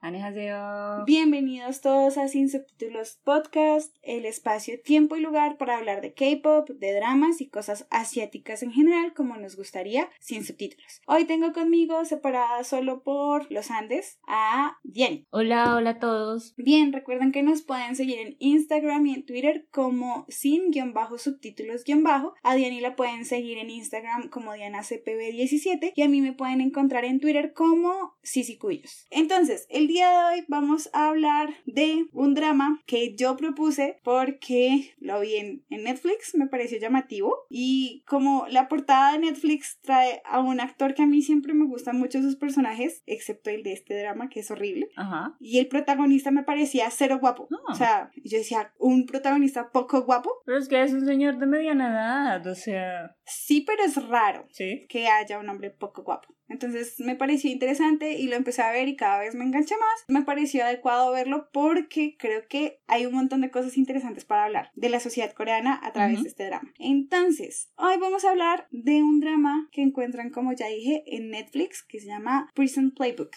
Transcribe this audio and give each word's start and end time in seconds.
안녕하세요. 0.00 1.04
Bienvenidos 1.06 1.80
todos 1.80 2.18
a 2.18 2.28
Sin 2.28 2.48
Subtítulos 2.48 3.18
Podcast, 3.24 3.92
el 4.02 4.24
espacio, 4.24 4.80
tiempo 4.80 5.16
y 5.16 5.20
lugar 5.20 5.58
para 5.58 5.76
hablar 5.76 6.02
de 6.02 6.14
K-pop, 6.14 6.70
de 6.70 6.94
dramas 6.94 7.40
y 7.40 7.48
cosas 7.48 7.88
asiáticas 7.90 8.62
en 8.62 8.70
general, 8.70 9.12
como 9.12 9.36
nos 9.36 9.56
gustaría, 9.56 10.08
sin 10.20 10.44
subtítulos. 10.44 11.00
Hoy 11.08 11.24
tengo 11.24 11.52
conmigo, 11.52 12.04
separada 12.04 12.62
solo 12.62 13.02
por 13.02 13.50
los 13.50 13.72
Andes, 13.72 14.20
a 14.28 14.78
Diane. 14.84 15.26
Hola, 15.30 15.74
hola 15.74 15.90
a 15.90 15.98
todos. 15.98 16.54
Bien, 16.56 16.92
recuerden 16.92 17.32
que 17.32 17.42
nos 17.42 17.62
pueden 17.62 17.96
seguir 17.96 18.20
en 18.20 18.36
Instagram 18.38 19.04
y 19.06 19.14
en 19.14 19.26
Twitter 19.26 19.66
como 19.72 20.26
sin-subtítulos-bajo. 20.28 22.34
A 22.44 22.54
Diane 22.54 22.80
la 22.80 22.94
pueden 22.94 23.24
seguir 23.24 23.58
en 23.58 23.70
Instagram 23.70 24.28
como 24.28 24.54
DianaCPB17 24.54 25.92
y 25.96 26.02
a 26.02 26.08
mí 26.08 26.20
me 26.20 26.34
pueden 26.34 26.60
encontrar 26.60 27.04
en 27.04 27.18
Twitter 27.18 27.52
como 27.52 28.14
Sisi 28.22 28.58
Cuyos. 28.58 29.08
Entonces, 29.10 29.56
el 29.70 29.79
día 29.87 30.09
de 30.09 30.17
hoy 30.17 30.45
vamos 30.47 30.89
a 30.93 31.09
hablar 31.09 31.49
de 31.65 32.05
un 32.13 32.33
drama 32.33 32.81
que 32.85 33.15
yo 33.15 33.37
propuse 33.37 33.99
porque 34.03 34.93
lo 34.99 35.19
vi 35.19 35.35
en, 35.35 35.65
en 35.69 35.83
Netflix, 35.83 36.35
me 36.35 36.47
pareció 36.47 36.79
llamativo 36.79 37.45
y 37.49 38.03
como 38.07 38.45
la 38.49 38.67
portada 38.67 39.13
de 39.13 39.19
Netflix 39.19 39.79
trae 39.81 40.21
a 40.25 40.39
un 40.39 40.59
actor 40.59 40.93
que 40.93 41.03
a 41.03 41.07
mí 41.07 41.21
siempre 41.21 41.53
me 41.53 41.65
gustan 41.65 41.97
mucho 41.97 42.21
sus 42.21 42.35
personajes, 42.35 43.03
excepto 43.05 43.49
el 43.49 43.63
de 43.63 43.73
este 43.73 43.99
drama 43.99 44.29
que 44.29 44.41
es 44.41 44.51
horrible. 44.51 44.89
Ajá. 44.95 45.35
Y 45.39 45.59
el 45.59 45.67
protagonista 45.67 46.31
me 46.31 46.43
parecía 46.43 46.89
cero 46.91 47.19
guapo. 47.19 47.47
Ah. 47.51 47.71
O 47.71 47.75
sea, 47.75 48.11
yo 48.23 48.37
decía, 48.37 48.73
un 48.77 49.05
protagonista 49.05 49.71
poco 49.71 50.03
guapo. 50.03 50.41
Pero 50.45 50.57
es 50.57 50.67
que 50.67 50.81
es 50.81 50.93
un 50.93 51.05
señor 51.05 51.37
de 51.37 51.47
mediana 51.47 51.91
edad, 51.91 52.47
o 52.47 52.55
sea. 52.55 53.15
Sí, 53.30 53.62
pero 53.66 53.84
es 53.84 53.96
raro 54.08 54.46
Sí. 54.50 54.86
que 54.88 55.08
haya 55.08 55.38
un 55.38 55.48
hombre 55.48 55.70
poco 55.70 56.02
guapo. 56.02 56.28
Entonces 56.48 57.00
me 57.00 57.16
pareció 57.16 57.50
interesante 57.50 58.12
y 58.12 58.28
lo 58.28 58.36
empecé 58.36 58.62
a 58.62 58.70
ver 58.70 58.86
y 58.88 58.94
cada 58.96 59.18
vez 59.18 59.34
me 59.34 59.44
enganché 59.44 59.74
más. 59.76 60.04
Me 60.08 60.22
pareció 60.22 60.64
adecuado 60.64 61.10
verlo 61.12 61.48
porque 61.52 62.16
creo 62.18 62.42
que 62.48 62.78
hay 62.86 63.04
un 63.06 63.14
montón 63.14 63.40
de 63.40 63.50
cosas 63.50 63.76
interesantes 63.76 64.24
para 64.24 64.44
hablar 64.44 64.70
de 64.74 64.88
la 64.88 65.00
sociedad 65.00 65.32
coreana 65.32 65.80
a 65.82 65.92
través 65.92 66.14
Ujú. 66.14 66.22
de 66.22 66.28
este 66.28 66.46
drama. 66.46 66.72
Entonces, 66.78 67.70
hoy 67.76 67.98
vamos 67.98 68.24
a 68.24 68.30
hablar 68.30 68.68
de 68.70 69.02
un 69.02 69.18
drama 69.20 69.68
que 69.72 69.82
encuentran, 69.82 70.30
como 70.30 70.52
ya 70.52 70.68
dije, 70.68 71.02
en 71.06 71.30
Netflix 71.30 71.82
que 71.82 71.98
se 71.98 72.06
llama 72.06 72.50
Prison 72.54 72.92
Playbook. 72.92 73.30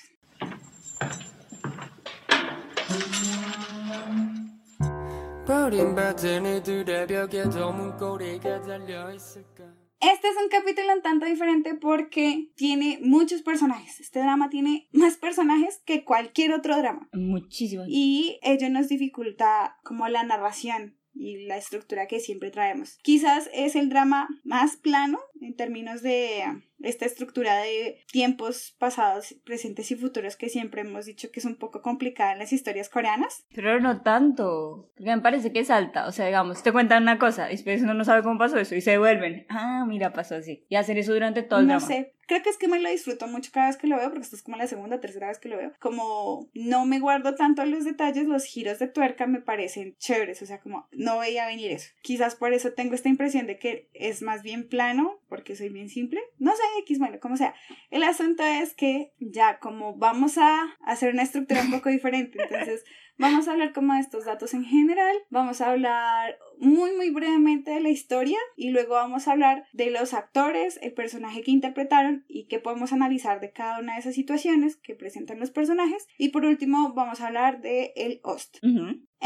버린 5.45 5.95
버튼이들의 5.95 7.07
벽에 7.07 7.49
좁은 7.49 7.97
꼬리가 7.97 8.61
달려있을까 8.61 9.82
Este 10.12 10.28
es 10.28 10.36
un 10.36 10.50
capítulo 10.50 10.92
un 10.94 11.00
tanto 11.00 11.24
diferente 11.24 11.74
porque 11.76 12.50
tiene 12.56 12.98
muchos 13.00 13.40
personajes. 13.40 14.00
Este 14.00 14.18
drama 14.18 14.50
tiene 14.50 14.86
más 14.92 15.16
personajes 15.16 15.80
que 15.86 16.04
cualquier 16.04 16.52
otro 16.52 16.76
drama. 16.76 17.08
Muchísimo. 17.14 17.84
Y 17.88 18.38
ello 18.42 18.68
nos 18.68 18.88
dificulta 18.88 19.78
como 19.82 20.06
la 20.08 20.22
narración 20.22 20.98
y 21.14 21.46
la 21.46 21.56
estructura 21.56 22.06
que 22.06 22.20
siempre 22.20 22.50
traemos. 22.50 22.98
Quizás 23.02 23.48
es 23.54 23.76
el 23.76 23.88
drama 23.88 24.28
más 24.44 24.76
plano 24.76 25.20
en 25.40 25.56
términos 25.56 26.02
de 26.02 26.44
esta 26.86 27.06
estructura 27.06 27.58
de 27.58 28.04
tiempos 28.10 28.74
pasados, 28.78 29.34
presentes 29.44 29.90
y 29.90 29.96
futuros 29.96 30.36
que 30.36 30.48
siempre 30.48 30.82
hemos 30.82 31.06
dicho 31.06 31.30
que 31.30 31.40
es 31.40 31.46
un 31.46 31.56
poco 31.56 31.82
complicada 31.82 32.32
en 32.32 32.38
las 32.38 32.52
historias 32.52 32.88
coreanas. 32.88 33.44
Pero 33.54 33.80
no 33.80 34.02
tanto. 34.02 34.90
Porque 34.96 35.14
me 35.14 35.22
parece 35.22 35.52
que 35.52 35.60
es 35.60 35.70
alta. 35.70 36.06
O 36.06 36.12
sea, 36.12 36.26
digamos, 36.26 36.62
te 36.62 36.72
cuentan 36.72 37.02
una 37.02 37.18
cosa 37.18 37.48
y 37.48 37.56
después 37.56 37.82
uno 37.82 37.94
no 37.94 38.04
sabe 38.04 38.22
cómo 38.22 38.38
pasó 38.38 38.58
eso 38.58 38.74
y 38.74 38.80
se 38.80 38.92
devuelven. 38.92 39.46
Ah, 39.48 39.84
mira, 39.86 40.12
pasó 40.12 40.36
así. 40.36 40.64
Y 40.68 40.76
hacer 40.76 40.98
eso 40.98 41.12
durante 41.12 41.42
todo 41.42 41.60
el 41.60 41.66
no 41.66 41.74
drama. 41.74 41.86
sé, 41.86 42.14
creo 42.26 42.42
que 42.42 42.50
es 42.50 42.56
que 42.58 42.68
me 42.68 42.80
lo 42.80 42.88
disfruto 42.88 43.26
mucho 43.26 43.50
cada 43.52 43.66
vez 43.68 43.76
que 43.76 43.86
lo 43.86 43.96
veo, 43.96 44.08
porque 44.10 44.22
esta 44.24 44.36
es 44.36 44.42
como 44.42 44.56
la 44.56 44.66
segunda 44.66 44.96
o 44.96 45.00
tercera 45.00 45.28
vez 45.28 45.38
que 45.38 45.48
lo 45.48 45.56
veo. 45.56 45.72
Como 45.80 46.48
no 46.54 46.84
me 46.86 47.00
guardo 47.00 47.34
tanto 47.34 47.64
los 47.64 47.84
detalles, 47.84 48.26
los 48.26 48.44
giros 48.44 48.78
de 48.78 48.88
tuerca 48.88 49.26
me 49.26 49.40
parecen 49.40 49.96
chéveres, 49.98 50.40
o 50.42 50.46
sea, 50.46 50.60
como 50.60 50.88
no 50.92 51.18
veía 51.18 51.46
venir 51.46 51.70
eso. 51.70 51.90
Quizás 52.02 52.34
por 52.34 52.52
eso 52.52 52.72
tengo 52.72 52.94
esta 52.94 53.08
impresión 53.08 53.46
de 53.46 53.58
que 53.58 53.88
es 53.92 54.22
más 54.22 54.42
bien 54.42 54.68
plano, 54.68 55.20
porque 55.28 55.56
soy 55.56 55.68
bien 55.68 55.88
simple. 55.88 56.20
No 56.38 56.52
sé, 56.52 56.62
X, 56.80 56.98
bueno, 56.98 57.18
como 57.20 57.36
sea. 57.36 57.54
El 57.90 58.02
asunto 58.02 58.42
es 58.42 58.74
que 58.74 59.12
ya 59.18 59.58
como 59.58 59.96
vamos 59.96 60.38
a 60.38 60.76
hacer 60.84 61.12
una 61.12 61.22
estructura 61.22 61.62
un 61.62 61.70
poco 61.70 61.88
diferente, 61.90 62.42
entonces 62.42 62.84
vamos 63.18 63.48
a 63.48 63.52
hablar 63.52 63.72
como 63.72 63.94
de 63.94 64.00
estos 64.00 64.24
datos 64.24 64.54
en 64.54 64.64
general, 64.64 65.16
vamos 65.30 65.60
a 65.60 65.70
hablar 65.70 66.36
muy 66.58 66.92
muy 66.96 67.10
brevemente 67.10 67.70
de 67.70 67.80
la 67.80 67.90
historia 67.90 68.38
y 68.56 68.70
luego 68.70 68.94
vamos 68.94 69.28
a 69.28 69.32
hablar 69.32 69.64
de 69.72 69.90
los 69.90 70.14
actores, 70.14 70.78
el 70.82 70.92
personaje 70.92 71.42
que 71.42 71.50
interpretaron 71.50 72.24
y 72.28 72.46
qué 72.46 72.58
podemos 72.58 72.92
analizar 72.92 73.40
de 73.40 73.52
cada 73.52 73.78
una 73.78 73.94
de 73.94 74.00
esas 74.00 74.14
situaciones 74.14 74.76
que 74.76 74.94
presentan 74.94 75.40
los 75.40 75.50
personajes 75.50 76.06
y 76.18 76.30
por 76.30 76.44
último 76.44 76.92
vamos 76.94 77.20
a 77.20 77.28
hablar 77.28 77.60
de 77.60 77.92
el 77.96 78.20
host. 78.22 78.58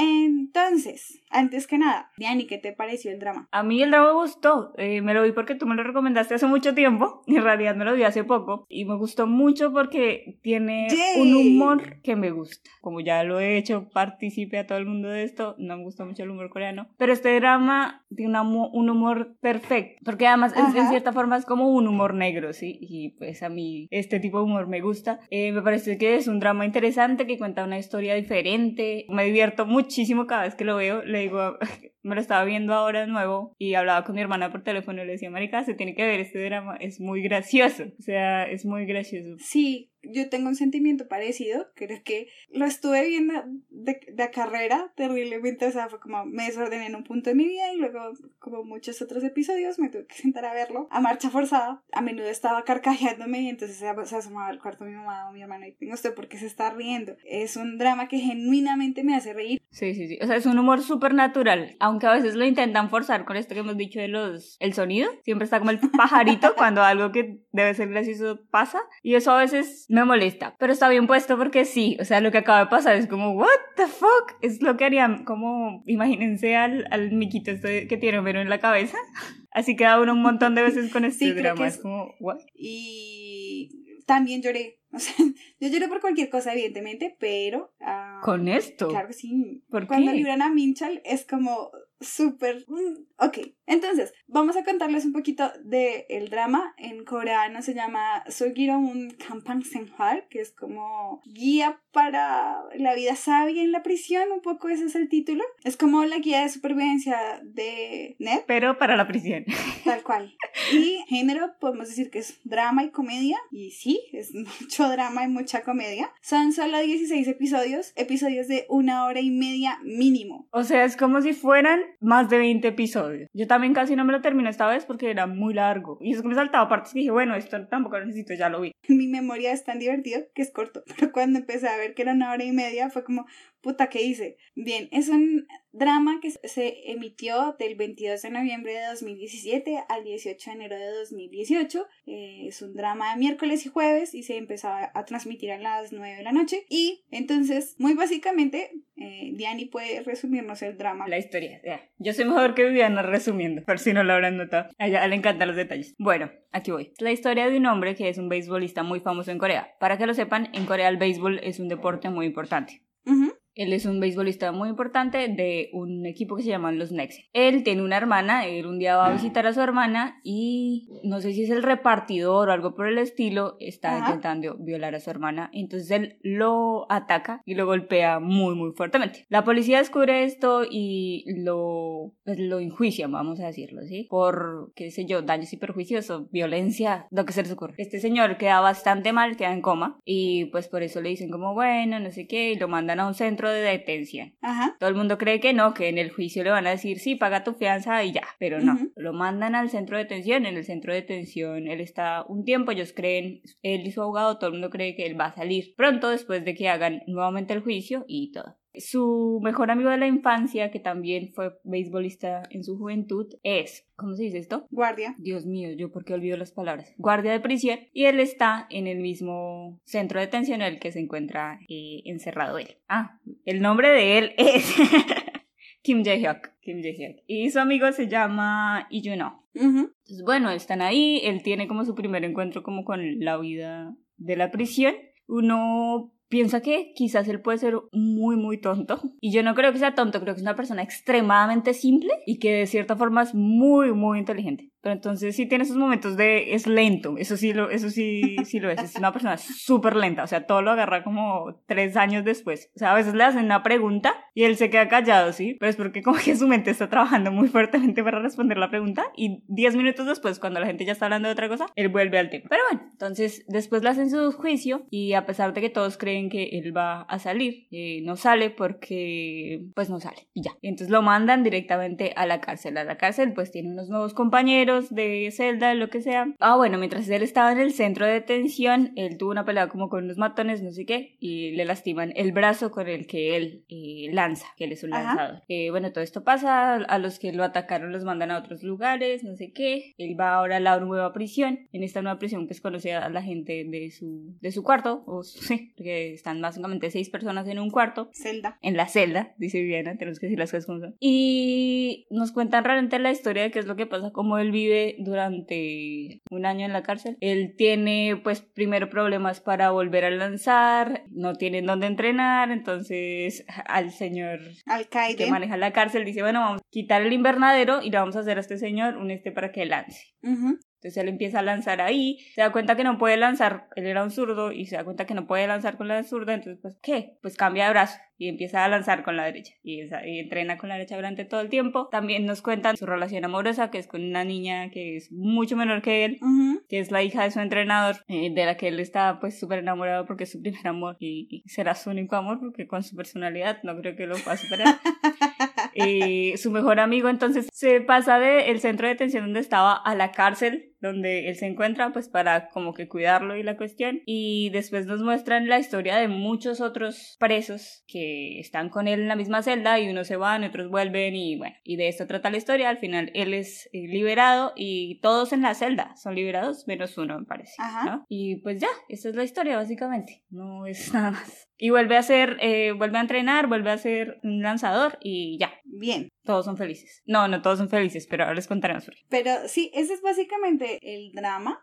Entonces, 0.00 1.20
antes 1.28 1.66
que 1.66 1.76
nada, 1.76 2.12
Diani, 2.16 2.46
¿qué 2.46 2.58
te 2.58 2.72
pareció 2.72 3.10
el 3.10 3.18
drama? 3.18 3.48
A 3.50 3.64
mí 3.64 3.82
el 3.82 3.90
drama 3.90 4.08
me 4.08 4.20
gustó. 4.20 4.72
Eh, 4.76 5.02
me 5.02 5.12
lo 5.12 5.24
vi 5.24 5.32
porque 5.32 5.56
tú 5.56 5.66
me 5.66 5.74
lo 5.74 5.82
recomendaste 5.82 6.34
hace 6.34 6.46
mucho 6.46 6.74
tiempo. 6.74 7.22
En 7.38 7.42
realidad 7.42 7.76
me 7.76 7.84
lo 7.84 7.94
vi 7.94 8.04
hace 8.04 8.24
poco. 8.24 8.64
Y 8.68 8.84
me 8.84 8.96
gustó 8.96 9.26
mucho 9.26 9.72
porque 9.72 10.38
tiene 10.42 10.88
un 11.18 11.34
humor 11.34 12.00
que 12.02 12.16
me 12.16 12.30
gusta. 12.30 12.70
Como 12.80 13.00
ya 13.00 13.22
lo 13.24 13.40
he 13.40 13.56
hecho, 13.56 13.88
participé 13.92 14.58
a 14.58 14.66
todo 14.66 14.78
el 14.78 14.86
mundo 14.86 15.08
de 15.08 15.24
esto. 15.24 15.56
No 15.58 15.76
me 15.76 15.84
gusta 15.84 16.04
mucho 16.04 16.22
el 16.22 16.30
humor 16.30 16.50
coreano. 16.50 16.88
Pero 16.96 17.12
este 17.18 17.34
drama 17.38 18.04
tiene 18.14 18.40
un 18.40 18.88
humor 18.90 19.36
perfecto. 19.40 20.00
Porque 20.04 20.26
además, 20.26 20.52
es- 20.52 20.74
en 20.74 20.88
cierta 20.88 21.12
forma, 21.12 21.36
es 21.36 21.44
como 21.44 21.68
un 21.68 21.86
humor 21.88 22.14
negro, 22.14 22.52
¿sí? 22.52 22.78
Y 22.80 23.10
pues 23.18 23.42
a 23.42 23.48
mí 23.48 23.86
este 23.90 24.18
tipo 24.20 24.38
de 24.38 24.44
humor 24.44 24.66
me 24.68 24.80
gusta. 24.80 25.20
Eh, 25.30 25.52
me 25.52 25.62
parece 25.62 25.98
que 25.98 26.16
es 26.16 26.26
un 26.28 26.38
drama 26.40 26.64
interesante 26.64 27.26
que 27.26 27.38
cuenta 27.38 27.64
una 27.64 27.78
historia 27.78 28.14
diferente. 28.14 29.04
Me 29.08 29.24
divierto 29.24 29.66
muchísimo 29.66 30.26
cada 30.26 30.44
vez 30.44 30.54
que 30.54 30.64
lo 30.64 30.76
veo. 30.76 31.02
Le 31.04 31.20
digo, 31.20 31.58
me 32.02 32.14
lo 32.14 32.20
estaba 32.20 32.44
viendo 32.44 32.72
ahora 32.72 33.00
de 33.00 33.06
nuevo 33.08 33.54
y 33.58 33.74
hablaba 33.74 34.04
con 34.04 34.14
mi 34.14 34.20
hermana 34.22 34.50
por 34.50 34.62
teléfono 34.62 35.02
y 35.02 35.06
le 35.06 35.12
decía, 35.12 35.30
Marica, 35.30 35.64
se 35.64 35.74
tiene 35.74 35.94
que 35.94 36.04
ver 36.06 36.20
este 36.20 36.42
drama, 36.44 36.76
es 36.80 37.00
muy 37.00 37.20
gracioso. 37.22 37.84
O 37.98 38.02
sea, 38.02 38.44
es 38.44 38.64
muy 38.64 38.86
gracioso. 38.86 39.36
Sí, 39.38 39.87
yo 40.02 40.28
tengo 40.28 40.48
un 40.48 40.56
sentimiento 40.56 41.08
parecido, 41.08 41.68
creo 41.74 42.02
que 42.04 42.28
lo 42.50 42.64
estuve 42.64 43.06
viendo 43.06 43.34
de, 43.70 44.00
de 44.12 44.30
carrera 44.30 44.92
terriblemente, 44.96 45.66
o 45.66 45.70
sea, 45.70 45.88
fue 45.88 46.00
como 46.00 46.24
me 46.24 46.44
desordené 46.44 46.86
en 46.86 46.96
un 46.96 47.04
punto 47.04 47.30
de 47.30 47.36
mi 47.36 47.46
vida 47.46 47.72
y 47.72 47.78
luego, 47.78 48.00
como 48.38 48.64
muchos 48.64 49.00
otros 49.02 49.24
episodios, 49.24 49.78
me 49.78 49.88
tuve 49.88 50.06
que 50.06 50.14
sentar 50.14 50.44
a 50.44 50.52
verlo 50.52 50.88
a 50.90 51.00
marcha 51.00 51.30
forzada. 51.30 51.82
A 51.92 52.00
menudo 52.00 52.28
estaba 52.28 52.64
carcajeándome 52.64 53.42
y 53.42 53.48
entonces 53.48 53.76
se, 53.78 53.86
se 54.06 54.16
asomaba 54.16 54.48
al 54.48 54.60
cuarto 54.60 54.84
mi 54.84 54.92
mamá 54.92 55.28
o 55.28 55.32
mi 55.32 55.42
hermana 55.42 55.68
y 55.68 55.72
tengo 55.72 55.94
usted 55.94 56.14
por 56.14 56.28
qué 56.28 56.38
se 56.38 56.46
está 56.46 56.70
riendo. 56.70 57.16
Es 57.24 57.56
un 57.56 57.78
drama 57.78 58.08
que 58.08 58.18
genuinamente 58.18 59.04
me 59.04 59.14
hace 59.14 59.32
reír. 59.32 59.60
Sí, 59.70 59.94
sí, 59.94 60.08
sí. 60.08 60.18
O 60.22 60.26
sea, 60.26 60.36
es 60.36 60.46
un 60.46 60.58
humor 60.58 60.82
súper 60.82 61.14
natural. 61.14 61.76
Aunque 61.80 62.06
a 62.06 62.12
veces 62.12 62.34
lo 62.34 62.44
intentan 62.44 62.90
forzar 62.90 63.24
con 63.24 63.36
esto 63.36 63.54
que 63.54 63.60
hemos 63.60 63.76
dicho 63.76 64.00
de 64.00 64.08
los... 64.08 64.56
El 64.60 64.72
sonido. 64.74 65.10
Siempre 65.24 65.44
está 65.44 65.58
como 65.58 65.70
el 65.70 65.78
pajarito 65.78 66.54
cuando 66.56 66.82
algo 66.82 67.12
que 67.12 67.42
debe 67.52 67.74
ser 67.74 67.88
gracioso 67.88 68.40
pasa. 68.50 68.80
Y 69.02 69.14
eso 69.14 69.32
a 69.32 69.38
veces 69.38 69.86
me 69.98 70.04
molesta. 70.04 70.54
Pero 70.58 70.72
está 70.72 70.88
bien 70.88 71.06
puesto 71.06 71.36
porque 71.36 71.64
sí. 71.64 71.96
O 72.00 72.04
sea, 72.04 72.20
lo 72.20 72.30
que 72.30 72.38
acaba 72.38 72.60
de 72.60 72.66
pasar 72.66 72.96
es 72.96 73.06
como, 73.06 73.32
what 73.32 73.48
the 73.76 73.86
fuck? 73.86 74.36
Es 74.40 74.62
lo 74.62 74.76
que 74.76 74.84
harían 74.84 75.24
como... 75.24 75.82
Imagínense 75.86 76.56
al, 76.56 76.86
al 76.90 77.12
miquito 77.12 77.50
este 77.50 77.86
que 77.88 77.96
tiene 77.96 78.18
Homero 78.18 78.40
en 78.40 78.48
la 78.48 78.58
cabeza. 78.58 78.96
Así 79.50 79.76
queda 79.76 80.00
uno 80.00 80.12
un 80.12 80.22
montón 80.22 80.54
de 80.54 80.62
veces 80.62 80.92
con 80.92 81.04
este 81.04 81.26
Sí, 81.26 81.30
creo 81.32 81.42
drama. 81.54 81.62
que 81.62 81.66
Es 81.68 81.78
como, 81.78 82.14
what? 82.20 82.38
Y 82.54 84.02
también 84.06 84.42
lloré. 84.42 84.76
O 84.90 84.98
sea, 84.98 85.14
yo 85.60 85.68
lloré 85.68 85.86
por 85.86 86.00
cualquier 86.00 86.30
cosa, 86.30 86.54
evidentemente, 86.54 87.14
pero... 87.20 87.72
ah, 87.82 88.20
Con 88.22 88.48
esto. 88.48 88.88
Claro 88.88 89.08
que 89.08 89.12
sí. 89.12 89.62
¿Por 89.70 89.86
Cuando 89.86 90.10
qué? 90.12 90.16
libran 90.16 90.40
a 90.40 90.48
Minchal 90.48 91.02
es 91.04 91.26
como 91.26 91.70
súper... 92.00 92.64
mm, 92.68 93.06
Ok, 93.20 93.38
entonces 93.66 94.12
vamos 94.28 94.56
a 94.56 94.62
contarles 94.64 95.04
un 95.04 95.12
poquito 95.12 95.50
del 95.64 96.04
el 96.08 96.28
drama. 96.30 96.72
En 96.78 97.04
coreano 97.04 97.62
se 97.62 97.74
llama 97.74 98.22
Sugiro 98.28 98.78
un 98.78 99.10
Kampang 99.10 99.64
Senhwal, 99.64 100.26
que 100.30 100.40
es 100.40 100.52
como 100.52 101.20
guía 101.26 101.80
para 101.92 102.62
la 102.76 102.94
vida 102.94 103.16
sabia 103.16 103.62
en 103.62 103.72
la 103.72 103.82
prisión, 103.82 104.30
un 104.30 104.40
poco 104.40 104.68
ese 104.68 104.84
es 104.84 104.94
el 104.94 105.08
título. 105.08 105.42
Es 105.64 105.76
como 105.76 106.04
la 106.04 106.18
guía 106.18 106.42
de 106.42 106.48
supervivencia 106.48 107.40
de 107.42 108.14
Ned, 108.20 108.42
Pero 108.46 108.78
para 108.78 108.96
la 108.96 109.08
prisión. 109.08 109.44
tal 109.84 110.02
cual. 110.04 110.36
Y 110.72 110.98
género, 111.08 111.54
podemos 111.60 111.88
decir 111.88 112.10
que 112.10 112.20
es 112.20 112.38
drama 112.44 112.84
y 112.84 112.90
comedia. 112.90 113.36
Y 113.50 113.72
sí, 113.72 114.00
es 114.12 114.32
mucho 114.32 114.88
drama 114.88 115.24
y 115.24 115.28
mucha 115.28 115.62
comedia. 115.62 116.12
Son 116.22 116.52
solo 116.52 116.78
16 116.78 117.26
episodios, 117.26 117.92
episodios 117.96 118.46
de 118.46 118.64
una 118.68 119.06
hora 119.06 119.20
y 119.20 119.30
media 119.30 119.80
mínimo. 119.82 120.46
O 120.52 120.62
sea, 120.62 120.84
es 120.84 120.96
como 120.96 121.20
si 121.20 121.32
fueran 121.32 121.80
más 122.00 122.28
de 122.28 122.38
20 122.38 122.68
episodios. 122.68 123.28
Yo 123.32 123.46
también 123.46 123.74
casi 123.74 123.96
no 123.96 124.04
me 124.04 124.12
lo 124.12 124.20
terminé 124.20 124.50
esta 124.50 124.66
vez 124.66 124.84
porque 124.84 125.10
era 125.10 125.26
muy 125.26 125.54
largo. 125.54 125.98
Y 126.00 126.12
es 126.12 126.22
que 126.22 126.28
me 126.28 126.34
saltaba 126.34 126.68
partes 126.68 126.92
que 126.92 127.00
dije, 127.00 127.10
bueno, 127.10 127.34
esto 127.34 127.66
tampoco 127.68 127.98
lo 127.98 128.06
necesito, 128.06 128.34
ya 128.34 128.48
lo 128.48 128.60
vi. 128.60 128.72
Mi 128.88 129.08
memoria 129.08 129.52
es 129.52 129.64
tan 129.64 129.78
divertido 129.78 130.20
que 130.34 130.42
es 130.42 130.52
corto. 130.52 130.82
Pero 130.98 131.12
cuando 131.12 131.38
empecé 131.38 131.68
a 131.68 131.76
ver 131.76 131.94
que 131.94 132.02
era 132.02 132.12
una 132.12 132.32
hora 132.32 132.44
y 132.44 132.52
media, 132.52 132.90
fue 132.90 133.04
como, 133.04 133.26
puta, 133.68 133.90
¿qué 133.90 134.00
hice? 134.00 134.38
Bien, 134.54 134.88
es 134.92 135.10
un 135.10 135.46
drama 135.72 136.20
que 136.22 136.30
se 136.30 136.90
emitió 136.90 137.54
del 137.58 137.74
22 137.74 138.22
de 138.22 138.30
noviembre 138.30 138.72
de 138.72 138.86
2017 138.86 139.84
al 139.90 140.04
18 140.04 140.50
de 140.50 140.56
enero 140.56 140.76
de 140.78 140.90
2018. 140.90 141.86
Eh, 142.06 142.46
es 142.46 142.62
un 142.62 142.72
drama 142.72 143.12
de 143.12 143.18
miércoles 143.18 143.66
y 143.66 143.68
jueves 143.68 144.14
y 144.14 144.22
se 144.22 144.38
empezaba 144.38 144.90
a 144.94 145.04
transmitir 145.04 145.52
a 145.52 145.58
las 145.58 145.92
9 145.92 146.16
de 146.16 146.22
la 146.22 146.32
noche. 146.32 146.64
Y 146.70 147.04
entonces, 147.10 147.76
muy 147.78 147.92
básicamente, 147.92 148.70
eh, 148.96 149.32
Diani 149.34 149.66
puede 149.66 150.02
resumirnos 150.02 150.62
el 150.62 150.78
drama. 150.78 151.06
La 151.06 151.18
historia, 151.18 151.60
ya. 151.62 151.82
Yo 151.98 152.14
soy 152.14 152.24
mejor 152.24 152.54
que 152.54 152.64
Viviana 152.64 153.02
resumiendo, 153.02 153.62
por 153.64 153.78
si 153.78 153.92
no 153.92 154.02
lo 154.02 154.14
habrán 154.14 154.38
notado. 154.38 154.70
A 154.78 154.86
ella 154.86 155.06
le 155.06 155.14
encantan 155.14 155.48
los 155.48 155.58
detalles. 155.58 155.94
Bueno, 155.98 156.30
aquí 156.52 156.70
voy. 156.70 156.94
La 157.00 157.12
historia 157.12 157.50
de 157.50 157.58
un 157.58 157.66
hombre 157.66 157.94
que 157.94 158.08
es 158.08 158.16
un 158.16 158.30
beisbolista 158.30 158.82
muy 158.82 159.00
famoso 159.00 159.30
en 159.30 159.36
Corea. 159.36 159.74
Para 159.78 159.98
que 159.98 160.06
lo 160.06 160.14
sepan, 160.14 160.48
en 160.54 160.64
Corea 160.64 160.88
el 160.88 160.96
béisbol 160.96 161.40
es 161.42 161.60
un 161.60 161.68
deporte 161.68 162.08
muy 162.08 162.24
importante. 162.24 162.82
Ujú. 163.04 163.37
Él 163.58 163.72
es 163.72 163.86
un 163.86 163.98
beisbolista 163.98 164.52
muy 164.52 164.68
importante 164.68 165.26
de 165.26 165.68
un 165.72 166.06
equipo 166.06 166.36
que 166.36 166.44
se 166.44 166.50
llaman 166.50 166.78
los 166.78 166.92
Nexen. 166.92 167.24
Él 167.32 167.64
tiene 167.64 167.82
una 167.82 167.96
hermana, 167.96 168.46
él 168.46 168.66
un 168.66 168.78
día 168.78 168.96
va 168.96 169.08
a 169.08 169.12
visitar 169.12 169.46
a 169.48 169.52
su 169.52 169.60
hermana 169.60 170.20
y 170.22 170.88
no 171.02 171.20
sé 171.20 171.32
si 171.32 171.42
es 171.42 171.50
el 171.50 171.64
repartidor 171.64 172.48
o 172.48 172.52
algo 172.52 172.76
por 172.76 172.86
el 172.86 172.98
estilo, 172.98 173.56
está 173.58 173.96
Ajá. 173.96 174.06
intentando 174.06 174.56
violar 174.58 174.94
a 174.94 175.00
su 175.00 175.10
hermana. 175.10 175.50
Entonces 175.52 175.90
él 175.90 176.18
lo 176.22 176.90
ataca 176.90 177.42
y 177.44 177.56
lo 177.56 177.66
golpea 177.66 178.20
muy, 178.20 178.54
muy 178.54 178.72
fuertemente. 178.76 179.26
La 179.28 179.42
policía 179.42 179.78
descubre 179.78 180.22
esto 180.22 180.62
y 180.70 181.24
lo, 181.26 182.14
pues, 182.24 182.38
lo 182.38 182.60
enjuicia, 182.60 183.08
vamos 183.08 183.40
a 183.40 183.46
decirlo, 183.46 183.82
¿sí? 183.82 184.06
Por, 184.08 184.72
qué 184.76 184.92
sé 184.92 185.04
yo, 185.04 185.22
daños 185.22 185.52
y 185.52 185.56
perjuicios 185.56 186.08
o 186.10 186.28
violencia, 186.30 187.08
lo 187.10 187.24
que 187.24 187.32
se 187.32 187.42
les 187.42 187.50
ocurre. 187.50 187.74
Este 187.78 187.98
señor 187.98 188.38
queda 188.38 188.60
bastante 188.60 189.12
mal, 189.12 189.36
queda 189.36 189.52
en 189.52 189.62
coma 189.62 189.98
y 190.04 190.44
pues 190.46 190.68
por 190.68 190.84
eso 190.84 191.00
le 191.00 191.08
dicen 191.08 191.30
como, 191.30 191.54
bueno, 191.54 191.98
no 191.98 192.12
sé 192.12 192.28
qué, 192.28 192.52
y 192.52 192.56
lo 192.56 192.68
mandan 192.68 193.00
a 193.00 193.08
un 193.08 193.14
centro 193.14 193.47
de 193.50 193.62
detención. 193.62 194.34
Ajá. 194.40 194.76
Todo 194.78 194.88
el 194.90 194.96
mundo 194.96 195.18
cree 195.18 195.40
que 195.40 195.52
no, 195.52 195.74
que 195.74 195.88
en 195.88 195.98
el 195.98 196.10
juicio 196.10 196.44
le 196.44 196.50
van 196.50 196.66
a 196.66 196.70
decir, 196.70 196.98
sí, 196.98 197.14
paga 197.14 197.44
tu 197.44 197.54
fianza 197.54 198.04
y 198.04 198.12
ya, 198.12 198.26
pero 198.38 198.60
no. 198.60 198.78
Lo 198.96 199.12
mandan 199.12 199.54
al 199.54 199.70
centro 199.70 199.96
de 199.96 200.04
detención, 200.04 200.46
en 200.46 200.56
el 200.56 200.64
centro 200.64 200.92
de 200.92 201.00
detención 201.00 201.66
él 201.68 201.80
está 201.80 202.24
un 202.28 202.44
tiempo, 202.44 202.72
ellos 202.72 202.92
creen, 202.94 203.42
él 203.62 203.86
y 203.86 203.92
su 203.92 204.02
abogado, 204.02 204.38
todo 204.38 204.48
el 204.48 204.54
mundo 204.54 204.70
cree 204.70 204.94
que 204.94 205.06
él 205.06 205.18
va 205.18 205.26
a 205.26 205.34
salir 205.34 205.74
pronto 205.76 206.10
después 206.10 206.44
de 206.44 206.54
que 206.54 206.68
hagan 206.68 207.02
nuevamente 207.06 207.54
el 207.54 207.60
juicio 207.60 208.04
y 208.08 208.32
todo. 208.32 208.56
Su 208.78 209.40
mejor 209.42 209.70
amigo 209.70 209.90
de 209.90 209.98
la 209.98 210.06
infancia, 210.06 210.70
que 210.70 210.80
también 210.80 211.32
fue 211.34 211.58
beisbolista 211.64 212.42
en 212.50 212.64
su 212.64 212.78
juventud, 212.78 213.26
es, 213.42 213.86
¿cómo 213.96 214.14
se 214.14 214.24
dice 214.24 214.38
esto? 214.38 214.66
Guardia. 214.70 215.14
Dios 215.18 215.46
mío, 215.46 215.70
yo 215.76 215.90
por 215.90 216.04
qué 216.04 216.14
olvido 216.14 216.36
las 216.36 216.52
palabras. 216.52 216.94
Guardia 216.98 217.32
de 217.32 217.40
prisión. 217.40 217.80
Y 217.92 218.04
él 218.04 218.20
está 218.20 218.66
en 218.70 218.86
el 218.86 218.98
mismo 218.98 219.80
centro 219.84 220.20
de 220.20 220.26
detención 220.26 220.62
en 220.62 220.74
el 220.74 220.80
que 220.80 220.92
se 220.92 221.00
encuentra 221.00 221.60
eh, 221.68 222.02
encerrado 222.04 222.58
él. 222.58 222.76
Ah, 222.88 223.20
el 223.44 223.60
nombre 223.60 223.90
de 223.90 224.18
él 224.18 224.32
es 224.36 224.74
Kim 225.82 226.02
Jae-hyuk. 226.02 226.50
Kim 226.60 226.82
Jae-hyuk. 226.82 227.22
Y 227.26 227.50
su 227.50 227.60
amigo 227.60 227.90
se 227.92 228.08
llama 228.08 228.86
Lee 228.90 229.02
Juno. 229.04 229.44
Ujú. 229.54 229.90
Entonces, 229.90 230.22
bueno, 230.24 230.50
están 230.50 230.82
ahí. 230.82 231.20
Él 231.24 231.42
tiene 231.42 231.66
como 231.66 231.84
su 231.84 231.94
primer 231.94 232.24
encuentro 232.24 232.62
como 232.62 232.84
con 232.84 233.20
la 233.20 233.38
vida 233.38 233.94
de 234.16 234.36
la 234.36 234.50
prisión. 234.50 234.94
Uno 235.26 236.12
piensa 236.28 236.60
que 236.60 236.92
quizás 236.94 237.26
él 237.28 237.40
puede 237.40 237.58
ser 237.58 237.74
muy, 237.92 238.36
muy 238.36 238.60
tonto. 238.60 239.00
Y 239.20 239.32
yo 239.32 239.42
no 239.42 239.54
creo 239.54 239.72
que 239.72 239.78
sea 239.78 239.94
tonto, 239.94 240.20
creo 240.20 240.34
que 240.34 240.38
es 240.38 240.42
una 240.42 240.56
persona 240.56 240.82
extremadamente 240.82 241.74
simple 241.74 242.12
y 242.26 242.38
que 242.38 242.52
de 242.52 242.66
cierta 242.66 242.96
forma 242.96 243.22
es 243.22 243.34
muy, 243.34 243.92
muy 243.92 244.18
inteligente. 244.18 244.70
Pero 244.80 244.94
entonces 244.94 245.34
sí 245.34 245.46
tiene 245.46 245.64
esos 245.64 245.76
momentos 245.76 246.16
de 246.16 246.54
es 246.54 246.66
lento, 246.66 247.16
eso 247.18 247.36
sí 247.36 247.52
lo, 247.52 247.70
eso 247.70 247.90
sí, 247.90 248.36
sí 248.44 248.60
lo 248.60 248.70
es, 248.70 248.82
es 248.82 248.96
una 248.96 249.12
persona 249.12 249.36
súper 249.36 249.96
lenta, 249.96 250.22
o 250.22 250.26
sea, 250.26 250.46
todo 250.46 250.62
lo 250.62 250.70
agarra 250.70 251.02
como 251.02 251.60
tres 251.66 251.96
años 251.96 252.24
después. 252.24 252.70
O 252.76 252.78
sea, 252.78 252.92
a 252.92 252.94
veces 252.94 253.14
le 253.14 253.24
hacen 253.24 253.44
una 253.44 253.62
pregunta 253.62 254.14
y 254.34 254.44
él 254.44 254.56
se 254.56 254.70
queda 254.70 254.88
callado, 254.88 255.32
¿sí? 255.32 255.56
Pero 255.58 255.70
es 255.70 255.76
porque 255.76 256.02
como 256.02 256.18
que 256.18 256.36
su 256.36 256.46
mente 256.46 256.70
está 256.70 256.88
trabajando 256.88 257.32
muy 257.32 257.48
fuertemente 257.48 258.04
para 258.04 258.20
responder 258.20 258.58
la 258.58 258.70
pregunta 258.70 259.06
y 259.16 259.42
diez 259.48 259.74
minutos 259.74 260.06
después, 260.06 260.38
cuando 260.38 260.60
la 260.60 260.66
gente 260.66 260.84
ya 260.84 260.92
está 260.92 261.06
hablando 261.06 261.28
de 261.28 261.32
otra 261.32 261.48
cosa, 261.48 261.66
él 261.74 261.88
vuelve 261.88 262.18
al 262.18 262.30
tema. 262.30 262.46
Pero 262.48 262.62
bueno, 262.70 262.88
entonces 262.92 263.44
después 263.48 263.82
le 263.82 263.90
hacen 263.90 264.10
su 264.10 264.32
juicio 264.32 264.86
y 264.90 265.14
a 265.14 265.26
pesar 265.26 265.54
de 265.54 265.60
que 265.60 265.70
todos 265.70 265.98
creen 265.98 266.30
que 266.30 266.44
él 266.52 266.76
va 266.76 267.02
a 267.02 267.18
salir, 267.18 267.66
eh, 267.70 268.00
no 268.04 268.16
sale 268.16 268.50
porque 268.50 269.66
pues 269.74 269.90
no 269.90 270.00
sale 270.00 270.28
y 270.34 270.42
ya. 270.42 270.52
Entonces 270.62 270.90
lo 270.90 271.02
mandan 271.02 271.42
directamente 271.42 272.12
a 272.16 272.26
la 272.26 272.40
cárcel. 272.40 272.76
A 272.78 272.84
la 272.84 272.96
cárcel 272.96 273.32
pues 273.32 273.50
tiene 273.50 273.72
unos 273.72 273.88
nuevos 273.88 274.14
compañeros 274.14 274.77
de 274.90 275.30
celda, 275.32 275.74
lo 275.74 275.90
que 275.90 276.00
sea. 276.00 276.34
Ah, 276.40 276.56
bueno, 276.56 276.78
mientras 276.78 277.08
él 277.08 277.22
estaba 277.22 277.52
en 277.52 277.58
el 277.58 277.72
centro 277.72 278.06
de 278.06 278.12
detención, 278.12 278.92
él 278.96 279.18
tuvo 279.18 279.30
una 279.30 279.44
pelea 279.44 279.68
como 279.68 279.88
con 279.88 280.04
unos 280.04 280.18
matones, 280.18 280.62
no 280.62 280.72
sé 280.72 280.84
qué, 280.86 281.16
y 281.20 281.52
le 281.52 281.64
lastiman 281.64 282.12
el 282.16 282.32
brazo 282.32 282.70
con 282.70 282.88
el 282.88 283.06
que 283.06 283.36
él 283.36 283.64
eh, 283.68 284.08
lanza, 284.12 284.46
que 284.56 284.64
él 284.64 284.72
es 284.72 284.82
un 284.84 284.94
Ajá. 284.94 285.04
lanzador. 285.14 285.42
Eh, 285.48 285.70
bueno, 285.70 285.92
todo 285.92 286.02
esto 286.04 286.24
pasa, 286.24 286.74
a 286.76 286.98
los 286.98 287.18
que 287.18 287.32
lo 287.32 287.44
atacaron 287.44 287.92
los 287.92 288.04
mandan 288.04 288.30
a 288.30 288.38
otros 288.38 288.62
lugares, 288.62 289.24
no 289.24 289.36
sé 289.36 289.52
qué. 289.52 289.94
Él 289.98 290.18
va 290.18 290.34
ahora 290.34 290.56
a 290.56 290.60
la 290.60 290.78
nueva 290.80 291.12
prisión. 291.12 291.68
En 291.72 291.82
esta 291.82 292.02
nueva 292.02 292.18
prisión 292.18 292.46
pues 292.46 292.60
conoce 292.60 292.92
a 292.94 293.08
la 293.08 293.22
gente 293.22 293.64
de 293.64 293.90
su, 293.90 294.36
de 294.40 294.52
su 294.52 294.62
cuarto, 294.62 295.02
o 295.06 295.22
sí, 295.24 295.72
porque 295.76 296.12
están 296.12 296.40
básicamente 296.40 296.90
seis 296.90 297.10
personas 297.10 297.46
en 297.48 297.58
un 297.58 297.70
cuarto 297.70 298.10
Zelda. 298.12 298.58
en 298.62 298.76
la 298.76 298.86
celda, 298.88 299.34
dice 299.38 299.60
Viviana, 299.60 299.96
tenemos 299.96 300.18
que 300.18 300.26
decir 300.26 300.38
las 300.38 300.50
cosas 300.50 300.66
como 300.66 300.80
son. 300.80 300.96
Y 301.00 302.06
nos 302.10 302.32
cuentan 302.32 302.64
realmente 302.64 302.98
la 302.98 303.10
historia 303.10 303.42
de 303.42 303.50
qué 303.50 303.58
es 303.58 303.66
lo 303.66 303.76
que 303.76 303.86
pasa, 303.86 304.10
cómo 304.12 304.38
él 304.38 304.50
vive 304.58 304.96
durante 304.98 306.20
un 306.30 306.46
año 306.46 306.66
en 306.66 306.72
la 306.72 306.82
cárcel. 306.82 307.16
Él 307.20 307.54
tiene, 307.56 308.20
pues, 308.22 308.40
primero 308.40 308.90
problemas 308.90 309.40
para 309.40 309.70
volver 309.70 310.04
a 310.04 310.10
lanzar, 310.10 311.04
no 311.10 311.34
tienen 311.34 311.66
dónde 311.66 311.86
entrenar, 311.86 312.50
entonces 312.50 313.44
al 313.66 313.90
señor 313.90 314.40
Alcaide. 314.66 315.16
que 315.16 315.30
maneja 315.30 315.56
la 315.56 315.72
cárcel 315.72 316.04
dice, 316.04 316.22
bueno, 316.22 316.40
vamos 316.40 316.60
a 316.60 316.64
quitar 316.70 317.02
el 317.02 317.12
invernadero 317.12 317.82
y 317.82 317.90
le 317.90 317.98
vamos 317.98 318.16
a 318.16 318.20
hacer 318.20 318.38
a 318.38 318.40
este 318.40 318.58
señor 318.58 318.96
un 318.96 319.10
este 319.10 319.32
para 319.32 319.52
que 319.52 319.64
lance. 319.66 320.14
Entonces 320.22 320.96
él 320.96 321.08
empieza 321.08 321.40
a 321.40 321.42
lanzar 321.42 321.80
ahí, 321.80 322.18
se 322.34 322.40
da 322.40 322.52
cuenta 322.52 322.76
que 322.76 322.84
no 322.84 322.98
puede 322.98 323.16
lanzar, 323.16 323.68
él 323.74 323.86
era 323.86 324.04
un 324.04 324.10
zurdo 324.10 324.52
y 324.52 324.66
se 324.66 324.76
da 324.76 324.84
cuenta 324.84 325.06
que 325.06 325.14
no 325.14 325.26
puede 325.26 325.46
lanzar 325.46 325.76
con 325.76 325.88
la 325.88 326.02
zurda, 326.04 326.34
entonces 326.34 326.60
pues 326.62 326.78
¿qué? 326.82 327.18
Pues 327.20 327.36
cambia 327.36 327.64
de 327.64 327.70
brazo 327.70 327.98
y 328.18 328.28
empieza 328.28 328.64
a 328.64 328.68
lanzar 328.68 329.04
con 329.04 329.16
la 329.16 329.24
derecha 329.24 329.54
y, 329.62 329.82
y 329.82 330.18
entrena 330.18 330.58
con 330.58 330.68
la 330.68 330.74
derecha 330.74 330.96
durante 330.96 331.24
todo 331.24 331.40
el 331.40 331.48
tiempo. 331.48 331.88
También 331.90 332.26
nos 332.26 332.42
cuentan 332.42 332.76
su 332.76 332.84
relación 332.84 333.24
amorosa 333.24 333.70
que 333.70 333.78
es 333.78 333.86
con 333.86 334.04
una 334.04 334.24
niña 334.24 334.70
que 334.70 334.96
es 334.96 335.10
mucho 335.12 335.56
menor 335.56 335.82
que 335.82 336.04
él, 336.04 336.18
Ujú. 336.20 336.62
que 336.68 336.80
es 336.80 336.90
la 336.90 337.02
hija 337.02 337.22
de 337.22 337.30
su 337.30 337.40
entrenador, 337.40 337.96
eh, 338.08 338.30
de 338.34 338.44
la 338.44 338.56
que 338.56 338.68
él 338.68 338.80
está 338.80 339.20
pues 339.20 339.38
súper 339.38 339.60
enamorado 339.60 340.04
porque 340.04 340.24
es 340.24 340.32
su 340.32 340.42
primer 340.42 340.66
amor 340.66 340.96
y, 340.98 341.28
y 341.30 341.48
será 341.48 341.74
su 341.74 341.90
único 341.90 342.16
amor 342.16 342.40
porque 342.40 342.66
con 342.66 342.82
su 342.82 342.96
personalidad 342.96 343.62
no 343.62 343.76
creo 343.80 343.96
que 343.96 344.06
lo 344.06 344.16
pueda 344.16 344.36
superar. 344.36 344.76
Eh, 345.74 346.36
su 346.38 346.50
mejor 346.50 346.80
amigo 346.80 347.08
entonces 347.08 347.48
se 347.52 347.80
pasa 347.80 348.18
del 348.18 348.58
centro 348.58 348.86
de 348.88 348.94
detención 348.94 349.24
donde 349.24 349.38
estaba 349.40 349.74
a 349.76 349.94
la 349.94 350.10
cárcel 350.10 350.72
donde 350.80 351.28
él 351.28 351.36
se 351.36 351.46
encuentra 351.46 351.92
pues 351.92 352.08
para 352.08 352.48
como 352.48 352.74
que 352.74 352.88
cuidarlo 352.88 353.36
y 353.36 353.42
la 353.42 353.56
cuestión. 353.56 354.02
Y 354.06 354.50
después 354.50 354.86
nos 354.86 355.00
muestran 355.00 355.48
la 355.48 355.58
historia 355.58 355.96
de 355.96 356.08
muchos 356.08 356.60
otros 356.60 357.16
presos 357.18 357.84
que 357.86 358.38
están 358.38 358.68
con 358.68 358.88
él 358.88 359.00
en 359.00 359.08
la 359.08 359.16
misma 359.16 359.42
celda 359.42 359.78
y 359.78 359.88
unos 359.88 360.06
se 360.06 360.16
van 360.16 360.44
otros 360.44 360.70
vuelven 360.70 361.14
y 361.14 361.36
bueno 361.36 361.56
y 361.64 361.76
de 361.76 361.88
esto 361.88 362.06
trata 362.06 362.30
la 362.30 362.36
historia. 362.36 362.68
Al 362.68 362.78
final 362.78 363.10
él 363.14 363.34
es 363.34 363.68
eh, 363.72 363.86
liberado 363.88 364.52
y 364.56 365.00
todos 365.00 365.32
en 365.32 365.42
la 365.42 365.54
celda 365.54 365.94
son 365.96 366.14
liberados 366.14 366.66
menos 366.66 366.96
uno 366.98 367.18
me 367.18 367.26
parece 367.26 367.54
Ajá. 367.58 367.84
¿no? 367.84 368.06
y 368.08 368.36
pues 368.36 368.60
ya 368.60 368.68
esa 368.88 369.08
es 369.08 369.14
la 369.14 369.24
historia 369.24 369.56
básicamente. 369.56 370.22
No 370.30 370.66
es 370.66 370.92
nada 370.94 371.12
más. 371.12 371.48
Y 371.58 371.70
vuelve 371.70 371.96
a 371.96 372.02
ser 372.02 372.36
eh, 372.40 372.72
vuelve 372.72 372.98
a 372.98 373.02
entrenar 373.02 373.48
vuelve 373.48 373.70
a 373.70 373.78
ser 373.78 374.20
un 374.22 374.42
lanzador 374.42 374.98
y 375.00 375.38
ya 375.38 375.52
bien. 375.78 376.08
Todos 376.24 376.44
son 376.44 376.56
felices. 376.56 377.02
No, 377.06 377.28
no 377.28 377.42
todos 377.42 377.58
son 377.58 377.68
felices, 377.68 378.06
pero 378.08 378.24
ahora 378.24 378.34
les 378.34 378.46
contaremos. 378.46 378.88
Pero 379.08 379.30
sí, 379.46 379.70
ese 379.74 379.94
es 379.94 380.02
básicamente 380.02 380.78
el 380.82 381.12
drama. 381.12 381.62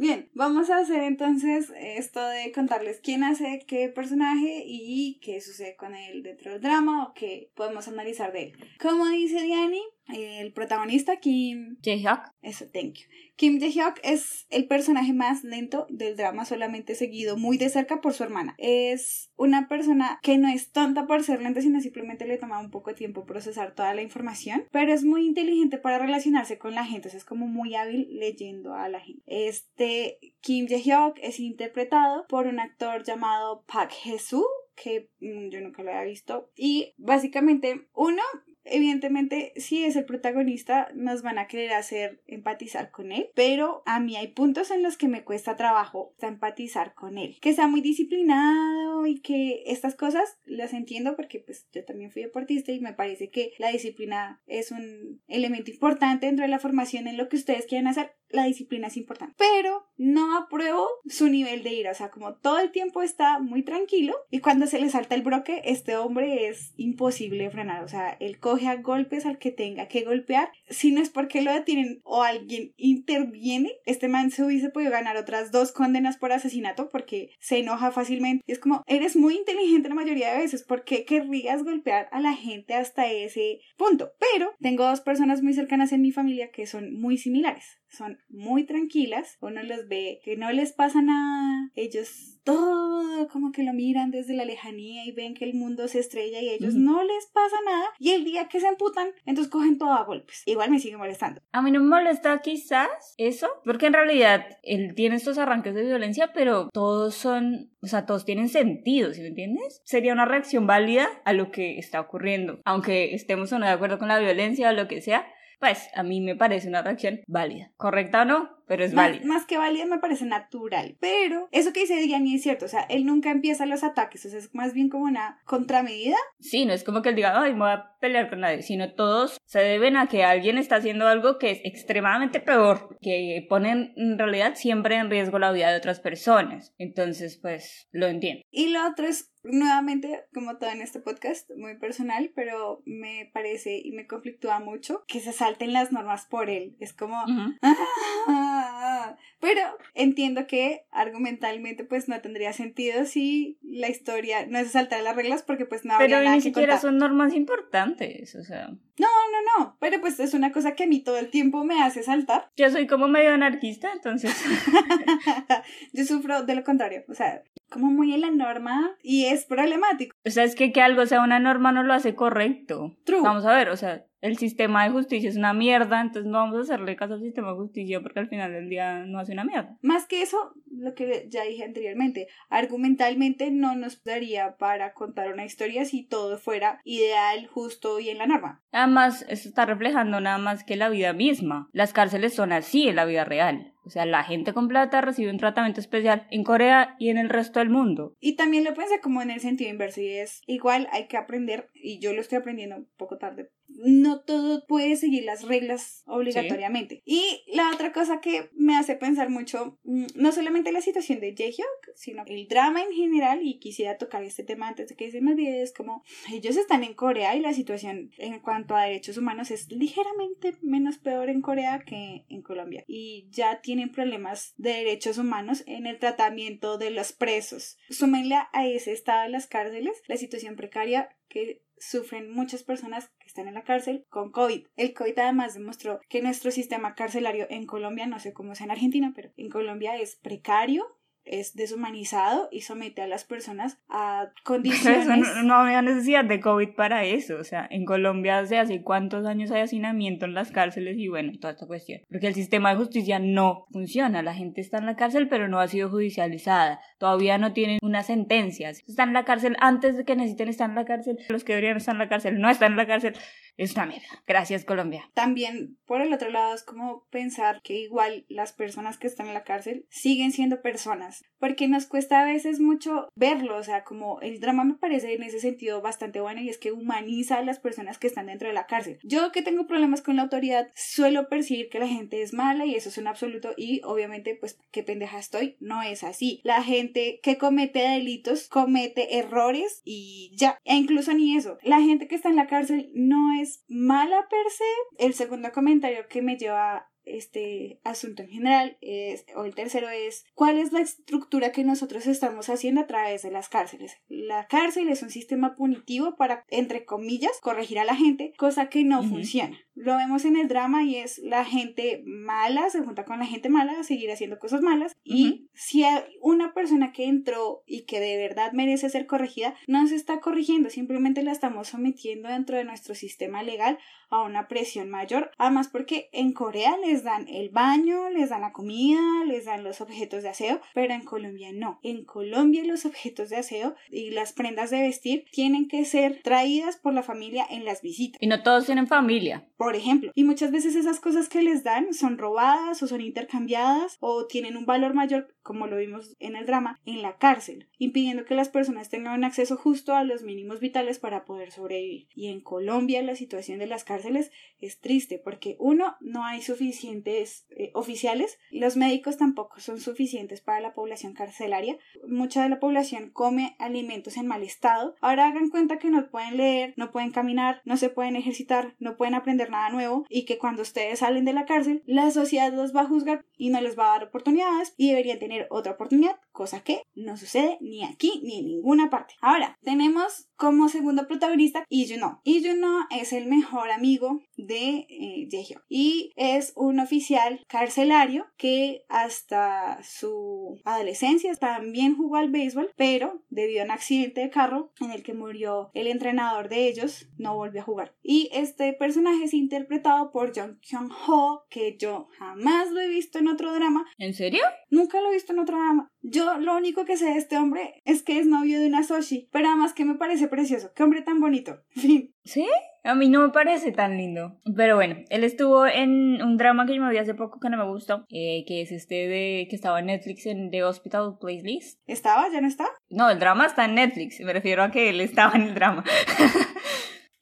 Bien, 0.00 0.30
vamos 0.32 0.70
a 0.70 0.78
hacer 0.78 1.02
entonces 1.02 1.70
esto 1.76 2.26
de 2.26 2.52
contarles 2.52 3.00
quién 3.02 3.22
hace 3.22 3.62
qué 3.66 3.90
personaje 3.90 4.62
y 4.64 5.20
qué 5.20 5.42
sucede 5.42 5.76
con 5.76 5.94
él 5.94 6.22
dentro 6.22 6.52
del 6.52 6.62
drama 6.62 7.04
o 7.04 7.12
qué 7.12 7.52
podemos 7.54 7.86
analizar 7.86 8.32
de 8.32 8.44
él. 8.44 8.52
Como 8.80 9.06
dice 9.10 9.42
Diani, 9.42 9.82
el 10.08 10.52
protagonista 10.52 11.18
Kim 11.18 11.76
Jae-hyuk, 11.82 12.20
Eso, 12.42 12.66
thank 12.72 12.94
you. 12.94 13.06
Kim 13.36 13.58
Jae-hyuk 13.58 14.00
es 14.02 14.46
el 14.50 14.66
personaje 14.66 15.12
más 15.12 15.44
lento 15.44 15.86
del 15.88 16.16
drama, 16.16 16.44
solamente 16.44 16.94
seguido 16.94 17.36
muy 17.36 17.56
de 17.58 17.68
cerca 17.68 18.00
por 18.00 18.12
su 18.12 18.24
hermana. 18.24 18.54
Es 18.58 19.30
una 19.36 19.68
persona 19.68 20.18
que 20.22 20.38
no 20.38 20.48
es 20.48 20.72
tonta 20.72 21.06
por 21.06 21.22
ser 21.22 21.42
lenta, 21.42 21.60
sino 21.60 21.80
simplemente 21.80 22.26
le 22.26 22.38
toma 22.38 22.60
un 22.60 22.70
poco 22.70 22.90
de 22.90 22.96
tiempo 22.96 23.24
procesar 23.24 23.74
toda 23.74 23.94
la 23.94 24.02
información, 24.02 24.64
pero 24.72 24.92
es 24.92 25.04
muy 25.04 25.26
inteligente 25.26 25.78
para 25.78 25.98
relacionarse 25.98 26.58
con 26.58 26.74
la 26.74 26.84
gente, 26.84 27.08
o 27.08 27.10
sea, 27.10 27.18
es 27.18 27.24
como 27.24 27.46
muy 27.46 27.74
hábil 27.74 28.08
leyendo 28.18 28.74
a 28.74 28.88
la 28.88 29.00
gente. 29.00 29.22
Este 29.26 30.18
Kim 30.40 30.66
Jae-hyuk 30.66 31.18
es 31.22 31.40
interpretado 31.40 32.26
por 32.28 32.46
un 32.46 32.60
actor 32.60 33.04
llamado 33.04 33.64
Park 33.66 33.92
Hee-soo, 34.04 34.44
que 34.76 35.10
mm, 35.20 35.48
yo 35.50 35.60
nunca 35.60 35.82
lo 35.82 35.90
había 35.90 36.04
visto. 36.04 36.50
Y 36.56 36.94
básicamente, 36.96 37.88
uno, 37.94 38.22
evidentemente, 38.70 39.52
si 39.56 39.84
es 39.84 39.96
el 39.96 40.04
protagonista, 40.04 40.88
nos 40.94 41.22
van 41.22 41.38
a 41.38 41.46
querer 41.46 41.72
hacer 41.72 42.22
empatizar 42.26 42.90
con 42.90 43.12
él, 43.12 43.30
pero 43.34 43.82
a 43.86 44.00
mí 44.00 44.16
hay 44.16 44.28
puntos 44.28 44.70
en 44.70 44.82
los 44.82 44.96
que 44.96 45.08
me 45.08 45.24
cuesta 45.24 45.56
trabajo 45.56 46.14
empatizar 46.20 46.94
con 46.94 47.18
él. 47.18 47.38
Que 47.40 47.54
sea 47.54 47.66
muy 47.66 47.80
disciplinado 47.80 49.06
y 49.06 49.20
que 49.20 49.62
estas 49.66 49.94
cosas 49.94 50.38
las 50.44 50.72
entiendo 50.72 51.16
porque 51.16 51.40
pues 51.40 51.66
yo 51.72 51.84
también 51.84 52.10
fui 52.10 52.22
deportista 52.22 52.72
y 52.72 52.80
me 52.80 52.92
parece 52.92 53.30
que 53.30 53.52
la 53.58 53.70
disciplina 53.70 54.40
es 54.46 54.70
un 54.70 55.20
elemento 55.28 55.70
importante 55.70 56.26
dentro 56.26 56.44
de 56.44 56.50
la 56.50 56.58
formación 56.58 57.06
en 57.06 57.16
lo 57.16 57.28
que 57.28 57.36
ustedes 57.36 57.66
quieren 57.66 57.88
hacer, 57.88 58.12
la 58.28 58.44
disciplina 58.44 58.86
es 58.86 58.96
importante. 58.96 59.34
Pero 59.36 59.86
no 59.96 60.36
apruebo 60.36 60.86
su 61.06 61.28
nivel 61.28 61.62
de 61.62 61.74
ira. 61.74 61.90
O 61.90 61.94
sea, 61.94 62.10
como 62.10 62.34
todo 62.34 62.58
el 62.58 62.70
tiempo 62.70 63.02
está 63.02 63.38
muy 63.38 63.62
tranquilo 63.62 64.14
y 64.30 64.40
cuando 64.40 64.66
se 64.66 64.80
le 64.80 64.88
salta 64.88 65.14
el 65.14 65.22
broque, 65.22 65.62
este 65.64 65.96
hombre 65.96 66.48
es 66.48 66.72
imposible 66.76 67.50
frenar. 67.50 67.84
O 67.84 67.88
sea, 67.88 68.16
él 68.20 68.38
coge 68.38 68.59
a 68.66 68.76
golpes 68.76 69.26
al 69.26 69.38
que 69.38 69.50
tenga 69.50 69.88
que 69.88 70.02
golpear. 70.02 70.50
Si 70.68 70.92
no 70.92 71.00
es 71.00 71.10
porque 71.10 71.42
lo 71.42 71.52
detienen 71.52 72.00
o 72.04 72.22
alguien 72.22 72.72
interviene, 72.76 73.72
este 73.86 74.08
man 74.08 74.30
se 74.30 74.44
hubiese 74.44 74.70
podido 74.70 74.90
ganar 74.90 75.16
otras 75.16 75.50
dos 75.50 75.72
condenas 75.72 76.16
por 76.16 76.32
asesinato 76.32 76.88
porque 76.90 77.30
se 77.40 77.58
enoja 77.58 77.92
fácilmente. 77.92 78.42
Y 78.46 78.52
es 78.52 78.58
como, 78.58 78.82
eres 78.86 79.16
muy 79.16 79.36
inteligente 79.36 79.88
la 79.88 79.94
mayoría 79.94 80.32
de 80.32 80.38
veces. 80.38 80.62
¿Por 80.64 80.84
qué 80.84 81.04
querrías 81.04 81.62
golpear 81.64 82.08
a 82.12 82.20
la 82.20 82.34
gente 82.34 82.74
hasta 82.74 83.10
ese 83.10 83.60
punto? 83.76 84.12
Pero 84.18 84.52
tengo 84.60 84.84
dos 84.84 85.00
personas 85.00 85.42
muy 85.42 85.54
cercanas 85.54 85.92
en 85.92 86.02
mi 86.02 86.12
familia 86.12 86.50
que 86.50 86.66
son 86.66 86.94
muy 86.94 87.18
similares 87.18 87.79
son 87.90 88.18
muy 88.28 88.64
tranquilas, 88.64 89.36
uno 89.40 89.62
los 89.62 89.88
ve 89.88 90.20
que 90.24 90.36
no 90.36 90.50
les 90.52 90.72
pasa 90.72 91.02
nada, 91.02 91.70
ellos 91.74 92.38
todo 92.44 93.28
como 93.28 93.52
que 93.52 93.62
lo 93.62 93.72
miran 93.72 94.10
desde 94.10 94.34
la 94.34 94.44
lejanía 94.44 95.04
y 95.04 95.12
ven 95.12 95.34
que 95.34 95.44
el 95.44 95.54
mundo 95.54 95.88
se 95.88 95.98
estrella 95.98 96.40
y 96.40 96.48
ellos 96.48 96.74
no 96.74 97.02
les 97.02 97.26
pasa 97.26 97.56
nada 97.64 97.84
y 97.98 98.10
el 98.10 98.24
día 98.24 98.48
que 98.48 98.60
se 98.60 98.68
emputan, 98.68 99.08
entonces 99.26 99.50
cogen 99.50 99.78
todo 99.78 99.92
a 99.92 100.04
golpes. 100.04 100.42
Igual 100.46 100.70
me 100.70 100.78
sigue 100.78 100.96
molestando. 100.96 101.42
A 101.52 101.62
mí 101.62 101.70
no 101.70 101.80
me 101.80 101.88
molesta 101.88 102.40
quizás 102.40 102.88
eso, 103.18 103.48
porque 103.64 103.86
en 103.86 103.92
realidad 103.92 104.58
él 104.62 104.94
tiene 104.94 105.16
estos 105.16 105.38
arranques 105.38 105.74
de 105.74 105.84
violencia, 105.84 106.32
pero 106.32 106.70
todos 106.72 107.14
son, 107.14 107.70
o 107.82 107.86
sea, 107.86 108.06
todos 108.06 108.24
tienen 108.24 108.48
sentido, 108.48 109.12
¿sí 109.12 109.20
me 109.20 109.28
entiendes? 109.28 109.82
Sería 109.84 110.12
una 110.12 110.24
reacción 110.24 110.66
válida 110.66 111.08
a 111.24 111.32
lo 111.32 111.50
que 111.50 111.78
está 111.78 112.00
ocurriendo, 112.00 112.60
aunque 112.64 113.14
estemos 113.14 113.52
o 113.52 113.58
no 113.58 113.66
de 113.66 113.72
acuerdo 113.72 113.98
con 113.98 114.08
la 114.08 114.18
violencia 114.18 114.70
o 114.70 114.72
lo 114.72 114.88
que 114.88 115.00
sea, 115.00 115.26
pues 115.60 115.88
a 115.94 116.02
mí 116.02 116.20
me 116.20 116.34
parece 116.34 116.68
una 116.68 116.82
reacción 116.82 117.20
válida. 117.26 117.70
¿Correcta 117.76 118.22
o 118.22 118.24
no? 118.24 118.60
Pero 118.66 118.84
es 118.84 118.94
válida. 118.94 119.26
más 119.26 119.46
que 119.46 119.58
válida 119.58 119.84
me 119.84 119.98
parece 119.98 120.24
natural. 120.24 120.96
Pero 121.00 121.48
eso 121.50 121.72
que 121.72 121.80
dice 121.80 121.96
Diani 121.96 122.36
es 122.36 122.42
cierto. 122.42 122.66
O 122.66 122.68
sea, 122.68 122.82
él 122.82 123.04
nunca 123.04 123.32
empieza 123.32 123.66
los 123.66 123.82
ataques. 123.82 124.24
O 124.24 124.28
sea, 124.28 124.38
es 124.38 124.54
más 124.54 124.74
bien 124.74 124.88
como 124.88 125.06
una 125.06 125.40
contramedida. 125.44 126.16
Sí, 126.38 126.64
no 126.66 126.72
es 126.72 126.84
como 126.84 127.02
que 127.02 127.08
él 127.08 127.16
diga, 127.16 127.42
ay, 127.42 127.52
me 127.52 127.58
voy 127.58 127.70
a 127.70 127.96
pelear 128.00 128.30
con 128.30 128.40
nadie, 128.40 128.62
sino 128.62 128.94
todos 128.94 129.38
se 129.44 129.58
deben 129.58 129.96
a 129.96 130.06
que 130.06 130.22
alguien 130.22 130.56
está 130.56 130.76
haciendo 130.76 131.08
algo 131.08 131.36
que 131.38 131.50
es 131.50 131.60
extremadamente 131.64 132.38
peor, 132.38 132.96
que 133.00 133.44
pone 133.48 133.92
en 133.96 134.18
realidad 134.18 134.54
siempre 134.54 134.96
en 134.96 135.10
riesgo 135.10 135.40
la 135.40 135.50
vida 135.50 135.72
de 135.72 135.78
otras 135.78 135.98
personas. 135.98 136.72
Entonces, 136.78 137.38
pues, 137.42 137.88
lo 137.90 138.06
entiendo. 138.06 138.42
Y 138.52 138.68
lo 138.68 138.86
otro 138.86 139.06
es, 139.06 139.32
nuevamente, 139.42 140.24
como 140.34 140.56
todo 140.58 140.70
en 140.70 140.80
este 140.82 141.00
podcast, 141.00 141.50
muy 141.56 141.76
personal, 141.78 142.30
pero 142.34 142.82
me 142.84 143.30
parece 143.32 143.78
y 143.82 143.92
me 143.92 144.06
conflictúa 144.06 144.60
mucho 144.60 145.04
que 145.06 145.20
se 145.20 145.32
salten 145.32 145.72
las 145.72 145.92
normas 145.92 146.26
por 146.26 146.50
él. 146.50 146.76
Es 146.80 146.92
como. 146.92 147.16
Ah, 147.62 149.16
pero 149.40 149.60
entiendo 149.94 150.46
que 150.46 150.84
argumentalmente 150.90 151.84
pues 151.84 152.08
no 152.08 152.20
tendría 152.20 152.52
sentido 152.52 153.04
si 153.06 153.58
la 153.62 153.88
historia 153.88 154.46
no 154.46 154.58
se 154.60 154.68
saltara 154.68 155.02
las 155.02 155.16
reglas 155.16 155.42
porque 155.42 155.64
pues 155.66 155.84
no 155.84 155.94
habría 155.94 156.08
Pero 156.08 156.22
nada 156.24 156.36
ni 156.36 156.42
que 156.42 156.48
siquiera 156.48 156.74
contar. 156.74 156.80
son 156.90 156.98
normas 156.98 157.34
importantes, 157.34 158.34
o 158.34 158.42
sea, 158.44 158.68
No, 158.68 158.76
no, 159.08 159.58
no, 159.64 159.76
pero 159.80 160.00
pues 160.00 160.20
es 160.20 160.34
una 160.34 160.52
cosa 160.52 160.74
que 160.74 160.84
a 160.84 160.86
mí 160.86 161.00
todo 161.00 161.18
el 161.18 161.30
tiempo 161.30 161.64
me 161.64 161.82
hace 161.82 162.02
saltar. 162.02 162.50
yo 162.56 162.70
soy 162.70 162.86
como 162.86 163.08
medio 163.08 163.32
anarquista, 163.32 163.90
entonces, 163.92 164.34
Yo 165.92 166.04
sufro 166.04 166.42
de 166.42 166.54
lo 166.54 166.64
contrario, 166.64 167.04
o 167.08 167.14
sea, 167.14 167.42
como 167.70 167.90
muy 167.90 168.12
en 168.12 168.20
la 168.22 168.30
norma 168.30 168.96
y 169.02 169.26
es 169.26 169.46
problemático. 169.46 170.16
o 170.24 170.30
sea, 170.30 170.44
es 170.44 170.54
que 170.54 170.72
que 170.72 170.82
algo 170.82 171.06
sea 171.06 171.22
una 171.22 171.38
norma 171.38 171.72
no 171.72 171.82
lo 171.82 171.94
hace 171.94 172.14
correcto. 172.14 172.96
True. 173.04 173.22
Vamos 173.22 173.46
a 173.46 173.54
ver, 173.54 173.70
o 173.70 173.76
sea, 173.76 174.04
el 174.20 174.36
sistema 174.36 174.84
de 174.84 174.90
justicia 174.90 175.30
es 175.30 175.36
una 175.36 175.54
mierda, 175.54 176.00
entonces 176.00 176.30
no 176.30 176.38
vamos 176.38 176.58
a 176.58 176.60
hacerle 176.60 176.96
caso 176.96 177.14
al 177.14 177.22
sistema 177.22 177.48
de 177.48 177.54
justicia 177.54 178.00
porque 178.00 178.20
al 178.20 178.28
final 178.28 178.52
del 178.52 178.68
día 178.68 179.04
no 179.06 179.18
hace 179.18 179.32
una 179.32 179.44
mierda. 179.44 179.78
Más 179.80 180.06
que 180.06 180.22
eso, 180.22 180.52
lo 180.70 180.94
que 180.94 181.26
ya 181.30 181.44
dije 181.44 181.64
anteriormente, 181.64 182.28
argumentalmente 182.48 183.50
no 183.50 183.74
nos 183.76 184.02
daría 184.04 184.56
para 184.58 184.92
contar 184.92 185.32
una 185.32 185.44
historia 185.44 185.84
si 185.84 186.06
todo 186.06 186.38
fuera 186.38 186.80
ideal, 186.84 187.46
justo 187.46 187.98
y 187.98 188.10
en 188.10 188.18
la 188.18 188.26
norma. 188.26 188.62
Además, 188.72 189.24
eso 189.28 189.48
está 189.48 189.64
reflejando 189.64 190.20
nada 190.20 190.38
más 190.38 190.64
que 190.64 190.76
la 190.76 190.90
vida 190.90 191.12
misma. 191.12 191.68
Las 191.72 191.92
cárceles 191.92 192.34
son 192.34 192.52
así 192.52 192.88
en 192.88 192.96
la 192.96 193.06
vida 193.06 193.24
real. 193.24 193.72
O 193.90 193.92
sea, 193.92 194.06
la 194.06 194.22
gente 194.22 194.52
con 194.52 194.68
plata 194.68 195.00
recibe 195.00 195.32
un 195.32 195.38
tratamiento 195.38 195.80
especial 195.80 196.24
en 196.30 196.44
Corea 196.44 196.94
y 197.00 197.08
en 197.08 197.18
el 197.18 197.28
resto 197.28 197.58
del 197.58 197.70
mundo. 197.70 198.14
Y 198.20 198.36
también 198.36 198.62
lo 198.62 198.72
pensé 198.72 199.00
como 199.00 199.20
en 199.20 199.32
el 199.32 199.40
sentido 199.40 199.68
inverso 199.68 200.00
y 200.00 200.10
es 200.10 200.42
igual 200.46 200.86
hay 200.92 201.08
que 201.08 201.16
aprender 201.16 201.70
y 201.74 201.98
yo 201.98 202.12
lo 202.12 202.20
estoy 202.20 202.38
aprendiendo 202.38 202.86
poco 202.96 203.18
tarde. 203.18 203.50
No 203.84 204.20
todo 204.22 204.66
puede 204.66 204.96
seguir 204.96 205.24
las 205.24 205.42
reglas 205.42 206.02
obligatoriamente. 206.06 207.02
Y 207.04 207.42
la 207.48 207.70
otra 207.72 207.92
cosa 207.92 208.20
que 208.20 208.50
me 208.54 208.76
hace 208.76 208.96
pensar 208.96 209.30
mucho, 209.30 209.78
mm, 209.84 210.06
no 210.14 210.32
solamente 210.32 210.72
la 210.72 210.80
situación 210.80 211.20
de 211.20 211.34
Jaehyuk, 211.36 211.94
sino 211.94 212.24
el 212.26 212.48
drama 212.48 212.82
en 212.82 212.92
general 212.92 213.40
y 213.42 213.58
quisiera 213.58 213.98
tocar 213.98 214.22
este 214.24 214.44
tema 214.44 214.68
antes 214.68 214.88
de 214.88 214.96
que 214.96 215.10
se 215.10 215.20
me 215.20 215.32
olvide, 215.32 215.62
es 215.62 215.72
como 215.72 216.02
ellos 216.32 216.56
están 216.56 216.84
en 216.84 216.94
Corea 216.94 217.34
y 217.36 217.40
la 217.40 217.54
situación 217.54 218.10
en 218.18 218.40
cuanto 218.40 218.74
a 218.74 218.84
derechos 218.84 219.16
humanos 219.16 219.50
es 219.50 219.70
ligeramente 219.70 220.56
menos 220.62 220.98
peor 220.98 221.30
en 221.30 221.42
Corea 221.42 221.82
que 221.86 222.24
en 222.28 222.42
Colombia 222.42 222.84
y 222.86 223.28
ya 223.30 223.60
tienen 223.60 223.90
problemas 223.90 224.54
de 224.56 224.70
derechos 224.70 225.18
humanos 225.18 225.62
en 225.66 225.86
el 225.86 225.98
tratamiento 225.98 226.78
de 226.78 226.90
los 226.90 227.12
presos. 227.12 227.78
Súmenle 227.88 228.36
a 228.52 228.66
ese 228.66 228.92
estado 228.92 229.22
de 229.22 229.30
las 229.30 229.46
cárceles 229.46 230.02
la 230.06 230.16
situación 230.16 230.56
precaria 230.56 231.08
que 231.28 231.62
sufren 231.80 232.30
muchas 232.30 232.62
personas 232.62 233.10
que 233.18 233.26
están 233.26 233.48
en 233.48 233.54
la 233.54 233.64
cárcel 233.64 234.04
con 234.08 234.30
COVID. 234.30 234.66
El 234.76 234.94
COVID 234.94 235.18
además 235.18 235.54
demostró 235.54 236.00
que 236.08 236.22
nuestro 236.22 236.50
sistema 236.50 236.94
carcelario 236.94 237.46
en 237.50 237.66
Colombia, 237.66 238.06
no 238.06 238.20
sé 238.20 238.32
cómo 238.32 238.54
sea 238.54 238.66
en 238.66 238.72
Argentina, 238.72 239.12
pero 239.14 239.32
en 239.36 239.48
Colombia 239.48 239.96
es 239.96 240.16
precario, 240.16 240.99
es 241.24 241.54
deshumanizado 241.54 242.48
y 242.50 242.62
somete 242.62 243.02
a 243.02 243.06
las 243.06 243.24
personas 243.24 243.78
a 243.88 244.30
condiciones... 244.44 245.26
no 245.44 245.54
había 245.54 245.82
necesidad 245.82 246.24
de 246.24 246.40
COVID 246.40 246.74
para 246.74 247.04
eso. 247.04 247.36
O 247.36 247.44
sea, 247.44 247.66
en 247.70 247.84
Colombia 247.84 248.38
hace 248.38 248.58
hace 248.58 248.82
cuántos 248.82 249.26
años 249.26 249.50
hay 249.50 249.62
hacinamiento 249.62 250.24
en 250.24 250.34
las 250.34 250.50
cárceles 250.50 250.96
y 250.98 251.08
bueno, 251.08 251.32
toda 251.40 251.52
esta 251.52 251.66
cuestión. 251.66 252.00
Porque 252.10 252.26
el 252.26 252.34
sistema 252.34 252.70
de 252.70 252.76
justicia 252.76 253.18
no 253.18 253.66
funciona. 253.70 254.22
La 254.22 254.34
gente 254.34 254.60
está 254.60 254.78
en 254.78 254.86
la 254.86 254.96
cárcel 254.96 255.28
pero 255.28 255.48
no 255.48 255.60
ha 255.60 255.68
sido 255.68 255.90
judicializada. 255.90 256.80
Todavía 256.98 257.38
no 257.38 257.52
tienen 257.52 257.78
unas 257.82 258.06
sentencias. 258.06 258.82
Están 258.86 259.08
en 259.08 259.14
la 259.14 259.24
cárcel 259.24 259.56
antes 259.60 259.96
de 259.96 260.04
que 260.04 260.16
necesiten 260.16 260.48
estar 260.48 260.68
en 260.68 260.76
la 260.76 260.84
cárcel. 260.84 261.18
Los 261.28 261.44
que 261.44 261.52
deberían 261.52 261.76
estar 261.76 261.94
en 261.94 261.98
la 261.98 262.08
cárcel 262.08 262.40
no 262.40 262.50
están 262.50 262.72
en 262.72 262.76
la 262.76 262.86
cárcel. 262.86 263.14
Es 263.56 263.74
una 263.74 263.86
mierda. 263.86 264.06
Gracias 264.26 264.64
Colombia. 264.64 265.10
También, 265.14 265.78
por 265.86 266.00
el 266.00 266.12
otro 266.12 266.30
lado, 266.30 266.54
es 266.54 266.62
como 266.62 267.06
pensar 267.10 267.60
que 267.62 267.78
igual 267.78 268.24
las 268.28 268.52
personas 268.52 268.98
que 268.98 269.06
están 269.06 269.26
en 269.26 269.34
la 269.34 269.44
cárcel 269.44 269.86
siguen 269.90 270.32
siendo 270.32 270.62
personas, 270.62 271.09
porque 271.38 271.68
nos 271.68 271.86
cuesta 271.86 272.20
a 272.20 272.24
veces 272.24 272.60
mucho 272.60 273.08
verlo, 273.14 273.56
o 273.56 273.62
sea, 273.62 273.84
como 273.84 274.20
el 274.20 274.40
drama 274.40 274.64
me 274.64 274.74
parece 274.74 275.14
en 275.14 275.22
ese 275.22 275.40
sentido 275.40 275.80
bastante 275.80 276.20
bueno 276.20 276.40
y 276.40 276.48
es 276.48 276.58
que 276.58 276.72
humaniza 276.72 277.38
a 277.38 277.44
las 277.44 277.58
personas 277.58 277.98
que 277.98 278.06
están 278.06 278.26
dentro 278.26 278.48
de 278.48 278.54
la 278.54 278.66
cárcel. 278.66 278.98
Yo 279.02 279.32
que 279.32 279.42
tengo 279.42 279.66
problemas 279.66 280.02
con 280.02 280.16
la 280.16 280.22
autoridad, 280.22 280.70
suelo 280.74 281.28
percibir 281.28 281.68
que 281.68 281.78
la 281.78 281.88
gente 281.88 282.22
es 282.22 282.32
mala 282.32 282.66
y 282.66 282.74
eso 282.74 282.88
es 282.88 282.98
un 282.98 283.06
absoluto 283.06 283.52
y 283.56 283.80
obviamente 283.84 284.36
pues 284.38 284.58
qué 284.70 284.82
pendeja 284.82 285.18
estoy, 285.18 285.56
no 285.60 285.82
es 285.82 286.04
así. 286.04 286.40
La 286.44 286.62
gente 286.62 287.20
que 287.22 287.38
comete 287.38 287.80
delitos 287.80 288.48
comete 288.48 289.18
errores 289.18 289.80
y 289.84 290.32
ya, 290.36 290.58
e 290.64 290.76
incluso 290.76 291.12
ni 291.14 291.36
eso. 291.36 291.58
La 291.62 291.80
gente 291.80 292.08
que 292.08 292.14
está 292.14 292.28
en 292.28 292.36
la 292.36 292.46
cárcel 292.46 292.90
no 292.94 293.40
es 293.40 293.64
mala 293.68 294.26
per 294.28 294.50
se. 294.50 295.04
El 295.04 295.14
segundo 295.14 295.52
comentario 295.52 296.08
que 296.08 296.22
me 296.22 296.36
lleva 296.36 296.89
este 297.16 297.80
asunto 297.84 298.22
en 298.22 298.28
general 298.28 298.78
es, 298.80 299.24
o 299.36 299.44
el 299.44 299.54
tercero 299.54 299.88
es, 299.88 300.24
¿cuál 300.34 300.58
es 300.58 300.72
la 300.72 300.80
estructura 300.80 301.52
que 301.52 301.64
nosotros 301.64 302.06
estamos 302.06 302.48
haciendo 302.48 302.80
a 302.80 302.86
través 302.86 303.22
de 303.22 303.30
las 303.30 303.48
cárceles? 303.48 303.96
La 304.08 304.46
cárcel 304.46 304.88
es 304.88 305.02
un 305.02 305.10
sistema 305.10 305.54
punitivo 305.54 306.16
para, 306.16 306.44
entre 306.48 306.84
comillas, 306.84 307.32
corregir 307.40 307.78
a 307.78 307.84
la 307.84 307.96
gente, 307.96 308.32
cosa 308.36 308.68
que 308.68 308.84
no 308.84 309.02
funciona. 309.02 309.58
Lo 309.80 309.96
vemos 309.96 310.24
en 310.24 310.36
el 310.36 310.48
drama 310.48 310.84
y 310.84 310.96
es 310.96 311.18
la 311.18 311.44
gente 311.44 312.02
mala 312.04 312.68
se 312.70 312.82
junta 312.82 313.04
con 313.04 313.18
la 313.18 313.26
gente 313.26 313.48
mala 313.48 313.80
a 313.80 313.82
seguir 313.82 314.10
haciendo 314.10 314.38
cosas 314.38 314.60
malas 314.60 314.94
y 315.02 315.48
si 315.54 315.84
hay 315.84 316.02
una 316.20 316.52
persona 316.52 316.92
que 316.92 317.06
entró 317.06 317.62
y 317.66 317.84
que 317.84 318.00
de 318.00 318.16
verdad 318.16 318.52
merece 318.52 318.90
ser 318.90 319.06
corregida, 319.06 319.54
no 319.66 319.86
se 319.86 319.96
está 319.96 320.20
corrigiendo, 320.20 320.70
simplemente 320.70 321.22
la 321.22 321.32
estamos 321.32 321.68
sometiendo 321.68 322.28
dentro 322.28 322.56
de 322.56 322.64
nuestro 322.64 322.94
sistema 322.94 323.42
legal 323.42 323.78
a 324.10 324.22
una 324.22 324.48
presión 324.48 324.90
mayor, 324.90 325.30
además 325.38 325.68
porque 325.68 326.10
en 326.12 326.32
Corea 326.32 326.76
les 326.84 327.04
dan 327.04 327.28
el 327.28 327.48
baño, 327.50 328.10
les 328.10 328.30
dan 328.30 328.40
la 328.40 328.52
comida, 328.52 329.00
les 329.26 329.44
dan 329.44 329.62
los 329.62 329.80
objetos 329.80 330.22
de 330.22 330.30
aseo, 330.30 330.60
pero 330.74 330.92
en 330.92 331.04
Colombia 331.04 331.50
no. 331.52 331.78
En 331.82 332.04
Colombia 332.04 332.64
los 332.64 332.84
objetos 332.84 333.30
de 333.30 333.36
aseo 333.36 333.74
y 333.88 334.10
las 334.10 334.32
prendas 334.32 334.70
de 334.70 334.80
vestir 334.80 335.24
tienen 335.30 335.68
que 335.68 335.84
ser 335.84 336.20
traídas 336.22 336.76
por 336.76 336.92
la 336.92 337.02
familia 337.02 337.46
en 337.48 337.64
las 337.64 337.82
visitas 337.82 338.20
Y 338.20 338.26
no 338.26 338.42
todos 338.42 338.66
tienen 338.66 338.88
familia. 338.88 339.46
por 339.56 339.69
ejemplo. 339.76 340.12
Y 340.14 340.24
muchas 340.24 340.50
veces 340.50 340.74
esas 340.74 341.00
cosas 341.00 341.28
que 341.28 341.42
les 341.42 341.64
dan 341.64 341.94
son 341.94 342.18
robadas 342.18 342.82
o 342.82 342.86
son 342.86 343.00
intercambiadas 343.00 343.96
o 344.00 344.26
tienen 344.26 344.56
un 344.56 344.66
valor 344.66 344.94
mayor, 344.94 345.34
como 345.42 345.66
lo 345.66 345.76
vimos 345.76 346.16
en 346.18 346.36
el 346.36 346.46
drama, 346.46 346.80
en 346.84 347.02
la 347.02 347.16
cárcel, 347.16 347.68
impidiendo 347.78 348.24
que 348.24 348.34
las 348.34 348.48
personas 348.48 348.88
tengan 348.88 349.18
un 349.18 349.24
acceso 349.24 349.56
justo 349.56 349.94
a 349.94 350.04
los 350.04 350.22
mínimos 350.22 350.60
vitales 350.60 350.98
para 350.98 351.24
poder 351.24 351.52
sobrevivir. 351.52 352.08
Y 352.14 352.28
en 352.28 352.40
Colombia 352.40 353.02
la 353.02 353.16
situación 353.16 353.58
de 353.58 353.66
las 353.66 353.84
cárceles 353.84 354.30
es 354.60 354.80
triste 354.80 355.20
porque 355.22 355.56
uno, 355.58 355.96
no 356.00 356.24
hay 356.24 356.42
suficientes 356.42 357.46
eh, 357.50 357.70
oficiales, 357.74 358.38
los 358.50 358.76
médicos 358.76 359.16
tampoco 359.16 359.60
son 359.60 359.80
suficientes 359.80 360.40
para 360.40 360.60
la 360.60 360.74
población 360.74 361.14
carcelaria, 361.14 361.78
mucha 362.06 362.42
de 362.42 362.48
la 362.48 362.60
población 362.60 363.10
come 363.10 363.56
alimentos 363.58 364.16
en 364.16 364.26
mal 364.26 364.42
estado. 364.42 364.94
Ahora 365.00 365.26
hagan 365.26 365.50
cuenta 365.50 365.78
que 365.78 365.90
no 365.90 366.10
pueden 366.10 366.36
leer, 366.36 366.74
no 366.76 366.90
pueden 366.90 367.10
caminar, 367.10 367.62
no 367.64 367.76
se 367.76 367.90
pueden 367.90 368.16
ejercitar, 368.16 368.74
no 368.78 368.96
pueden 368.96 369.14
aprender 369.14 369.49
nada 369.50 369.70
nuevo 369.70 370.06
y 370.08 370.24
que 370.24 370.38
cuando 370.38 370.62
ustedes 370.62 371.00
salen 371.00 371.24
de 371.24 371.32
la 371.32 371.46
cárcel, 371.46 371.82
la 371.86 372.10
sociedad 372.10 372.52
los 372.52 372.74
va 372.74 372.82
a 372.82 372.86
juzgar 372.86 373.24
y 373.36 373.50
no 373.50 373.60
les 373.60 373.78
va 373.78 373.86
a 373.86 373.98
dar 373.98 374.08
oportunidades 374.08 374.74
y 374.76 374.88
deberían 374.88 375.18
tener 375.18 375.46
otra 375.50 375.72
oportunidad, 375.72 376.18
cosa 376.32 376.62
que 376.62 376.82
no 376.94 377.16
sucede 377.16 377.58
ni 377.60 377.84
aquí 377.84 378.20
ni 378.24 378.40
en 378.40 378.46
ninguna 378.46 378.90
parte. 378.90 379.14
Ahora, 379.20 379.58
tenemos 379.62 380.29
como 380.40 380.70
segundo 380.70 381.06
protagonista 381.06 381.66
Lee 381.68 381.86
Juno. 381.86 382.22
Lee 382.24 382.42
Juno 382.42 382.86
es 382.90 383.12
el 383.12 383.26
mejor 383.26 383.70
amigo 383.70 384.22
de 384.38 384.86
eh, 384.88 385.28
Jaehyuk 385.30 385.62
y 385.68 386.12
es 386.16 386.54
un 386.56 386.80
oficial 386.80 387.44
carcelario 387.46 388.26
que 388.38 388.86
hasta 388.88 389.82
su 389.82 390.58
adolescencia 390.64 391.34
también 391.34 391.94
jugó 391.94 392.16
al 392.16 392.30
béisbol, 392.30 392.70
pero 392.74 393.22
debido 393.28 393.60
a 393.60 393.64
un 393.66 393.70
accidente 393.70 394.22
de 394.22 394.30
carro 394.30 394.72
en 394.80 394.92
el 394.92 395.02
que 395.02 395.12
murió 395.12 395.70
el 395.74 395.86
entrenador 395.86 396.48
de 396.48 396.68
ellos, 396.68 397.06
no 397.18 397.34
volvió 397.34 397.60
a 397.60 397.64
jugar. 397.64 397.94
Y 398.02 398.30
este 398.32 398.72
personaje 398.72 399.24
es 399.24 399.34
interpretado 399.34 400.10
por 400.10 400.34
Jung 400.34 400.58
Kyung 400.60 400.90
Ho, 401.06 401.44
que 401.50 401.76
yo 401.78 402.08
jamás 402.18 402.70
lo 402.70 402.80
he 402.80 402.88
visto 402.88 403.18
en 403.18 403.28
otro 403.28 403.52
drama, 403.52 403.84
¿En 403.98 404.14
serio? 404.14 404.42
Nunca 404.70 405.02
lo 405.02 405.10
he 405.10 405.14
visto 405.14 405.34
en 405.34 405.40
otro 405.40 405.58
drama. 405.58 405.90
Yo 406.00 406.38
lo 406.38 406.56
único 406.56 406.86
que 406.86 406.96
sé 406.96 407.06
de 407.06 407.18
este 407.18 407.36
hombre 407.36 407.82
es 407.84 408.02
que 408.02 408.18
es 408.18 408.26
novio 408.26 408.58
de 408.58 408.68
una 408.68 408.84
Soshi, 408.84 409.28
pero 409.30 409.48
además 409.48 409.74
que 409.74 409.84
me 409.84 409.96
parece 409.96 410.29
precioso. 410.30 410.70
Qué 410.74 410.82
hombre 410.82 411.02
tan 411.02 411.20
bonito. 411.20 411.60
Fin. 411.70 412.14
¿Sí? 412.24 412.46
A 412.82 412.94
mí 412.94 413.10
no 413.10 413.20
me 413.20 413.28
parece 413.28 413.72
tan 413.72 413.98
lindo. 413.98 414.38
Pero 414.56 414.76
bueno, 414.76 414.96
él 415.10 415.24
estuvo 415.24 415.66
en 415.66 416.22
un 416.22 416.38
drama 416.38 416.64
que 416.64 416.74
yo 416.74 416.82
me 416.82 416.90
vi 416.90 416.96
hace 416.96 417.14
poco 417.14 417.38
que 417.38 417.50
no 417.50 417.58
me 417.58 417.70
gustó, 417.70 418.06
eh, 418.08 418.44
que 418.46 418.62
es 418.62 418.72
este 418.72 419.06
de 419.06 419.46
que 419.50 419.56
estaba 419.56 419.80
en 419.80 419.86
Netflix 419.86 420.24
en 420.24 420.50
The 420.50 420.64
Hospital 420.64 421.18
Playlist. 421.20 421.78
¿Estaba? 421.86 422.28
¿Ya 422.32 422.40
no 422.40 422.48
está? 422.48 422.66
No, 422.88 423.10
el 423.10 423.18
drama 423.18 423.44
está 423.44 423.66
en 423.66 423.74
Netflix, 423.74 424.20
me 424.20 424.32
refiero 424.32 424.62
a 424.62 424.70
que 424.70 424.88
él 424.88 425.02
estaba 425.02 425.34
en 425.34 425.42
el 425.42 425.54
drama. 425.54 425.84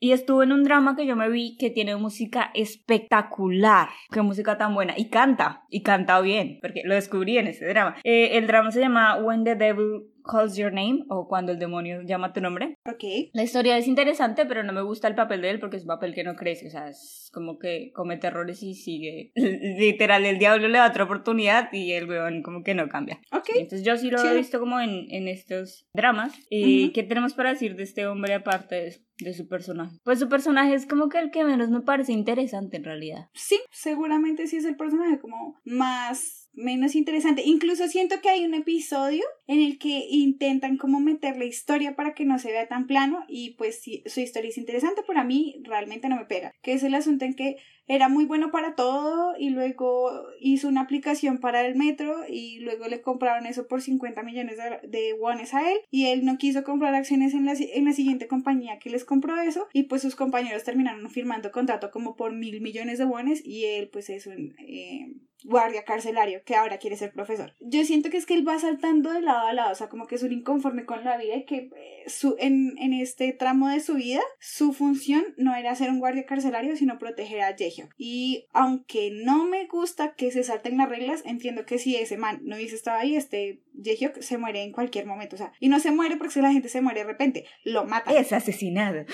Y 0.01 0.13
estuvo 0.13 0.45
en 0.45 0.53
un 0.53 0.63
drama 0.63 0.95
que 0.95 1.07
yo 1.07 1.17
me 1.17 1.29
vi 1.29 1.57
que 1.57 1.71
tiene 1.71 1.97
música 1.97 2.53
espectacular. 2.55 3.89
Qué 4.13 4.23
música 4.23 4.57
tan 4.57 4.75
buena. 4.75 4.95
Y 4.97 5.09
canta. 5.09 5.65
Y 5.71 5.83
canta 5.83 6.21
bien. 6.21 6.59
Porque 6.63 6.83
lo 6.85 6.95
descubrí 6.95 7.37
en 7.37 7.49
ese 7.49 7.67
drama. 7.67 7.97
Eh, 8.05 8.39
el 8.39 8.47
drama 8.47 8.71
se 8.71 8.81
llama 8.81 9.17
When 9.17 9.43
the 9.43 9.57
Devil 9.57 10.05
Calls 10.29 10.57
Your 10.57 10.73
Name. 10.73 11.05
O 11.09 11.27
Cuando 11.29 11.53
el 11.53 11.59
demonio 11.59 12.03
llama 12.03 12.33
tu 12.33 12.41
nombre. 12.41 12.75
Ok. 12.85 13.31
La 13.33 13.43
historia 13.43 13.79
es 13.79 13.87
interesante, 13.89 14.47
pero 14.47 14.63
no 14.63 14.73
me 14.73 14.83
gusta 14.83 15.09
el 15.09 15.15
papel 15.15 15.43
de 15.43 15.51
él 15.51 15.61
porque 15.61 15.77
es 15.77 15.83
un 15.83 15.89
papel 15.89 16.15
que 16.15 16.25
no 16.25 16.35
crece. 16.37 16.69
O 16.69 16.71
sea, 16.71 16.89
es 16.89 17.31
como 17.33 17.59
que 17.59 17.91
comete 17.95 18.27
errores 18.27 18.63
y 18.63 18.75
sigue. 18.75 19.33
Literal, 19.35 20.25
el 20.25 20.39
diablo 20.39 20.69
le 20.69 20.79
da 20.79 20.89
otra 20.89 21.05
oportunidad 21.05 21.73
y 21.73 21.93
el 21.93 22.09
weón 22.09 22.43
como 22.43 22.63
que 22.63 22.75
no 22.75 22.89
cambia. 22.89 23.21
Ok. 23.33 23.51
Entonces 23.57 23.85
yo 23.85 23.97
sí 23.97 24.11
lo 24.11 24.23
he 24.23 24.37
visto 24.37 24.61
como 24.61 24.81
en, 24.81 25.07
en 25.11 25.29
estos 25.29 25.87
dramas. 25.95 26.35
¿Y 26.51 26.85
Ujú. 26.85 26.93
qué 26.93 27.03
tenemos 27.03 27.35
para 27.35 27.51
decir 27.51 27.77
de 27.77 27.83
este 27.83 28.07
hombre 28.07 28.35
aparte 28.35 28.75
de, 28.75 28.97
de 29.19 29.35
su 29.35 29.49
personaje? 29.49 29.97
Pues 30.05 30.19
su 30.19 30.29
personaje 30.29 30.75
es 30.75 30.87
como 30.87 31.09
que 31.09 31.19
el 31.19 31.31
que 31.31 31.45
menos 31.45 31.71
me 31.71 31.81
parece 31.81 32.13
interesante 32.13 32.77
en 32.77 32.85
realidad. 32.85 33.29
Sí, 33.35 33.59
seguramente 33.71 34.47
sí 34.47 34.57
es 34.57 34.65
el 34.65 34.77
personaje 34.77 35.19
como 35.19 35.59
más 35.65 36.38
menos 36.53 36.95
interesante. 36.97 37.43
Incluso 37.45 37.87
siento 37.89 38.21
que 38.21 38.29
hay 38.31 38.45
un 38.45 38.55
episodio 38.55 39.25
en 39.47 39.61
el 39.61 39.79
que 39.79 40.07
intentan 40.11 40.77
como 40.77 40.99
meter 41.01 41.37
la 41.37 41.45
historia 41.45 41.95
para 41.95 42.15
que 42.15 42.25
no 42.25 42.39
se 42.39 42.51
vea 42.51 42.67
tan 42.69 42.87
plano 42.87 43.25
y 43.29 43.51
pues 43.55 43.81
sí, 43.81 44.03
su 44.07 44.21
historia 44.21 44.51
es 44.51 44.59
interesante, 44.59 45.03
pero 45.07 45.21
a 45.21 45.25
mí 45.25 45.61
realmente 45.63 46.09
no 46.09 46.17
me 46.17 46.25
pega. 46.25 46.53
Que 46.63 46.73
es 46.73 46.83
el 46.83 46.95
asunto 46.95 47.25
en 47.25 47.35
que 47.35 47.57
era 47.91 48.09
muy 48.11 48.27
bueno 48.27 48.51
para 48.51 48.75
todo 48.75 49.35
y 49.39 49.49
luego 49.51 50.11
hizo 50.41 50.69
una 50.69 50.83
aplicación 50.83 51.39
para 51.39 51.67
el 51.67 51.75
metro 51.75 52.17
y 52.29 52.59
luego 52.59 52.87
le 52.87 53.01
compraron 53.01 53.47
eso 53.47 53.67
por 53.67 53.81
50 53.81 54.23
millones 54.23 54.57
de, 54.59 54.87
de 54.89 55.15
wones 55.15 55.55
a 55.55 55.71
él 55.71 55.79
y 55.91 56.07
él 56.07 56.25
no 56.27 56.37
quiso 56.37 56.65
comprar 56.65 56.95
acciones 56.95 57.33
en 57.33 57.47
la, 57.47 57.55
si- 57.57 57.71
en 57.73 57.87
la 57.87 57.93
siguiente 57.93 58.27
compañía 58.29 58.79
que 58.79 58.91
les 58.91 59.05
compró 59.07 59.41
eso 59.41 59.69
y 59.73 59.85
pues 59.85 60.03
sus 60.03 60.17
compañeros 60.17 60.65
terminaron 60.65 61.09
firmando 61.09 61.51
contrato 61.51 61.91
como 61.91 62.15
por 62.15 62.33
mil 62.35 62.61
millones 62.61 62.99
de 62.99 63.07
wones 63.07 63.43
y 63.43 63.65
él 63.65 63.89
pues 63.91 64.11
es 64.11 64.27
un 64.27 64.55
eh, 64.59 65.07
guardia 65.45 65.85
carcelario 65.85 66.43
que 66.45 66.57
ahora 66.57 66.79
quiere 66.79 66.97
ser 66.97 67.13
profesor. 67.13 67.55
Yo 67.61 67.85
siento 67.85 68.11
que 68.11 68.17
es 68.17 68.27
que 68.27 68.35
él 68.35 68.47
va 68.47 68.59
saltando 68.59 69.13
de 69.13 69.21
lado 69.21 69.47
a 69.47 69.53
lado, 69.53 69.73
o 69.73 69.75
sea, 69.75 69.89
como 69.89 70.07
que 70.07 70.17
es 70.17 70.23
un 70.23 70.33
inconforme 70.33 70.85
con 70.85 71.05
la 71.05 71.17
vida 71.17 71.37
y 71.37 71.45
que 71.45 71.71
eh, 71.77 72.05
su, 72.09 72.37
en, 72.39 72.77
en 72.79 72.93
este 72.93 73.33
tramo 73.33 73.69
de 73.69 73.81
su 73.81 73.95
vida 73.95 74.21
su 74.41 74.73
función 74.73 75.25
no 75.37 75.55
era 75.55 75.75
ser 75.75 75.91
un 75.91 75.99
guardia 76.01 76.27
carcelario, 76.27 76.77
sino 76.77 76.99
proteger 76.99 77.41
a 77.43 77.57
Jaehyuk. 77.57 77.95
Y 77.97 78.47
aunque 78.53 79.11
no 79.13 79.45
me 79.45 79.67
gusta 79.67 80.15
que 80.15 80.31
se 80.31 80.43
salten 80.45 80.77
las 80.77 80.89
reglas, 80.89 81.23
entiendo 81.25 81.65
que 81.67 81.79
si 81.79 81.97
ese 81.97 82.17
man 82.17 82.41
no 82.43 82.57
hubiese 82.57 82.75
estado 82.77 82.99
ahí, 82.99 83.17
este 83.17 83.61
Jaehyuk 83.83 84.21
se 84.21 84.39
muere 84.39 84.63
en 84.63 84.73
cualquier 84.73 85.07
momento, 85.07 85.37
o 85.37 85.39
sea, 85.39 85.53
y 85.61 85.69
no 85.69 85.79
se 85.81 85.93
muere 85.93 86.17
porque 86.17 86.35
si 86.35 86.41
la 86.41 86.53
gente 86.53 86.69
se 86.69 86.81
muere 86.81 87.01
de 87.01 87.07
repente, 87.07 87.45
lo 87.65 87.85
matan, 87.85 88.17
Es 88.17 88.33
asesinado. 88.33 89.05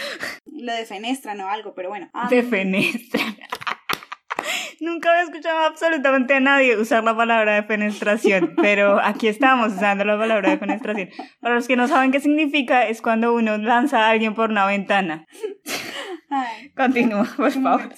lo 0.47 0.73
defenestran 0.75 1.41
o 1.41 1.49
algo, 1.49 1.75
pero 1.75 1.91
bueno. 1.91 2.09
Ah, 2.15 2.29
De 2.31 2.43
fenestra. 2.43 3.21
Nunca 4.81 5.11
había 5.11 5.23
escuchado 5.23 5.59
absolutamente 5.61 6.35
a 6.35 6.41
nadie 6.41 6.77
usar 6.77 7.05
la 7.05 7.17
palabra 7.17 7.55
defenestración, 7.55 8.55
pero 8.61 9.01
aquí 9.03 9.29
estamos 9.29 9.73
usando 9.73 10.05
la 10.05 10.19
palabra 10.19 10.51
defenestración. 10.51 11.11
Para 11.41 11.55
los 11.55 11.67
que 11.67 11.77
no 11.77 11.89
saben 11.89 12.13
qué 12.13 12.21
significa, 12.21 12.87
es 12.87 13.03
cuando 13.03 13.35
uno 13.35 13.59
lanza 13.59 14.07
a 14.07 14.11
alguien 14.11 14.35
por 14.35 14.51
una 14.51 14.67
ventana. 14.67 15.27
ay. 16.31 16.71
Continúa, 16.77 17.29
por 17.37 17.51
favor. 17.51 17.89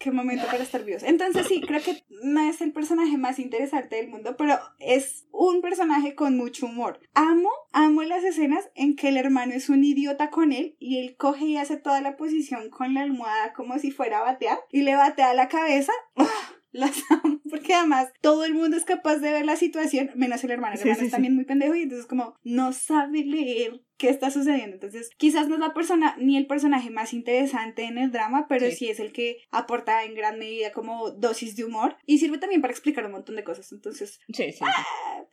Qué 0.00 0.10
momento 0.10 0.46
para 0.46 0.62
estar 0.64 0.84
vivos. 0.84 1.02
Entonces 1.04 1.46
sí, 1.46 1.60
creo 1.60 1.80
que 1.82 2.02
no 2.24 2.40
es 2.48 2.60
el 2.60 2.72
personaje 2.72 3.16
más 3.18 3.38
interesante 3.38 3.96
del 3.96 4.08
mundo, 4.08 4.34
pero 4.36 4.58
es 4.80 5.26
un 5.30 5.60
personaje 5.60 6.14
con 6.16 6.36
mucho 6.36 6.66
humor. 6.66 6.98
Amo, 7.14 7.50
amo 7.72 8.02
las 8.02 8.24
escenas 8.24 8.68
en 8.74 8.96
que 8.96 9.08
el 9.08 9.16
hermano 9.18 9.52
es 9.52 9.68
un 9.68 9.84
idiota 9.84 10.30
con 10.30 10.52
él 10.52 10.74
y 10.80 10.98
él 10.98 11.16
coge 11.16 11.44
y 11.44 11.56
hace 11.58 11.76
toda 11.76 12.00
la 12.00 12.16
posición 12.16 12.70
con 12.70 12.94
la 12.94 13.02
almohada 13.02 13.52
como 13.52 13.78
si 13.78 13.90
fuera 13.92 14.18
a 14.18 14.22
batear 14.22 14.58
y 14.72 14.82
le 14.82 14.96
batea 14.96 15.34
la 15.34 15.48
cabeza. 15.48 15.92
¡Ah! 16.16 16.26
Las 16.72 17.02
amo, 17.10 17.40
porque 17.50 17.74
además 17.74 18.12
todo 18.20 18.44
el 18.44 18.54
mundo 18.54 18.76
es 18.76 18.84
capaz 18.84 19.16
de 19.16 19.32
ver 19.32 19.44
la 19.44 19.56
situación, 19.56 20.10
menos 20.14 20.44
el 20.44 20.52
hermano. 20.52 20.74
El 20.74 20.78
Sí, 20.78 20.82
hermano 20.84 21.00
sí, 21.00 21.04
es 21.06 21.10
sí. 21.10 21.12
también 21.12 21.34
muy 21.34 21.44
pendejo 21.44 21.74
y 21.74 21.82
entonces 21.82 22.06
como 22.06 22.34
no 22.44 22.72
sabe 22.72 23.24
leer 23.24 23.82
qué 24.00 24.08
está 24.08 24.30
sucediendo. 24.30 24.74
Entonces, 24.76 25.10
quizás 25.18 25.46
no 25.48 25.54
es 25.56 25.60
la 25.60 25.74
persona 25.74 26.16
ni 26.18 26.38
el 26.38 26.46
personaje 26.46 26.88
más 26.90 27.12
interesante 27.12 27.84
en 27.84 27.98
el 27.98 28.10
drama, 28.10 28.46
pero 28.48 28.66
sí. 28.70 28.76
Sí. 28.76 28.88
es 28.88 28.98
el 28.98 29.12
que 29.12 29.36
aporta 29.50 30.04
en 30.04 30.14
gran 30.14 30.38
medida 30.38 30.72
como 30.72 31.10
dosis 31.10 31.54
de 31.54 31.64
humor 31.64 31.96
y 32.06 32.16
sirve 32.16 32.38
también 32.38 32.62
para 32.62 32.72
explicar 32.72 33.04
un 33.04 33.12
montón 33.12 33.36
de 33.36 33.44
cosas. 33.44 33.70
Entonces, 33.72 34.18
Sí, 34.32 34.52
sí. 34.52 34.52
sí. 34.52 34.64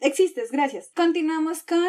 existes, 0.02 0.52
gracias. 0.52 0.92
Continuamos 0.94 1.64
con 1.64 1.88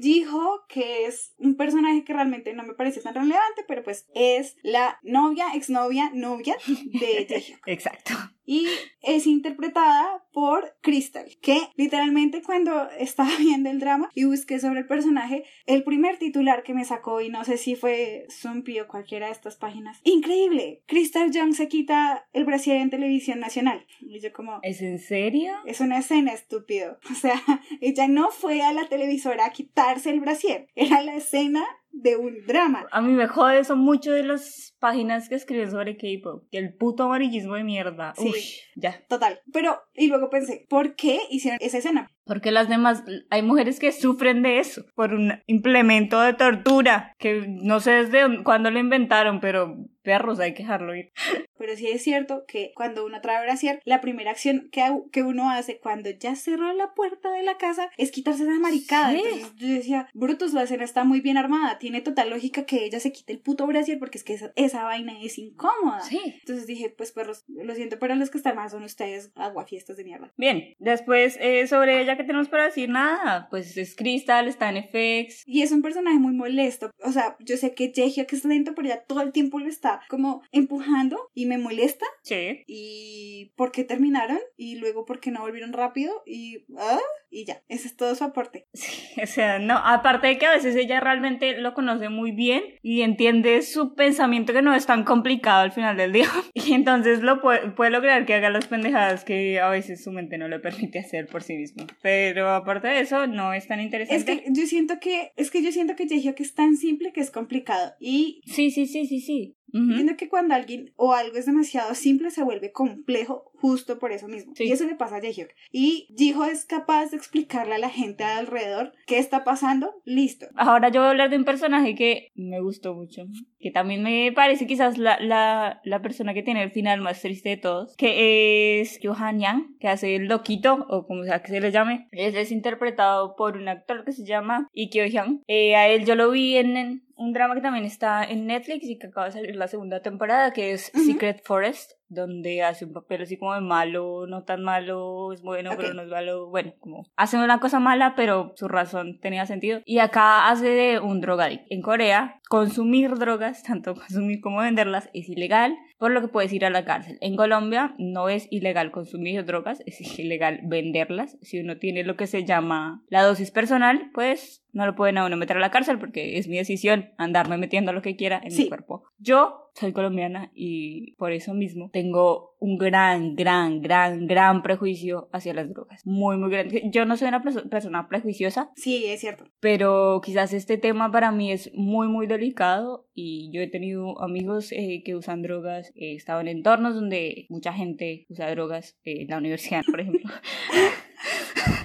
Jiho, 0.00 0.64
que 0.68 1.06
es 1.06 1.34
un 1.38 1.56
personaje 1.56 2.04
que 2.04 2.12
realmente 2.12 2.52
no 2.54 2.62
me 2.62 2.74
parece 2.74 3.00
tan 3.00 3.14
relevante, 3.14 3.64
pero 3.66 3.82
pues 3.82 4.06
es 4.14 4.56
la 4.62 5.00
novia, 5.02 5.46
exnovia, 5.54 6.10
novia 6.14 6.56
de 6.66 7.26
Jaehyuk. 7.28 7.66
Exacto. 7.66 8.12
Y 8.46 8.66
es 9.02 9.26
interpretada 9.26 10.24
por 10.32 10.76
Crystal, 10.80 11.26
que 11.42 11.60
literalmente 11.76 12.42
cuando 12.42 12.88
estaba 12.98 13.30
viendo 13.38 13.68
el 13.70 13.80
drama 13.80 14.10
y 14.14 14.24
busqué 14.24 14.58
sobre 14.60 14.80
el 14.80 14.86
personaje, 14.86 15.44
el 15.66 15.82
primer 15.84 16.18
titular 16.20 16.62
que 16.62 16.74
me 16.74 16.84
sacó, 16.84 17.20
y 17.20 17.28
no 17.30 17.44
sé 17.44 17.56
si 17.56 17.74
fue 17.74 18.26
Zumpi 18.30 18.78
o 18.78 18.86
cualquiera 18.86 19.26
de 19.26 19.32
estas 19.32 19.56
páginas, 19.56 20.00
increíble, 20.04 20.82
Crystal 20.86 21.32
Young 21.32 21.54
se 21.54 21.66
quita 21.66 22.28
el 22.32 22.44
brasier 22.44 22.76
en 22.76 22.90
televisión 22.90 23.40
nacional. 23.40 23.84
Y 24.00 24.20
yo 24.20 24.32
como, 24.32 24.60
¿Es 24.62 24.80
en 24.82 25.00
serio? 25.00 25.52
es 25.66 25.80
una 25.80 25.98
escena 25.98 26.32
estúpido. 26.32 26.98
O 27.10 27.14
sea, 27.20 27.42
ella 27.80 28.06
no 28.08 28.30
fue 28.30 28.62
a 28.62 28.72
la 28.72 28.88
televisora 28.88 29.46
a 29.46 29.50
quitarse 29.50 30.10
el 30.10 30.20
brasier. 30.20 30.68
Era 30.74 31.02
la 31.02 31.16
escena 31.16 31.64
de 31.92 32.16
un 32.16 32.46
drama. 32.46 32.86
A 32.92 33.00
mí 33.00 33.12
me 33.12 33.26
jode 33.26 33.58
eso 33.58 33.76
mucho 33.76 34.12
de 34.12 34.22
las 34.22 34.74
páginas 34.78 35.28
que 35.28 35.34
escriben 35.34 35.70
sobre 35.70 35.96
K-pop. 35.96 36.44
Que 36.50 36.58
el 36.58 36.74
puto 36.74 37.04
amarillismo 37.04 37.54
de 37.54 37.64
mierda. 37.64 38.14
Sí. 38.16 38.30
Uy, 38.32 38.40
ya. 38.76 39.04
Total. 39.08 39.40
Pero, 39.52 39.80
y 39.94 40.08
luego 40.08 40.30
pensé, 40.30 40.66
¿por 40.68 40.94
qué 40.94 41.20
hicieron 41.30 41.58
esa 41.60 41.78
escena? 41.78 42.10
Porque 42.24 42.52
las 42.52 42.68
demás, 42.68 43.02
hay 43.30 43.42
mujeres 43.42 43.80
que 43.80 43.90
sufren 43.90 44.42
de 44.42 44.60
eso, 44.60 44.84
por 44.94 45.12
un 45.14 45.42
implemento 45.46 46.20
de 46.20 46.32
tortura, 46.34 47.14
que 47.18 47.44
no 47.48 47.80
sé 47.80 47.90
desde 48.04 48.44
cuándo 48.44 48.70
lo 48.70 48.78
inventaron, 48.78 49.40
pero 49.40 49.74
perros, 50.02 50.38
hay 50.38 50.54
que 50.54 50.62
dejarlo 50.62 50.94
ir. 50.94 51.12
Pero 51.58 51.76
sí 51.76 51.88
es 51.88 52.02
cierto 52.02 52.44
que 52.48 52.72
cuando 52.74 53.04
uno 53.04 53.20
trae 53.20 53.42
brasier, 53.42 53.80
la 53.84 54.00
primera 54.00 54.30
acción 54.30 54.70
que, 54.72 54.82
que 55.12 55.22
uno 55.22 55.50
hace 55.50 55.78
cuando 55.78 56.08
ya 56.08 56.34
cerró 56.34 56.72
la 56.72 56.94
puerta 56.94 57.30
de 57.30 57.42
la 57.42 57.58
casa 57.58 57.90
es 57.98 58.10
quitarse 58.10 58.44
esa 58.44 58.58
maricada. 58.58 59.12
Sí. 59.12 59.22
Entonces 59.22 59.52
yo 59.56 59.68
decía, 59.68 60.08
Brutus, 60.14 60.54
la 60.54 60.62
escena 60.62 60.84
está 60.84 61.04
muy 61.04 61.20
bien 61.20 61.36
armada. 61.36 61.78
Tiene 61.80 62.00
total 62.00 62.30
lógica 62.30 62.64
que 62.64 62.84
ella 62.84 63.00
se 63.00 63.10
quite 63.10 63.32
el 63.32 63.40
puto 63.40 63.66
brasier 63.66 63.98
porque 63.98 64.18
es 64.18 64.24
que 64.24 64.34
esa, 64.34 64.52
esa 64.54 64.84
vaina 64.84 65.14
es 65.20 65.38
incómoda. 65.38 66.02
Sí. 66.02 66.20
Entonces 66.40 66.66
dije, 66.66 66.90
pues 66.90 67.10
perros, 67.10 67.44
lo 67.48 67.74
siento, 67.74 67.98
pero 67.98 68.14
los 68.14 68.30
que 68.30 68.38
están 68.38 68.54
más 68.54 68.70
son 68.70 68.84
ustedes 68.84 69.32
aguafiestas 69.34 69.96
de 69.96 70.04
mierda. 70.04 70.32
Bien, 70.36 70.76
después 70.78 71.36
eh, 71.40 71.66
sobre 71.66 72.00
ella, 72.00 72.16
¿qué 72.16 72.24
tenemos 72.24 72.48
para 72.48 72.66
decir? 72.66 72.88
Nada, 72.88 73.48
pues 73.50 73.76
es 73.76 73.96
Crystal, 73.96 74.46
está 74.46 74.70
en 74.70 74.84
FX. 74.84 75.42
Y 75.46 75.62
es 75.62 75.72
un 75.72 75.82
personaje 75.82 76.18
muy 76.18 76.32
molesto. 76.32 76.90
O 77.02 77.10
sea, 77.10 77.36
yo 77.40 77.56
sé 77.56 77.74
que 77.74 77.92
Jaehyuk 77.92 78.30
que 78.30 78.36
es 78.36 78.44
lento, 78.44 78.74
pero 78.76 78.86
ella 78.86 79.04
todo 79.04 79.22
el 79.22 79.32
tiempo 79.32 79.58
lo 79.58 79.68
está 79.68 80.02
como 80.08 80.42
empujando 80.52 81.30
y 81.34 81.46
me 81.46 81.58
molesta. 81.58 82.06
Sí. 82.22 82.62
Y 82.66 83.52
por 83.56 83.72
qué 83.72 83.82
terminaron 83.82 84.38
y 84.56 84.76
luego 84.76 85.04
por 85.04 85.18
qué 85.18 85.30
no 85.30 85.40
volvieron 85.40 85.72
rápido 85.72 86.22
y 86.26 86.64
ah, 86.78 87.00
y 87.30 87.44
ya, 87.44 87.62
ese 87.68 87.86
es 87.86 87.96
todo 87.96 88.14
su 88.14 88.24
aporte. 88.24 88.66
Sí, 88.74 89.20
o 89.22 89.26
sea, 89.26 89.58
no, 89.58 89.78
aparte 89.78 90.26
de 90.26 90.38
que 90.38 90.46
a 90.46 90.54
veces 90.54 90.74
ella 90.76 91.00
realmente 91.00 91.56
lo 91.56 91.69
conoce 91.74 92.08
muy 92.08 92.32
bien 92.32 92.62
y 92.82 93.02
entiende 93.02 93.62
su 93.62 93.94
pensamiento 93.94 94.52
que 94.52 94.62
no 94.62 94.74
es 94.74 94.86
tan 94.86 95.04
complicado 95.04 95.62
al 95.62 95.72
final 95.72 95.96
del 95.96 96.12
día. 96.12 96.28
Y 96.54 96.72
entonces 96.74 97.20
lo 97.22 97.40
puede, 97.40 97.70
puede 97.70 97.90
lograr 97.90 98.26
que 98.26 98.34
haga 98.34 98.50
las 98.50 98.66
pendejadas 98.66 99.24
que 99.24 99.60
a 99.60 99.68
veces 99.70 100.02
su 100.04 100.12
mente 100.12 100.36
no 100.38 100.48
le 100.48 100.58
permite 100.60 100.98
hacer 100.98 101.26
por 101.26 101.42
sí 101.42 101.56
mismo. 101.56 101.86
Pero 102.02 102.50
aparte 102.50 102.88
de 102.88 103.00
eso, 103.00 103.26
no 103.26 103.52
es 103.54 103.66
tan 103.66 103.80
Es 103.80 103.86
interesante. 103.86 104.42
que 104.44 104.50
yo 104.52 104.66
siento 104.66 104.98
que 105.00 105.32
es 105.36 105.50
que 105.50 105.62
yo 105.62 105.72
siento 105.72 105.96
que 105.96 106.06
Jaehyuk 106.08 106.38
es 106.40 106.54
tan 106.54 106.76
simple 106.76 107.12
que 107.12 107.20
es 107.20 107.30
complicado 107.30 107.92
y 108.00 108.40
Sí, 108.46 108.70
sí, 108.70 108.86
sí, 108.86 109.06
sí, 109.06 109.20
sí. 109.20 109.56
Ujú. 109.72 109.94
Siento 109.94 110.16
que 110.16 110.28
cuando 110.28 110.54
alguien 110.54 110.92
o 110.96 111.14
algo 111.14 111.36
es 111.36 111.46
demasiado 111.46 111.94
simple 111.94 112.30
se 112.30 112.42
vuelve 112.42 112.72
complejo 112.72 113.50
justo 113.54 113.98
por 113.98 114.12
eso 114.12 114.26
mismo. 114.26 114.54
Sí. 114.56 114.64
Y 114.64 114.72
eso 114.72 114.86
le 114.86 114.94
pasa 114.94 115.16
a 115.16 115.20
Jaehyuk. 115.20 115.50
Y 115.70 116.08
Jiho 116.16 116.44
es 116.44 116.64
capaz 116.64 117.10
de 117.10 117.16
explicarle 117.16 117.74
a 117.74 117.78
la 117.78 117.90
gente 117.90 118.24
alrededor 118.24 118.92
qué 119.06 119.18
está 119.18 119.44
pasando. 119.44 119.94
Listo. 120.04 120.46
Ahora 120.56 120.88
yo 120.88 121.00
voy 121.00 121.08
a 121.08 121.10
hablar 121.10 121.30
de 121.30 121.36
un 121.36 121.44
personaje 121.44 121.94
que 121.94 122.28
me 122.34 122.60
gustó 122.60 122.94
mucho, 122.94 123.24
que 123.58 123.70
también 123.70 124.02
me 124.02 124.32
parece 124.32 124.66
quizás 124.66 124.98
la, 124.98 125.20
la, 125.20 125.80
la 125.84 126.02
persona 126.02 126.34
que 126.34 126.42
tiene 126.42 126.62
el 126.62 126.70
final 126.70 127.00
más 127.00 127.20
triste 127.20 127.50
de 127.50 127.56
todos, 127.58 127.94
que 127.96 128.80
es 128.80 128.98
Johan 129.02 129.40
Yang, 129.40 129.76
que 129.78 129.88
hace 129.88 130.16
el 130.16 130.26
loquito, 130.26 130.86
o 130.88 131.06
como 131.06 131.24
sea 131.24 131.42
que 131.42 131.50
se 131.50 131.60
le 131.60 131.70
llame. 131.70 132.08
Él 132.12 132.36
es 132.36 132.50
interpretado 132.50 133.36
por 133.36 133.56
un 133.56 133.68
actor 133.68 134.04
que 134.04 134.12
se 134.12 134.24
llama 134.24 134.68
Ikkyo 134.72 135.04
Hyun. 135.04 135.42
Eh, 135.46 135.76
a 135.76 135.88
él 135.88 136.04
yo 136.06 136.14
lo 136.14 136.30
vi 136.30 136.56
en, 136.56 136.76
en 136.76 137.02
un 137.20 137.34
drama 137.34 137.54
que 137.54 137.60
también 137.60 137.84
está 137.84 138.24
en 138.24 138.46
Netflix 138.46 138.88
y 138.88 138.98
que 138.98 139.08
acaba 139.08 139.26
de 139.26 139.32
salir 139.32 139.54
la 139.54 139.68
segunda 139.68 140.00
temporada, 140.00 140.52
que 140.52 140.72
es. 140.72 140.90
Secret 141.06 141.42
Forest, 141.44 141.92
donde 142.10 142.62
hace 142.62 142.84
un 142.84 142.92
papel 142.92 143.22
así 143.22 143.38
como 143.38 143.54
de 143.54 143.60
malo, 143.62 144.26
no 144.26 144.42
tan 144.44 144.62
malo, 144.62 145.32
es 145.32 145.40
bueno, 145.42 145.70
pero 145.76 145.94
no 145.94 146.02
es 146.02 146.08
malo, 146.08 146.48
bueno, 146.48 146.74
como 146.80 147.06
hace 147.16 147.38
una 147.38 147.60
cosa 147.60 147.80
mala, 147.80 148.14
pero 148.16 148.52
su 148.56 148.68
razón 148.68 149.18
tenía 149.20 149.46
sentido. 149.46 149.80
Y 149.86 149.98
acá 150.00 150.48
hace 150.50 150.68
de 150.68 151.00
un 151.00 151.20
drogadicto. 151.20 151.66
En 151.70 151.82
Corea, 151.82 152.40
consumir 152.48 153.14
drogas, 153.14 153.62
tanto 153.66 153.94
consumir 153.94 154.40
como 154.40 154.60
venderlas, 154.60 155.08
es 155.14 155.28
ilegal, 155.28 155.74
por 155.98 156.10
lo 156.10 156.20
que 156.20 156.28
puedes 156.28 156.52
ir 156.52 156.64
a 156.64 156.70
la 156.70 156.84
cárcel. 156.84 157.16
En 157.20 157.36
Colombia 157.36 157.94
no 157.98 158.28
es 158.28 158.48
ilegal 158.50 158.90
consumir 158.90 159.44
drogas, 159.44 159.82
es 159.86 160.18
ilegal 160.18 160.60
venderlas. 160.64 161.38
Si 161.42 161.60
uno 161.60 161.76
tiene 161.78 162.04
lo 162.04 162.16
que 162.16 162.26
se 162.26 162.44
llama 162.44 163.02
la 163.08 163.22
dosis 163.22 163.50
personal, 163.50 164.10
pues 164.12 164.64
no 164.72 164.86
lo 164.86 164.94
pueden 164.94 165.18
a 165.18 165.26
uno 165.26 165.36
meter 165.36 165.56
a 165.56 165.60
la 165.60 165.70
cárcel 165.70 165.98
porque 165.98 166.38
es 166.38 166.48
mi 166.48 166.56
decisión 166.56 167.10
andarme 167.18 167.56
metiendo 167.58 167.92
lo 167.92 168.02
que 168.02 168.16
quiera 168.16 168.40
en 168.42 168.50
Sí. 168.50 168.62
mi 168.64 168.68
cuerpo. 168.68 169.04
Yo 169.18 169.69
soy 169.74 169.92
colombiana 169.92 170.50
y 170.54 171.12
por 171.16 171.32
eso 171.32 171.54
mismo 171.54 171.90
tengo 171.92 172.50
un 172.60 172.76
gran, 172.76 173.34
gran, 173.36 173.80
gran, 173.80 174.26
gran 174.26 174.62
prejuicio 174.62 175.28
hacia 175.32 175.54
las 175.54 175.70
drogas. 175.70 176.04
Muy, 176.06 176.36
muy 176.36 176.50
grande. 176.50 176.82
Yo 176.92 177.04
no 177.06 177.16
soy 177.16 177.28
una 177.28 177.42
perso- 177.42 177.68
persona 177.68 178.06
prejuiciosa, 178.08 178.70
Sí, 178.76 179.06
es 179.06 179.20
cierto. 179.20 179.44
pero 179.60 180.20
quizás 180.22 180.52
este 180.52 180.76
tema 180.76 181.10
para 181.10 181.32
mí 181.32 181.50
es 181.52 181.70
muy, 181.74 182.08
muy 182.08 182.26
delicado 182.26 183.08
y 183.14 183.50
yo 183.52 183.60
he 183.62 183.68
tenido 183.68 184.20
amigos 184.22 184.72
eh, 184.72 185.02
que 185.04 185.14
usan 185.16 185.42
drogas, 185.42 185.92
he 185.94 186.14
estado 186.14 186.40
en 186.40 186.48
entornos 186.48 186.94
donde 186.94 187.46
mucha 187.48 187.72
gente 187.72 188.26
usa 188.28 188.50
drogas, 188.50 188.98
eh, 189.04 189.22
en 189.22 189.28
la 189.28 189.38
universidad, 189.38 189.82
por 189.90 190.00
ejemplo. 190.00 190.30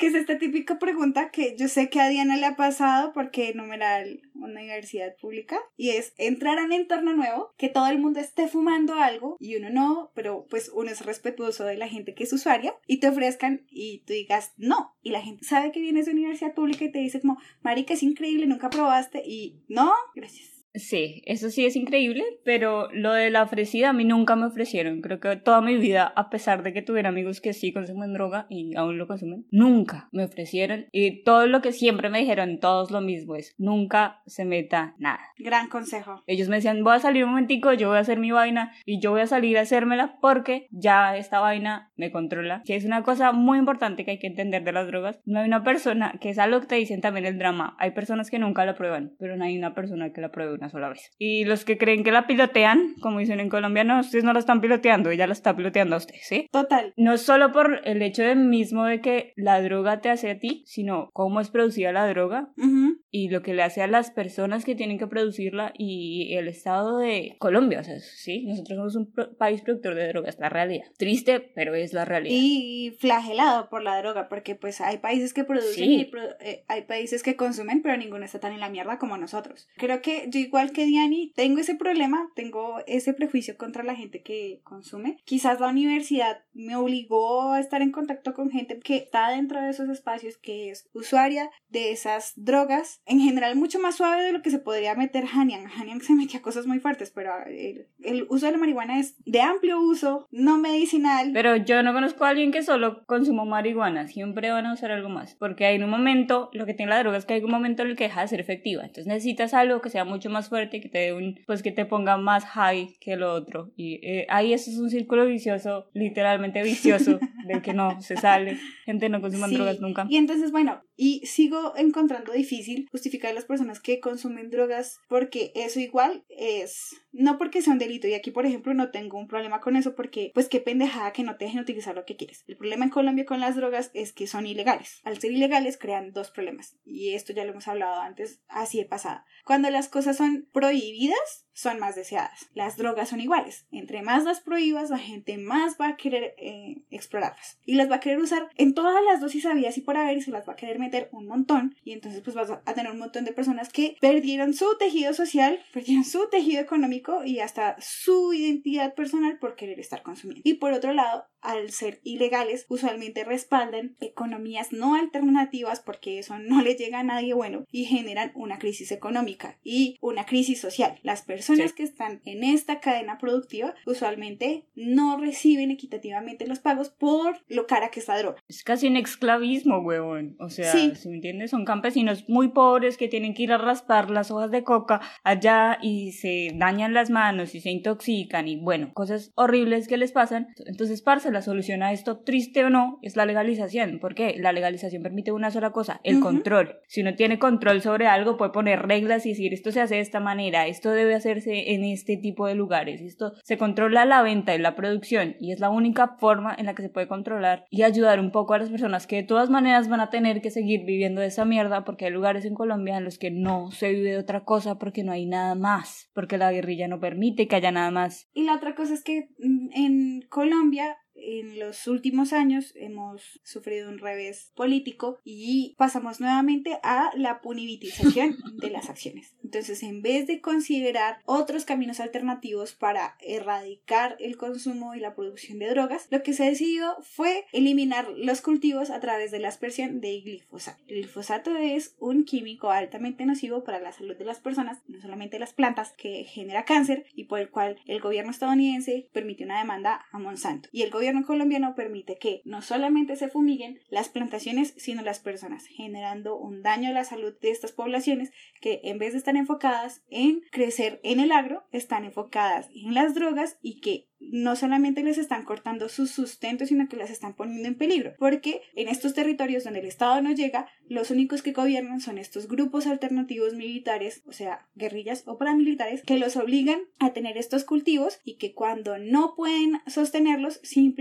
Que 0.00 0.06
es 0.06 0.14
esta 0.14 0.38
típica 0.38 0.78
pregunta 0.78 1.30
que 1.30 1.54
yo 1.58 1.68
sé 1.68 1.90
que 1.90 2.00
a 2.00 2.08
Diana 2.08 2.38
le 2.38 2.46
ha 2.46 2.56
pasado 2.56 3.12
porque 3.12 3.52
numeral 3.52 4.22
una 4.32 4.62
universidad 4.62 5.14
pública 5.20 5.60
y 5.76 5.90
es 5.90 6.14
entrar 6.16 6.58
a 6.58 6.64
un 6.64 6.72
entorno 6.72 7.14
nuevo, 7.14 7.52
que 7.58 7.68
todo 7.68 7.86
el 7.88 7.98
mundo 7.98 8.18
esté 8.18 8.48
fumando 8.48 8.94
algo 8.94 9.36
y 9.38 9.56
uno 9.56 9.68
no, 9.68 10.10
pero 10.14 10.46
pues 10.48 10.70
uno 10.74 10.90
es 10.90 11.04
respetuoso 11.04 11.66
de 11.66 11.76
la 11.76 11.86
gente 11.86 12.14
que 12.14 12.24
es 12.24 12.32
usuaria 12.32 12.74
y 12.86 12.98
te 13.00 13.08
ofrezcan 13.08 13.66
y 13.70 14.02
tú 14.06 14.14
digas 14.14 14.54
no 14.56 14.96
y 15.02 15.10
la 15.10 15.20
gente 15.20 15.44
sabe 15.44 15.70
que 15.70 15.82
vienes 15.82 16.06
de 16.06 16.12
universidad 16.12 16.54
pública 16.54 16.86
y 16.86 16.92
te 16.92 16.98
dice 17.00 17.20
como, 17.20 17.36
marica, 17.60 17.92
es 17.92 18.02
increíble, 18.02 18.46
nunca 18.46 18.70
probaste 18.70 19.22
y 19.26 19.60
no, 19.68 19.92
gracias. 20.14 20.59
Sí, 20.74 21.22
eso 21.26 21.50
sí 21.50 21.66
es 21.66 21.74
increíble, 21.74 22.22
pero 22.44 22.88
lo 22.92 23.12
de 23.12 23.30
la 23.30 23.42
ofrecida 23.42 23.90
a 23.90 23.92
mí 23.92 24.04
nunca 24.04 24.36
me 24.36 24.46
ofrecieron. 24.46 25.00
Creo 25.00 25.18
que 25.18 25.36
toda 25.36 25.60
mi 25.60 25.76
vida, 25.76 26.12
a 26.14 26.30
pesar 26.30 26.62
de 26.62 26.72
que 26.72 26.82
tuviera 26.82 27.08
amigos 27.08 27.40
que 27.40 27.52
sí 27.52 27.72
consumen 27.72 28.12
droga 28.12 28.46
y 28.48 28.76
aún 28.76 28.96
lo 28.96 29.08
consumen, 29.08 29.46
nunca 29.50 30.08
me 30.12 30.24
ofrecieron. 30.24 30.86
Y 30.92 31.24
todo 31.24 31.46
lo 31.46 31.60
que 31.60 31.72
siempre 31.72 32.08
me 32.08 32.20
dijeron, 32.20 32.60
todos 32.60 32.90
lo 32.90 33.00
mismo 33.00 33.34
es, 33.34 33.54
nunca 33.58 34.20
se 34.26 34.44
meta 34.44 34.94
nada. 34.98 35.20
Gran 35.38 35.68
consejo. 35.68 36.22
Ellos 36.26 36.48
me 36.48 36.56
decían, 36.56 36.84
voy 36.84 36.94
a 36.94 37.00
salir 37.00 37.24
un 37.24 37.30
momentico, 37.30 37.72
yo 37.72 37.88
voy 37.88 37.98
a 37.98 38.00
hacer 38.00 38.18
mi 38.18 38.30
vaina 38.30 38.72
y 38.86 39.00
yo 39.00 39.10
voy 39.10 39.22
a 39.22 39.26
salir 39.26 39.58
a 39.58 39.62
hacérmela 39.62 40.18
porque 40.20 40.68
ya 40.70 41.16
esta 41.16 41.40
vaina 41.40 41.90
me 41.96 42.12
controla. 42.12 42.62
Que 42.64 42.76
es 42.76 42.84
una 42.84 43.02
cosa 43.02 43.32
muy 43.32 43.58
importante 43.58 44.04
que 44.04 44.12
hay 44.12 44.18
que 44.18 44.28
entender 44.28 44.62
de 44.62 44.72
las 44.72 44.86
drogas. 44.86 45.20
No 45.24 45.40
hay 45.40 45.46
una 45.46 45.64
persona, 45.64 46.14
que 46.20 46.30
es 46.30 46.38
algo 46.38 46.60
que 46.60 46.66
te 46.66 46.74
dicen 46.76 47.00
también 47.00 47.26
el 47.26 47.38
drama, 47.38 47.76
hay 47.78 47.90
personas 47.90 48.30
que 48.30 48.38
nunca 48.38 48.64
la 48.64 48.74
prueban, 48.74 49.14
pero 49.18 49.36
no 49.36 49.44
hay 49.44 49.58
una 49.58 49.74
persona 49.74 50.12
que 50.12 50.20
la 50.20 50.30
pruebe 50.30 50.59
una 50.60 50.68
sola 50.70 50.88
vez. 50.90 51.10
Y 51.18 51.44
los 51.44 51.64
que 51.64 51.78
creen 51.78 52.04
que 52.04 52.12
la 52.12 52.26
pilotean, 52.26 52.94
como 53.00 53.18
dicen 53.18 53.40
en 53.40 53.48
Colombia, 53.48 53.84
no, 53.84 54.00
ustedes 54.00 54.24
no 54.24 54.32
la 54.32 54.38
están 54.38 54.60
piloteando, 54.60 55.10
ella 55.10 55.26
la 55.26 55.32
está 55.32 55.56
piloteando 55.56 55.94
a 55.96 55.98
usted, 55.98 56.14
¿sí? 56.22 56.46
Total. 56.52 56.92
No 56.96 57.16
solo 57.18 57.52
por 57.52 57.80
el 57.84 58.02
hecho 58.02 58.22
de 58.22 58.34
mismo 58.34 58.84
de 58.84 59.00
que 59.00 59.32
la 59.36 59.60
droga 59.62 60.00
te 60.00 60.10
hace 60.10 60.30
a 60.30 60.38
ti, 60.38 60.62
sino 60.66 61.10
cómo 61.12 61.40
es 61.40 61.50
producida 61.50 61.92
la 61.92 62.06
droga, 62.06 62.50
Ujú. 62.56 62.98
y 63.10 63.28
lo 63.30 63.42
que 63.42 63.54
le 63.54 63.62
hace 63.62 63.82
a 63.82 63.86
las 63.86 64.10
personas 64.10 64.64
que 64.64 64.74
tienen 64.74 64.98
que 64.98 65.06
producirla 65.06 65.72
y 65.76 66.34
el 66.36 66.48
estado 66.48 66.98
de 66.98 67.36
Colombia, 67.38 67.80
o 67.80 67.84
sea, 67.84 67.98
sí, 68.00 68.44
nosotros 68.46 68.76
somos 68.76 68.96
un 68.96 69.12
pro- 69.12 69.36
país 69.36 69.62
productor 69.62 69.94
de 69.94 70.08
drogas, 70.08 70.36
la 70.38 70.48
realidad. 70.48 70.84
Triste, 70.98 71.40
pero 71.54 71.74
es 71.74 71.92
la 71.92 72.04
realidad. 72.04 72.34
Y 72.38 72.96
flagelado 73.00 73.68
por 73.70 73.82
la 73.82 73.98
droga, 73.98 74.28
porque 74.28 74.54
pues 74.54 74.80
hay 74.80 74.98
países 74.98 75.32
que 75.34 75.44
producen 75.44 75.84
Sí. 75.84 75.94
y 75.94 75.98
hay, 76.00 76.04
pro- 76.06 76.38
eh, 76.40 76.64
hay 76.68 76.82
países 76.82 77.22
que 77.22 77.36
consumen, 77.36 77.82
pero 77.82 77.96
ninguno 77.96 78.24
está 78.24 78.40
tan 78.40 78.52
en 78.52 78.60
la 78.60 78.68
mierda 78.68 78.98
como 78.98 79.16
nosotros. 79.16 79.68
Creo 79.76 80.02
que 80.02 80.26
yo 80.28 80.38
igual 80.50 80.72
que 80.72 80.84
Diani, 80.84 81.32
tengo 81.36 81.60
ese 81.60 81.76
problema, 81.76 82.28
tengo 82.34 82.80
ese 82.88 83.14
prejuicio 83.14 83.56
contra 83.56 83.84
la 83.84 83.94
gente 83.94 84.20
que 84.22 84.60
consume. 84.64 85.18
Quizás 85.24 85.60
la 85.60 85.68
universidad 85.68 86.42
me 86.54 86.74
obligó 86.74 87.52
a 87.52 87.60
estar 87.60 87.82
en 87.82 87.92
contacto 87.92 88.34
con 88.34 88.50
gente 88.50 88.80
que 88.80 88.96
está 88.96 89.30
dentro 89.30 89.60
de 89.60 89.70
esos 89.70 89.88
espacios, 89.88 90.38
que 90.38 90.70
es 90.70 90.88
usuaria 90.92 91.50
de 91.68 91.92
esas 91.92 92.32
drogas, 92.34 93.00
en 93.06 93.20
general 93.20 93.54
mucho 93.54 93.78
más 93.78 93.94
suave 93.94 94.24
de 94.24 94.32
lo 94.32 94.42
que 94.42 94.50
se 94.50 94.58
podría 94.58 94.96
meter 94.96 95.24
Hanyang. 95.32 95.68
Hanyang 95.68 96.00
se 96.00 96.14
metía 96.14 96.42
cosas 96.42 96.66
muy 96.66 96.80
fuertes, 96.80 97.12
pero 97.14 97.32
el, 97.46 97.86
el 98.02 98.26
uso 98.28 98.46
de 98.46 98.52
la 98.52 98.58
marihuana 98.58 98.98
es 98.98 99.14
de 99.24 99.40
amplio 99.40 99.80
uso, 99.80 100.26
no 100.32 100.58
medicinal. 100.58 101.30
Pero 101.32 101.54
yo 101.54 101.84
no 101.84 101.92
conozco 101.92 102.24
a 102.24 102.30
alguien 102.30 102.50
que 102.50 102.64
solo 102.64 103.04
consuma 103.06 103.44
marihuana, 103.44 104.08
siempre 104.08 104.50
van 104.50 104.66
a 104.66 104.74
usar 104.74 104.90
algo 104.90 105.10
más, 105.10 105.36
porque 105.36 105.66
hay 105.66 105.80
un 105.80 105.88
momento, 105.88 106.50
lo 106.52 106.66
que 106.66 106.74
tiene 106.74 106.90
la 106.90 106.98
droga 106.98 107.18
es 107.18 107.24
que 107.24 107.34
hay 107.34 107.44
un 107.44 107.52
momento 107.52 107.82
en 107.82 107.90
el 107.90 107.96
que 107.96 108.04
deja 108.04 108.22
de 108.22 108.28
ser 108.28 108.40
efectiva, 108.40 108.82
entonces 108.82 109.06
necesitas 109.06 109.54
algo 109.54 109.80
que 109.80 109.90
sea 109.90 110.04
mucho 110.04 110.28
más 110.28 110.39
fuerte, 110.48 110.80
que 110.80 110.88
te 110.88 110.98
dé 110.98 111.12
un, 111.12 111.40
pues 111.46 111.62
que 111.62 111.72
te 111.72 111.84
ponga 111.84 112.16
más 112.16 112.44
high 112.44 112.96
que 113.00 113.16
lo 113.16 113.32
otro, 113.32 113.72
y 113.76 113.94
eh, 114.06 114.26
ahí 114.28 114.52
eso 114.52 114.70
es 114.70 114.78
un 114.78 114.90
círculo 114.90 115.26
vicioso, 115.26 115.90
literalmente 115.92 116.62
vicioso, 116.64 117.18
del 117.46 117.62
que 117.62 117.74
no 117.74 118.00
se 118.00 118.16
sale, 118.16 118.58
gente 118.84 119.08
no 119.08 119.20
consuma 119.20 119.48
Sí, 119.48 119.54
drogas 119.54 119.80
nunca. 119.80 120.06
Y 120.08 120.16
entonces, 120.16 120.52
bueno, 120.52 120.82
y 120.96 121.24
sigo 121.26 121.74
encontrando 121.76 122.32
difícil 122.32 122.86
justificar 122.90 123.30
a 123.30 123.34
las 123.34 123.46
personas 123.46 123.80
que 123.80 124.00
consumen 124.00 124.50
drogas 124.50 124.98
porque 125.08 125.50
eso 125.54 125.80
igual 125.80 126.24
es, 126.28 126.90
no 127.10 127.38
porque 127.38 127.62
sea 127.62 127.72
un 127.72 127.78
delito. 127.78 128.06
Y 128.06 128.12
aquí, 128.12 128.30
por 128.30 128.44
ejemplo, 128.44 128.74
no 128.74 128.90
tengo 128.90 129.18
un 129.18 129.26
problema 129.26 129.60
con 129.60 129.76
eso 129.76 129.94
porque, 129.94 130.30
pues 130.34 130.48
qué 130.48 130.60
pendejada 130.60 131.12
que 131.12 131.22
no 131.22 131.36
te 131.36 131.46
dejen 131.46 131.60
utilizar 131.60 131.94
lo 131.94 132.04
que 132.04 132.16
quieres. 132.16 132.44
El 132.46 132.58
problema 132.58 132.84
en 132.84 132.90
Colombia 132.90 133.24
con 133.24 133.40
las 133.40 133.56
drogas 133.56 133.90
es 133.94 134.12
que 134.12 134.26
son 134.26 134.46
ilegales. 134.46 135.00
Al 135.02 135.18
ser 135.18 135.32
ilegales 135.32 135.78
crean 135.78 136.12
dos 136.12 136.30
problemas. 136.30 136.76
Y 136.84 137.14
esto 137.14 137.32
ya 137.32 137.44
lo 137.44 137.52
hemos 137.52 137.66
hablado 137.66 138.00
antes, 138.00 138.42
así 138.48 138.76
de 138.76 138.84
pasada. 138.84 139.24
Cuando 139.46 139.70
las 139.70 139.88
cosas 139.88 140.18
son 140.18 140.29
prohibidas, 140.52 141.46
son 141.60 141.78
más 141.78 141.94
deseadas. 141.94 142.48
Las 142.54 142.76
drogas 142.76 143.10
son 143.10 143.20
iguales. 143.20 143.66
Entre 143.70 144.02
más 144.02 144.24
las 144.24 144.40
prohíbas, 144.40 144.90
la 144.90 144.98
gente 144.98 145.36
más 145.36 145.76
va 145.78 145.88
a 145.88 145.96
querer 145.96 146.34
eh, 146.38 146.82
explorarlas. 146.90 147.58
Y 147.66 147.74
las 147.74 147.90
va 147.90 147.96
a 147.96 148.00
querer 148.00 148.18
usar 148.18 148.48
en 148.56 148.74
todas 148.74 149.02
las 149.04 149.20
dosis 149.20 149.44
habidas 149.44 149.76
y 149.76 149.82
por 149.82 149.96
haber 149.96 150.16
y 150.16 150.22
se 150.22 150.30
las 150.30 150.48
va 150.48 150.54
a 150.54 150.56
querer 150.56 150.78
meter 150.78 151.10
un 151.12 151.26
montón. 151.26 151.76
Y 151.84 151.92
entonces 151.92 152.22
pues 152.22 152.34
vas 152.34 152.50
a 152.50 152.74
tener 152.74 152.90
un 152.90 152.98
montón 152.98 153.24
de 153.24 153.32
personas 153.32 153.68
que 153.68 153.96
perdieron 154.00 154.54
su 154.54 154.66
tejido 154.78 155.12
social, 155.12 155.60
perdieron 155.72 156.04
su 156.04 156.28
tejido 156.30 156.62
económico 156.62 157.24
y 157.24 157.40
hasta 157.40 157.76
su 157.80 158.32
identidad 158.32 158.94
personal 158.94 159.38
por 159.38 159.54
querer 159.54 159.78
estar 159.80 160.02
consumiendo. 160.02 160.42
Y 160.48 160.54
por 160.54 160.72
otro 160.72 160.94
lado, 160.94 161.26
al 161.42 161.70
ser 161.70 162.00
ilegales, 162.04 162.64
usualmente 162.68 163.24
respaldan 163.24 163.96
economías 164.00 164.72
no 164.72 164.94
alternativas 164.94 165.80
porque 165.80 166.18
eso 166.18 166.38
no 166.38 166.62
le 166.62 166.74
llega 166.74 167.00
a 167.00 167.04
nadie 167.04 167.34
bueno 167.34 167.64
y 167.70 167.84
generan 167.84 168.32
una 168.34 168.58
crisis 168.58 168.92
económica 168.92 169.58
y 169.62 169.98
una 170.00 170.26
crisis 170.26 170.60
social. 170.60 170.98
Las 171.02 171.22
personas 171.22 171.49
Sí. 171.56 171.74
que 171.76 171.82
están 171.82 172.20
en 172.24 172.44
esta 172.44 172.80
cadena 172.80 173.18
productiva 173.18 173.74
usualmente 173.86 174.64
no 174.74 175.16
reciben 175.18 175.70
equitativamente 175.70 176.46
los 176.46 176.58
pagos 176.58 176.90
por 176.90 177.38
lo 177.48 177.66
cara 177.66 177.90
que 177.90 178.00
está 178.00 178.18
droga. 178.18 178.36
Es 178.48 178.62
casi 178.64 178.86
un 178.88 178.96
esclavismo, 178.96 179.78
huevón. 179.78 180.36
O 180.38 180.48
sea, 180.48 180.72
Sí. 180.72 180.92
si 180.96 181.08
me 181.08 181.16
entiendes, 181.16 181.50
son 181.50 181.64
campesinos 181.64 182.28
muy 182.28 182.48
pobres 182.48 182.96
que 182.96 183.08
tienen 183.08 183.34
que 183.34 183.42
ir 183.44 183.52
a 183.52 183.58
raspar 183.58 184.10
las 184.10 184.30
hojas 184.30 184.50
de 184.50 184.62
coca 184.64 185.00
allá 185.24 185.78
y 185.82 186.12
se 186.12 186.50
dañan 186.54 186.94
las 186.94 187.10
manos 187.10 187.54
y 187.54 187.60
se 187.60 187.70
intoxican 187.70 188.48
y 188.48 188.56
bueno, 188.56 188.92
cosas 188.94 189.32
horribles 189.34 189.86
que 189.88 189.96
les 189.96 190.12
pasan. 190.12 190.48
Entonces, 190.66 191.02
parce, 191.02 191.30
la 191.30 191.42
solución 191.42 191.82
a 191.82 191.92
esto, 191.92 192.18
triste 192.20 192.64
o 192.64 192.70
no, 192.70 192.98
es 193.02 193.16
la 193.16 193.26
legalización. 193.26 193.98
¿Por 194.00 194.14
qué? 194.14 194.34
La 194.38 194.52
legalización 194.52 195.02
permite 195.02 195.32
una 195.32 195.50
sola 195.50 195.70
cosa, 195.72 196.00
el 196.04 196.16
Ujú. 196.16 196.24
control. 196.24 196.78
Si 196.88 197.00
uno 197.02 197.14
tiene 197.14 197.38
control 197.38 197.80
sobre 197.82 198.06
algo, 198.06 198.36
puede 198.36 198.52
poner 198.52 198.82
reglas 198.86 199.26
y 199.26 199.30
decir 199.30 199.52
esto 199.54 199.72
se 199.72 199.80
hace 199.80 199.96
de 199.96 200.00
esta 200.00 200.20
manera, 200.20 200.66
esto 200.66 200.90
debe 200.90 201.14
en 201.46 201.84
este 201.84 202.16
tipo 202.16 202.46
de 202.46 202.54
lugares, 202.54 203.00
esto 203.00 203.32
se 203.42 203.58
controla 203.58 204.04
la 204.04 204.22
venta 204.22 204.54
y 204.54 204.58
la 204.58 204.74
producción 204.74 205.36
y 205.40 205.52
es 205.52 205.60
la 205.60 205.70
única 205.70 206.16
forma 206.18 206.54
en 206.56 206.66
la 206.66 206.74
que 206.74 206.82
se 206.82 206.88
puede 206.88 207.08
controlar 207.08 207.64
y 207.70 207.82
ayudar 207.82 208.20
un 208.20 208.30
poco 208.30 208.54
a 208.54 208.58
las 208.58 208.70
personas 208.70 209.06
que 209.06 209.16
de 209.16 209.22
todas 209.22 209.50
maneras 209.50 209.88
van 209.88 210.00
a 210.00 210.10
tener 210.10 210.40
que 210.40 210.50
seguir 210.50 210.84
viviendo 210.84 211.20
de 211.20 211.28
esa 211.28 211.44
mierda 211.44 211.84
porque 211.84 212.06
hay 212.06 212.12
lugares 212.12 212.44
en 212.44 212.54
Colombia 212.54 212.96
en 212.96 213.04
los 213.04 213.18
que 213.18 213.30
no 213.30 213.70
se 213.70 213.90
vive 213.90 214.10
de 214.10 214.18
otra 214.18 214.44
cosa 214.44 214.78
porque 214.78 215.04
no 215.04 215.12
hay 215.12 215.26
nada 215.26 215.54
más, 215.54 216.10
porque 216.14 216.38
la 216.38 216.52
guerrilla 216.52 216.88
no 216.88 217.00
permite 217.00 217.48
que 217.48 217.56
haya 217.56 217.72
nada 217.72 217.90
más. 217.90 218.28
Y 218.34 218.44
la 218.44 218.54
otra 218.54 218.74
cosa 218.74 218.94
es 218.94 219.02
que 219.02 219.30
mm, 219.38 219.68
en 219.74 220.20
Colombia 220.28 220.96
en 221.22 221.58
los 221.58 221.86
últimos 221.86 222.32
años 222.32 222.72
hemos 222.76 223.40
sufrido 223.44 223.88
un 223.88 223.98
revés 223.98 224.52
político 224.54 225.18
y 225.24 225.74
pasamos 225.78 226.20
nuevamente 226.20 226.78
a 226.82 227.10
la 227.16 227.40
punitización 227.40 228.36
de 228.58 228.70
las 228.70 228.88
acciones. 228.88 229.34
Entonces, 229.44 229.82
en 229.82 230.02
vez 230.02 230.26
de 230.26 230.40
considerar 230.40 231.18
otros 231.24 231.64
caminos 231.64 232.00
alternativos 232.00 232.72
para 232.72 233.16
erradicar 233.20 234.16
el 234.20 234.36
consumo 234.36 234.94
y 234.94 235.00
la 235.00 235.14
producción 235.14 235.58
de 235.58 235.70
drogas, 235.70 236.06
lo 236.10 236.22
que 236.22 236.32
se 236.32 236.44
decidió 236.44 236.96
fue 237.02 237.46
eliminar 237.52 238.08
los 238.16 238.40
cultivos 238.40 238.90
a 238.90 239.00
través 239.00 239.30
de 239.30 239.40
la 239.40 239.48
aspersión 239.48 240.00
de 240.00 240.20
glifosato. 240.20 240.82
El 240.88 241.02
glifosato 241.02 241.56
es 241.56 241.96
un 241.98 242.24
químico 242.24 242.70
altamente 242.70 243.26
nocivo 243.26 243.64
para 243.64 243.80
la 243.80 243.92
salud 243.92 244.16
de 244.16 244.24
las 244.24 244.40
personas, 244.40 244.78
no 244.88 245.00
solamente 245.00 245.38
las 245.38 245.52
plantas, 245.52 245.92
que 245.92 246.24
genera 246.24 246.64
cáncer 246.64 247.04
y 247.14 247.24
por 247.24 247.40
el 247.40 247.50
cual 247.50 247.78
el 247.86 248.00
gobierno 248.00 248.30
estadounidense 248.30 249.08
permitió 249.12 249.46
una 249.46 249.58
demanda 249.58 250.06
a 250.12 250.18
Monsanto. 250.18 250.68
Y 250.72 250.82
el 250.82 250.90
gobierno 250.90 251.09
colombiano 251.24 251.74
permite 251.74 252.16
que 252.16 252.42
no 252.44 252.62
solamente 252.62 253.16
se 253.16 253.28
fumiguen 253.28 253.80
las 253.88 254.08
plantaciones, 254.08 254.74
sino 254.76 255.02
las 255.02 255.20
personas, 255.20 255.66
generando 255.66 256.36
un 256.36 256.62
daño 256.62 256.90
a 256.90 256.92
la 256.92 257.04
salud 257.04 257.34
de 257.40 257.50
estas 257.50 257.72
poblaciones 257.72 258.32
que 258.60 258.80
en 258.84 258.98
vez 258.98 259.12
de 259.12 259.18
estar 259.18 259.36
enfocadas 259.36 260.02
en 260.08 260.42
crecer 260.50 261.00
en 261.02 261.20
el 261.20 261.32
agro, 261.32 261.64
están 261.72 262.04
enfocadas 262.04 262.68
en 262.74 262.94
las 262.94 263.14
drogas 263.14 263.58
y 263.62 263.80
que 263.80 264.10
no 264.20 264.54
solamente 264.54 265.02
les 265.02 265.18
están 265.18 265.44
cortando 265.44 265.88
su 265.88 266.06
sustento, 266.06 266.66
sino 266.66 266.88
que 266.88 266.96
las 266.96 267.10
están 267.10 267.34
poniendo 267.34 267.66
en 267.66 267.74
peligro, 267.74 268.14
porque 268.18 268.60
en 268.74 268.88
estos 268.88 269.14
territorios 269.14 269.64
donde 269.64 269.80
el 269.80 269.86
Estado 269.86 270.20
no 270.20 270.32
llega, 270.32 270.68
los 270.88 271.10
únicos 271.10 271.42
que 271.42 271.52
gobiernan 271.52 272.00
son 272.00 272.18
estos 272.18 272.46
grupos 272.46 272.86
alternativos 272.86 273.54
militares, 273.54 274.22
o 274.26 274.32
sea, 274.32 274.68
guerrillas 274.74 275.22
o 275.26 275.38
paramilitares, 275.38 276.02
que 276.02 276.18
los 276.18 276.36
obligan 276.36 276.80
a 276.98 277.12
tener 277.12 277.38
estos 277.38 277.64
cultivos 277.64 278.20
y 278.22 278.36
que 278.36 278.52
cuando 278.52 278.98
no 278.98 279.34
pueden 279.34 279.80
sostenerlos, 279.86 280.60
simplemente 280.62 280.99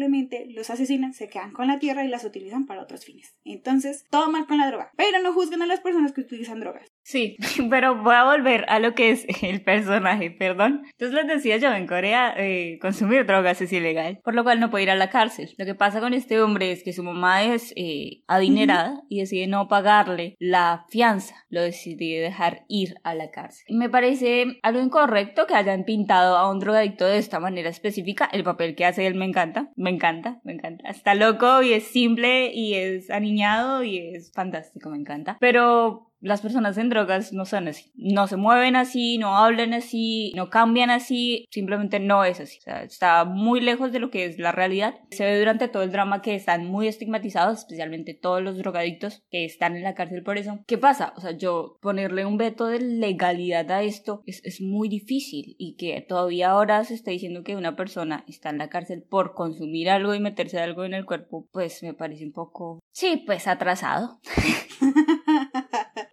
los 0.50 0.70
asesinan, 0.70 1.14
se 1.14 1.28
quedan 1.28 1.52
con 1.52 1.68
la 1.68 1.80
tierra 1.80 2.06
y 2.06 2.08
las 2.08 2.24
utilizan 2.24 2.66
para 2.66 2.82
otros 2.82 3.06
fines. 3.06 3.36
Entonces, 3.44 4.06
todo 4.10 4.30
mal 4.30 4.48
con 4.48 4.58
la 4.58 4.68
droga, 4.68 4.92
pero 4.96 5.20
no 5.22 5.34
juzgan 5.34 5.62
a 5.62 5.68
las 5.68 5.82
personas 5.82 6.12
que 6.14 6.22
utilizan 6.22 6.60
drogas. 6.60 6.89
Sí, 7.10 7.38
pero 7.72 8.04
voy 8.04 8.14
a 8.14 8.24
volver 8.24 8.66
a 8.68 8.78
lo 8.78 8.94
que 8.94 9.10
es 9.10 9.26
el 9.42 9.64
personaje, 9.64 10.30
perdón. 10.30 10.84
Entonces 10.92 11.16
les 11.16 11.28
decía 11.28 11.58
yo, 11.58 11.74
en 11.74 11.88
Corea 11.88 12.36
eh, 12.38 12.78
consumir 12.80 13.26
drogas 13.26 13.60
es 13.64 13.74
ilegal, 13.74 14.20
por 14.24 14.36
lo 14.36 14.44
cual 14.44 14.60
no 14.60 14.70
puede 14.70 14.84
ir 14.84 14.92
a 14.92 14.96
la 14.96 15.10
cárcel. 15.10 15.50
Lo 15.58 15.66
que 15.66 15.74
pasa 15.74 16.02
con 16.02 16.14
este 16.14 16.40
hombre 16.40 16.72
es 16.72 16.84
que 16.84 16.94
su 16.94 17.02
mamá 17.02 17.44
es 17.44 17.74
eh, 17.76 18.22
adinerada 18.28 19.02
y 19.10 19.22
decide 19.22 19.48
no 19.48 19.68
pagarle 19.68 20.36
la 20.38 20.86
fianza, 20.90 21.34
lo 21.50 21.64
decide 21.64 22.20
dejar 22.20 22.66
ir 22.68 22.94
a 23.04 23.16
la 23.16 23.32
cárcel. 23.32 23.76
Me 23.76 23.90
parece 23.90 24.60
algo 24.62 24.80
incorrecto 24.80 25.48
que 25.48 25.56
hayan 25.56 25.86
pintado 25.86 26.38
a 26.38 26.48
un 26.48 26.60
drogadicto 26.60 27.08
de 27.08 27.18
esta 27.18 27.40
manera 27.40 27.72
específica. 27.72 28.30
El 28.32 28.44
papel 28.44 28.76
que 28.76 28.86
hace 28.86 29.08
él 29.08 29.16
me 29.16 29.26
encanta, 29.26 29.72
me 29.76 29.90
encanta, 29.90 30.42
me 30.44 30.54
encanta. 30.54 30.88
Está 30.88 31.16
loco 31.16 31.64
y 31.64 31.74
es 31.74 31.86
simple 31.86 32.52
y 32.54 32.76
es 32.76 33.10
aniñado 33.10 33.84
y 33.84 33.98
es 33.98 34.32
fantástico, 34.32 34.92
me 34.92 34.98
encanta. 34.98 35.38
Pero 35.40 36.09
las 36.22 36.42
personas 36.42 36.78
en 36.78 36.90
drogas 36.90 37.34
no 37.34 37.46
son 37.46 37.68
así. 37.68 37.92
No 37.96 38.28
se 38.28 38.38
mueven 38.38 38.76
así, 38.76 39.18
no 39.18 39.38
hablan 39.38 39.74
así, 39.74 40.32
no 40.36 40.50
cambian 40.50 40.90
así, 40.90 41.46
simplemente 41.50 42.00
no 42.00 42.24
es 42.24 42.40
así. 42.40 42.58
O 42.60 42.62
sea, 42.62 42.84
está 42.84 43.26
muy 43.26 43.62
lejos 43.62 43.92
de 43.92 44.00
lo 44.00 44.10
que 44.12 44.26
es 44.26 44.38
la 44.38 44.52
realidad. 44.52 44.96
Se 45.12 45.26
ve 45.26 45.40
durante 45.40 45.68
todo 45.68 45.84
el 45.84 45.92
drama 45.92 46.22
que 46.22 46.36
están 46.36 46.66
muy 46.66 46.88
estigmatizados, 46.88 47.60
especialmente 47.60 48.14
todos 48.14 48.42
los 48.42 48.58
drogadictos 48.58 49.24
que 49.30 49.46
están 49.46 49.76
en 49.76 49.84
la 49.84 49.96
cárcel 49.96 50.24
por 50.24 50.38
eso. 50.38 50.60
¿Qué 50.68 50.78
pasa? 50.78 51.14
O 51.16 51.22
sea, 51.22 51.32
yo 51.32 51.78
ponerle 51.82 52.26
un 52.26 52.38
veto 52.38 52.68
de 52.68 52.80
legalidad 52.80 53.72
a 53.72 53.84
esto 53.84 54.24
es, 54.26 54.42
es 54.44 54.62
muy 54.62 54.90
difícil 54.90 55.56
y 55.58 55.76
que 55.76 56.02
todavía 56.02 56.52
ahora 56.52 56.84
se 56.84 56.94
está 56.94 57.12
diciendo 57.12 57.44
que 57.44 57.56
una 57.56 57.76
persona 57.76 58.24
está 58.28 58.50
en 58.50 58.58
la 58.58 58.70
cárcel 58.70 59.04
por 59.04 59.34
consumir 59.34 59.90
algo 59.90 60.14
y 60.14 60.20
meterse 60.20 60.60
algo 60.60 60.86
en 60.86 60.94
el 60.94 61.06
cuerpo, 61.06 61.48
pues 61.52 61.82
me 61.84 61.94
parece 61.94 62.26
un 62.26 62.34
poco, 62.34 62.80
sí, 62.92 63.24
pues 63.26 63.48
atrasado. 63.48 64.20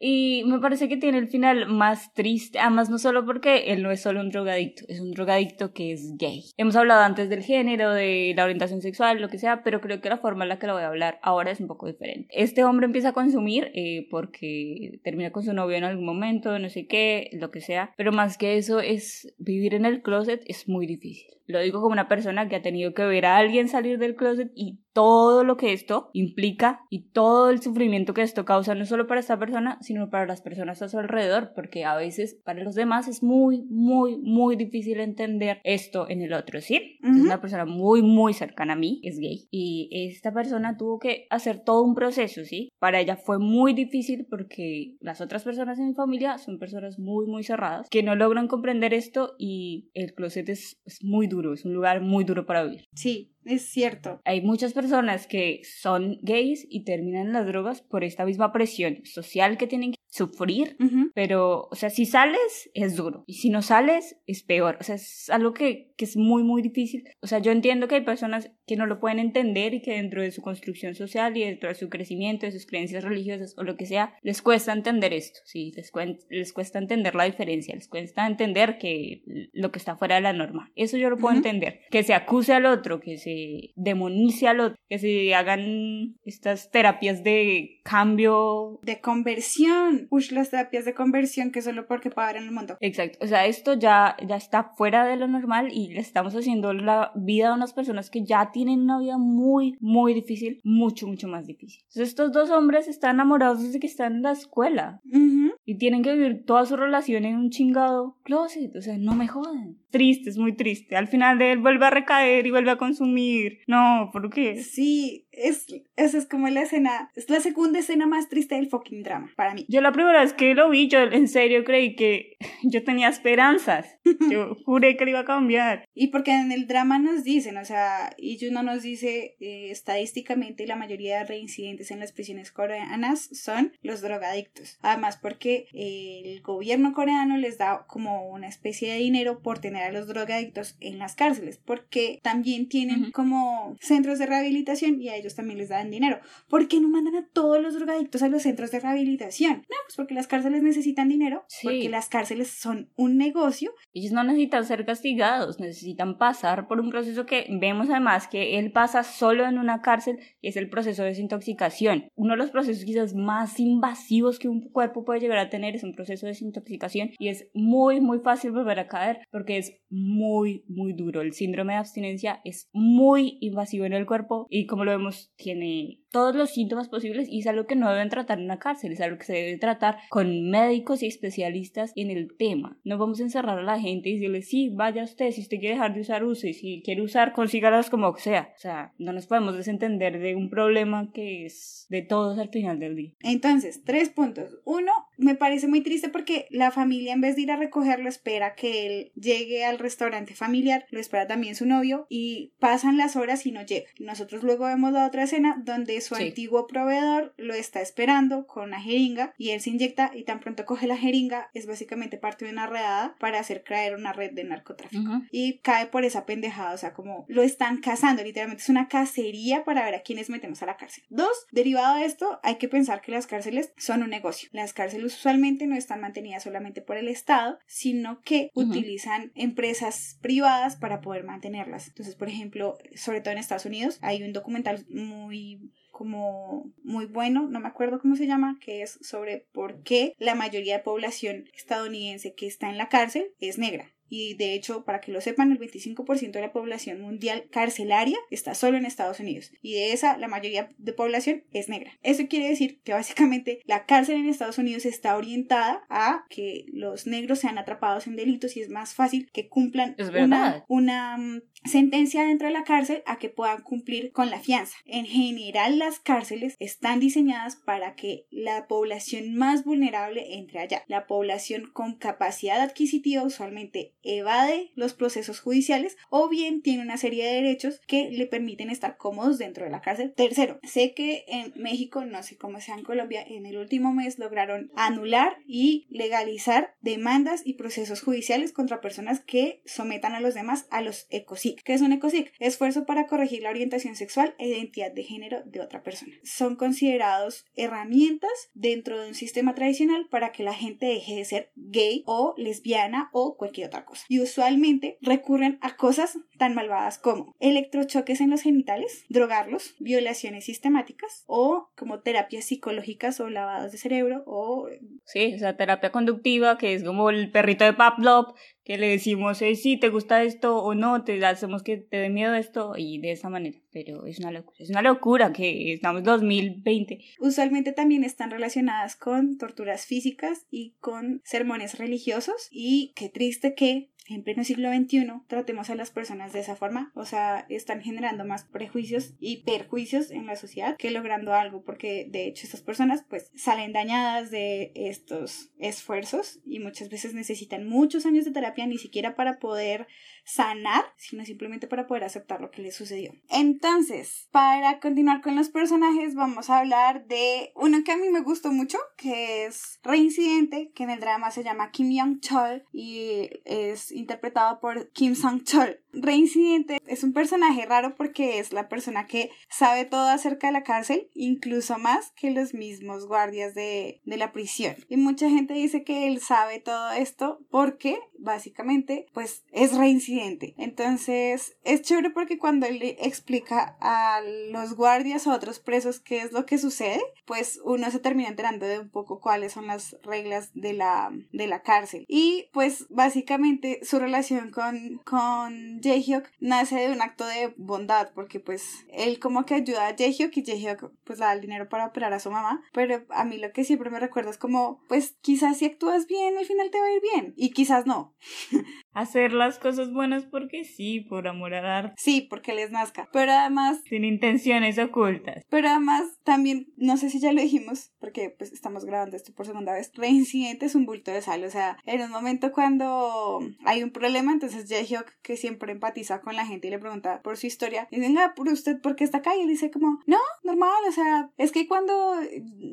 Y 0.08 0.44
me 0.44 0.60
parece 0.60 0.88
que 0.88 0.96
tiene 0.96 1.18
el 1.18 1.26
final 1.26 1.66
más 1.66 2.14
triste, 2.14 2.60
además 2.60 2.88
no 2.88 2.96
solo 2.96 3.26
porque 3.26 3.72
él 3.72 3.82
no 3.82 3.90
es 3.90 4.02
solo 4.02 4.20
un 4.20 4.30
drogadicto, 4.30 4.84
es 4.86 5.00
un 5.00 5.10
drogadicto 5.10 5.72
que 5.72 5.90
es 5.90 6.16
gay. 6.16 6.44
Hemos 6.56 6.76
hablado 6.76 7.02
antes 7.02 7.28
del 7.28 7.42
género, 7.42 7.92
de 7.92 8.32
la 8.36 8.44
orientación 8.44 8.82
sexual, 8.82 9.20
lo 9.20 9.28
que 9.28 9.38
sea, 9.38 9.64
pero 9.64 9.80
creo 9.80 10.00
que 10.00 10.08
la 10.08 10.18
forma 10.18 10.44
en 10.44 10.50
la 10.50 10.60
que 10.60 10.68
lo 10.68 10.74
voy 10.74 10.84
a 10.84 10.86
hablar 10.86 11.18
ahora 11.22 11.50
es 11.50 11.58
un 11.58 11.66
poco 11.66 11.88
diferente. 11.88 12.28
Este 12.30 12.62
hombre 12.62 12.86
empieza 12.86 13.08
a 13.08 13.14
consumir 13.14 13.72
eh, 13.74 14.06
porque 14.08 15.00
termina 15.02 15.32
con 15.32 15.42
su 15.42 15.52
novio 15.52 15.76
en 15.76 15.82
algún 15.82 16.06
momento, 16.06 16.56
no 16.56 16.68
sé 16.68 16.86
qué, 16.86 17.28
lo 17.32 17.50
que 17.50 17.60
sea, 17.60 17.92
pero 17.96 18.12
más 18.12 18.38
que 18.38 18.58
eso 18.58 18.78
es 18.78 19.34
vivir 19.38 19.74
en 19.74 19.86
el 19.86 20.02
closet 20.02 20.40
es 20.46 20.68
muy 20.68 20.86
difícil. 20.86 21.32
Lo 21.46 21.60
digo 21.60 21.80
como 21.80 21.92
una 21.92 22.06
persona 22.06 22.48
que 22.48 22.54
ha 22.54 22.62
tenido 22.62 22.94
que 22.94 23.04
ver 23.04 23.26
a 23.26 23.38
alguien 23.38 23.66
salir 23.66 23.98
del 23.98 24.14
closet 24.14 24.52
y 24.54 24.85
todo 24.96 25.44
lo 25.44 25.58
que 25.58 25.74
esto 25.74 26.08
implica 26.14 26.80
y 26.88 27.10
todo 27.10 27.50
el 27.50 27.60
sufrimiento 27.60 28.14
que 28.14 28.22
esto 28.22 28.46
causa, 28.46 28.74
no 28.74 28.86
solo 28.86 29.06
para 29.06 29.20
esta 29.20 29.38
persona, 29.38 29.76
sino 29.82 30.08
para 30.08 30.24
las 30.24 30.40
personas 30.40 30.80
a 30.80 30.88
su 30.88 30.98
alrededor, 30.98 31.52
porque 31.54 31.84
a 31.84 31.94
veces 31.96 32.40
para 32.42 32.64
los 32.64 32.74
demás 32.74 33.06
es 33.06 33.22
muy, 33.22 33.66
muy, 33.68 34.16
muy 34.16 34.56
difícil 34.56 35.00
entender 35.00 35.60
esto 35.64 36.08
en 36.08 36.22
el 36.22 36.32
otro, 36.32 36.62
¿sí? 36.62 36.96
Es 37.02 37.10
Ujú. 37.10 37.26
una 37.26 37.42
persona 37.42 37.66
muy, 37.66 38.00
muy 38.00 38.32
cercana 38.32 38.72
a 38.72 38.76
mí, 38.76 39.02
es 39.02 39.18
gay, 39.18 39.46
y 39.50 39.90
esta 39.92 40.32
persona 40.32 40.78
tuvo 40.78 40.98
que 40.98 41.26
hacer 41.28 41.62
todo 41.62 41.82
un 41.82 41.94
proceso, 41.94 42.46
¿sí? 42.46 42.70
Para 42.78 42.98
ella 42.98 43.18
fue 43.18 43.38
muy 43.38 43.74
difícil 43.74 44.26
porque 44.30 44.96
las 45.00 45.20
otras 45.20 45.44
personas 45.44 45.78
en 45.78 45.88
mi 45.88 45.94
familia 45.94 46.38
son 46.38 46.58
personas 46.58 46.98
muy, 46.98 47.26
muy 47.26 47.44
cerradas, 47.44 47.86
que 47.90 48.02
no 48.02 48.14
logran 48.14 48.48
comprender 48.48 48.94
esto 48.94 49.34
y 49.38 49.90
el 49.92 50.14
closet 50.14 50.48
es, 50.48 50.78
es 50.86 51.04
muy 51.04 51.26
duro, 51.26 51.52
es 51.52 51.66
un 51.66 51.74
lugar 51.74 52.00
muy 52.00 52.24
duro 52.24 52.46
para 52.46 52.64
vivir. 52.64 52.84
Sí, 52.94 53.35
Es 53.46 53.70
cierto. 53.70 54.20
Hay 54.24 54.40
muchas 54.42 54.72
personas 54.72 55.26
que 55.26 55.60
son 55.64 56.18
gays 56.22 56.66
y 56.68 56.84
terminan 56.84 57.32
las 57.32 57.46
drogas 57.46 57.80
por 57.82 58.04
esta 58.04 58.24
misma 58.24 58.52
presión 58.52 59.00
social 59.04 59.56
que 59.56 59.66
tienen 59.66 59.92
que 59.92 59.96
sufrir, 60.08 60.76
Ujú. 60.80 61.10
pero, 61.14 61.68
o 61.70 61.74
sea, 61.74 61.90
si 61.90 62.06
sales 62.06 62.70
es 62.74 62.96
duro 62.96 63.24
y 63.26 63.34
si 63.34 63.50
no 63.50 63.60
sales 63.60 64.16
es 64.26 64.42
peor, 64.42 64.78
o 64.80 64.82
sea, 64.84 64.94
es 64.94 65.28
algo 65.30 65.52
que, 65.52 65.92
que 65.96 66.06
es 66.06 66.16
muy, 66.16 66.42
muy 66.42 66.62
difícil. 66.62 67.04
O 67.20 67.26
sea, 67.26 67.38
yo 67.38 67.52
entiendo 67.52 67.86
que 67.86 67.96
hay 67.96 68.00
personas 68.00 68.50
que 68.66 68.76
no 68.76 68.86
lo 68.86 68.98
pueden 68.98 69.18
entender 69.18 69.74
y 69.74 69.82
que 69.82 69.92
dentro 69.92 70.22
de 70.22 70.30
su 70.30 70.40
construcción 70.40 70.94
social 70.94 71.36
y 71.36 71.44
dentro 71.44 71.68
de 71.68 71.74
su 71.74 71.90
crecimiento, 71.90 72.46
de 72.46 72.52
sus 72.52 72.66
creencias 72.66 73.04
religiosas 73.04 73.54
o 73.58 73.62
lo 73.62 73.76
que 73.76 73.84
sea, 73.84 74.14
les 74.22 74.40
cuesta 74.40 74.72
entender 74.72 75.12
esto, 75.12 75.40
sí, 75.44 75.72
les, 75.76 75.92
cuen- 75.92 76.18
les 76.30 76.52
cuesta 76.54 76.78
entender 76.78 77.14
la 77.14 77.24
diferencia, 77.24 77.74
les 77.74 77.88
cuesta 77.88 78.26
entender 78.26 78.78
que 78.78 79.22
lo 79.52 79.70
que 79.70 79.78
está 79.78 79.96
fuera 79.96 80.14
de 80.16 80.22
la 80.22 80.32
norma. 80.32 80.72
Eso 80.76 80.96
yo 80.96 81.10
lo 81.10 81.18
puedo 81.18 81.36
Ujú. 81.36 81.46
entender. 81.46 81.80
Que 81.90 82.02
se 82.02 82.14
acuse 82.14 82.54
al 82.54 82.64
otro, 82.66 83.00
que 83.00 83.18
se 83.18 83.35
demonice 83.74 84.48
al 84.48 84.60
otro, 84.60 84.78
que 84.88 84.98
se 84.98 85.34
hagan 85.34 86.16
estas 86.24 86.70
terapias 86.70 87.22
de 87.22 87.75
cambio 87.88 88.78
De 88.82 89.00
conversión. 89.00 90.06
Uy, 90.10 90.24
las 90.32 90.50
terapias 90.50 90.84
de 90.84 90.94
conversión 90.94 91.50
que 91.52 91.62
solo 91.62 91.86
porque 91.86 92.10
pagar 92.10 92.36
en 92.36 92.44
el 92.44 92.50
mundo. 92.52 92.76
Exacto, 92.80 93.18
o 93.22 93.26
sea, 93.26 93.46
esto 93.46 93.74
ya, 93.74 94.16
ya 94.26 94.36
está 94.36 94.72
fuera 94.76 95.06
de 95.06 95.16
lo 95.16 95.28
normal 95.28 95.68
y 95.72 95.88
le 95.88 96.00
estamos 96.00 96.34
haciendo 96.34 96.72
la 96.72 97.12
vida 97.14 97.50
a 97.50 97.54
unas 97.54 97.72
personas 97.72 98.10
que 98.10 98.24
ya 98.24 98.50
tienen 98.52 98.80
una 98.80 98.98
vida 98.98 99.18
muy, 99.18 99.76
muy 99.80 100.14
difícil, 100.14 100.60
mucho, 100.64 101.06
mucho 101.06 101.28
más 101.28 101.46
difícil. 101.46 101.80
Entonces 101.82 102.08
estos 102.08 102.32
dos 102.32 102.50
hombres 102.50 102.88
están 102.88 103.16
enamorados 103.16 103.62
desde 103.62 103.80
que 103.80 103.86
están 103.86 104.16
en 104.16 104.22
la 104.22 104.32
escuela 104.32 105.00
Ujú. 105.12 105.52
y 105.64 105.78
tienen 105.78 106.02
que 106.02 106.12
vivir 106.12 106.44
toda 106.44 106.66
su 106.66 106.76
relación 106.76 107.24
en 107.24 107.36
un 107.36 107.50
chingado 107.50 108.18
closet, 108.22 108.74
o 108.76 108.82
sea, 108.82 108.98
no 108.98 109.14
me 109.14 109.28
jodan. 109.28 109.76
Triste, 109.90 110.28
es 110.28 110.36
muy 110.38 110.54
triste. 110.54 110.96
Al 110.96 111.06
final 111.06 111.38
de 111.38 111.52
él 111.52 111.58
vuelve 111.60 111.86
a 111.86 111.90
recaer 111.90 112.46
y 112.46 112.50
vuelve 112.50 112.70
a 112.72 112.76
consumir. 112.76 113.60
No, 113.66 114.10
¿por 114.12 114.28
qué? 114.30 114.62
Sí, 114.62 115.25
es, 115.36 115.66
esa 115.96 116.18
es 116.18 116.26
como 116.26 116.48
la 116.48 116.62
escena, 116.62 117.10
es 117.14 117.28
la 117.30 117.40
segunda 117.40 117.78
escena 117.78 118.06
más 118.06 118.28
triste 118.28 118.54
del 118.54 118.68
fucking 118.68 119.02
drama, 119.02 119.30
para 119.36 119.54
mí. 119.54 119.66
Yo 119.68 119.80
la 119.80 119.92
primera 119.92 120.22
vez 120.22 120.32
que 120.32 120.54
lo 120.54 120.70
vi, 120.70 120.88
yo 120.88 121.00
en 121.00 121.28
serio 121.28 121.64
creí 121.64 121.94
que 121.94 122.36
yo 122.62 122.82
tenía 122.84 123.08
esperanzas. 123.08 123.96
Yo 124.30 124.56
juré 124.64 124.96
que 124.96 125.04
le 125.04 125.10
iba 125.12 125.20
a 125.20 125.24
cambiar. 125.24 125.84
Y 125.94 126.08
porque 126.08 126.32
en 126.32 126.52
el 126.52 126.66
drama 126.66 126.98
nos 126.98 127.24
dicen, 127.24 127.56
o 127.56 127.64
sea, 127.64 128.14
y 128.16 128.38
Juno 128.38 128.62
nos 128.62 128.82
dice 128.82 129.36
eh, 129.40 129.70
estadísticamente 129.70 130.66
la 130.66 130.76
mayoría 130.76 131.18
de 131.18 131.24
reincidentes 131.24 131.90
en 131.90 132.00
las 132.00 132.12
prisiones 132.12 132.52
coreanas 132.52 133.28
son 133.32 133.72
los 133.82 134.00
drogadictos. 134.00 134.78
Además 134.80 135.18
porque 135.20 135.66
eh, 135.72 136.22
el 136.24 136.42
gobierno 136.42 136.92
coreano 136.92 137.36
les 137.36 137.58
da 137.58 137.84
como 137.88 138.28
una 138.28 138.48
especie 138.48 138.92
de 138.92 138.98
dinero 138.98 139.40
por 139.40 139.58
tener 139.58 139.82
a 139.82 139.92
los 139.92 140.06
drogadictos 140.06 140.76
en 140.80 140.98
las 140.98 141.14
cárceles, 141.14 141.58
porque 141.64 142.20
también 142.22 142.68
tienen 142.68 143.10
como 143.10 143.76
centros 143.80 144.18
de 144.18 144.26
rehabilitación 144.26 145.00
y 145.00 145.08
a 145.08 145.16
ellos 145.16 145.25
también 145.34 145.58
les 145.58 145.70
dan 145.70 145.90
dinero. 145.90 146.18
¿Por 146.48 146.68
qué 146.68 146.80
no 146.80 146.88
mandan 146.88 147.16
a 147.16 147.26
todos 147.32 147.60
los 147.60 147.74
drogadictos 147.74 148.22
a 148.22 148.28
los 148.28 148.42
centros 148.42 148.70
de 148.70 148.80
rehabilitación? 148.80 149.54
No, 149.68 149.76
pues 149.86 149.96
porque 149.96 150.14
las 150.14 150.26
cárceles 150.26 150.62
necesitan 150.62 151.08
dinero, 151.08 151.44
Sí. 151.48 151.66
porque 151.66 151.88
las 151.88 152.08
cárceles 152.08 152.48
son 152.50 152.90
un 152.96 153.16
negocio 153.16 153.72
Ellos 153.92 154.12
no 154.12 154.22
necesitan 154.24 154.64
ser 154.64 154.84
castigados, 154.84 155.58
necesitan 155.60 156.18
pasar 156.18 156.68
por 156.68 156.80
un 156.80 156.90
proceso 156.90 157.26
que 157.26 157.46
vemos 157.60 157.88
además 157.90 158.28
que 158.28 158.58
él 158.58 158.72
pasa 158.72 159.02
solo 159.02 159.46
en 159.46 159.58
una 159.58 159.80
cárcel 159.80 160.18
y 160.40 160.48
es 160.48 160.56
el 160.56 160.68
proceso 160.68 161.02
de 161.02 161.08
desintoxicación. 161.08 162.08
Uno 162.14 162.32
de 162.32 162.36
los 162.38 162.50
procesos 162.50 162.84
quizás 162.84 163.14
más 163.14 163.58
invasivos 163.60 164.38
que 164.38 164.48
un 164.48 164.68
cuerpo 164.70 165.04
puede 165.04 165.20
llegar 165.20 165.38
a 165.38 165.48
tener 165.48 165.74
es 165.74 165.84
un 165.84 165.94
proceso 165.94 166.26
de 166.26 166.32
desintoxicación 166.32 167.10
y 167.18 167.28
es 167.28 167.48
muy 167.54 168.00
muy 168.00 168.18
fácil 168.20 168.52
volver 168.52 168.78
a 168.80 168.88
caer 168.88 169.20
porque 169.30 169.58
es 169.58 169.72
muy 169.88 170.64
muy 170.68 170.92
duro. 170.92 171.20
El 171.20 171.32
síndrome 171.32 171.72
de 171.74 171.78
abstinencia 171.78 172.40
es 172.44 172.68
muy 172.72 173.38
invasivo 173.40 173.84
en 173.84 173.92
el 173.92 174.06
cuerpo 174.06 174.46
y 174.50 174.66
como 174.66 174.84
lo 174.84 174.90
vemos 174.92 175.15
tiene 175.36 176.00
todos 176.16 176.34
los 176.34 176.48
síntomas 176.48 176.88
posibles 176.88 177.28
y 177.30 177.40
es 177.40 177.46
algo 177.46 177.66
que 177.66 177.76
no 177.76 177.90
deben 177.90 178.08
tratar 178.08 178.38
en 178.38 178.46
una 178.46 178.58
cárcel, 178.58 178.90
es 178.90 179.02
algo 179.02 179.18
que 179.18 179.26
se 179.26 179.34
debe 179.34 179.58
tratar 179.58 179.98
con 180.08 180.48
médicos 180.48 181.02
y 181.02 181.06
especialistas 181.06 181.92
en 181.94 182.10
el 182.10 182.34
tema. 182.38 182.78
No 182.84 182.96
vamos 182.96 183.20
a 183.20 183.24
encerrar 183.24 183.58
a 183.58 183.62
la 183.62 183.78
gente 183.78 184.08
y 184.08 184.14
decirle, 184.14 184.40
sí, 184.40 184.70
vaya 184.70 185.04
usted, 185.04 185.30
si 185.30 185.42
usted 185.42 185.58
quiere 185.58 185.74
dejar 185.74 185.92
de 185.92 186.00
usar, 186.00 186.24
use, 186.24 186.54
si 186.54 186.80
quiere 186.82 187.02
usar, 187.02 187.34
consígalas 187.34 187.90
como 187.90 188.16
sea. 188.16 188.50
O 188.56 188.58
sea, 188.58 188.94
no 188.96 189.12
nos 189.12 189.26
podemos 189.26 189.58
desentender 189.58 190.18
de 190.18 190.34
un 190.34 190.48
problema 190.48 191.10
que 191.12 191.44
es 191.44 191.84
de 191.90 192.00
todos 192.00 192.38
al 192.38 192.48
final 192.48 192.78
del 192.78 192.96
día. 192.96 193.12
Entonces, 193.20 193.84
tres 193.84 194.08
puntos. 194.08 194.56
Uno, 194.64 194.92
me 195.18 195.34
parece 195.34 195.68
muy 195.68 195.82
triste 195.82 196.08
porque 196.08 196.46
la 196.48 196.70
familia 196.70 197.12
en 197.12 197.20
vez 197.20 197.36
de 197.36 197.42
ir 197.42 197.50
a 197.50 197.56
recogerlo 197.56 198.08
espera 198.08 198.54
que 198.54 198.86
él 198.86 199.12
llegue 199.16 199.66
al 199.66 199.78
restaurante 199.78 200.34
familiar, 200.34 200.86
lo 200.88 200.98
espera 200.98 201.26
también 201.26 201.56
su 201.56 201.66
novio 201.66 202.06
y 202.08 202.54
pasan 202.58 202.96
las 202.96 203.16
horas 203.16 203.44
y 203.44 203.52
no 203.52 203.66
llega. 203.66 203.90
Nosotros 203.98 204.42
luego 204.42 204.64
vemos 204.64 204.92
la 204.92 205.06
otra 205.06 205.24
escena 205.24 205.62
donde 205.62 206.00
su 206.06 206.14
Sí. 206.14 206.28
antiguo 206.28 206.66
proveedor 206.66 207.34
lo 207.36 207.54
está 207.54 207.80
esperando 207.80 208.46
con 208.46 208.64
una 208.64 208.80
jeringa 208.80 209.34
y 209.36 209.50
él 209.50 209.60
se 209.60 209.70
inyecta 209.70 210.10
y 210.14 210.24
tan 210.24 210.40
pronto 210.40 210.64
coge 210.64 210.86
la 210.86 210.96
jeringa 210.96 211.50
es 211.54 211.66
básicamente 211.66 212.16
parte 212.18 212.44
de 212.44 212.52
una 212.52 212.66
redada 212.66 213.16
para 213.18 213.40
hacer 213.40 213.62
caer 213.62 213.94
una 213.94 214.12
red 214.12 214.32
de 214.32 214.44
narcotráfico 214.44 215.22
y 215.30 215.58
cae 215.58 215.86
por 215.86 216.04
esa 216.04 216.24
pendejada, 216.26 216.72
o 216.74 216.78
sea, 216.78 216.92
como 216.92 217.24
lo 217.28 217.42
están 217.42 217.80
cazando, 217.80 218.22
literalmente 218.22 218.62
es 218.62 218.68
una 218.68 218.88
cacería 218.88 219.64
para 219.64 219.84
ver 219.84 219.94
a 219.94 220.02
quiénes 220.02 220.30
metemos 220.30 220.62
a 220.62 220.66
la 220.66 220.76
cárcel. 220.76 221.04
Dos, 221.10 221.46
derivado 221.50 221.96
de 221.96 222.04
esto, 222.04 222.40
hay 222.42 222.56
que 222.56 222.68
pensar 222.68 223.00
que 223.00 223.12
las 223.12 223.26
cárceles 223.26 223.72
son 223.76 224.02
un 224.02 224.10
negocio. 224.10 224.48
Las 224.52 224.72
cárceles 224.72 225.14
usualmente 225.14 225.66
no 225.66 225.76
están 225.76 226.00
mantenidas 226.00 226.42
solamente 226.42 226.80
por 226.82 226.96
el 226.96 227.08
Estado, 227.08 227.58
sino 227.66 228.20
que 228.22 228.50
utilizan 228.54 229.32
empresas 229.34 230.18
privadas 230.20 230.76
para 230.76 231.00
poder 231.00 231.24
mantenerlas. 231.24 231.88
Entonces, 231.88 232.14
por 232.14 232.28
ejemplo, 232.28 232.76
sobre 232.94 233.20
todo 233.20 233.32
en 233.32 233.38
Estados 233.38 233.66
Unidos, 233.66 233.98
hay 234.02 234.22
un 234.22 234.32
documental 234.32 234.84
muy 234.88 235.72
como 235.96 236.70
muy 236.84 237.06
bueno, 237.06 237.48
no 237.48 237.58
me 237.58 237.68
acuerdo 237.68 237.98
cómo 237.98 238.16
se 238.16 238.26
llama, 238.26 238.58
que 238.60 238.82
es 238.82 238.98
sobre 239.00 239.46
por 239.52 239.82
qué 239.82 240.14
la 240.18 240.34
mayoría 240.34 240.76
de 240.76 240.84
población 240.84 241.46
estadounidense 241.54 242.34
que 242.34 242.46
está 242.46 242.68
en 242.68 242.76
la 242.76 242.90
cárcel 242.90 243.32
es 243.40 243.56
negra. 243.56 243.95
Y 244.08 244.34
de 244.34 244.54
hecho, 244.54 244.84
para 244.84 245.00
que 245.00 245.12
lo 245.12 245.20
sepan, 245.20 245.52
el 245.52 245.58
25% 245.58 246.32
de 246.32 246.40
la 246.40 246.52
población 246.52 247.00
mundial 247.00 247.46
carcelaria 247.50 248.18
está 248.30 248.54
solo 248.54 248.76
en 248.76 248.86
Estados 248.86 249.20
Unidos. 249.20 249.52
Y 249.62 249.74
de 249.74 249.92
esa, 249.92 250.16
la 250.18 250.28
mayoría 250.28 250.70
de 250.78 250.92
población 250.92 251.44
es 251.52 251.68
negra. 251.68 251.92
Eso 252.02 252.26
quiere 252.28 252.48
decir 252.48 252.80
que 252.82 252.92
básicamente 252.92 253.60
la 253.64 253.86
cárcel 253.86 254.16
en 254.16 254.28
Estados 254.28 254.58
Unidos 254.58 254.86
está 254.86 255.16
orientada 255.16 255.84
a 255.88 256.24
que 256.28 256.66
los 256.72 257.06
negros 257.06 257.40
sean 257.40 257.58
atrapados 257.58 258.06
en 258.06 258.16
delitos 258.16 258.56
y 258.56 258.60
es 258.60 258.68
más 258.68 258.94
fácil 258.94 259.30
que 259.32 259.48
cumplan 259.48 259.96
una, 259.98 260.64
una 260.68 261.16
mm, 261.16 261.42
sentencia 261.64 262.24
dentro 262.24 262.48
de 262.48 262.54
la 262.54 262.64
cárcel 262.64 263.02
a 263.06 263.18
que 263.18 263.28
puedan 263.28 263.62
cumplir 263.62 264.12
con 264.12 264.30
la 264.30 264.40
fianza. 264.40 264.76
En 264.84 265.06
general, 265.06 265.78
las 265.78 265.98
cárceles 265.98 266.56
están 266.58 267.00
diseñadas 267.00 267.56
para 267.56 267.94
que 267.94 268.26
la 268.30 268.66
población 268.66 269.34
más 269.34 269.64
vulnerable 269.64 270.34
entre 270.38 270.60
allá. 270.60 270.84
La 270.86 271.06
población 271.06 271.70
con 271.72 271.96
capacidad 271.96 272.60
adquisitiva 272.60 273.22
usualmente 273.22 273.94
evade 274.06 274.72
los 274.74 274.94
procesos 274.94 275.40
judiciales 275.40 275.96
o 276.10 276.28
bien 276.28 276.62
tiene 276.62 276.82
una 276.82 276.96
serie 276.96 277.26
de 277.26 277.34
derechos 277.34 277.80
que 277.86 278.10
le 278.10 278.26
permiten 278.26 278.70
estar 278.70 278.96
cómodos 278.96 279.38
dentro 279.38 279.64
de 279.64 279.70
la 279.70 279.80
cárcel. 279.80 280.12
Tercero, 280.16 280.58
sé 280.62 280.94
que 280.94 281.24
en 281.28 281.52
México, 281.56 282.04
no 282.04 282.22
sé 282.22 282.36
cómo 282.36 282.60
sea 282.60 282.76
en 282.76 282.84
Colombia, 282.84 283.24
en 283.26 283.46
el 283.46 283.56
último 283.56 283.92
mes 283.92 284.18
lograron 284.18 284.70
anular 284.76 285.38
y 285.46 285.86
legalizar 285.90 286.74
demandas 286.80 287.42
y 287.44 287.54
procesos 287.54 288.02
judiciales 288.02 288.52
contra 288.52 288.80
personas 288.80 289.20
que 289.20 289.62
sometan 289.64 290.14
a 290.14 290.20
los 290.20 290.34
demás 290.34 290.66
a 290.70 290.80
los 290.80 291.06
ECOSIC. 291.10 291.62
¿Qué 291.62 291.74
es 291.74 291.82
un 291.82 291.92
ECOSIC? 291.92 292.32
Esfuerzo 292.38 292.86
para 292.86 293.06
corregir 293.06 293.42
la 293.42 293.50
orientación 293.50 293.96
sexual 293.96 294.34
e 294.38 294.48
identidad 294.48 294.92
de 294.92 295.04
género 295.04 295.42
de 295.44 295.60
otra 295.60 295.82
persona. 295.82 296.12
Son 296.22 296.56
considerados 296.56 297.46
herramientas 297.54 298.50
dentro 298.54 299.00
de 299.00 299.08
un 299.08 299.14
sistema 299.14 299.54
tradicional 299.54 300.06
para 300.10 300.32
que 300.32 300.42
la 300.42 300.54
gente 300.54 300.86
deje 300.86 301.16
de 301.16 301.24
ser 301.24 301.52
gay 301.56 302.02
o 302.06 302.34
lesbiana 302.36 303.10
o 303.12 303.36
cualquier 303.36 303.68
otra 303.68 303.84
cosa. 303.84 303.95
Y 304.08 304.20
usualmente 304.20 304.98
recurren 305.00 305.58
a 305.62 305.76
cosas 305.76 306.18
tan 306.36 306.54
malvadas 306.54 306.98
como 306.98 307.34
electrochoques 307.40 308.20
en 308.20 308.30
los 308.30 308.42
genitales, 308.42 309.04
drogarlos, 309.08 309.74
violaciones 309.78 310.44
sistemáticas 310.44 311.24
o 311.26 311.68
como 311.76 312.00
terapias 312.00 312.44
psicológicas 312.44 313.20
o 313.20 313.30
lavados 313.30 313.72
de 313.72 313.78
cerebro 313.78 314.22
o 314.26 314.68
Sí, 315.04 315.22
esa 315.22 315.56
terapia 315.56 315.92
conductiva 315.92 316.58
que 316.58 316.74
es 316.74 316.84
como 316.84 317.10
el 317.10 317.30
perrito 317.30 317.64
de 317.64 317.72
Pavlov, 317.72 318.34
que 318.64 318.78
le 318.78 318.88
decimos, 318.88 319.40
eh, 319.42 319.54
sí, 319.54 319.76
te 319.76 319.90
gusta 319.90 320.24
esto 320.24 320.58
o 320.58 320.74
no, 320.74 321.04
te 321.04 321.24
hacemos 321.24 321.62
que 321.62 321.76
te 321.76 321.98
dé 321.98 322.10
miedo 322.10 322.34
esto 322.34 322.72
y 322.76 322.98
de 322.98 323.12
esa 323.12 323.28
manera. 323.28 323.58
Pero 323.70 324.06
es 324.06 324.18
una 324.18 324.32
locura, 324.32 324.56
es 324.58 324.70
una 324.70 324.82
locura 324.82 325.32
que 325.32 325.72
estamos 325.72 326.02
2020. 326.02 326.98
usualmente 327.20 327.72
también 327.72 328.02
están 328.02 328.30
relacionadas 328.30 328.96
con 328.96 329.38
torturas 329.38 329.86
físicas 329.86 330.46
y 330.50 330.74
con 330.80 331.22
sermones 331.24 331.78
religiosos 331.78 332.48
y 332.50 332.92
qué 332.96 333.08
triste 333.08 333.54
que 333.54 333.90
en 334.08 334.22
pleno 334.22 334.44
siglo 334.44 334.72
XXI 334.72 335.06
tratemos 335.26 335.70
a 335.70 335.74
las 335.74 335.90
personas 335.90 336.32
de 336.32 336.40
esa 336.40 336.56
forma, 336.56 336.92
o 336.94 337.04
sea, 337.04 337.46
están 337.48 337.82
generando 337.82 338.24
más 338.24 338.44
prejuicios 338.44 339.14
y 339.18 339.38
perjuicios 339.42 340.10
en 340.10 340.26
la 340.26 340.36
sociedad 340.36 340.76
que 340.76 340.90
logrando 340.90 341.34
algo, 341.34 341.62
porque 341.62 342.06
de 342.08 342.26
hecho 342.26 342.44
estas 342.44 342.62
personas 342.62 343.04
pues 343.08 343.30
salen 343.34 343.72
dañadas 343.72 344.30
de 344.30 344.72
estos 344.74 345.50
esfuerzos 345.58 346.40
y 346.44 346.60
muchas 346.60 346.88
veces 346.88 347.14
necesitan 347.14 347.68
muchos 347.68 348.06
años 348.06 348.24
de 348.24 348.30
terapia 348.30 348.66
ni 348.66 348.78
siquiera 348.78 349.16
para 349.16 349.38
poder 349.38 349.86
sanar, 350.26 350.84
sino 350.96 351.24
simplemente 351.24 351.68
para 351.68 351.86
poder 351.86 352.02
aceptar 352.02 352.40
lo 352.40 352.50
que 352.50 352.60
les 352.60 352.74
sucedió. 352.74 353.12
Entonces, 353.30 354.28
para 354.32 354.80
continuar 354.80 355.22
con 355.22 355.36
los 355.36 355.48
personajes, 355.48 356.14
vamos 356.16 356.50
a 356.50 356.58
hablar 356.58 357.06
de 357.06 357.52
uno 357.54 357.84
que 357.84 357.92
a 357.92 357.96
mí 357.96 358.08
me 358.10 358.20
gustó 358.20 358.50
mucho, 358.52 358.78
que 358.96 359.46
es 359.46 359.78
Reincidente, 359.84 360.72
que 360.74 360.82
en 360.82 360.90
el 360.90 360.98
drama 360.98 361.30
se 361.30 361.44
llama 361.44 361.70
Kim 361.70 361.92
Young 361.92 362.20
Chol 362.20 362.64
y 362.72 363.30
es 363.44 363.92
interpretado 363.92 364.58
por 364.58 364.90
Kim 364.90 365.14
Sung 365.14 365.44
Chol. 365.44 365.80
Reincidente 365.92 366.78
es 366.86 367.04
un 367.04 367.12
personaje 367.12 367.64
raro 367.64 367.94
porque 367.94 368.40
es 368.40 368.52
la 368.52 368.68
persona 368.68 369.06
que 369.06 369.30
sabe 369.48 369.84
todo 369.84 370.08
acerca 370.08 370.48
de 370.48 370.52
la 370.52 370.64
cárcel, 370.64 371.08
incluso 371.14 371.78
más 371.78 372.10
que 372.16 372.32
los 372.32 372.52
mismos 372.52 373.06
guardias 373.06 373.54
de, 373.54 374.02
de 374.04 374.16
la 374.16 374.32
prisión. 374.32 374.74
Y 374.88 374.96
mucha 374.96 375.30
gente 375.30 375.54
dice 375.54 375.84
que 375.84 376.08
él 376.08 376.20
sabe 376.20 376.58
todo 376.58 376.90
esto 376.90 377.38
porque 377.48 378.00
básicamente 378.18 379.06
pues 379.12 379.44
es 379.52 379.76
reincidente. 379.76 380.15
Entonces 380.16 381.56
es 381.64 381.82
chévere 381.82 382.10
porque 382.10 382.38
cuando 382.38 382.66
él 382.66 382.78
le 382.78 382.96
explica 383.00 383.76
a 383.80 384.20
los 384.50 384.74
guardias 384.74 385.26
o 385.26 385.32
a 385.32 385.36
otros 385.36 385.58
presos 385.58 386.00
qué 386.00 386.18
es 386.18 386.32
lo 386.32 386.46
que 386.46 386.58
sucede, 386.58 387.02
pues 387.26 387.60
uno 387.64 387.90
se 387.90 387.98
termina 387.98 388.28
enterando 388.28 388.66
de 388.66 388.78
un 388.78 388.90
poco 388.90 389.20
cuáles 389.20 389.52
son 389.52 389.66
las 389.66 389.96
reglas 390.02 390.50
de 390.54 390.72
la, 390.72 391.10
de 391.32 391.46
la 391.46 391.62
cárcel. 391.62 392.04
Y 392.08 392.48
pues 392.52 392.86
básicamente 392.88 393.80
su 393.82 393.98
relación 393.98 394.50
con, 394.50 395.00
con 395.04 395.80
Jaehyuk 395.82 396.24
nace 396.40 396.76
de 396.76 396.92
un 396.92 397.02
acto 397.02 397.26
de 397.26 397.54
bondad 397.56 398.10
porque 398.14 398.40
pues 398.40 398.86
él 398.92 399.18
como 399.18 399.44
que 399.44 399.54
ayuda 399.54 399.88
a 399.88 399.96
Jaehyuk 399.96 400.36
y 400.36 400.44
Jaehyuk 400.44 400.92
pues 401.04 401.18
le 401.18 401.24
da 401.26 401.32
el 401.32 401.40
dinero 401.40 401.68
para 401.68 401.86
operar 401.86 402.12
a 402.12 402.20
su 402.20 402.30
mamá. 402.30 402.62
Pero 402.72 403.04
a 403.10 403.24
mí 403.24 403.38
lo 403.38 403.52
que 403.52 403.64
siempre 403.64 403.90
me 403.90 404.00
recuerda 404.00 404.30
es 404.30 404.38
como 404.38 404.80
pues 404.88 405.16
quizás 405.20 405.58
si 405.58 405.66
actúas 405.66 406.06
bien 406.06 406.38
al 406.38 406.46
final 406.46 406.70
te 406.70 406.80
va 406.80 406.86
a 406.86 406.92
ir 406.92 407.02
bien 407.02 407.34
y 407.36 407.50
quizás 407.50 407.86
no. 407.86 408.14
Hacer 408.96 409.34
las 409.34 409.58
cosas 409.58 409.92
buenas 409.92 410.24
porque 410.24 410.64
sí, 410.64 411.00
por 411.00 411.28
amor 411.28 411.52
al 411.52 411.66
arte. 411.66 411.94
Sí, 411.98 412.22
porque 412.22 412.54
les 412.54 412.70
nazca. 412.70 413.10
Pero 413.12 413.32
además, 413.32 413.82
Sin 413.88 414.04
intenciones 414.04 414.78
ocultas. 414.78 415.44
pero 415.50 415.68
además 415.68 416.04
también, 416.24 416.72
no 416.78 416.96
sé 416.96 417.10
si 417.10 417.20
ya 417.20 417.32
lo 417.34 417.42
dijimos, 417.42 417.92
porque 418.00 418.30
pues 418.30 418.52
estamos 418.52 418.86
grabando 418.86 419.16
esto 419.16 419.34
por 419.34 419.44
segunda 419.44 419.74
vez. 419.74 419.92
Reincidente 419.94 420.64
es 420.64 420.74
un 420.74 420.86
bulto 420.86 421.10
de 421.10 421.20
sal. 421.20 421.44
O 421.44 421.50
sea, 421.50 421.76
en 421.84 422.00
un 422.00 422.10
momento 422.10 422.52
cuando 422.52 423.40
hay 423.66 423.82
un 423.82 423.90
problema, 423.90 424.32
entonces 424.32 424.66
Jaehyuk, 424.66 425.06
que 425.22 425.36
siempre 425.36 425.72
empatiza 425.72 426.22
con 426.22 426.34
la 426.34 426.46
gente 426.46 426.68
y 426.68 426.70
le 426.70 426.78
pregunta 426.78 427.20
por 427.22 427.36
su 427.36 427.46
historia, 427.46 427.88
y 427.90 428.02
ah, 428.16 428.32
¿por 428.34 428.48
usted 428.48 428.80
por 428.80 428.96
qué 428.96 429.04
está 429.04 429.18
acá? 429.18 429.36
Y 429.36 429.42
él 429.42 429.48
dice 429.48 429.70
como, 429.70 430.00
no, 430.06 430.18
normal, 430.42 430.70
o 430.88 430.92
sea, 430.92 431.30
es 431.36 431.52
que 431.52 431.68
cuando 431.68 432.14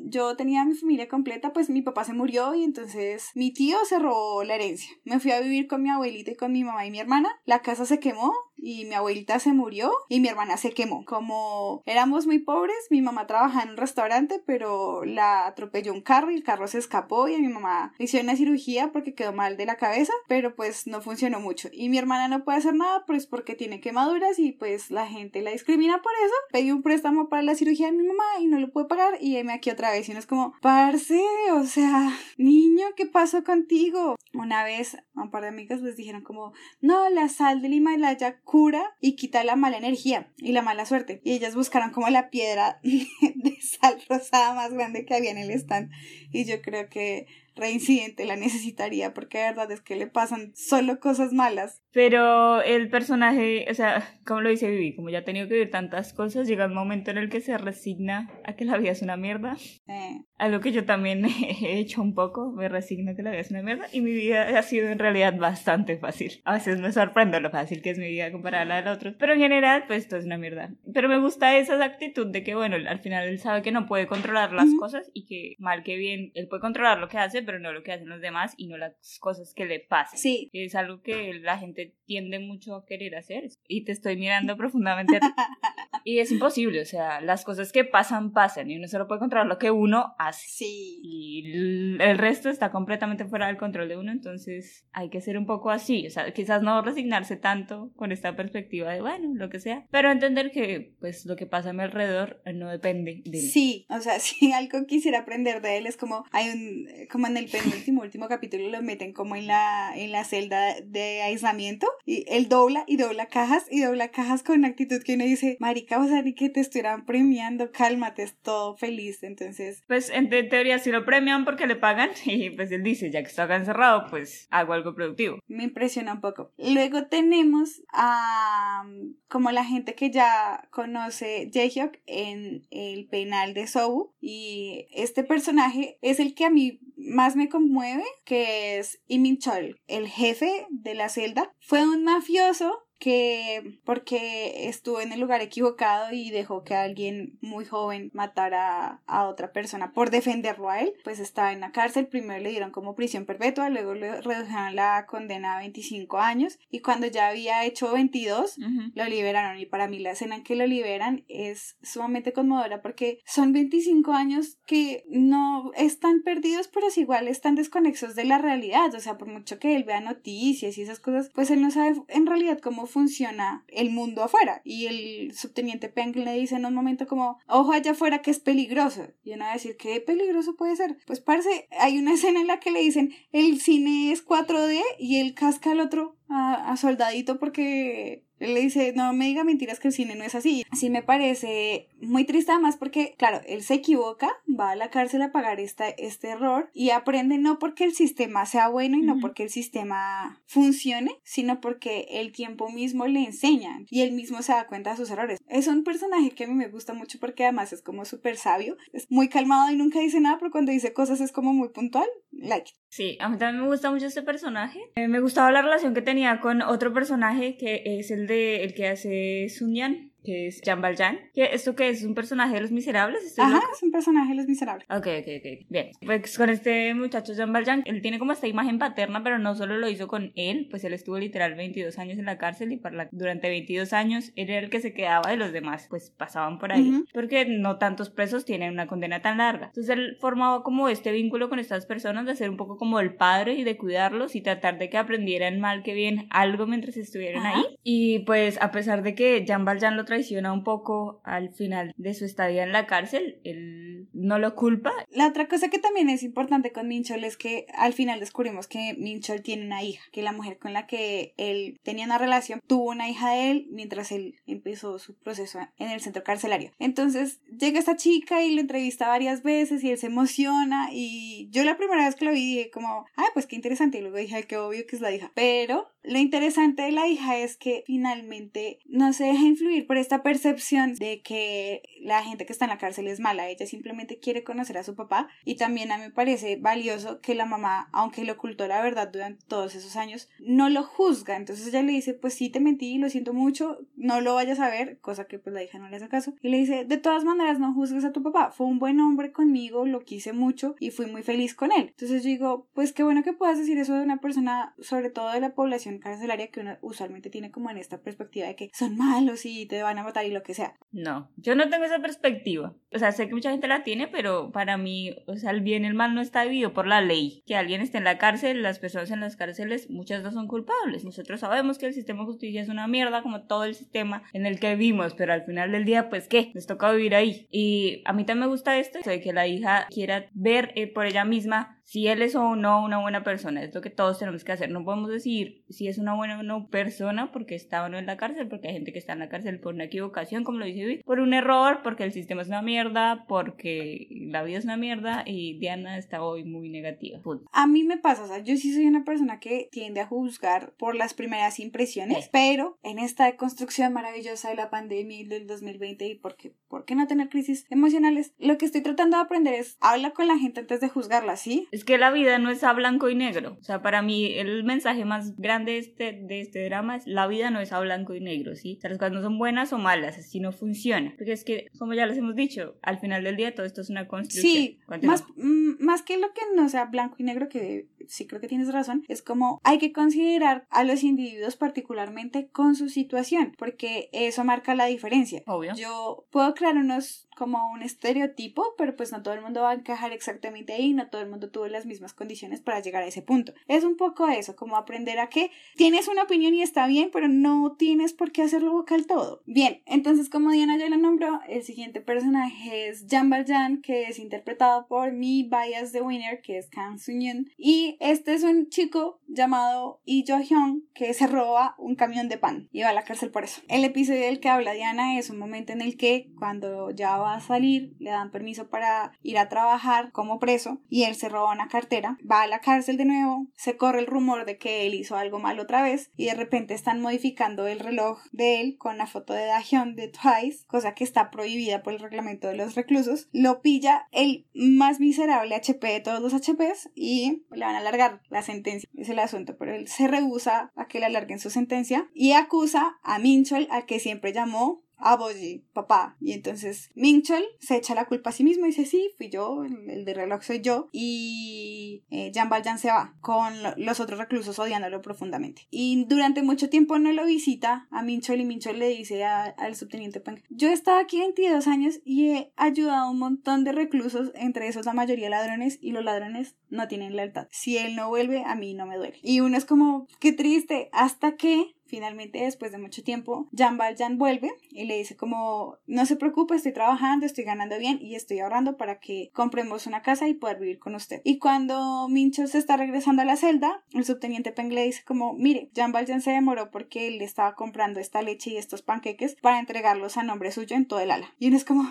yo 0.06 0.36
tenía 0.36 0.62
a 0.62 0.64
mi 0.64 0.74
familia 0.74 1.08
completa, 1.08 1.52
pues 1.52 1.68
mi 1.68 1.82
papá 1.82 2.04
se 2.04 2.14
murió 2.14 2.54
y 2.54 2.64
entonces 2.64 3.30
mi 3.34 3.52
tío 3.52 3.76
se 3.84 3.98
robó 3.98 4.42
la 4.44 4.54
herencia. 4.54 4.90
Me 5.04 5.20
fui 5.20 5.32
a 5.32 5.40
vivir 5.40 5.66
con 5.66 5.82
mi 5.82 5.90
y 6.14 6.36
con 6.36 6.52
mi 6.52 6.64
mamá 6.64 6.86
y 6.86 6.90
mi 6.90 7.00
hermana. 7.00 7.40
La 7.44 7.60
casa 7.60 7.86
se 7.86 8.00
quemó 8.00 8.32
y 8.56 8.84
mi 8.86 8.94
abuelita 8.94 9.38
se 9.38 9.52
murió 9.52 9.92
y 10.08 10.20
mi 10.20 10.28
hermana 10.28 10.56
se 10.56 10.72
quemó. 10.72 11.04
Como 11.04 11.82
éramos 11.86 12.26
muy 12.26 12.38
pobres, 12.38 12.76
mi 12.90 13.02
mamá 13.02 13.26
trabajaba 13.26 13.62
en 13.62 13.70
un 13.70 13.76
restaurante, 13.76 14.42
pero 14.46 15.04
la 15.04 15.46
atropelló 15.46 15.92
un 15.92 16.00
carro 16.00 16.30
y 16.30 16.36
el 16.36 16.42
carro 16.42 16.66
se 16.66 16.78
escapó 16.78 17.28
y 17.28 17.34
a 17.34 17.38
mi 17.38 17.48
mamá 17.48 17.92
le 17.98 18.04
hicieron 18.04 18.28
una 18.28 18.36
cirugía 18.36 18.92
porque 18.92 19.14
quedó 19.14 19.32
mal 19.32 19.56
de 19.56 19.66
la 19.66 19.76
cabeza, 19.76 20.12
pero 20.28 20.54
pues 20.54 20.86
no 20.86 21.00
funcionó 21.00 21.40
mucho. 21.40 21.68
Y 21.72 21.88
mi 21.88 21.98
hermana 21.98 22.28
no 22.28 22.44
puede 22.44 22.58
hacer 22.58 22.74
nada 22.74 23.04
pues 23.06 23.26
porque 23.26 23.54
tiene 23.54 23.80
quemaduras 23.80 24.38
y 24.38 24.52
pues 24.52 24.90
la 24.90 25.06
gente 25.06 25.42
la 25.42 25.50
discrimina 25.50 26.00
por 26.00 26.12
eso. 26.24 26.34
Pedí 26.50 26.70
un 26.70 26.82
préstamo 26.82 27.28
para 27.28 27.42
la 27.42 27.54
cirugía 27.54 27.86
de 27.86 27.92
mi 27.92 28.06
mamá 28.06 28.24
y 28.40 28.46
no 28.46 28.58
lo 28.58 28.70
pude 28.70 28.86
pagar 28.86 29.18
y 29.20 29.36
heme 29.36 29.52
aquí 29.52 29.70
otra 29.70 29.90
vez. 29.90 30.08
Y 30.08 30.12
uno 30.12 30.20
es 30.20 30.26
como, 30.26 30.54
parce, 30.60 31.22
o 31.52 31.64
sea, 31.64 32.16
niño, 32.38 32.86
¿qué 32.96 33.06
pasó 33.06 33.44
contigo? 33.44 34.16
Una 34.32 34.64
vez 34.64 34.96
un 35.14 35.30
par 35.30 35.42
de 35.42 35.48
amigas 35.48 35.80
les 35.80 35.96
dijeron 35.96 36.22
como, 36.22 36.52
no, 36.80 37.08
la 37.10 37.28
sal 37.28 37.62
del 37.62 37.74
Himalaya 37.74 38.40
cura 38.44 38.96
y 39.00 39.16
quita 39.16 39.42
la 39.44 39.56
mala 39.56 39.78
energía 39.78 40.30
y 40.36 40.52
la 40.52 40.62
mala 40.62 40.86
suerte. 40.86 41.20
Y 41.24 41.32
ellas 41.32 41.54
buscaron 41.54 41.90
como 41.90 42.08
la 42.08 42.30
piedra 42.30 42.80
de 42.82 43.58
sal 43.60 44.00
rosada 44.08 44.54
más 44.54 44.72
grande 44.72 45.04
que 45.04 45.14
había 45.14 45.30
en 45.30 45.38
el 45.38 45.50
stand. 45.50 45.90
Y 46.30 46.44
yo 46.44 46.62
creo 46.62 46.88
que 46.88 47.26
reincidente 47.56 48.24
la 48.24 48.36
necesitaría 48.36 49.14
porque 49.14 49.38
de 49.38 49.44
verdad 49.44 49.70
es 49.70 49.80
que 49.80 49.96
le 49.96 50.06
pasan 50.06 50.52
solo 50.54 51.00
cosas 51.00 51.32
malas. 51.32 51.82
Pero 51.92 52.62
el 52.62 52.90
personaje, 52.90 53.66
o 53.70 53.74
sea, 53.74 54.18
como 54.26 54.40
lo 54.40 54.50
dice 54.50 54.68
Vivi, 54.68 54.94
como 54.94 55.10
ya 55.10 55.20
ha 55.20 55.24
tenido 55.24 55.46
que 55.46 55.54
vivir 55.54 55.70
tantas 55.70 56.12
cosas, 56.12 56.48
llega 56.48 56.66
un 56.66 56.74
momento 56.74 57.10
en 57.10 57.18
el 57.18 57.30
que 57.30 57.40
se 57.40 57.56
resigna 57.56 58.30
a 58.44 58.54
que 58.56 58.64
la 58.64 58.76
vida 58.76 58.90
es 58.90 59.02
una 59.02 59.16
mierda. 59.16 59.56
Eh, 59.86 60.22
Algo 60.36 60.60
que 60.60 60.72
yo 60.72 60.84
también 60.84 61.24
he 61.62 61.78
hecho 61.78 62.02
un 62.02 62.14
poco, 62.14 62.50
me 62.52 62.68
resigno 62.68 63.14
que 63.14 63.22
la 63.22 63.30
vida 63.30 63.40
es 63.40 63.50
una 63.50 63.62
mierda. 63.62 63.86
Y 63.92 64.00
mi 64.00 64.12
vida 64.12 64.58
ha 64.58 64.62
sido 64.62 64.88
en 64.88 64.98
realidad 64.98 65.36
bastante 65.36 65.96
fácil. 65.96 66.40
A 66.44 66.54
veces 66.54 66.80
me 66.80 66.90
sorprendo 66.92 67.38
lo 67.40 67.50
fácil 67.50 67.82
que 67.82 67.90
es 67.90 67.98
mi 67.98 68.08
vida 68.08 68.32
comparada 68.32 68.62
a 68.62 68.66
la 68.66 68.76
del 68.76 68.88
otro. 68.88 69.14
Pero 69.18 69.34
en 69.34 69.38
general, 69.38 69.84
pues 69.86 70.04
esto 70.04 70.16
es 70.16 70.24
una 70.24 70.36
mierda. 70.36 70.70
Pero 70.92 71.08
me 71.08 71.18
gusta 71.18 71.56
esa 71.56 71.82
actitud 71.84 72.26
de 72.26 72.42
que, 72.42 72.54
bueno, 72.54 72.76
al 72.76 72.98
final 72.98 73.28
él 73.28 73.38
sabe 73.38 73.62
que 73.62 73.70
no 73.72 73.86
puede 73.86 74.06
controlar 74.06 74.52
las 74.52 74.68
Ujú. 74.68 74.78
cosas 74.78 75.10
y 75.14 75.26
que 75.26 75.54
mal 75.58 75.82
que 75.84 75.96
bien, 75.96 76.32
él 76.34 76.48
puede 76.48 76.60
controlar 76.60 76.98
lo 76.98 77.08
que 77.08 77.18
hace, 77.18 77.42
pero 77.42 77.58
no 77.60 77.72
lo 77.72 77.82
que 77.82 77.92
hacen 77.92 78.08
los 78.08 78.20
demás 78.20 78.54
y 78.56 78.66
no 78.66 78.76
las 78.76 78.94
cosas 79.20 79.54
que 79.54 79.66
le 79.66 79.80
pasan. 79.80 80.18
sí. 80.18 80.50
Es 80.52 80.74
algo 80.74 81.00
que 81.02 81.34
la 81.34 81.58
gente 81.58 81.94
tiende 82.06 82.38
mucho 82.40 82.74
a 82.74 82.86
querer 82.86 83.14
hacer. 83.16 83.44
Y 83.68 83.84
te 83.84 83.92
estoy 83.92 84.16
mirando 84.16 84.56
profundamente 84.56 85.16
a 85.16 85.20
ti. 85.20 85.26
Y 86.04 86.18
es 86.18 86.30
imposible, 86.30 86.82
o 86.82 86.84
sea, 86.84 87.20
las 87.20 87.44
cosas 87.44 87.72
que 87.72 87.84
pasan, 87.84 88.32
pasan. 88.32 88.70
Y 88.70 88.76
uno 88.76 88.86
solo 88.88 89.08
puede 89.08 89.20
controlar 89.20 89.46
lo 89.46 89.58
que 89.58 89.70
uno 89.70 90.14
hace. 90.18 90.46
Sí. 90.46 91.00
Y 91.02 91.96
el 92.00 92.18
resto 92.18 92.50
está 92.50 92.70
completamente 92.70 93.24
fuera 93.24 93.46
del 93.46 93.56
control 93.56 93.88
de 93.88 93.96
uno, 93.96 94.12
entonces 94.12 94.86
hay 94.92 95.08
que 95.08 95.20
ser 95.20 95.38
un 95.38 95.46
poco 95.46 95.70
así. 95.70 96.06
O 96.06 96.10
sea, 96.10 96.32
quizás 96.32 96.62
no 96.62 96.82
resignarse 96.82 97.36
tanto 97.36 97.90
con 97.96 98.12
esta 98.12 98.36
perspectiva 98.36 98.92
de, 98.92 99.00
bueno, 99.00 99.32
lo 99.34 99.48
que 99.48 99.60
sea. 99.60 99.86
Pero 99.90 100.10
entender 100.10 100.50
que, 100.50 100.94
pues, 101.00 101.24
lo 101.24 101.36
que 101.36 101.46
pasa 101.46 101.70
a 101.70 101.72
mi 101.72 101.82
alrededor 101.82 102.42
no 102.54 102.70
depende 102.70 103.22
de 103.24 103.30
mí. 103.30 103.38
Sí, 103.38 103.86
o 103.88 104.00
sea, 104.00 104.18
si 104.20 104.52
algo 104.52 104.86
quisiera 104.86 105.20
aprender 105.20 105.62
de 105.62 105.78
él 105.78 105.86
es 105.86 105.96
como 105.96 106.24
hay 106.32 106.50
un 106.50 106.86
como 107.10 107.26
en 107.26 107.36
el 107.36 107.46
penúltimo 107.46 108.02
último 108.02 108.28
capítulo 108.28 108.68
lo 108.68 108.82
meten 108.82 109.12
como 109.12 109.36
en 109.36 109.46
la 109.46 109.92
en 109.94 110.12
la 110.12 110.24
celda 110.24 110.80
de 110.84 111.22
aislamiento 111.22 111.88
y 112.04 112.24
él 112.28 112.48
dobla 112.48 112.84
y 112.86 112.96
dobla 112.96 113.26
cajas 113.26 113.64
y 113.70 113.80
dobla 113.80 114.08
cajas 114.08 114.42
con 114.42 114.58
una 114.58 114.68
actitud 114.68 115.02
que 115.02 115.14
uno 115.14 115.24
dice, 115.24 115.56
"Marica, 115.60 115.93
o 116.00 116.06
sea, 116.08 116.22
ni 116.22 116.34
que 116.34 116.48
te 116.48 116.60
estuvieran 116.60 117.04
premiando, 117.06 117.70
cálmate, 117.72 118.22
es 118.22 118.34
todo 118.42 118.76
feliz." 118.76 119.22
Entonces, 119.22 119.82
Pues 119.86 120.10
en 120.10 120.28
te- 120.28 120.42
teoría 120.44 120.78
sí 120.78 120.90
lo 120.90 121.04
premian 121.04 121.44
porque 121.44 121.66
le 121.66 121.76
pagan 121.76 122.10
y 122.24 122.50
pues 122.50 122.70
él 122.72 122.82
dice, 122.82 123.10
ya 123.10 123.22
que 123.22 123.28
está 123.28 123.44
acá 123.44 123.56
encerrado, 123.56 124.06
pues 124.10 124.46
hago 124.50 124.72
algo 124.72 124.94
productivo. 124.94 125.38
me 125.46 125.64
impresiona 125.64 126.12
un 126.14 126.20
poco. 126.20 126.52
Luego 126.58 127.06
tenemos 127.06 127.82
a 127.92 128.82
um, 128.84 129.14
como 129.28 129.50
la 129.50 129.64
gente 129.64 129.94
que 129.94 130.10
ya 130.10 130.66
conoce 130.70 131.50
Jaehyuk 131.52 131.98
en 132.06 132.66
el 132.70 133.06
penal 133.08 133.54
de 133.54 133.66
Sobu 133.66 134.12
y 134.20 134.86
este 134.92 135.24
personaje 135.24 135.98
es 136.02 136.20
el 136.20 136.34
que 136.34 136.44
a 136.44 136.50
mí 136.50 136.80
más 136.96 137.36
me 137.36 137.48
conmueve, 137.48 138.04
que 138.24 138.78
es 138.78 139.00
Imin 139.08 139.38
Chol, 139.38 139.80
el 139.88 140.08
jefe 140.08 140.66
de 140.70 140.94
la 140.94 141.08
celda. 141.08 141.52
Fue 141.60 141.82
un 141.82 142.04
mafioso 142.04 142.83
que 142.98 143.78
porque 143.84 144.68
estuvo 144.68 145.00
en 145.00 145.12
el 145.12 145.20
lugar 145.20 145.40
equivocado 145.40 146.12
y 146.12 146.30
dejó 146.30 146.64
que 146.64 146.74
alguien 146.74 147.38
muy 147.40 147.64
joven 147.64 148.10
matara 148.14 149.02
a 149.06 149.28
otra 149.28 149.52
persona 149.52 149.92
por 149.92 150.10
defenderlo 150.10 150.70
a 150.70 150.80
él, 150.80 150.94
pues 151.04 151.18
estaba 151.18 151.52
en 151.52 151.60
la 151.60 151.72
cárcel, 151.72 152.06
primero 152.06 152.42
le 152.42 152.50
dieron 152.50 152.70
como 152.70 152.94
prisión 152.94 153.26
perpetua, 153.26 153.68
luego 153.68 153.94
le 153.94 154.20
redujeron 154.20 154.74
la 154.74 155.06
condena 155.06 155.56
a 155.56 155.60
25 155.60 156.18
años 156.18 156.58
y 156.70 156.80
cuando 156.80 157.06
ya 157.06 157.28
había 157.28 157.64
hecho 157.64 157.92
22 157.92 158.58
Ujú. 158.58 158.92
lo 158.94 159.04
liberaron. 159.04 159.58
Y 159.58 159.66
para 159.66 159.88
mí 159.88 159.98
la 159.98 160.12
escena 160.12 160.36
en 160.36 160.44
que 160.44 160.56
lo 160.56 160.66
liberan 160.66 161.24
es 161.28 161.76
sumamente 161.82 162.32
conmovedora 162.32 162.82
porque 162.82 163.20
son 163.26 163.52
25 163.52 164.12
años 164.12 164.58
que 164.66 165.04
no 165.08 165.72
están 165.74 166.22
perdidos 166.22 166.68
pero 166.68 166.88
es 166.88 166.98
igual 166.98 167.28
están 167.28 167.54
desconexos 167.54 168.14
de 168.14 168.24
la 168.24 168.38
realidad. 168.38 168.94
O 168.94 169.00
sea 169.00 169.18
por 169.18 169.28
mucho 169.28 169.58
que 169.58 169.76
él 169.76 169.84
vea 169.84 170.00
noticias 170.00 170.78
y 170.78 170.82
esas 170.82 171.00
cosas 171.00 171.30
pues 171.34 171.50
él 171.50 171.60
no 171.60 171.70
sabe 171.70 171.94
en 172.08 172.26
realidad 172.26 172.58
cómo 172.62 172.83
funciona 172.86 173.64
el 173.68 173.90
mundo 173.90 174.22
afuera. 174.22 174.60
Y 174.64 174.86
el 174.86 175.34
subteniente 175.34 175.88
Peng 175.88 176.14
le 176.14 176.32
dice 176.34 176.56
en 176.56 176.66
un 176.66 176.74
momento 176.74 177.06
como 177.06 177.38
ojo 177.46 177.72
allá 177.72 177.92
afuera 177.92 178.22
que 178.22 178.30
es 178.30 178.40
peligroso 178.40 179.08
y 179.22 179.32
uno 179.32 179.44
va 179.44 179.50
a 179.50 179.54
decir 179.54 179.76
¿qué 179.76 180.00
peligroso 180.00 180.56
puede 180.56 180.76
ser? 180.76 180.98
pues 181.06 181.20
parece 181.20 181.68
hay 181.78 181.98
una 181.98 182.14
escena 182.14 182.40
en 182.40 182.46
la 182.46 182.60
que 182.60 182.70
le 182.70 182.80
dicen 182.80 183.12
el 183.32 183.60
cine 183.60 184.12
es 184.12 184.24
4D 184.24 184.80
y 184.98 185.20
él 185.20 185.34
casca 185.34 185.72
al 185.72 185.80
otro 185.80 186.16
a, 186.28 186.72
a 186.72 186.76
soldadito 186.76 187.38
porque 187.38 188.23
Él 188.38 188.54
le 188.54 188.60
dice, 188.60 188.92
no 188.94 189.12
me 189.12 189.26
diga 189.26 189.44
mentiras 189.44 189.80
que 189.80 189.88
el 189.88 189.94
cine 189.94 190.14
no 190.14 190.24
es 190.24 190.34
así. 190.34 190.64
Sí 190.72 190.90
me 190.90 191.02
parece 191.02 191.88
muy 192.00 192.24
triste 192.24 192.52
además 192.52 192.76
porque, 192.76 193.14
claro, 193.16 193.40
él 193.46 193.62
se 193.62 193.74
equivoca, 193.74 194.30
va 194.48 194.70
a 194.70 194.76
la 194.76 194.90
cárcel 194.90 195.22
a 195.22 195.32
pagar 195.32 195.60
esta, 195.60 195.88
este 195.88 196.28
error 196.28 196.70
y 196.72 196.90
aprende 196.90 197.38
no 197.38 197.58
porque 197.58 197.84
el 197.84 197.94
sistema 197.94 198.46
sea 198.46 198.68
bueno 198.68 198.96
y 198.96 199.02
no 199.02 199.18
porque 199.20 199.44
el 199.44 199.50
sistema 199.50 200.42
funcione, 200.46 201.18
sino 201.22 201.60
porque 201.60 202.06
el 202.10 202.32
tiempo 202.32 202.70
mismo 202.70 203.06
le 203.06 203.24
enseña 203.24 203.80
y 203.88 204.02
él 204.02 204.12
mismo 204.12 204.42
se 204.42 204.52
da 204.52 204.66
cuenta 204.66 204.90
de 204.90 204.96
sus 204.96 205.10
errores. 205.10 205.40
Es 205.48 205.66
un 205.66 205.84
personaje 205.84 206.30
que 206.30 206.44
a 206.44 206.46
mí 206.46 206.54
me 206.54 206.68
gusta 206.68 206.94
mucho 206.94 207.18
porque 207.20 207.44
además 207.44 207.72
es 207.72 207.82
como 207.82 208.04
súper 208.04 208.36
sabio, 208.36 208.76
es 208.92 209.10
muy 209.10 209.28
calmado 209.28 209.70
y 209.70 209.76
nunca 209.76 210.00
dice 210.00 210.20
nada, 210.20 210.38
pero 210.38 210.50
cuando 210.50 210.72
dice 210.72 210.92
cosas 210.92 211.20
es 211.20 211.32
como 211.32 211.52
muy 211.52 211.68
puntual. 211.68 212.08
Like. 212.32 212.72
Sí, 212.88 213.16
a 213.20 213.28
mí 213.28 213.38
también 213.38 213.62
me 213.62 213.68
gusta 213.68 213.90
mucho 213.90 214.06
este 214.06 214.22
personaje. 214.22 214.78
Eh, 214.94 215.08
me 215.08 215.20
gustaba 215.20 215.50
la 215.50 215.62
relación 215.62 215.94
que 215.94 216.02
tenía 216.02 216.40
con 216.40 216.62
otro 216.62 216.92
personaje 216.92 217.56
que 217.56 217.82
es 217.84 218.10
el 218.10 218.23
de 218.26 218.64
el 218.64 218.74
que 218.74 218.88
hace 218.88 219.48
Sun 219.48 219.74
Yan, 219.74 220.13
que 220.24 220.46
es 220.48 220.60
Jean 220.62 220.80
Valjean. 220.80 221.18
Que 221.34 221.50
esto 221.52 221.74
que 221.76 221.88
es 221.88 222.02
un 222.04 222.14
personaje 222.14 222.54
de 222.54 222.60
Los 222.62 222.72
Miserables, 222.72 223.22
¿estoy 223.24 223.44
Ajá, 223.44 223.60
es 223.72 223.82
un 223.82 223.90
personaje 223.90 224.30
de 224.30 224.36
los 224.36 224.46
miserables. 224.46 224.86
Ok, 224.90 225.06
ok, 225.06 225.28
ok. 225.38 225.66
Bien. 225.68 225.90
Pues 226.04 226.36
con 226.36 226.50
este 226.50 226.94
muchacho 226.94 227.32
Jean 227.34 227.52
Valjean, 227.52 227.82
él 227.86 228.00
tiene 228.02 228.18
como 228.18 228.32
esta 228.32 228.46
imagen 228.46 228.78
paterna, 228.78 229.22
pero 229.22 229.38
no 229.38 229.54
solo 229.54 229.76
lo 229.78 229.88
hizo 229.88 230.08
con 230.08 230.32
él, 230.36 230.66
pues 230.70 230.84
él 230.84 230.92
estuvo 230.94 231.18
literal 231.18 231.54
22 231.54 231.98
años 231.98 232.18
en 232.18 232.24
la 232.24 232.38
cárcel 232.38 232.72
y 232.72 232.76
por 232.78 232.92
la- 232.92 233.08
durante 233.12 233.48
22 233.48 233.92
años 233.92 234.32
él 234.36 234.50
era 234.50 234.60
el 234.60 234.70
que 234.70 234.80
se 234.80 234.92
quedaba 234.94 235.30
de 235.30 235.36
los 235.36 235.52
demás, 235.52 235.86
pues 235.90 236.10
pasaban 236.16 236.58
por 236.58 236.72
ahí. 236.72 236.88
Ujú. 236.90 237.04
Porque 237.12 237.44
no 237.44 237.78
tantos 237.78 238.10
presos 238.10 238.44
tienen 238.44 238.72
una 238.72 238.86
condena 238.86 239.20
tan 239.22 239.38
larga. 239.38 239.66
Entonces 239.66 239.90
él 239.96 240.16
formaba 240.20 240.62
como 240.62 240.88
este 240.88 241.12
vínculo 241.12 241.48
con 241.48 241.58
estas 241.58 241.86
personas 241.86 242.26
de 242.26 242.36
ser 242.36 242.50
un 242.50 242.56
poco 242.56 242.76
como 242.76 243.00
el 243.00 243.14
padre 243.14 243.54
y 243.54 243.64
de 243.64 243.76
cuidarlos 243.76 244.34
y 244.36 244.40
tratar 244.40 244.78
de 244.78 244.88
que 244.88 244.96
aprendieran 244.98 245.60
mal 245.60 245.82
que 245.82 245.94
bien 245.94 246.26
algo 246.30 246.66
mientras 246.66 246.96
estuvieran 246.96 247.44
Ajá. 247.46 247.58
ahí. 247.58 247.64
Y 247.82 248.20
pues 248.20 248.60
a 248.62 248.70
pesar 248.70 249.02
de 249.02 249.14
que 249.14 249.44
Jean 249.44 249.64
Valjean 249.64 249.96
lo 249.96 250.04
traiciona 250.14 250.52
un 250.52 250.62
poco 250.62 251.20
al 251.24 251.50
final 251.50 251.92
de 251.96 252.14
su 252.14 252.24
estadía 252.24 252.62
en 252.62 252.70
la 252.70 252.86
cárcel, 252.86 253.40
él 253.42 254.08
no 254.12 254.38
lo 254.38 254.54
culpa 254.54 254.92
La 255.10 255.26
otra 255.26 255.48
cosa 255.48 255.70
que 255.70 255.80
también 255.80 256.08
es 256.08 256.22
importante 256.22 256.72
con 256.72 256.86
Minchol 256.86 257.24
es 257.24 257.36
que 257.36 257.66
al 257.74 257.92
final 257.92 258.20
descubrimos 258.20 258.68
que 258.68 258.94
Minchol 258.96 259.42
tiene 259.42 259.66
una 259.66 259.82
hija, 259.82 260.04
que 260.12 260.22
la 260.22 260.32
mujer 260.32 260.58
con 260.58 260.72
la 260.72 260.86
que 260.86 261.34
él 261.36 261.80
tenía 261.82 262.04
una 262.04 262.18
relación 262.18 262.60
tuvo 262.66 262.90
una 262.90 263.08
hija 263.08 263.30
de 263.30 263.50
él 263.50 263.66
mientras 263.70 264.12
él 264.12 264.36
empezó 264.46 265.00
su 265.00 265.16
proceso 265.16 265.58
en 265.78 265.90
el 265.90 266.00
centro 266.00 266.22
carcelario. 266.22 266.70
Entonces 266.78 267.40
llega 267.58 267.80
esta 267.80 267.96
chica 267.96 268.44
y 268.44 268.54
lo 268.54 268.60
entrevista 268.60 269.08
varias 269.08 269.42
veces 269.42 269.82
y 269.82 269.90
él 269.90 269.98
se 269.98 270.06
emociona 270.06 270.90
y 270.92 271.48
yo 271.50 271.64
la 271.64 271.76
primera 271.76 272.04
vez 272.04 272.14
que 272.14 272.24
lo 272.24 272.32
vi 272.32 272.56
dije 272.56 272.70
como, 272.70 273.04
ay 273.16 273.26
pues 273.32 273.46
qué 273.46 273.56
interesante 273.56 273.98
y 273.98 274.02
luego 274.02 274.18
dije, 274.18 274.36
ay 274.36 274.44
qué 274.44 274.58
obvio 274.58 274.86
que 274.86 274.94
es 274.94 275.02
la 275.02 275.12
hija. 275.12 275.32
Pero 275.34 275.88
lo 276.04 276.18
interesante 276.18 276.82
de 276.82 276.92
la 276.92 277.08
hija 277.08 277.38
es 277.38 277.56
que 277.56 277.82
finalmente 277.86 278.78
no 278.86 279.12
se 279.12 279.24
deja 279.24 279.42
influir 279.42 279.86
por 279.86 279.96
esta 279.96 280.22
percepción 280.22 280.94
de 280.94 281.22
que 281.22 281.82
la 282.00 282.22
gente 282.22 282.44
que 282.44 282.52
está 282.52 282.66
en 282.66 282.70
la 282.70 282.78
cárcel 282.78 283.08
es 283.08 283.20
mala, 283.20 283.48
ella 283.48 283.66
simplemente 283.66 284.18
quiere 284.18 284.44
conocer 284.44 284.76
a 284.76 284.84
su 284.84 284.94
papá 284.94 285.28
y 285.44 285.56
también 285.56 285.90
a 285.92 285.98
mí 285.98 286.04
me 286.04 286.10
parece 286.10 286.56
valioso 286.56 287.20
que 287.20 287.34
la 287.34 287.46
mamá, 287.46 287.88
aunque 287.92 288.24
le 288.24 288.32
ocultó 288.32 288.66
la 288.66 288.82
verdad 288.82 289.08
durante 289.08 289.44
todos 289.46 289.74
esos 289.74 289.96
años, 289.96 290.28
no 290.38 290.68
lo 290.68 290.84
juzga, 290.84 291.36
entonces 291.36 291.66
ella 291.68 291.82
le 291.82 291.92
dice, 291.92 292.12
pues 292.12 292.34
sí 292.34 292.50
te 292.50 292.60
mentí, 292.60 292.98
lo 292.98 293.08
siento 293.08 293.32
mucho, 293.32 293.78
no 293.96 294.20
lo 294.20 294.34
vayas 294.34 294.60
a 294.60 294.68
ver, 294.68 294.98
cosa 295.00 295.24
que 295.24 295.38
pues 295.38 295.54
la 295.54 295.62
hija 295.62 295.78
no 295.78 295.88
le 295.88 295.96
hace 295.96 296.08
caso, 296.08 296.34
y 296.42 296.50
le 296.50 296.58
dice, 296.58 296.84
de 296.84 296.98
todas 296.98 297.24
maneras 297.24 297.58
no 297.58 297.72
juzgues 297.72 298.04
a 298.04 298.12
tu 298.12 298.22
papá, 298.22 298.50
fue 298.50 298.66
un 298.66 298.78
buen 298.78 299.00
hombre 299.00 299.32
conmigo, 299.32 299.86
lo 299.86 300.00
quise 300.00 300.32
mucho 300.32 300.76
y 300.80 300.90
fui 300.90 301.06
muy 301.06 301.22
feliz 301.22 301.54
con 301.54 301.72
él. 301.72 301.88
Entonces 301.88 302.22
yo 302.22 302.28
digo, 302.28 302.66
pues 302.74 302.92
qué 302.92 303.02
bueno 303.02 303.22
que 303.22 303.32
puedas 303.32 303.58
decir 303.58 303.78
eso 303.78 303.94
de 303.94 304.02
una 304.02 304.18
persona, 304.18 304.74
sobre 304.80 305.10
todo 305.10 305.32
de 305.32 305.40
la 305.40 305.54
población 305.54 305.93
carcelaria 306.00 306.48
que 306.48 306.76
usualmente 306.80 307.30
tiene 307.30 307.50
como 307.50 307.70
en 307.70 307.78
esta 307.78 308.00
perspectiva 308.00 308.46
de 308.46 308.56
que 308.56 308.70
son 308.72 308.96
malos 308.96 309.44
y 309.46 309.66
te 309.66 309.82
van 309.82 309.98
a 309.98 310.04
matar 310.04 310.24
y 310.24 310.30
lo 310.30 310.42
que 310.42 310.54
sea. 310.54 310.74
No, 310.92 311.30
yo 311.36 311.54
no 311.54 311.68
tengo 311.68 311.84
esa 311.84 312.00
perspectiva. 312.00 312.74
O 312.92 312.98
sea, 312.98 313.12
sé 313.12 313.26
que 313.28 313.34
mucha 313.34 313.50
gente 313.50 313.68
la 313.68 313.82
tiene, 313.82 314.08
pero 314.08 314.52
para 314.52 314.76
mí, 314.76 315.14
o 315.26 315.36
sea, 315.36 315.50
el 315.50 315.60
bien 315.60 315.84
y 315.84 315.88
el 315.88 315.94
mal 315.94 316.14
no 316.14 316.20
está 316.20 316.42
dividido 316.42 316.72
por 316.72 316.86
la 316.86 317.00
ley. 317.00 317.42
Que 317.46 317.56
alguien 317.56 317.80
esté 317.80 317.98
en 317.98 318.04
la 318.04 318.18
cárcel, 318.18 318.62
las 318.62 318.78
personas 318.78 319.10
en 319.10 319.20
las 319.20 319.36
cárceles, 319.36 319.90
muchas 319.90 320.22
no 320.22 320.32
son 320.32 320.46
culpables. 320.46 321.04
Nosotros 321.04 321.40
sabemos 321.40 321.78
que 321.78 321.86
el 321.86 321.94
sistema 321.94 322.20
de 322.20 322.26
justicia 322.26 322.62
es 322.62 322.68
una 322.68 322.86
mierda, 322.86 323.22
como 323.22 323.42
todo 323.46 323.64
el 323.64 323.74
sistema 323.74 324.22
en 324.32 324.46
el 324.46 324.60
que 324.60 324.76
vivimos, 324.76 325.14
pero 325.14 325.32
al 325.32 325.44
final 325.44 325.72
del 325.72 325.84
día, 325.84 326.08
pues, 326.08 326.28
¿qué? 326.28 326.52
Nos 326.54 326.66
toca 326.66 326.92
vivir 326.92 327.14
ahí. 327.14 327.48
Y 327.50 328.02
a 328.04 328.12
mí 328.12 328.24
también 328.24 328.46
me 328.46 328.52
gusta 328.52 328.78
esto, 328.78 328.98
de 329.04 329.20
que 329.20 329.32
la 329.32 329.46
hija 329.46 329.86
quiera 329.90 330.26
ver 330.32 330.72
eh, 330.76 330.86
por 330.86 331.06
ella 331.06 331.24
misma 331.24 331.80
si 331.84 332.08
él 332.08 332.22
es 332.22 332.34
o 332.34 332.56
no 332.56 332.82
una 332.82 332.98
buena 332.98 333.22
persona. 333.22 333.62
Es 333.62 333.74
lo 333.74 333.80
que 333.80 333.90
todos 333.90 334.18
tenemos 334.18 334.42
que 334.42 334.52
hacer. 334.52 334.70
No 334.70 334.84
podemos 334.84 335.10
decir 335.10 335.64
si 335.68 335.86
es 335.86 335.98
una 335.98 336.14
buena 336.14 336.40
o 336.40 336.42
no 336.42 336.68
persona 336.68 337.30
porque 337.30 337.54
está 337.54 337.84
o 337.84 337.88
no 337.88 337.98
en 337.98 338.06
la 338.06 338.16
cárcel, 338.16 338.48
porque 338.48 338.68
hay 338.68 338.74
gente 338.74 338.92
que 338.92 338.98
está 338.98 339.12
en 339.12 339.18
la 339.20 339.28
cárcel 339.28 339.60
por 339.60 339.74
una 339.74 339.84
equivocación, 339.84 340.44
como 340.44 340.58
lo 340.58 340.64
dice 340.64 340.84
Vivi, 340.84 341.02
por 341.04 341.20
un 341.20 341.34
error, 341.34 341.80
porque 341.82 342.04
el 342.04 342.12
sistema 342.12 342.42
es 342.42 342.48
una 342.48 342.62
mierda, 342.62 343.26
porque 343.28 344.08
la 344.10 344.42
vida 344.42 344.58
es 344.58 344.64
una 344.64 344.76
mierda 344.76 345.22
y 345.26 345.58
Diana 345.58 345.98
está 345.98 346.22
hoy 346.22 346.44
muy 346.44 346.68
negativa. 346.70 347.20
Punto. 347.20 347.44
A 347.52 347.66
mí 347.66 347.84
me 347.84 347.98
pasa, 347.98 348.24
o 348.24 348.26
sea, 348.26 348.38
yo 348.38 348.56
sí 348.56 348.72
soy 348.72 348.86
una 348.86 349.04
persona 349.04 349.38
que 349.38 349.68
tiende 349.70 350.00
a 350.00 350.06
juzgar 350.06 350.72
por 350.78 350.94
las 350.96 351.14
primeras 351.14 351.60
impresiones, 351.60 352.24
Sí. 352.24 352.30
pero 352.32 352.78
en 352.82 352.98
esta 352.98 353.36
construcción 353.36 353.92
maravillosa 353.92 354.48
de 354.48 354.56
la 354.56 354.70
pandemia 354.70 355.20
y 355.20 355.24
del 355.24 355.46
2020 355.46 356.06
y 356.06 356.14
porque, 356.14 356.54
¿por 356.68 356.84
qué 356.84 356.94
no 356.94 357.06
tener 357.06 357.28
crisis 357.28 357.66
emocionales? 357.70 358.32
Lo 358.38 358.56
que 358.58 358.64
estoy 358.66 358.82
tratando 358.82 359.16
de 359.18 359.22
aprender 359.22 359.54
es 359.54 359.76
habla 359.80 360.12
con 360.12 360.26
la 360.28 360.38
gente 360.38 360.60
antes 360.60 360.80
de 360.80 360.88
juzgarla, 360.88 361.36
¿sí? 361.36 361.68
Es 361.74 361.84
que 361.84 361.98
la 361.98 362.12
vida 362.12 362.38
no 362.38 362.50
es 362.50 362.62
a 362.62 362.72
blanco 362.72 363.10
y 363.10 363.16
negro. 363.16 363.56
O 363.60 363.64
sea, 363.64 363.82
para 363.82 364.00
mí 364.00 364.26
el 364.26 364.62
mensaje 364.62 365.04
más 365.04 365.36
grande 365.36 365.72
de 365.72 365.78
este, 365.78 366.12
de 366.12 366.40
este 366.40 366.64
drama 366.66 366.94
es 366.94 367.04
la 367.04 367.26
vida 367.26 367.50
no 367.50 367.58
es 367.58 367.72
a 367.72 367.80
blanco 367.80 368.14
y 368.14 368.20
negro, 368.20 368.54
¿sí? 368.54 368.76
O 368.78 368.80
sea, 368.80 368.90
las 368.90 368.98
cosas 369.00 369.12
no 369.12 369.22
son 369.22 369.38
buenas 369.38 369.72
o 369.72 369.78
malas, 369.78 370.16
así 370.16 370.38
no 370.38 370.52
funciona. 370.52 371.12
Porque 371.16 371.32
es 371.32 371.42
que, 371.42 371.66
como 371.76 371.94
ya 371.94 372.06
les 372.06 372.16
hemos 372.16 372.36
dicho, 372.36 372.76
al 372.80 373.00
final 373.00 373.24
del 373.24 373.34
día 373.34 373.56
todo 373.56 373.66
esto 373.66 373.80
es 373.80 373.90
una 373.90 374.06
construcción. 374.06 374.52
Sí, 374.52 374.78
más, 375.02 375.24
mm, 375.34 375.84
más 375.84 376.02
que 376.02 376.16
lo 376.16 376.32
que 376.32 376.42
no 376.54 376.68
sea 376.68 376.84
blanco 376.84 377.16
y 377.18 377.24
negro, 377.24 377.48
que 377.48 377.88
sí 378.06 378.28
creo 378.28 378.40
que 378.40 378.46
tienes 378.46 378.72
razón, 378.72 379.02
es 379.08 379.20
como 379.22 379.60
hay 379.64 379.78
que 379.78 379.92
considerar 379.92 380.66
a 380.70 380.84
los 380.84 381.02
individuos 381.02 381.56
particularmente 381.56 382.46
con 382.52 382.76
su 382.76 382.88
situación, 382.88 383.52
porque 383.58 384.10
eso 384.12 384.44
marca 384.44 384.76
la 384.76 384.86
diferencia. 384.86 385.42
Obvio. 385.46 385.74
Yo 385.74 386.24
puedo 386.30 386.54
crear 386.54 386.76
unos 386.76 387.28
como 387.34 387.70
un 387.70 387.82
estereotipo, 387.82 388.74
pero 388.78 388.96
pues 388.96 389.12
no 389.12 389.22
todo 389.22 389.34
el 389.34 389.42
mundo 389.42 389.62
va 389.62 389.70
a 389.70 389.74
encajar 389.74 390.12
exactamente 390.12 390.72
ahí, 390.72 390.92
no 390.92 391.08
todo 391.08 391.20
el 391.20 391.28
mundo 391.28 391.50
tuvo 391.50 391.66
las 391.66 391.86
mismas 391.86 392.12
condiciones 392.12 392.60
para 392.60 392.80
llegar 392.80 393.02
a 393.02 393.06
ese 393.06 393.22
punto. 393.22 393.52
Es 393.68 393.84
un 393.84 393.96
poco 393.96 394.28
eso, 394.28 394.56
como 394.56 394.76
aprender 394.76 395.18
a 395.18 395.28
que 395.28 395.50
tienes 395.76 396.08
una 396.08 396.22
opinión 396.22 396.54
y 396.54 396.62
está 396.62 396.86
bien, 396.86 397.10
pero 397.12 397.28
no 397.28 397.76
tienes 397.78 398.12
por 398.12 398.32
qué 398.32 398.42
hacerlo 398.42 398.72
vocal 398.72 399.06
todo. 399.06 399.42
Bien, 399.46 399.82
entonces 399.86 400.30
como 400.30 400.50
Diana 400.50 400.78
ya 400.78 400.88
lo 400.88 400.96
nombró, 400.96 401.40
el 401.48 401.62
siguiente 401.62 402.00
personaje 402.00 402.88
es 402.88 403.06
Jan 403.10 403.30
Valjean, 403.30 403.82
que 403.82 404.04
es 404.04 404.18
interpretado 404.18 404.86
por 404.86 405.12
mi 405.12 405.42
bias 405.42 405.92
de 405.92 406.02
winner, 406.02 406.40
que 406.40 406.58
es 406.58 406.68
Kang 406.68 406.98
Soo-yoon, 406.98 407.50
y 407.56 407.96
este 408.00 408.34
es 408.34 408.44
un 408.44 408.68
chico 408.68 409.20
llamado 409.26 410.00
Lee 410.06 410.24
Jo-hyun 410.26 410.88
que 410.94 411.12
se 411.12 411.26
roba 411.26 411.74
un 411.78 411.96
camión 411.96 412.28
de 412.28 412.38
pan 412.38 412.68
y 412.72 412.82
va 412.82 412.90
a 412.90 412.92
la 412.92 413.04
cárcel 413.04 413.30
por 413.30 413.44
eso. 413.44 413.60
El 413.68 413.84
episodio 413.84 414.22
del 414.22 414.40
que 414.40 414.48
habla 414.48 414.72
Diana 414.72 415.18
es 415.18 415.30
un 415.30 415.38
momento 415.38 415.72
en 415.72 415.80
el 415.80 415.96
que 415.96 416.30
cuando 416.38 416.90
ya 416.90 417.16
va 417.24 417.34
a 417.34 417.40
salir 417.40 417.94
le 417.98 418.10
dan 418.10 418.30
permiso 418.30 418.68
para 418.68 419.12
ir 419.22 419.38
a 419.38 419.48
trabajar 419.48 420.12
como 420.12 420.38
preso 420.38 420.80
y 420.88 421.04
él 421.04 421.14
se 421.14 421.28
roba 421.28 421.52
una 421.52 421.68
cartera, 421.68 422.18
va 422.30 422.42
a 422.42 422.46
la 422.46 422.60
cárcel 422.60 422.96
de 422.96 423.04
nuevo, 423.04 423.46
se 423.56 423.76
corre 423.76 424.00
el 424.00 424.06
rumor 424.06 424.44
de 424.44 424.58
que 424.58 424.86
él 424.86 424.94
hizo 424.94 425.16
algo 425.16 425.38
mal 425.38 425.58
otra 425.60 425.82
vez 425.82 426.10
y 426.16 426.26
de 426.26 426.34
repente 426.34 426.74
están 426.74 427.00
modificando 427.00 427.66
el 427.66 427.80
reloj 427.80 428.20
de 428.32 428.60
él 428.60 428.76
con 428.78 428.98
la 428.98 429.06
foto 429.06 429.32
de 429.32 429.46
Dahyun 429.46 429.96
de 429.96 430.08
Twice, 430.08 430.64
cosa 430.66 430.94
que 430.94 431.04
está 431.04 431.30
prohibida 431.30 431.82
por 431.82 431.92
el 431.92 432.00
reglamento 432.00 432.48
de 432.48 432.56
los 432.56 432.74
reclusos, 432.74 433.28
lo 433.32 433.60
pilla 433.60 434.06
el 434.12 434.46
más 434.54 435.00
miserable 435.00 435.54
HP 435.54 435.86
de 435.86 436.00
todos 436.00 436.20
los 436.20 436.32
HPs 436.32 436.90
y 436.94 437.44
le 437.50 437.64
van 437.64 437.74
a 437.74 437.78
alargar 437.78 438.20
la 438.28 438.42
sentencia, 438.42 438.88
es 438.96 439.08
el 439.08 439.18
asunto, 439.18 439.56
pero 439.58 439.74
él 439.74 439.88
se 439.88 440.08
rehúsa 440.08 440.72
a 440.76 440.86
que 440.86 441.00
le 441.00 441.06
alarguen 441.06 441.38
su 441.38 441.50
sentencia 441.50 442.08
y 442.14 442.32
acusa 442.32 442.98
a 443.02 443.18
Minchol 443.18 443.66
al 443.70 443.86
que 443.86 444.00
siempre 444.00 444.32
llamó 444.32 444.84
Aboji, 445.04 445.64
papá. 445.72 446.16
Y 446.20 446.32
entonces 446.32 446.90
Minchol 446.94 447.42
se 447.60 447.76
echa 447.76 447.94
la 447.94 448.06
culpa 448.06 448.30
a 448.30 448.32
sí 448.32 448.42
mismo 448.44 448.64
y 448.64 448.68
dice, 448.70 448.86
sí, 448.86 449.10
fui 449.16 449.28
yo, 449.30 449.64
el, 449.64 449.88
el 449.90 450.04
de 450.04 450.14
reloj 450.14 450.42
soy 450.42 450.60
yo. 450.60 450.88
Y 450.92 452.04
eh, 452.10 452.30
Jean 452.32 452.48
Valjean 452.48 452.78
se 452.78 452.88
va 452.88 453.14
con 453.20 453.62
lo- 453.62 453.74
los 453.76 454.00
otros 454.00 454.18
reclusos 454.18 454.58
odiándolo 454.58 455.02
profundamente. 455.02 455.66
Y 455.70 456.04
durante 456.06 456.42
mucho 456.42 456.68
tiempo 456.68 456.98
no 456.98 457.12
lo 457.12 457.24
visita 457.26 457.86
a 457.90 458.02
Minchol 458.02 458.40
y 458.40 458.44
Minchol 458.44 458.78
le 458.78 458.88
dice 458.88 459.24
al 459.24 459.76
subteniente 459.76 460.20
Punk, 460.20 460.40
yo 460.50 460.68
he 460.70 460.72
estado 460.72 460.98
aquí 460.98 461.18
22 461.18 461.66
años 461.66 462.00
y 462.04 462.28
he 462.30 462.52
ayudado 462.56 463.06
a 463.06 463.10
un 463.10 463.18
montón 463.18 463.64
de 463.64 463.72
reclusos, 463.72 464.32
entre 464.34 464.68
esos 464.68 464.86
la 464.86 464.92
mayoría 464.94 465.28
ladrones, 465.30 465.78
y 465.80 465.92
los 465.92 466.04
ladrones 466.04 466.56
no 466.70 466.88
tienen 466.88 467.14
lealtad. 467.16 467.46
Si 467.50 467.76
él 467.78 467.94
no 467.96 468.08
vuelve, 468.08 468.42
a 468.44 468.54
mí 468.54 468.74
no 468.74 468.86
me 468.86 468.96
duele. 468.96 469.18
Y 469.22 469.40
uno 469.40 469.56
es 469.56 469.64
como, 469.64 470.06
qué 470.20 470.32
triste, 470.32 470.88
hasta 470.92 471.36
que 471.36 471.74
finalmente 471.94 472.40
después 472.40 472.72
de 472.72 472.78
mucho 472.78 473.04
tiempo, 473.04 473.48
Jan 473.56 473.78
Valjean 473.78 474.18
vuelve 474.18 474.50
y 474.70 474.84
le 474.84 474.96
dice 474.96 475.16
como, 475.16 475.78
no 475.86 476.06
se 476.06 476.16
preocupe, 476.16 476.56
estoy 476.56 476.72
trabajando, 476.72 477.24
estoy 477.24 477.44
ganando 477.44 477.78
bien 477.78 478.00
y 478.02 478.16
estoy 478.16 478.40
ahorrando 478.40 478.76
para 478.76 478.98
que 478.98 479.30
compremos 479.32 479.86
una 479.86 480.02
casa 480.02 480.26
y 480.26 480.34
poder 480.34 480.58
vivir 480.58 480.80
con 480.80 480.96
usted. 480.96 481.20
Y 481.22 481.38
cuando 481.38 482.08
Mincho 482.08 482.48
se 482.48 482.58
está 482.58 482.76
regresando 482.76 483.22
a 483.22 483.24
la 483.24 483.36
celda, 483.36 483.84
el 483.92 484.04
subteniente 484.04 484.50
Peng 484.50 484.72
le 484.72 484.86
dice 484.86 485.04
como, 485.04 485.34
mire, 485.34 485.70
Jan 485.76 485.92
Valjean 485.92 486.20
se 486.20 486.32
demoró 486.32 486.72
porque 486.72 487.06
él 487.06 487.18
le 487.18 487.24
estaba 487.24 487.54
comprando 487.54 488.00
esta 488.00 488.22
leche 488.22 488.50
y 488.50 488.56
estos 488.56 488.82
panqueques 488.82 489.36
para 489.40 489.60
entregarlos 489.60 490.16
a 490.16 490.24
nombre 490.24 490.50
suyo 490.50 490.74
en 490.74 490.88
todo 490.88 490.98
el 490.98 491.12
ala. 491.12 491.32
Y 491.38 491.46
uno 491.46 491.56
es 491.56 491.64
como, 491.64 491.84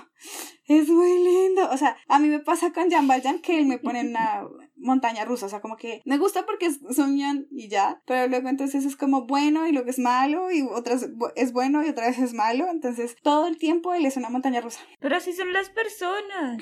es 0.68 0.89
muy 0.89 1.24
lindo. 1.24 1.70
O 1.72 1.78
sea, 1.78 1.95
a 2.10 2.20
mí 2.20 2.28
me 2.28 2.39
pasa 2.39 2.74
con 2.74 2.91
Jan 2.91 3.08
Valjean 3.08 3.39
que 3.39 3.58
él 3.58 3.68
me 3.68 3.78
pone 3.78 4.01
una 4.01 4.43
montaña 4.84 5.26
rusa. 5.26 5.46
O 5.48 5.50
sea, 5.50 5.62
como 5.62 5.78
que 5.78 6.02
me 6.06 6.18
gusta 6.18 6.46
porque 6.46 6.68
es 6.68 6.80
soñan 6.96 7.48
y 7.52 7.68
ya. 7.70 8.02
Pero 8.06 8.28
luego 8.28 8.50
entonces 8.50 8.86
es 8.86 8.96
como 8.96 9.26
bueno 9.26 9.68
y 9.68 9.72
luego 9.72 9.90
es 9.90 10.00
malo 10.00 10.52
y 10.52 10.62
otras 10.62 11.10
es 11.36 11.54
bueno 11.54 11.84
y 11.86 11.90
otra 11.90 12.08
vez 12.08 12.20
es 12.20 12.34
malo. 12.34 12.68
Entonces 12.70 13.16
todo 13.24 13.48
el 13.48 13.58
tiempo 13.58 13.94
él 13.94 14.06
es 14.06 14.18
una 14.18 14.30
montaña 14.30 14.62
rusa. 14.62 14.80
Pero 15.00 15.16
así 15.18 15.34
son 15.34 15.52
las 15.54 15.70
personas. 15.70 16.62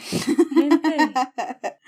Gente. 0.54 0.96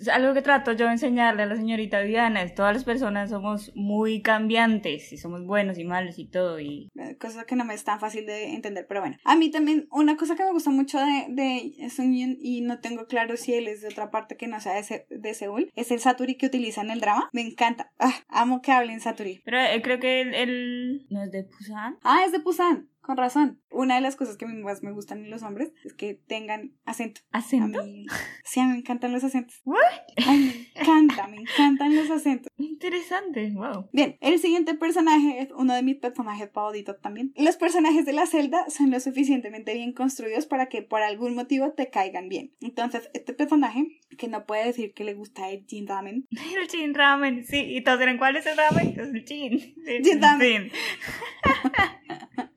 Es 0.00 0.06
algo 0.08 0.34
que 0.34 0.42
trato 0.42 0.72
yo 0.72 0.86
de 0.86 0.92
enseñarle 0.92 1.42
a 1.42 1.46
la 1.46 1.56
señorita 1.56 2.00
Diana 2.02 2.42
es 2.42 2.54
todas 2.54 2.74
las 2.74 2.84
personas 2.84 3.30
somos 3.30 3.72
muy 3.74 4.22
cambiantes 4.22 5.12
y 5.12 5.16
somos 5.16 5.44
buenos 5.44 5.78
y 5.78 5.84
malos 5.84 6.18
y 6.18 6.26
todo 6.26 6.60
y 6.60 6.90
Cosa 7.18 7.44
que 7.44 7.56
no 7.56 7.64
me 7.64 7.74
es 7.74 7.84
tan 7.84 7.98
fácil 7.98 8.26
de 8.26 8.54
entender. 8.54 8.86
Pero 8.86 9.00
bueno, 9.00 9.16
a 9.24 9.34
mí 9.34 9.50
también 9.50 9.88
una 9.90 10.16
cosa 10.16 10.36
que 10.36 10.44
me 10.44 10.52
gusta 10.52 10.70
mucho 10.70 10.98
de, 10.98 11.26
de 11.30 11.72
Yun, 11.96 12.36
y 12.40 12.60
no 12.60 12.80
tengo 12.80 13.06
claro 13.06 13.36
si 13.36 13.54
él 13.54 13.66
es 13.66 13.80
de 13.82 13.88
otra 13.88 14.10
parte 14.10 14.36
que 14.36 14.46
no 14.46 14.60
sea 14.60 14.74
de, 14.74 14.82
Se- 14.84 15.06
de 15.10 15.34
Seúl 15.34 15.70
es 15.80 15.90
el 15.90 16.00
Saturi 16.00 16.36
que 16.36 16.46
utiliza 16.46 16.80
en 16.80 16.90
el 16.90 17.00
drama. 17.00 17.28
Me 17.32 17.42
encanta. 17.42 17.92
Ah, 17.98 18.14
amo 18.28 18.60
que 18.62 18.72
hablen 18.72 19.00
Saturi. 19.00 19.40
pero 19.44 19.58
eh, 19.58 19.80
creo 19.82 19.98
que 19.98 20.20
él, 20.20 20.34
él 20.34 21.06
no 21.10 21.22
es 21.22 21.30
de 21.30 21.42
Busan. 21.44 21.98
Ah, 22.02 22.22
es 22.24 22.32
de 22.32 22.38
Busan. 22.38 22.88
Con 23.08 23.16
razón. 23.16 23.58
Una 23.70 23.94
de 23.94 24.02
las 24.02 24.16
cosas 24.16 24.36
que 24.36 24.44
a 24.44 24.48
más 24.48 24.82
me 24.82 24.92
gustan 24.92 25.24
en 25.24 25.30
los 25.30 25.42
hombres 25.42 25.72
es 25.82 25.94
que 25.94 26.12
tengan 26.12 26.74
acento. 26.84 27.22
A 27.32 27.38
¿Acento? 27.38 27.82
mí, 27.82 28.04
sí, 28.44 28.60
a 28.60 28.64
mí 28.66 28.72
me 28.72 28.78
encantan 28.80 29.12
los 29.14 29.24
acentos. 29.24 29.62
What? 29.64 29.78
Ay, 30.26 30.68
me 30.74 30.80
encanta, 30.82 31.26
me 31.26 31.38
encantan 31.38 31.96
los 31.96 32.10
acentos. 32.10 32.52
Interesante, 32.58 33.50
wow. 33.54 33.88
Bien, 33.94 34.18
el 34.20 34.38
siguiente 34.38 34.74
personaje 34.74 35.40
es 35.40 35.48
uno 35.56 35.72
de 35.72 35.82
mis 35.82 35.96
personajes 35.96 36.50
favoritos 36.52 37.00
también. 37.00 37.32
Los 37.34 37.56
personajes 37.56 38.04
de 38.04 38.12
la 38.12 38.26
celda 38.26 38.68
son 38.68 38.90
lo 38.90 39.00
suficientemente 39.00 39.72
bien 39.72 39.94
construidos 39.94 40.44
para 40.44 40.66
que 40.66 40.82
por 40.82 41.00
algún 41.00 41.34
motivo 41.34 41.72
te 41.72 41.88
caigan 41.88 42.28
bien. 42.28 42.52
Entonces, 42.60 43.08
este 43.14 43.32
personaje, 43.32 43.86
que 44.18 44.28
no 44.28 44.44
puede 44.44 44.66
decir 44.66 44.92
que 44.92 45.04
le 45.04 45.14
gusta 45.14 45.48
el 45.48 45.64
Jin 45.64 45.86
Ramen, 45.86 46.26
El 46.60 46.68
chin 46.68 46.92
ramen, 46.92 47.42
sí. 47.46 47.56
¿Y 47.56 47.80
todos 47.82 48.02
eran 48.02 48.18
cuál 48.18 48.36
es 48.36 48.44
el 48.44 48.58
ramen? 48.58 48.88
Es 49.00 49.14
el 49.14 49.24
chin. 49.24 49.74
El 49.86 50.02
Chin 50.02 50.20
ramen. 50.20 50.70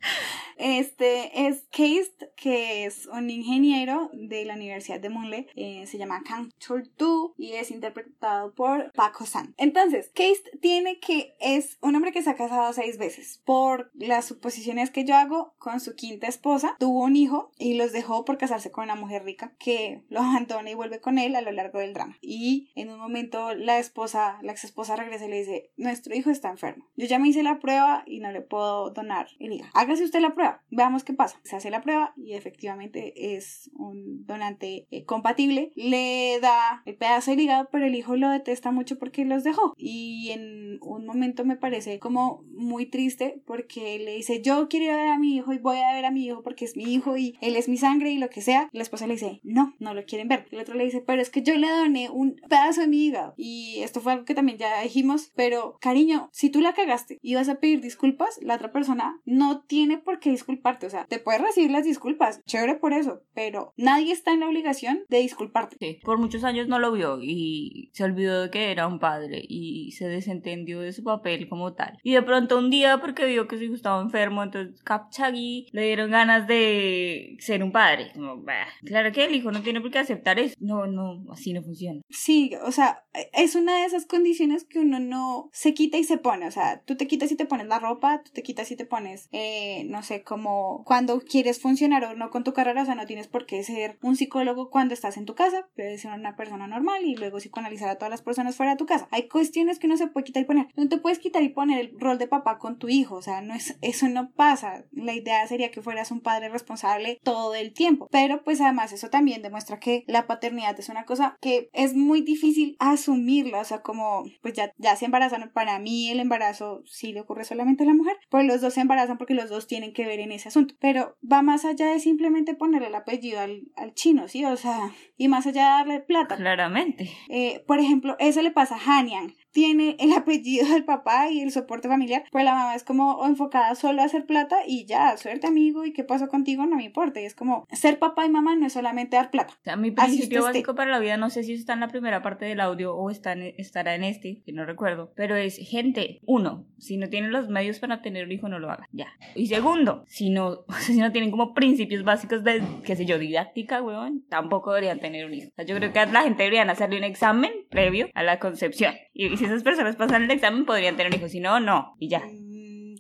Este 0.62 1.48
es 1.48 1.64
Keist, 1.72 2.22
que 2.36 2.86
es 2.86 3.08
un 3.08 3.32
ingeniero 3.32 4.12
de 4.14 4.46
la 4.46 4.54
Universidad 4.54 5.00
de 5.00 5.10
Munle. 5.10 5.48
eh, 5.56 5.88
se 5.88 5.98
llama 5.98 6.22
Kang 6.24 6.52
Chul-tu 6.60 7.34
y 7.36 7.54
es 7.54 7.72
interpretado 7.72 8.54
por 8.54 8.92
Park 8.92 9.20
Ho-san. 9.22 9.56
Entonces, 9.58 10.12
Keist 10.14 10.46
tiene 10.62 11.00
que 11.00 11.34
es 11.40 11.80
un 11.82 11.96
hombre 11.96 12.12
que 12.12 12.22
se 12.22 12.30
ha 12.30 12.36
casado 12.36 12.72
seis 12.74 13.00
veces. 13.00 13.42
Por 13.44 13.90
las 13.96 14.26
suposiciones 14.26 14.92
que 14.92 15.04
yo 15.04 15.16
hago, 15.16 15.56
con 15.58 15.80
su 15.80 15.96
quinta 15.96 16.28
esposa, 16.28 16.76
tuvo 16.78 17.06
un 17.06 17.16
hijo 17.16 17.52
y 17.58 17.74
los 17.74 17.92
dejó 17.92 18.24
por 18.24 18.38
casarse 18.38 18.70
con 18.70 18.84
una 18.84 18.96
mujer 18.96 19.24
rica 19.24 19.56
que 19.58 20.04
lo 20.10 20.20
abandona 20.22 20.70
y 20.70 20.76
vuelve 20.76 21.02
con 21.02 21.18
él 21.18 21.36
a 21.36 21.42
lo 21.42 21.52
largo 21.52 21.80
del 21.80 21.94
drama. 21.96 22.20
Y 22.22 22.70
en 22.76 22.92
un 22.92 23.00
momento 23.00 23.56
la 23.56 23.80
esposa, 23.80 24.38
la 24.44 24.52
ex 24.52 24.64
esposa 24.66 24.96
regresa 24.96 25.26
y 25.26 25.30
le 25.30 25.40
dice, 25.40 25.72
nuestro 25.76 26.16
hijo 26.16 26.30
está 26.30 26.50
enfermo. 26.50 26.86
Yo 26.96 27.08
ya 27.08 27.18
me 27.18 27.30
hice 27.30 27.42
la 27.42 27.60
prueba 27.60 28.04
y 28.06 28.20
no 28.20 28.32
le 28.32 28.42
puedo 28.42 28.92
donar 28.92 29.28
el 29.40 29.54
hígado. 29.54 29.72
Hágase 29.74 30.04
usted 30.04 30.20
la 30.20 30.36
prueba, 30.36 30.51
veamos 30.70 31.04
qué 31.04 31.14
pasa. 31.14 31.40
Se 31.44 31.56
hace 31.56 31.70
la 31.70 31.82
prueba 31.82 32.14
y 32.18 32.34
efectivamente 32.34 33.36
es 33.36 33.70
un 33.74 34.26
donante 34.26 34.88
eh, 34.92 35.06
compatible. 35.06 35.72
Le 35.76 36.40
da 36.42 36.82
el 36.86 36.96
pedazo 36.96 37.32
del 37.32 37.42
hígado, 37.42 37.70
pero 37.72 37.86
el 37.86 37.96
hijo 37.96 38.16
lo 38.16 38.30
detesta 38.30 38.72
mucho 38.72 38.98
porque 38.98 39.26
los 39.26 39.44
dejó. 39.44 39.74
Y 39.78 40.30
en 40.32 40.78
un 40.82 41.06
momento 41.06 41.46
me 41.46 41.56
parece 41.56 42.00
como 42.00 42.44
muy 42.54 42.86
triste 42.86 43.42
porque 43.46 44.00
le 44.00 44.16
dice, 44.16 44.42
yo 44.42 44.68
quiero 44.70 44.86
ir 44.86 44.92
a 44.92 44.98
ver 44.98 45.10
a 45.10 45.20
mi 45.20 45.36
hijo 45.36 45.54
y 45.54 45.58
voy 45.58 45.78
a 45.78 45.94
ver 45.94 46.06
a 46.06 46.12
mi 46.12 46.26
hijo 46.26 46.44
porque 46.44 46.66
es 46.66 46.76
mi 46.76 46.84
hijo 46.84 47.18
y 47.18 47.38
él 47.42 47.56
es 47.56 47.70
mi 47.70 47.78
sangre 47.78 48.12
y 48.12 48.18
lo 48.18 48.30
que 48.30 48.42
sea. 48.42 48.70
Y 48.72 48.78
la 48.78 48.84
esposa 48.84 49.08
le 49.08 49.14
dice, 49.14 49.40
no, 49.44 49.76
no 49.80 49.94
lo 49.94 50.06
quieren 50.06 50.28
ver. 50.28 50.48
El 50.52 50.60
otro 50.60 50.76
le 50.76 50.86
dice, 50.86 51.02
pero 51.06 51.22
es 51.22 51.30
que 51.30 51.42
yo 51.42 51.56
le 51.56 51.70
doné 51.70 52.10
un 52.10 52.36
pedazo 52.50 52.82
de 52.82 52.88
mi 52.88 53.06
hígado. 53.06 53.34
Y 53.38 53.80
esto 53.82 54.02
fue 54.02 54.14
algo 54.14 54.26
que 54.26 54.36
también 54.36 54.58
ya 54.58 54.82
dijimos, 54.82 55.32
pero 55.36 55.78
cariño, 55.80 56.30
si 56.32 56.50
tú 56.50 56.62
la 56.62 56.74
cagaste 56.74 57.20
y 57.22 57.36
vas 57.36 57.50
a 57.50 57.60
pedir 57.60 57.82
disculpas, 57.82 58.40
la 58.42 58.56
otra 58.56 58.72
persona 58.72 59.20
no 59.26 59.62
tiene 59.62 59.98
por 59.98 60.20
qué 60.20 60.32
disculparte. 60.42 60.88
O 60.88 60.90
sea, 60.90 61.06
te 61.06 61.20
puedes 61.20 61.42
recibir 61.42 61.72
las 61.72 61.86
disculpas, 61.86 62.44
chévere 62.46 62.76
por 62.76 62.94
eso, 62.94 63.22
pero 63.34 63.74
nadie 63.78 64.12
está 64.12 64.34
en 64.34 64.42
la 64.42 64.48
obligación 64.48 65.04
de 65.10 65.20
disculparte. 65.20 65.78
Sí, 65.80 66.00
por 66.04 66.18
muchos 66.18 66.44
años 66.44 66.68
no 66.68 66.80
lo 66.80 66.92
vio 66.92 67.20
y 67.22 67.92
se 67.94 68.04
olvidó 68.04 68.42
de 68.42 68.50
que 68.50 68.72
era 68.72 68.88
un 68.88 69.00
padre 69.00 69.42
y 69.48 69.92
se 69.92 70.08
desentendió 70.08 70.82
de 70.82 70.94
su 70.94 71.04
papel 71.04 71.48
como 71.48 71.74
tal. 71.74 71.98
Y 72.04 72.14
de 72.14 72.22
pronto 72.22 72.58
un 72.58 72.70
día, 72.70 73.00
porque 73.00 73.26
vio 73.26 73.48
que 73.48 73.58
su 73.58 73.64
hijo 73.64 73.76
estaba 73.76 74.02
enfermo, 74.02 74.44
entonces 74.44 74.82
Kapchagi 74.84 75.68
le 75.72 75.84
dieron 75.84 76.12
ganas 76.12 76.48
de 76.48 77.38
ser 77.40 77.64
un 77.64 77.72
padre. 77.72 78.12
Como, 78.14 78.42
bah, 78.42 78.68
claro 78.86 79.12
que 79.12 79.26
el 79.26 79.36
hijo 79.36 79.52
no 79.52 79.62
tiene 79.62 79.82
por 79.82 79.92
qué 79.92 80.00
aceptar 80.00 80.40
eso. 80.40 80.56
No, 80.60 80.88
no, 80.88 81.24
así 81.32 81.54
no 81.54 81.62
funciona. 81.62 82.02
Sí, 82.10 82.52
o 82.64 82.72
sea, 82.72 83.04
es 83.34 83.56
una 83.56 83.80
de 83.80 83.86
esas 83.86 84.06
condiciones 84.06 84.66
que 84.66 84.80
uno 84.80 85.00
no 85.00 85.50
se 85.52 85.74
quita 85.74 85.98
y 85.98 86.04
se 86.04 86.18
pone. 86.18 86.48
O 86.48 86.52
sea, 86.52 86.82
tú 86.84 86.96
te 86.96 87.08
quitas 87.08 87.32
y 87.32 87.36
te 87.36 87.46
pones 87.46 87.68
la 87.68 87.80
ropa, 87.80 88.22
tú 88.24 88.32
te 88.34 88.44
quitas 88.44 88.72
y 88.72 88.76
te 88.76 88.86
pones, 88.86 89.30
eh, 89.32 89.84
no 89.86 90.04
sé, 90.04 90.24
como 90.32 90.86
cuando 90.86 91.20
quieres 91.20 91.60
funcionar 91.60 92.06
o 92.06 92.16
no 92.16 92.30
con 92.30 92.46
tu 92.46 92.54
carrera, 92.54 92.84
o 92.84 92.86
sea, 92.86 92.96
no 92.96 93.06
tienes 93.06 93.28
por 93.28 93.46
qué 93.46 93.66
ser 93.66 93.98
un 94.02 94.16
psicólogo 94.16 94.70
cuando 94.70 94.94
estás 94.94 95.18
en 95.18 95.26
tu 95.26 95.36
casa, 95.36 95.68
puedes 95.76 96.00
ser 96.00 96.14
una 96.14 96.38
persona 96.38 96.68
normal 96.68 97.04
y 97.04 97.18
luego 97.18 97.40
psicoanalizar 97.40 97.90
a 97.90 97.98
todas 97.98 98.12
las 98.12 98.22
personas 98.22 98.56
fuera 98.56 98.72
de 98.72 98.78
tu 98.78 98.86
casa. 98.86 99.10
Hay 99.12 99.28
cuestiones 99.28 99.78
que 99.78 99.88
uno 99.88 99.98
se 99.98 100.08
puede 100.08 100.24
quitar 100.24 100.44
y 100.44 100.46
poner. 100.46 100.68
No 100.78 100.88
te 100.88 101.00
puedes 101.00 101.20
quitar 101.20 101.44
y 101.44 101.50
poner 101.50 101.82
el 101.82 102.00
rol 102.00 102.18
de 102.18 102.30
papá 102.30 102.60
con 102.60 102.78
tu 102.78 102.88
hijo, 102.88 103.16
o 103.16 103.22
sea, 103.22 103.42
no 103.42 103.54
es, 103.54 103.78
eso 103.82 104.08
no 104.08 104.32
pasa. 104.32 104.86
La 104.94 105.14
idea 105.14 105.46
sería 105.48 105.70
que 105.70 105.82
fueras 105.82 106.12
un 106.12 106.22
padre 106.22 106.48
responsable 106.48 107.20
todo 107.26 107.54
el 107.54 107.74
tiempo. 107.74 108.08
Pero 108.10 108.42
pues 108.46 108.62
además 108.62 108.94
eso 108.94 109.10
también 109.10 109.42
demuestra 109.42 109.82
que 109.82 110.06
la 110.08 110.28
paternidad 110.28 110.80
es 110.80 110.88
una 110.88 111.04
cosa 111.04 111.36
que 111.42 111.70
es 111.74 111.94
muy 111.94 112.22
difícil 112.22 112.78
asumirla, 112.80 113.60
o 113.60 113.66
sea, 113.66 113.82
como 113.82 114.24
pues 114.42 114.54
ya, 114.54 114.72
ya 114.78 114.96
se 114.96 115.04
embarazan, 115.04 115.52
para 115.54 115.78
mí 115.80 116.10
el 116.10 116.22
embarazo 116.22 116.84
sí 116.86 117.12
le 117.12 117.20
ocurre 117.20 117.44
solamente 117.44 117.84
a 117.84 117.88
la 117.88 117.96
mujer, 117.96 118.16
pues 118.30 118.46
los 118.46 118.62
dos 118.62 118.76
se 118.76 118.80
embarazan 118.80 119.18
porque 119.18 119.34
los 119.34 119.50
dos 119.50 119.68
tienen 119.68 119.92
que 119.92 120.06
ver 120.06 120.21
en 120.22 120.32
ese 120.32 120.50
asunto. 120.50 120.76
Pero 120.80 121.18
va 121.30 121.42
más 121.42 121.66
allá 121.66 121.88
de 121.88 122.00
simplemente 122.00 122.54
ponerle 122.54 122.88
el 122.88 122.96
apellido 122.96 123.40
al, 123.40 123.64
al 123.76 123.94
chino, 123.94 124.28
¿sí? 124.28 124.46
O 124.46 124.58
sea, 124.58 124.92
y 125.18 125.28
más 125.28 125.46
allá 125.48 125.64
de 125.64 125.70
darle 125.70 126.00
plata. 126.00 126.36
Claramente. 126.38 127.10
Eh, 127.30 127.64
por 127.68 127.80
ejemplo, 127.80 128.16
eso 128.20 128.42
le 128.42 128.52
pasa 128.52 128.76
a 128.76 129.00
Hanyang. 129.00 129.34
Tiene 129.52 129.96
el 130.00 130.14
apellido 130.18 130.68
del 130.68 130.86
papá 130.86 131.30
y 131.30 131.42
el 131.42 131.52
soporte 131.52 131.88
familiar, 131.88 132.24
pues 132.32 132.44
la 132.46 132.54
mamá 132.54 132.76
es 132.76 132.84
como 132.84 133.26
enfocada 133.26 133.76
solo 133.76 134.02
a 134.02 134.06
hacer 134.06 134.26
plata 134.26 134.58
y 134.68 134.86
ya, 134.86 135.18
suerte 135.18 135.48
amigo 135.48 135.86
y 135.86 135.94
qué 135.94 136.04
pasó 136.04 136.28
contigo 136.28 136.66
no 136.66 136.76
me 136.78 136.84
importa. 136.86 137.22
Y 137.22 137.26
es 137.26 137.36
como 137.36 137.66
ser 137.72 138.00
papá 138.00 138.26
y 138.26 138.30
mamá 138.30 138.56
no 138.56 138.66
es 138.68 138.74
solamente 138.74 139.16
dar 139.18 139.32
plata. 139.32 139.54
O 139.54 139.64
sea, 139.64 139.76
mi 139.76 139.92
principio 139.92 140.40
esté. 140.40 140.50
básico 140.52 140.76
para 140.76 140.92
la 140.92 141.00
vida, 141.00 141.18
no 141.18 141.30
sé 141.30 141.44
si 141.44 141.54
está 141.54 141.74
en 141.74 141.80
la 141.82 141.88
primera 141.88 142.22
parte 142.22 142.46
del 142.46 142.60
audio 142.60 142.96
o 142.96 143.10
está 143.10 143.34
en- 143.34 143.54
estará 143.58 143.96
en 143.96 144.04
este, 144.04 144.42
que 144.46 144.54
no 144.54 144.66
recuerdo, 144.66 145.12
pero 145.16 145.36
es 145.36 145.58
gente, 145.58 146.20
uno, 146.26 146.66
si 146.78 146.98
no 146.98 147.10
tienen 147.10 147.32
los 147.32 147.50
medios 147.50 147.80
para 147.80 148.02
tener 148.02 148.26
un 148.26 148.32
hijo, 148.32 148.48
no 148.50 148.60
lo 148.60 148.70
hagan, 148.72 148.88
ya. 148.92 149.08
Y 149.36 149.48
segundo, 149.48 150.04
si 150.08 150.30
no, 150.30 150.48
o 150.68 150.74
sea, 150.74 150.94
si 150.96 150.98
no 151.00 151.12
tienen 151.12 151.32
como 151.32 151.54
principios 151.54 152.04
básicos 152.04 152.44
de, 152.44 152.62
qué 152.84 152.96
sé 152.96 153.06
yo, 153.06 153.18
didáctica, 153.20 153.82
weón, 153.82 154.24
tampoco 154.30 154.72
deberían 154.72 155.00
tener 155.00 155.26
un 155.26 155.34
hijo. 155.34 155.50
O 155.50 155.56
sea, 155.56 155.66
yo 155.66 155.76
creo 155.76 155.92
que 155.94 156.06
la 156.08 156.24
gente 156.24 156.44
deberían 156.44 156.70
hacerle 156.70 156.98
un 156.98 157.04
examen 157.04 157.52
previo 157.70 158.10
a 158.14 158.24
la 158.24 158.40
concepción. 158.40 158.94
Y, 159.22 159.38
si 159.38 159.46
esas 159.46 159.62
personas 159.62 159.96
pasan 159.96 160.24
el 160.24 160.32
examen, 160.32 160.66
podrían 160.66 160.98
tener 160.98 161.14
un 161.14 161.20
hijo, 161.20 161.30
si 161.30 161.40
no, 161.40 161.60
no, 161.60 161.96
y 162.00 162.10
ya. 162.10 162.24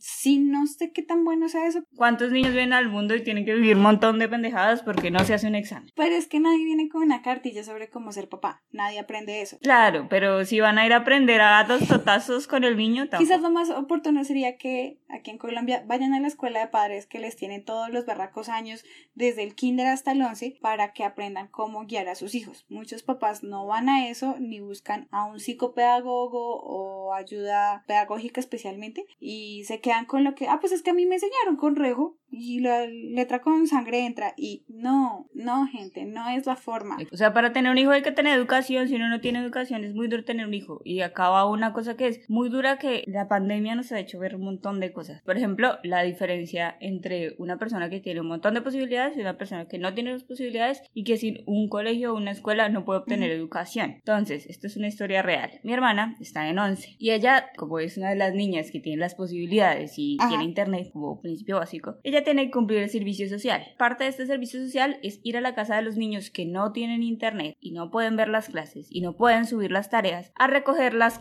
Sí, 0.01 0.39
no 0.39 0.65
sé 0.67 0.91
qué 0.91 1.03
tan 1.03 1.23
bueno 1.23 1.47
sea 1.47 1.67
eso, 1.67 1.83
¿Cuántos 1.95 2.31
niños 2.31 2.53
vienen 2.53 2.73
al 2.73 2.89
mundo 2.89 3.15
y 3.15 3.23
tienen 3.23 3.45
que 3.45 3.53
vivir 3.53 3.75
un 3.75 3.83
montón 3.83 4.19
de 4.19 4.27
pendejadas 4.27 4.81
porque 4.81 5.11
no 5.11 5.23
se 5.23 5.33
hace 5.33 5.47
un 5.47 5.55
examen? 5.55 5.91
pero 5.95 6.15
es 6.15 6.27
que 6.27 6.39
nadie 6.39 6.65
viene 6.65 6.89
con 6.89 7.03
una 7.03 7.21
cartilla 7.21 7.63
sobre 7.63 7.89
cómo 7.89 8.11
ser 8.11 8.27
papá. 8.27 8.63
Nadie 8.71 8.99
aprende 8.99 9.41
eso. 9.41 9.57
Claro, 9.59 10.07
pero 10.09 10.45
si 10.45 10.59
van 10.59 10.77
a 10.77 10.85
ir 10.85 10.93
a 10.93 10.97
aprender 10.97 11.41
a 11.41 11.51
dar 11.51 11.69
los 11.69 11.87
totazos 11.87 12.47
con 12.47 12.63
el 12.63 12.75
niño, 12.77 13.03
tampoco. 13.03 13.23
Quizás 13.23 13.41
lo 13.41 13.51
más 13.51 13.69
oportuno 13.69 14.23
sería 14.23 14.57
que 14.57 14.99
aquí 15.09 15.29
en 15.31 15.37
Colombia 15.37 15.83
vayan 15.85 16.13
a 16.13 16.19
la 16.19 16.27
escuela 16.27 16.59
de 16.59 16.67
padres 16.67 17.05
que 17.05 17.19
les 17.19 17.35
tienen 17.35 17.63
todos 17.63 17.89
los 17.89 18.05
barracos 18.05 18.49
años, 18.49 18.83
desde 19.13 19.43
el 19.43 19.53
kinder 19.55 19.87
hasta 19.87 20.13
el 20.13 20.21
11, 20.21 20.57
para 20.61 20.93
que 20.93 21.03
aprendan 21.03 21.47
cómo 21.47 21.85
guiar 21.85 22.07
a 22.07 22.15
sus 22.15 22.33
hijos. 22.33 22.65
Muchos 22.69 23.03
papás 23.03 23.43
no 23.43 23.67
van 23.67 23.89
a 23.89 24.07
eso 24.07 24.35
ni 24.39 24.59
buscan 24.59 25.07
a 25.11 25.25
un 25.25 25.39
psicopedagogo 25.39 26.61
o 26.63 27.13
ayuda 27.13 27.83
pedagógica 27.87 28.39
especialmente 28.39 29.05
y 29.19 29.63
se 29.65 29.81
quedan 29.81 29.90
con 30.07 30.23
lo 30.23 30.35
que, 30.35 30.47
ah, 30.47 30.59
pues 30.59 30.71
es 30.73 30.81
que 30.81 30.91
a 30.91 30.93
mí 30.93 31.05
me 31.05 31.15
enseñaron 31.15 31.57
con 31.57 31.75
Rejo 31.75 32.17
y 32.31 32.59
la 32.59 32.87
letra 32.87 33.41
con 33.41 33.67
sangre 33.67 34.05
entra 34.05 34.33
y 34.37 34.63
no, 34.67 35.27
no 35.33 35.67
gente, 35.67 36.05
no 36.05 36.29
es 36.29 36.45
la 36.45 36.55
forma. 36.55 36.97
O 37.11 37.17
sea, 37.17 37.33
para 37.33 37.53
tener 37.53 37.71
un 37.71 37.77
hijo 37.77 37.91
hay 37.91 38.01
que 38.01 38.11
tener 38.11 38.37
educación. 38.37 38.87
Si 38.87 38.95
uno 38.95 39.09
no 39.09 39.21
tiene 39.21 39.39
educación, 39.39 39.83
es 39.83 39.93
muy 39.93 40.07
duro 40.07 40.23
tener 40.23 40.47
un 40.47 40.53
hijo. 40.53 40.81
Y 40.83 41.01
acaba 41.01 41.45
una 41.45 41.73
cosa 41.73 41.97
que 41.97 42.07
es 42.07 42.29
muy 42.29 42.49
dura 42.49 42.77
que 42.77 43.03
la 43.07 43.27
pandemia 43.27 43.75
nos 43.75 43.91
ha 43.91 43.99
hecho 43.99 44.19
ver 44.19 44.35
un 44.35 44.43
montón 44.43 44.79
de 44.79 44.93
cosas. 44.93 45.21
Por 45.23 45.37
ejemplo, 45.37 45.77
la 45.83 46.03
diferencia 46.03 46.77
entre 46.79 47.35
una 47.37 47.57
persona 47.57 47.89
que 47.89 47.99
tiene 47.99 48.21
un 48.21 48.27
montón 48.27 48.53
de 48.53 48.61
posibilidades 48.61 49.17
y 49.17 49.21
una 49.21 49.37
persona 49.37 49.67
que 49.67 49.77
no 49.77 49.93
tiene 49.93 50.13
las 50.13 50.23
posibilidades 50.23 50.81
y 50.93 51.03
que 51.03 51.17
sin 51.17 51.43
un 51.45 51.69
colegio 51.69 52.13
o 52.13 52.17
una 52.17 52.31
escuela 52.31 52.69
no 52.69 52.85
puede 52.85 52.99
obtener 52.99 53.31
educación. 53.31 53.91
Entonces, 53.91 54.45
esto 54.47 54.67
es 54.67 54.77
una 54.77 54.87
historia 54.87 55.21
real. 55.21 55.51
Mi 55.63 55.73
hermana 55.73 56.15
está 56.19 56.47
en 56.49 56.59
11 56.59 56.95
y 56.97 57.11
ella, 57.11 57.51
como 57.57 57.79
es 57.79 57.97
una 57.97 58.09
de 58.09 58.15
las 58.15 58.33
niñas 58.33 58.71
que 58.71 58.79
tiene 58.79 58.99
las 58.99 59.15
posibilidades 59.15 59.97
y 59.97 60.17
Ajá. 60.19 60.29
tiene 60.29 60.43
internet 60.45 60.89
como 60.91 61.21
principio 61.21 61.57
básico, 61.57 61.97
ella 62.03 62.20
tiene 62.21 62.45
que 62.45 62.51
cumplir 62.51 62.79
el 62.79 62.89
servicio 62.89 63.27
social. 63.29 63.63
Parte 63.77 64.03
de 64.03 64.09
este 64.09 64.25
servicio 64.25 64.59
social 64.61 64.97
es 65.03 65.19
ir 65.23 65.37
a 65.37 65.41
la 65.41 65.55
casa 65.55 65.75
de 65.75 65.81
los 65.81 65.97
niños 65.97 66.29
que 66.29 66.45
no 66.45 66.71
tienen 66.71 67.03
internet 67.03 67.55
y 67.59 67.71
no 67.71 67.91
pueden 67.91 68.15
ver 68.15 68.27
las 68.29 68.49
clases 68.49 68.87
y 68.89 69.01
no 69.01 69.15
pueden 69.15 69.45
subir 69.45 69.71
las 69.71 69.89
tareas 69.89 70.31
a 70.35 70.47
recoger 70.47 70.93
las, 70.93 71.19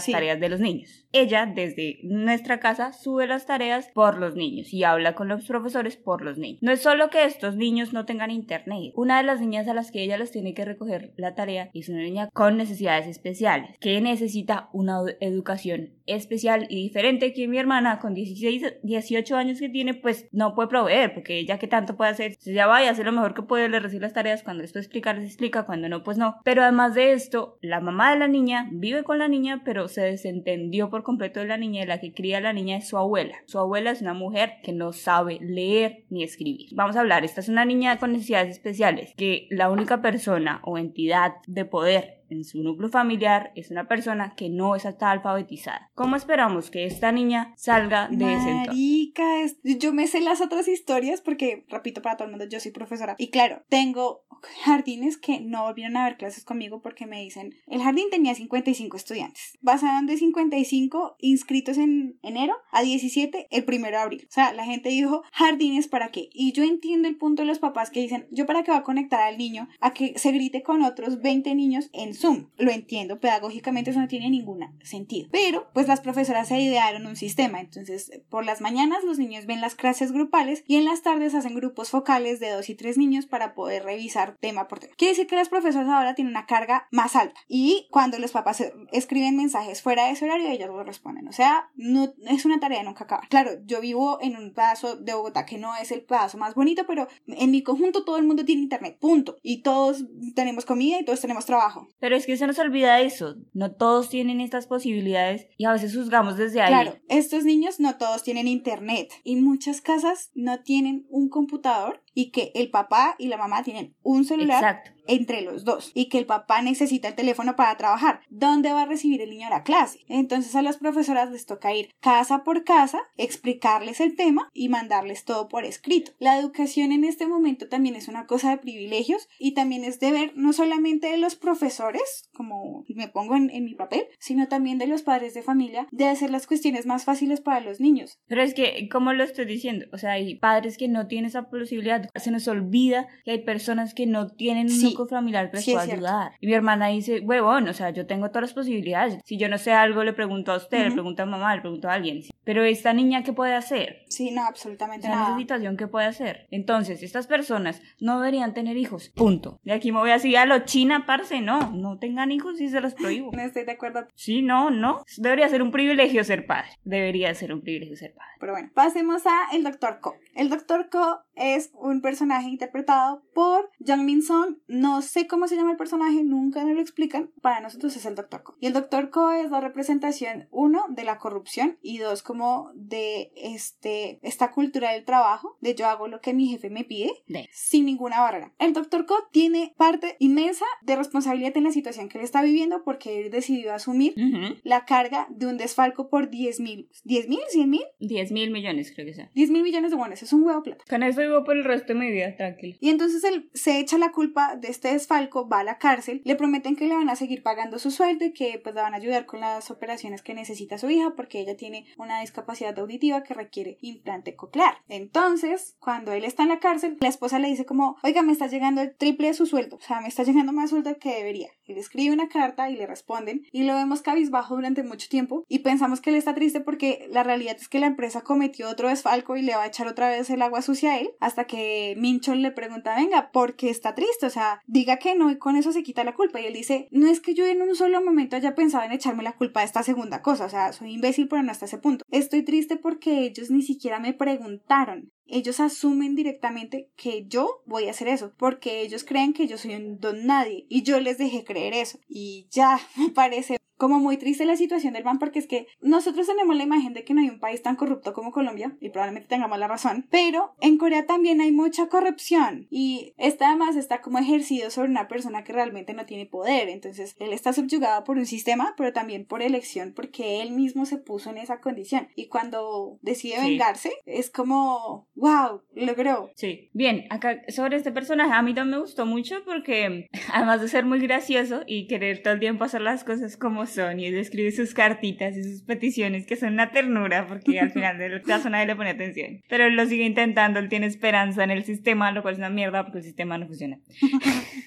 Sí. 0.00 0.12
tareas 0.12 0.40
de 0.40 0.48
los 0.48 0.60
niños. 0.60 1.06
Ella 1.12 1.46
desde 1.46 1.98
nuestra 2.02 2.60
casa 2.60 2.92
sube 2.92 3.26
las 3.26 3.46
tareas 3.46 3.88
por 3.88 4.18
los 4.18 4.34
niños 4.36 4.72
y 4.72 4.84
habla 4.84 5.14
con 5.14 5.28
los 5.28 5.46
profesores 5.46 5.96
por 5.96 6.22
los 6.22 6.38
niños. 6.38 6.62
No 6.62 6.72
es 6.72 6.80
solo 6.80 7.10
que 7.10 7.24
estos 7.24 7.56
niños 7.56 7.92
no 7.92 8.04
tengan 8.06 8.30
internet. 8.30 8.92
Una 8.94 9.18
de 9.18 9.24
las 9.24 9.40
niñas 9.40 9.68
a 9.68 9.74
las 9.74 9.90
que 9.90 10.02
ella 10.02 10.18
les 10.18 10.30
tiene 10.30 10.54
que 10.54 10.64
recoger 10.64 11.12
la 11.16 11.34
tarea 11.34 11.70
es 11.74 11.88
una 11.88 12.02
niña 12.02 12.28
con 12.32 12.56
necesidades 12.56 13.06
especiales 13.06 13.76
que 13.80 14.00
necesita 14.00 14.68
una 14.72 15.00
educación 15.20 15.90
especial 16.16 16.66
y 16.68 16.82
diferente 16.82 17.32
que 17.32 17.48
mi 17.48 17.58
hermana 17.58 17.98
con 17.98 18.14
16, 18.14 18.78
18 18.82 19.36
años 19.36 19.58
que 19.58 19.68
tiene 19.68 19.94
pues 19.94 20.28
no 20.32 20.54
puede 20.54 20.68
proveer 20.68 21.14
porque 21.14 21.38
ella 21.38 21.58
que 21.58 21.68
tanto 21.68 21.96
puede 21.96 22.10
hacer, 22.10 22.34
si 22.38 22.52
ella 22.52 22.66
va 22.66 22.82
y 22.82 22.86
hace 22.86 23.04
lo 23.04 23.12
mejor 23.12 23.34
que 23.34 23.42
puede, 23.42 23.68
le 23.68 23.80
recibe 23.80 24.02
las 24.02 24.12
tareas, 24.12 24.42
cuando 24.42 24.62
les 24.62 24.72
puede 24.72 24.84
explicar, 24.84 25.16
les 25.16 25.26
explica, 25.26 25.64
cuando 25.64 25.88
no, 25.88 26.02
pues 26.02 26.18
no. 26.18 26.36
Pero 26.44 26.62
además 26.62 26.94
de 26.94 27.12
esto, 27.12 27.58
la 27.60 27.80
mamá 27.80 28.12
de 28.12 28.18
la 28.18 28.28
niña 28.28 28.68
vive 28.72 29.04
con 29.04 29.18
la 29.18 29.28
niña, 29.28 29.62
pero 29.64 29.88
se 29.88 30.02
desentendió 30.02 30.90
por 30.90 31.02
completo 31.02 31.40
de 31.40 31.46
la 31.46 31.56
niña 31.56 31.82
y 31.82 31.86
la 31.86 32.00
que 32.00 32.12
cría 32.12 32.38
a 32.38 32.40
la 32.40 32.52
niña 32.52 32.76
es 32.76 32.88
su 32.88 32.96
abuela. 32.96 33.36
Su 33.46 33.58
abuela 33.58 33.90
es 33.90 34.02
una 34.02 34.14
mujer 34.14 34.54
que 34.62 34.72
no 34.72 34.92
sabe 34.92 35.38
leer 35.40 36.04
ni 36.10 36.24
escribir. 36.24 36.68
Vamos 36.72 36.96
a 36.96 37.00
hablar, 37.00 37.24
esta 37.24 37.40
es 37.40 37.48
una 37.48 37.64
niña 37.64 37.98
con 37.98 38.12
necesidades 38.12 38.50
especiales, 38.50 39.14
que 39.16 39.46
la 39.50 39.70
única 39.70 40.02
persona 40.02 40.60
o 40.64 40.78
entidad 40.78 41.34
de 41.46 41.64
poder 41.64 42.19
en 42.30 42.44
su 42.44 42.62
núcleo 42.62 42.88
familiar 42.88 43.52
es 43.54 43.70
una 43.70 43.88
persona 43.88 44.34
que 44.36 44.48
no 44.48 44.76
está 44.76 45.10
alfabetizada. 45.10 45.90
¿Cómo 45.94 46.16
esperamos 46.16 46.70
que 46.70 46.86
esta 46.86 47.12
niña 47.12 47.52
salga 47.56 48.08
de 48.08 48.34
ese 48.34 48.50
entorno? 48.50 48.72
Marica, 48.72 49.24
yo 49.62 49.92
me 49.92 50.06
sé 50.06 50.20
las 50.20 50.40
otras 50.40 50.68
historias 50.68 51.20
porque, 51.20 51.64
repito 51.68 52.02
para 52.02 52.16
todo 52.16 52.26
el 52.26 52.32
mundo, 52.32 52.46
yo 52.48 52.60
soy 52.60 52.70
profesora. 52.70 53.16
Y 53.18 53.30
claro, 53.30 53.62
tengo 53.68 54.24
jardines 54.64 55.18
que 55.18 55.40
no 55.40 55.64
volvieron 55.64 55.96
a 55.96 56.04
ver 56.04 56.16
clases 56.16 56.44
conmigo 56.44 56.80
porque 56.80 57.06
me 57.06 57.20
dicen, 57.20 57.54
el 57.66 57.82
jardín 57.82 58.06
tenía 58.10 58.34
55 58.34 58.96
estudiantes. 58.96 59.58
Pasaron 59.62 60.06
de 60.06 60.16
55 60.16 61.16
inscritos 61.18 61.78
en 61.78 62.18
enero 62.22 62.54
a 62.72 62.82
17 62.82 63.48
el 63.50 63.64
primero 63.64 63.96
de 63.96 64.02
abril. 64.02 64.26
O 64.28 64.32
sea, 64.32 64.52
la 64.52 64.64
gente 64.64 64.88
dijo, 64.88 65.22
jardines 65.32 65.88
para 65.88 66.08
qué. 66.08 66.28
Y 66.32 66.52
yo 66.52 66.62
entiendo 66.62 67.08
el 67.08 67.16
punto 67.16 67.42
de 67.42 67.48
los 67.48 67.58
papás 67.58 67.90
que 67.90 68.00
dicen, 68.00 68.26
yo 68.30 68.46
para 68.46 68.62
qué 68.62 68.70
va 68.70 68.78
a 68.78 68.84
conectar 68.84 69.20
al 69.20 69.38
niño 69.38 69.68
a 69.80 69.92
que 69.92 70.18
se 70.18 70.32
grite 70.32 70.62
con 70.62 70.82
otros 70.82 71.20
20 71.20 71.54
niños 71.54 71.90
en 71.92 72.14
Zoom. 72.20 72.48
Lo 72.56 72.70
entiendo, 72.70 73.20
pedagógicamente 73.20 73.90
eso 73.90 74.00
no 74.00 74.08
tiene 74.08 74.30
ningún 74.30 74.60
sentido. 74.82 75.28
Pero, 75.32 75.70
pues 75.72 75.88
las 75.88 76.00
profesoras 76.00 76.48
se 76.48 76.60
idearon 76.60 77.06
un 77.06 77.16
sistema. 77.16 77.60
Entonces, 77.60 78.12
por 78.28 78.44
las 78.44 78.60
mañanas 78.60 79.04
los 79.04 79.18
niños 79.18 79.46
ven 79.46 79.60
las 79.60 79.74
clases 79.74 80.12
grupales 80.12 80.64
y 80.66 80.76
en 80.76 80.84
las 80.84 81.02
tardes 81.02 81.34
hacen 81.34 81.54
grupos 81.54 81.90
focales 81.90 82.40
de 82.40 82.50
dos 82.50 82.68
y 82.68 82.74
tres 82.74 82.98
niños 82.98 83.26
para 83.26 83.54
poder 83.54 83.84
revisar 83.84 84.36
tema 84.40 84.68
por 84.68 84.80
tema. 84.80 84.94
Quiere 84.96 85.12
decir 85.12 85.26
que 85.26 85.36
las 85.36 85.48
profesoras 85.48 85.88
ahora 85.88 86.14
tienen 86.14 86.32
una 86.32 86.46
carga 86.46 86.86
más 86.90 87.16
alta. 87.16 87.40
Y 87.48 87.86
cuando 87.90 88.18
los 88.18 88.32
papás 88.32 88.62
escriben 88.92 89.36
mensajes 89.36 89.82
fuera 89.82 90.06
de 90.06 90.12
ese 90.12 90.24
horario, 90.24 90.48
ellos 90.48 90.68
lo 90.68 90.84
responden. 90.84 91.28
O 91.28 91.32
sea, 91.32 91.70
no 91.74 92.12
es 92.28 92.44
una 92.44 92.60
tarea 92.60 92.82
nunca 92.82 93.04
acabar. 93.04 93.28
Claro, 93.28 93.52
yo 93.64 93.80
vivo 93.80 94.18
en 94.20 94.36
un 94.36 94.52
pedazo 94.52 94.96
de 94.96 95.14
Bogotá 95.14 95.46
que 95.46 95.58
no 95.58 95.74
es 95.76 95.90
el 95.92 96.02
pedazo 96.02 96.38
más 96.38 96.54
bonito, 96.54 96.84
pero 96.86 97.08
en 97.26 97.50
mi 97.50 97.62
conjunto 97.62 98.04
todo 98.04 98.16
el 98.16 98.24
mundo 98.24 98.44
tiene 98.44 98.62
internet. 98.62 98.98
Punto. 99.00 99.36
Y 99.42 99.62
todos 99.62 100.04
tenemos 100.34 100.64
comida 100.64 101.00
y 101.00 101.04
todos 101.04 101.20
tenemos 101.20 101.46
trabajo. 101.46 101.88
Pero 101.98 102.09
es 102.16 102.26
que 102.26 102.36
se 102.36 102.46
nos 102.46 102.58
olvida 102.58 103.00
eso. 103.00 103.36
No 103.52 103.72
todos 103.72 104.08
tienen 104.08 104.40
estas 104.40 104.66
posibilidades 104.66 105.48
y 105.56 105.64
a 105.64 105.72
veces 105.72 105.94
juzgamos 105.94 106.36
desde 106.36 106.60
ahí. 106.60 106.68
Claro, 106.68 106.98
estos 107.08 107.44
niños 107.44 107.80
no 107.80 107.96
todos 107.96 108.22
tienen 108.22 108.48
internet 108.48 109.12
y 109.24 109.36
muchas 109.36 109.80
casas 109.80 110.30
no 110.34 110.62
tienen 110.62 111.06
un 111.08 111.28
computador 111.28 112.02
y 112.14 112.30
que 112.30 112.52
el 112.54 112.70
papá 112.70 113.14
y 113.18 113.28
la 113.28 113.36
mamá 113.36 113.62
tienen 113.62 113.94
un 114.02 114.24
celular 114.24 114.62
Exacto. 114.62 114.99
Entre 115.06 115.42
los 115.42 115.64
dos 115.64 115.92
y 115.94 116.08
que 116.08 116.18
el 116.18 116.26
papá 116.26 116.62
necesita 116.62 117.08
el 117.08 117.14
teléfono 117.14 117.56
para 117.56 117.76
trabajar. 117.76 118.20
¿Dónde 118.28 118.72
va 118.72 118.82
a 118.82 118.86
recibir 118.86 119.20
el 119.20 119.30
niño 119.30 119.48
la 119.50 119.62
clase? 119.62 120.00
Entonces 120.08 120.54
a 120.54 120.62
las 120.62 120.78
profesoras 120.78 121.30
les 121.30 121.46
toca 121.46 121.74
ir 121.74 121.90
casa 122.00 122.44
por 122.44 122.64
casa, 122.64 123.00
explicarles 123.16 124.00
el 124.00 124.16
tema 124.16 124.48
y 124.52 124.68
mandarles 124.68 125.24
todo 125.24 125.48
por 125.48 125.64
escrito. 125.64 126.12
La 126.18 126.38
educación 126.38 126.92
en 126.92 127.04
este 127.04 127.26
momento 127.26 127.68
también 127.68 127.96
es 127.96 128.08
una 128.08 128.26
cosa 128.26 128.50
de 128.50 128.58
privilegios 128.58 129.28
y 129.38 129.52
también 129.52 129.84
es 129.84 130.00
deber 130.00 130.32
no 130.34 130.52
solamente 130.52 131.10
de 131.10 131.18
los 131.18 131.36
profesores, 131.36 132.28
como 132.32 132.84
me 132.88 133.08
pongo 133.08 133.36
en, 133.36 133.50
en 133.50 133.64
mi 133.64 133.74
papel, 133.74 134.04
sino 134.18 134.48
también 134.48 134.78
de 134.78 134.86
los 134.86 135.02
padres 135.02 135.34
de 135.34 135.42
familia 135.42 135.86
de 135.90 136.06
hacer 136.06 136.30
las 136.30 136.46
cuestiones 136.46 136.86
más 136.86 137.04
fáciles 137.04 137.40
para 137.40 137.60
los 137.60 137.80
niños. 137.80 138.18
Pero 138.26 138.42
es 138.42 138.54
que, 138.54 138.88
como 138.90 139.12
lo 139.12 139.24
estoy 139.24 139.44
diciendo, 139.44 139.86
o 139.92 139.98
sea, 139.98 140.12
hay 140.12 140.34
padres 140.36 140.76
que 140.76 140.88
no 140.88 141.06
tienen 141.06 141.26
esa 141.26 141.48
posibilidad. 141.48 142.08
Se 142.14 142.30
nos 142.30 142.48
olvida 142.48 143.08
que 143.24 143.32
hay 143.32 143.44
personas 143.44 143.94
que 143.94 144.06
no 144.06 144.28
tienen 144.28 144.68
Sí, 144.68 144.89
familiar 145.08 145.50
que 145.50 145.56
les 145.56 145.64
sí 145.64 145.70
es 145.72 145.76
pueda 145.76 145.86
cierto. 145.86 146.06
ayudar. 146.06 146.32
Y 146.40 146.46
mi 146.46 146.54
hermana 146.54 146.86
dice, 146.88 147.20
huevón, 147.20 147.68
o 147.68 147.72
sea, 147.72 147.90
yo 147.90 148.06
tengo 148.06 148.28
todas 148.28 148.42
las 148.42 148.52
posibilidades. 148.54 149.20
Si 149.24 149.36
yo 149.38 149.48
no 149.48 149.58
sé 149.58 149.72
algo, 149.72 150.04
le 150.04 150.12
pregunto 150.12 150.52
a 150.52 150.56
usted, 150.56 150.86
le 150.88 150.92
pregunto 150.92 151.22
a 151.22 151.26
mamá, 151.26 151.54
le 151.54 151.60
pregunto 151.60 151.88
a 151.88 151.94
alguien. 151.94 152.22
Pero 152.44 152.64
esta 152.64 152.92
niña, 152.92 153.22
¿qué 153.22 153.32
puede 153.32 153.54
hacer? 153.54 154.02
Sí, 154.08 154.30
no, 154.30 154.42
O 154.42 154.46
absolutamente 154.46 155.06
en 155.06 155.12
nada. 155.12 155.28
esa 155.28 155.38
situación, 155.38 155.76
¿qué 155.76 155.86
puede 155.86 156.06
hacer? 156.06 156.46
Entonces, 156.50 157.02
estas 157.02 157.26
personas 157.26 157.80
no 158.00 158.18
deberían 158.18 158.54
tener 158.54 158.76
hijos. 158.76 159.10
Punto. 159.10 159.60
De 159.62 159.72
aquí 159.72 159.92
me 159.92 159.98
voy 159.98 160.10
así 160.10 160.34
a 160.36 160.46
lo 160.46 160.60
china, 160.60 161.04
parce. 161.06 161.40
No, 161.40 161.70
no 161.72 161.98
tengan 161.98 162.32
hijos 162.32 162.60
y 162.60 162.68
se 162.68 162.80
los 162.80 162.94
prohíbo. 162.94 163.30
No 163.40 163.42
estoy 163.42 163.64
de 163.64 163.72
acuerdo, 163.72 164.06
Sí, 164.14 164.42
no, 164.42 164.70
no. 164.70 165.04
Debería 165.16 165.48
ser 165.48 165.62
un 165.62 165.70
privilegio 165.70 166.24
ser 166.24 166.46
padre. 166.46 166.68
Debería 166.84 167.34
ser 167.34 167.52
un 167.52 167.60
privilegio 167.62 167.96
ser 167.96 168.14
padre. 168.14 168.30
pero 168.40 168.52
bueno, 168.52 168.70
pasemos 168.74 169.26
a 169.26 169.54
el 169.54 169.62
Dr. 169.64 170.00
Ko. 170.00 170.14
El 170.34 170.48
Dr. 170.50 170.88
Ko 170.90 171.20
es 171.34 171.70
un 171.74 172.00
personaje 172.02 172.48
interpretado 172.48 173.22
por 173.34 173.70
Jung 173.86 174.02
Min 174.04 174.22
Song. 174.22 174.56
No 174.66 175.02
sé 175.02 175.26
cómo 175.26 175.46
se 175.48 175.56
llama 175.56 175.72
el 175.72 175.76
personaje, 175.76 176.22
nunca 176.22 176.64
nos 176.64 176.74
lo 176.74 176.80
explican. 176.80 177.30
Para 177.42 177.60
nosotros 177.60 177.96
es 177.96 178.04
el 178.06 178.14
Dr. 178.14 178.42
Ko. 178.42 178.56
Y 178.60 178.66
el 178.66 178.72
Dr. 178.72 179.10
Ko 179.10 179.30
es 179.30 179.50
la 179.50 179.60
representación, 179.60 180.48
uno, 180.50 180.84
de 180.88 181.04
la 181.04 181.18
corrupción 181.18 181.78
y 181.82 181.98
dos, 181.98 182.22
como 182.30 182.70
de 182.76 183.32
este, 183.34 184.20
esta 184.22 184.52
cultura 184.52 184.92
del 184.92 185.04
trabajo, 185.04 185.56
de 185.60 185.74
yo 185.74 185.88
hago 185.88 186.06
lo 186.06 186.20
que 186.20 186.32
mi 186.32 186.46
jefe 186.46 186.70
me 186.70 186.84
pide, 186.84 187.10
De. 187.26 187.48
sin 187.52 187.86
ninguna 187.86 188.20
barrera. 188.20 188.52
El 188.60 188.72
Dr. 188.72 189.04
Ko 189.04 189.16
tiene 189.32 189.74
parte 189.76 190.14
inmensa 190.20 190.64
de 190.82 190.94
responsabilidad 190.94 191.56
en 191.56 191.64
la 191.64 191.72
situación 191.72 192.08
que 192.08 192.18
él 192.18 192.24
está 192.24 192.40
viviendo 192.42 192.84
porque 192.84 193.20
él 193.20 193.30
decidió 193.32 193.74
asumir 193.74 194.14
Ujú. 194.16 194.54
la 194.62 194.84
carga 194.84 195.26
de 195.30 195.46
un 195.46 195.56
desfalco 195.56 196.08
por 196.08 196.30
10 196.30 196.60
mil, 196.60 196.88
10 197.02 197.28
mil, 197.28 197.40
100 197.48 197.68
mil, 197.68 197.82
10 197.98 198.30
mil 198.30 198.50
millones, 198.52 198.92
creo 198.94 199.06
que 199.06 199.14
sea. 199.14 199.28
10 199.34 199.50
mil 199.50 199.64
millones 199.64 199.90
de 199.90 199.96
wones, 199.96 200.22
es 200.22 200.32
un 200.32 200.44
huevo 200.44 200.62
plata. 200.62 200.84
Con 200.88 201.02
eso 201.02 201.20
vivo 201.20 201.42
por 201.42 201.56
el 201.56 201.64
resto 201.64 201.94
de 201.94 201.98
mi 201.98 202.12
vida, 202.12 202.36
tranquilo. 202.36 202.76
Y 202.80 202.90
entonces 202.90 203.24
él 203.24 203.50
se 203.54 203.80
echa 203.80 203.98
la 203.98 204.12
culpa 204.12 204.54
de 204.54 204.68
este 204.68 204.92
desfalco, 204.92 205.48
va 205.48 205.58
a 205.60 205.64
la 205.64 205.78
cárcel, 205.78 206.22
le 206.24 206.36
prometen 206.36 206.76
que 206.76 206.86
le 206.86 206.94
van 206.94 207.08
a 207.10 207.16
seguir 207.16 207.42
pagando 207.42 207.80
su 207.80 207.90
sueldo 207.90 208.24
y 208.24 208.32
que 208.32 208.60
pues 208.62 208.72
la 208.76 208.82
van 208.82 208.94
a 208.94 208.98
ayudar 208.98 209.26
con 209.26 209.40
las 209.40 209.72
operaciones 209.72 210.22
que 210.22 210.34
necesita 210.34 210.78
su 210.78 210.88
hija 210.90 211.14
porque 211.16 211.40
ella 211.40 211.56
tiene 211.56 211.86
una 211.98 212.19
discapacidad 212.20 212.78
auditiva 212.78 213.22
que 213.22 213.34
requiere 213.34 213.78
implante 213.80 214.36
coclear. 214.36 214.78
Entonces, 214.88 215.76
cuando 215.78 216.12
él 216.12 216.24
está 216.24 216.42
en 216.42 216.50
la 216.50 216.60
cárcel, 216.60 216.96
la 217.00 217.08
esposa 217.08 217.38
le 217.38 217.48
dice 217.48 217.66
como, 217.66 217.96
oiga, 218.02 218.22
me 218.22 218.32
está 218.32 218.46
llegando 218.46 218.80
el 218.80 218.94
triple 218.94 219.28
de 219.28 219.34
su 219.34 219.46
sueldo, 219.46 219.76
o 219.76 219.80
sea, 219.80 220.00
me 220.00 220.08
está 220.08 220.22
llegando 220.22 220.52
más 220.52 220.70
sueldo 220.70 220.96
que 220.98 221.14
debería. 221.14 221.50
Él 221.66 221.78
escribe 221.78 222.12
una 222.12 222.28
carta 222.28 222.68
y 222.70 222.76
le 222.76 222.86
responden 222.86 223.46
y 223.52 223.62
lo 223.62 223.74
vemos 223.74 224.02
cabizbajo 224.02 224.56
durante 224.56 224.82
mucho 224.82 225.08
tiempo 225.08 225.44
y 225.48 225.60
pensamos 225.60 226.00
que 226.00 226.10
él 226.10 226.16
está 226.16 226.34
triste 226.34 226.60
porque 226.60 227.06
la 227.10 227.22
realidad 227.22 227.56
es 227.58 227.68
que 227.68 227.78
la 227.78 227.86
empresa 227.86 228.22
cometió 228.22 228.68
otro 228.68 228.88
desfalco 228.88 229.36
y 229.36 229.42
le 229.42 229.54
va 229.54 229.62
a 229.62 229.66
echar 229.66 229.86
otra 229.86 230.08
vez 230.08 230.30
el 230.30 230.42
agua 230.42 230.62
sucia 230.62 230.94
a 230.94 230.98
él 230.98 231.10
hasta 231.20 231.44
que 231.44 231.94
Minchon 231.96 232.42
le 232.42 232.50
pregunta, 232.50 232.96
venga, 232.96 233.30
¿por 233.30 233.54
qué 233.54 233.70
está 233.70 233.94
triste? 233.94 234.26
O 234.26 234.30
sea, 234.30 234.62
diga 234.66 234.96
que 234.96 235.14
no 235.14 235.30
y 235.30 235.38
con 235.38 235.56
eso 235.56 235.72
se 235.72 235.82
quita 235.82 236.04
la 236.04 236.14
culpa 236.14 236.40
y 236.40 236.46
él 236.46 236.54
dice, 236.54 236.88
no 236.90 237.08
es 237.08 237.20
que 237.20 237.34
yo 237.34 237.46
en 237.46 237.62
un 237.62 237.74
solo 237.76 238.02
momento 238.02 238.36
haya 238.36 238.54
pensado 238.54 238.84
en 238.84 238.92
echarme 238.92 239.22
la 239.22 239.36
culpa 239.36 239.60
de 239.60 239.66
esta 239.66 239.82
segunda 239.82 240.22
cosa, 240.22 240.46
o 240.46 240.48
sea, 240.48 240.72
soy 240.72 240.92
imbécil 240.92 241.28
pero 241.28 241.42
no 241.42 241.52
hasta 241.52 241.66
ese 241.66 241.78
punto. 241.78 242.04
Estoy 242.10 242.42
triste 242.42 242.76
porque 242.76 243.24
ellos 243.24 243.50
ni 243.50 243.62
siquiera 243.62 244.00
me 244.00 244.12
preguntaron 244.12 245.12
ellos 245.30 245.60
asumen 245.60 246.16
directamente 246.16 246.90
que 246.96 247.24
yo 247.28 247.62
voy 247.64 247.86
a 247.86 247.90
hacer 247.90 248.08
eso, 248.08 248.32
porque 248.36 248.80
ellos 248.80 249.04
creen 249.04 249.32
que 249.32 249.46
yo 249.46 249.58
soy 249.58 249.74
un 249.74 250.00
don 250.00 250.26
nadie 250.26 250.66
y 250.68 250.82
yo 250.82 250.98
les 251.00 251.18
dejé 251.18 251.44
creer 251.44 251.72
eso. 251.72 251.98
Y 252.08 252.48
ya 252.50 252.80
me 252.96 253.10
parece 253.10 253.59
como 253.80 253.98
muy 253.98 254.18
triste 254.18 254.44
la 254.44 254.58
situación 254.58 254.92
del 254.92 255.04
man 255.04 255.18
porque 255.18 255.38
es 255.38 255.46
que 255.46 255.66
nosotros 255.80 256.26
tenemos 256.26 256.54
la 256.54 256.64
imagen 256.64 256.92
de 256.92 257.02
que 257.02 257.14
no 257.14 257.22
hay 257.22 257.30
un 257.30 257.40
país 257.40 257.62
tan 257.62 257.76
corrupto 257.76 258.12
como 258.12 258.30
Colombia 258.30 258.76
y 258.78 258.90
probablemente 258.90 259.28
tengamos 259.28 259.58
la 259.58 259.68
razón, 259.68 260.06
pero 260.10 260.54
en 260.60 260.76
Corea 260.76 261.06
también 261.06 261.40
hay 261.40 261.50
mucha 261.50 261.88
corrupción 261.88 262.66
y 262.70 263.14
esta 263.16 263.48
además 263.48 263.76
está 263.76 264.02
como 264.02 264.18
ejercido 264.18 264.68
sobre 264.70 264.90
una 264.90 265.08
persona 265.08 265.44
que 265.44 265.54
realmente 265.54 265.94
no 265.94 266.04
tiene 266.04 266.26
poder, 266.26 266.68
entonces 266.68 267.16
él 267.18 267.32
está 267.32 267.54
subyugado 267.54 268.04
por 268.04 268.18
un 268.18 268.26
sistema, 268.26 268.74
pero 268.76 268.92
también 268.92 269.24
por 269.24 269.40
elección 269.40 269.94
porque 269.96 270.42
él 270.42 270.50
mismo 270.50 270.84
se 270.84 270.98
puso 270.98 271.30
en 271.30 271.38
esa 271.38 271.60
condición 271.60 272.08
y 272.14 272.28
cuando 272.28 272.98
decide 273.00 273.36
Sí. 273.40 273.50
vengarse 273.50 273.92
es 274.04 274.30
como, 274.30 275.08
wow, 275.14 275.62
logró. 275.74 276.30
Sí. 276.36 276.68
Bien, 276.74 277.06
acá 277.08 277.40
sobre 277.48 277.76
este 277.78 277.92
personaje 277.92 278.32
a 278.32 278.42
mí 278.42 278.52
también 278.52 278.76
me 278.76 278.82
gustó 278.82 279.06
mucho 279.06 279.36
porque 279.46 280.06
además 280.34 280.60
de 280.60 280.68
ser 280.68 280.84
muy 280.84 280.98
gracioso 281.00 281.62
y 281.66 281.86
querer 281.86 282.22
todo 282.22 282.34
el 282.34 282.40
tiempo 282.40 282.64
hacer 282.64 282.82
las 282.82 283.04
cosas 283.04 283.38
como 283.38 283.64
son 283.70 284.00
y 284.00 284.06
él 284.06 284.16
escribe 284.18 284.50
sus 284.52 284.74
cartitas 284.74 285.36
y 285.36 285.44
sus 285.44 285.62
peticiones 285.62 286.26
que 286.26 286.36
son 286.36 286.52
una 286.52 286.70
ternura 286.70 287.26
porque 287.26 287.58
al 287.60 287.70
final 287.70 287.98
del 287.98 288.22
caso 288.22 288.50
nadie 288.50 288.66
le 288.66 288.76
pone 288.76 288.90
atención. 288.90 289.40
Pero 289.48 289.64
él 289.64 289.74
lo 289.74 289.86
sigue 289.86 290.04
intentando, 290.04 290.60
él 290.60 290.68
tiene 290.68 290.86
esperanza 290.86 291.44
en 291.44 291.50
el 291.50 291.64
sistema, 291.64 292.12
lo 292.12 292.22
cual 292.22 292.34
es 292.34 292.38
una 292.38 292.50
mierda 292.50 292.84
porque 292.84 292.98
el 292.98 293.04
sistema 293.04 293.38
no 293.38 293.46
funciona. 293.46 293.78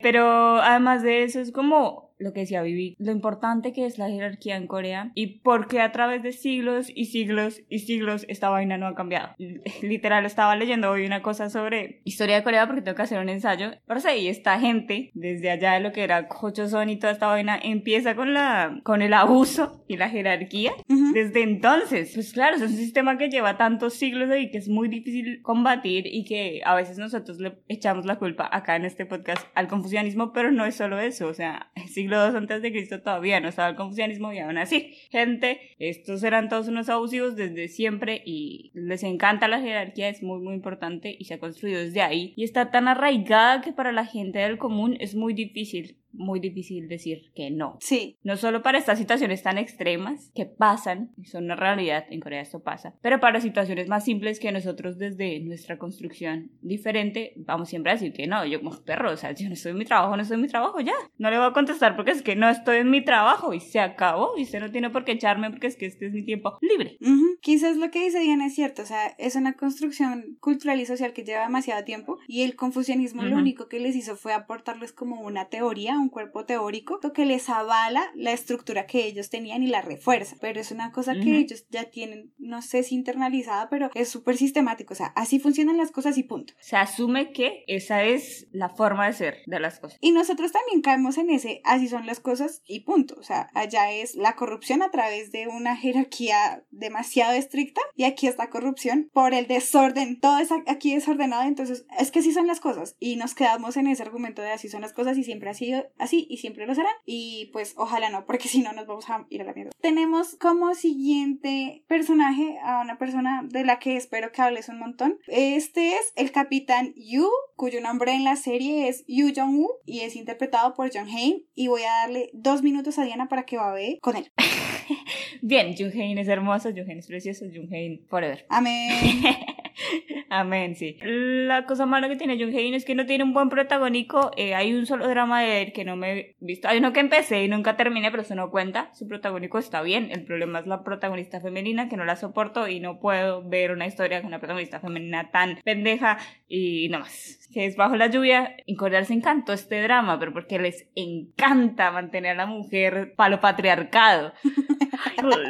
Pero 0.00 0.60
además 0.60 1.02
de 1.02 1.22
eso 1.22 1.40
es 1.40 1.50
como 1.50 2.13
lo 2.18 2.32
que 2.32 2.40
decía 2.40 2.62
Vivi, 2.62 2.96
lo 2.98 3.12
importante 3.12 3.72
que 3.72 3.86
es 3.86 3.98
la 3.98 4.08
jerarquía 4.08 4.56
en 4.56 4.66
Corea 4.66 5.10
y 5.14 5.38
por 5.40 5.66
qué 5.66 5.80
a 5.80 5.92
través 5.92 6.22
de 6.22 6.32
siglos 6.32 6.90
y 6.94 7.06
siglos 7.06 7.62
y 7.68 7.80
siglos 7.80 8.24
esta 8.28 8.48
vaina 8.48 8.78
no 8.78 8.86
ha 8.86 8.94
cambiado. 8.94 9.34
Literal, 9.82 10.24
estaba 10.24 10.56
leyendo 10.56 10.90
hoy 10.90 11.06
una 11.06 11.22
cosa 11.22 11.50
sobre 11.50 12.00
historia 12.04 12.36
de 12.36 12.42
Corea 12.42 12.66
porque 12.66 12.82
tengo 12.82 12.96
que 12.96 13.02
hacer 13.02 13.18
un 13.18 13.28
ensayo. 13.28 13.72
Pero 13.86 14.00
sí, 14.00 14.08
y 14.20 14.28
esta 14.28 14.58
gente, 14.58 15.10
desde 15.14 15.50
allá 15.50 15.72
de 15.74 15.80
lo 15.80 15.92
que 15.92 16.04
era 16.04 16.26
Jochoson 16.30 16.88
y 16.88 16.98
toda 16.98 17.12
esta 17.12 17.26
vaina, 17.26 17.58
empieza 17.62 18.14
con, 18.14 18.34
la, 18.34 18.80
con 18.82 19.02
el 19.02 19.12
abuso 19.12 19.84
y 19.88 19.96
la 19.96 20.08
jerarquía. 20.08 20.72
Ujú. 20.88 21.12
Desde 21.12 21.42
entonces, 21.42 22.12
pues 22.14 22.32
claro, 22.32 22.56
es 22.56 22.62
un 22.62 22.68
sistema 22.68 23.18
que 23.18 23.28
lleva 23.28 23.56
tantos 23.56 23.94
siglos 23.94 24.30
y 24.38 24.50
que 24.50 24.58
es 24.58 24.68
muy 24.68 24.88
difícil 24.88 25.42
combatir 25.42 26.06
y 26.06 26.24
que 26.24 26.62
a 26.64 26.74
veces 26.74 26.98
nosotros 26.98 27.38
le 27.38 27.58
echamos 27.68 28.06
la 28.06 28.18
culpa 28.18 28.48
acá 28.50 28.76
en 28.76 28.84
este 28.84 29.06
podcast 29.06 29.46
al 29.54 29.68
confucianismo, 29.68 30.32
pero 30.32 30.50
no 30.50 30.64
es 30.64 30.76
solo 30.76 30.98
eso, 30.98 31.28
o 31.28 31.34
sea, 31.34 31.70
el 31.74 31.88
siglo 32.04 32.28
II 32.28 32.36
antes 32.36 32.62
de 32.62 32.70
Cristo 32.70 33.00
todavía 33.00 33.40
no 33.40 33.48
estaba 33.48 33.68
el 33.68 33.76
confucianismo 33.76 34.32
y 34.32 34.38
aún 34.38 34.58
así, 34.58 34.94
gente, 35.10 35.60
estos 35.78 36.22
eran 36.22 36.48
todos 36.48 36.68
unos 36.68 36.88
abusivos 36.88 37.36
desde 37.36 37.68
siempre 37.68 38.22
y 38.24 38.70
les 38.74 39.02
encanta 39.02 39.48
la 39.48 39.60
jerarquía, 39.60 40.08
es 40.08 40.22
muy 40.22 40.40
muy 40.40 40.54
importante 40.54 41.14
y 41.18 41.24
se 41.24 41.34
ha 41.34 41.38
construido 41.38 41.80
desde 41.80 42.02
ahí. 42.02 42.34
Y 42.36 42.44
está 42.44 42.70
tan 42.70 42.88
arraigada 42.88 43.62
que 43.62 43.72
para 43.72 43.92
la 43.92 44.04
gente 44.04 44.38
del 44.38 44.58
común 44.58 44.96
es 45.00 45.14
muy 45.14 45.34
difícil, 45.34 45.98
muy 46.14 46.40
difícil 46.40 46.88
decir 46.88 47.32
que 47.34 47.50
no. 47.50 47.76
Sí, 47.80 48.18
No 48.22 48.36
solo 48.36 48.62
para 48.62 48.78
estas 48.78 48.98
situaciones 48.98 49.42
tan 49.42 49.58
extremas 49.58 50.30
que 50.34 50.46
pasan, 50.46 51.12
y 51.16 51.26
son 51.26 51.44
una 51.44 51.56
realidad, 51.56 52.04
en 52.10 52.20
Corea 52.20 52.40
esto 52.40 52.62
pasa, 52.62 52.94
pero 53.02 53.20
para 53.20 53.40
situaciones 53.40 53.88
más 53.88 54.04
simples 54.04 54.38
que 54.40 54.52
nosotros 54.52 54.98
desde 54.98 55.40
nuestra 55.40 55.78
construcción 55.78 56.50
diferente 56.62 57.32
vamos 57.36 57.68
siempre 57.68 57.92
a 57.92 57.94
decir 57.94 58.12
que 58.12 58.26
no, 58.26 58.44
yo 58.46 58.60
como 58.62 58.82
perro, 58.82 59.12
o 59.12 59.16
sea, 59.16 59.32
yo 59.32 59.48
no 59.48 59.54
estoy 59.54 59.72
en 59.72 59.78
mi 59.78 59.84
trabajo, 59.84 60.16
no 60.16 60.22
estoy 60.22 60.36
en 60.36 60.42
mi 60.42 60.48
trabajo, 60.48 60.80
ya. 60.80 60.92
No 61.18 61.30
le 61.30 61.38
voy 61.38 61.46
a 61.48 61.52
contestar 61.52 61.96
porque 61.96 62.12
es 62.12 62.22
que 62.22 62.36
no 62.36 62.48
estoy 62.48 62.78
en 62.78 62.90
mi 62.90 63.04
trabajo 63.04 63.52
y 63.54 63.60
se 63.60 63.80
acabó 63.80 64.32
y 64.36 64.42
usted 64.42 64.60
no 64.60 64.70
tiene 64.70 64.90
por 64.90 65.04
qué 65.04 65.12
echarme 65.12 65.50
porque 65.50 65.66
es 65.66 65.76
que 65.76 65.86
este 65.86 66.06
es 66.06 66.12
mi 66.12 66.24
tiempo 66.24 66.58
libre. 66.60 66.96
Ujú. 67.00 67.36
Quizás 67.40 67.76
lo 67.76 67.90
que 67.90 68.04
dice 68.04 68.20
Diana 68.20 68.46
es 68.46 68.54
cierto, 68.54 68.82
o 68.82 68.86
sea, 68.86 69.08
es 69.18 69.36
una 69.36 69.54
construcción 69.54 70.36
cultural 70.40 70.80
y 70.80 70.86
social 70.86 71.12
que 71.12 71.24
lleva 71.24 71.42
demasiado 71.42 71.84
tiempo 71.84 72.18
y 72.26 72.42
el 72.42 72.56
confucianismo 72.56 73.22
lo 73.22 73.30
Ujú. 73.30 73.38
único 73.38 73.68
que 73.68 73.80
les 73.80 73.96
hizo 73.96 74.16
fue 74.16 74.32
aportarles 74.32 74.92
como 74.92 75.20
una 75.20 75.46
teoría, 75.46 75.98
un 76.04 76.10
cuerpo 76.10 76.44
teórico, 76.44 77.00
lo 77.02 77.12
que 77.12 77.24
les 77.24 77.48
avala 77.48 78.10
la 78.14 78.32
estructura 78.32 78.86
que 78.86 79.06
ellos 79.06 79.30
tenían 79.30 79.62
y 79.62 79.66
la 79.66 79.82
refuerza, 79.82 80.36
pero 80.40 80.60
es 80.60 80.70
una 80.70 80.92
cosa 80.92 81.14
que 81.14 81.38
ellos 81.38 81.66
ya 81.70 81.84
tienen, 81.84 82.32
no 82.38 82.62
sé 82.62 82.82
si 82.82 82.94
internalizada, 82.94 83.68
pero 83.68 83.90
es 83.94 84.08
súper 84.08 84.36
sistemático, 84.36 84.94
o 84.94 84.96
sea, 84.96 85.08
así 85.16 85.38
funcionan 85.38 85.76
las 85.76 85.90
cosas 85.90 86.16
y 86.18 86.22
punto. 86.22 86.54
Se 86.60 86.76
asume 86.76 87.32
que 87.32 87.64
esa 87.66 88.04
es 88.04 88.46
la 88.52 88.68
forma 88.68 89.06
de 89.06 89.12
ser 89.12 89.38
de 89.46 89.60
las 89.60 89.80
cosas. 89.80 89.98
Y 90.00 90.12
nosotros 90.12 90.52
también 90.52 90.82
caemos 90.82 91.18
en 91.18 91.30
ese, 91.30 91.60
así 91.64 91.88
son 91.88 92.06
las 92.06 92.20
cosas 92.20 92.62
y 92.66 92.80
punto. 92.80 93.16
O 93.18 93.22
sea, 93.22 93.48
allá 93.54 93.90
es 93.90 94.14
la 94.14 94.36
corrupción 94.36 94.82
a 94.82 94.90
través 94.90 95.32
de 95.32 95.48
una 95.48 95.76
jerarquía 95.76 96.64
demasiado 96.70 97.32
estricta 97.32 97.80
y 97.96 98.04
aquí 98.04 98.26
está 98.26 98.50
corrupción 98.50 99.10
por 99.12 99.34
el 99.34 99.46
desorden. 99.46 100.20
Todo 100.20 100.38
es 100.38 100.50
aquí 100.66 100.94
desordenado, 100.94 101.42
entonces 101.44 101.86
es 101.98 102.10
que 102.10 102.20
así 102.20 102.32
son 102.32 102.46
las 102.46 102.60
cosas. 102.60 102.96
Y 102.98 103.16
nos 103.16 103.34
quedamos 103.34 103.76
en 103.76 103.86
ese 103.86 104.02
argumento 104.02 104.42
de 104.42 104.52
así 104.52 104.68
son 104.68 104.82
las 104.82 104.92
cosas 104.92 105.16
y 105.18 105.24
siempre 105.24 105.50
ha 105.50 105.54
sido 105.54 105.86
así 105.98 106.26
y 106.28 106.38
siempre 106.38 106.66
lo 106.66 106.74
serán. 106.74 106.92
Y 107.04 107.50
pues 107.52 107.74
ojalá 107.76 108.10
no, 108.10 108.26
porque 108.26 108.48
si 108.48 108.60
no 108.60 108.72
nos 108.72 108.86
vamos 108.86 109.08
a 109.10 109.26
ir 109.30 109.42
a 109.42 109.44
la 109.44 109.52
mierda. 109.52 109.72
Tenemos 109.80 110.36
como 110.36 110.74
siguiente 110.74 111.84
personaje 111.88 112.58
a 112.62 112.80
una 112.80 112.98
persona 112.98 113.46
de 113.48 113.64
la 113.64 113.78
que 113.78 113.96
espero 113.96 114.32
que 114.32 114.42
hables 114.42 114.68
un 114.68 114.78
montón. 114.78 115.18
Este 115.26 115.94
es 115.94 116.12
el 116.16 116.32
capitán 116.32 116.94
Yu, 116.96 117.28
cuyo 117.56 117.80
nombre 117.80 118.12
en 118.12 118.24
la 118.24 118.36
serie 118.36 118.88
es 118.88 119.04
Yu 119.06 119.32
Jong-woo 119.34 119.80
y 119.84 120.00
es 120.00 120.16
interpretado 120.16 120.74
por 120.74 120.90
John 120.92 121.08
Hain. 121.08 121.44
Y 121.54 121.68
voy 121.68 121.82
a 121.82 122.02
darle 122.02 122.30
dos 122.32 122.62
minutos 122.62 122.98
a 122.98 123.04
Diana 123.04 123.28
para 123.28 123.44
que 123.44 123.56
babee 123.56 123.98
con 124.00 124.16
él. 124.16 124.32
Bien, 125.42 125.74
Jung 125.76 126.18
es 126.18 126.28
hermoso, 126.28 126.70
Jung 126.70 126.90
es 126.90 127.06
precioso, 127.06 127.44
Jung 127.52 127.68
forever. 128.08 128.46
Amén. 128.48 129.22
Amén, 130.30 130.76
sí. 130.76 130.98
La 131.02 131.66
cosa 131.66 131.86
mala 131.86 132.08
que 132.08 132.16
tiene 132.16 132.38
Jung 132.38 132.54
Hae 132.54 132.74
es 132.74 132.84
que 132.84 132.94
no 132.94 133.06
tiene 133.06 133.24
un 133.24 133.32
buen 133.32 133.48
protagónico. 133.48 134.30
Eh, 134.36 134.54
hay 134.54 134.74
un 134.74 134.86
solo 134.86 135.08
drama 135.08 135.42
de 135.42 135.62
él 135.62 135.72
que 135.72 135.84
no 135.84 135.96
me 135.96 136.12
he 136.12 136.36
visto. 136.40 136.68
Hay 136.68 136.78
uno 136.78 136.92
que 136.92 137.00
empecé 137.00 137.44
y 137.44 137.48
nunca 137.48 137.76
terminé, 137.76 138.10
pero 138.10 138.22
eso 138.22 138.34
no 138.34 138.50
cuenta. 138.50 138.90
Su 138.94 139.06
protagónico 139.06 139.58
está 139.58 139.82
bien. 139.82 140.10
El 140.10 140.24
problema 140.24 140.60
es 140.60 140.66
la 140.66 140.82
protagonista 140.82 141.40
femenina 141.40 141.88
que 141.88 141.96
no 141.96 142.04
la 142.04 142.16
soporto 142.16 142.68
y 142.68 142.80
no 142.80 143.00
puedo 143.00 143.46
ver 143.48 143.72
una 143.72 143.86
historia 143.86 144.20
con 144.20 144.28
una 144.28 144.38
protagonista 144.38 144.80
femenina 144.80 145.30
tan 145.30 145.58
pendeja 145.64 146.18
y 146.48 146.88
no 146.88 147.00
más. 147.00 147.38
Que 147.52 147.66
es 147.66 147.76
bajo 147.76 147.96
la 147.96 148.08
lluvia. 148.08 148.56
En 148.66 148.76
Corea 148.76 149.00
les 149.00 149.10
encantó 149.10 149.52
este 149.52 149.82
drama, 149.82 150.18
pero 150.18 150.32
porque 150.32 150.58
les 150.58 150.88
encanta 150.94 151.90
mantener 151.90 152.32
a 152.32 152.34
la 152.34 152.46
mujer 152.46 153.14
palo 153.16 153.40
patriarcado. 153.40 154.32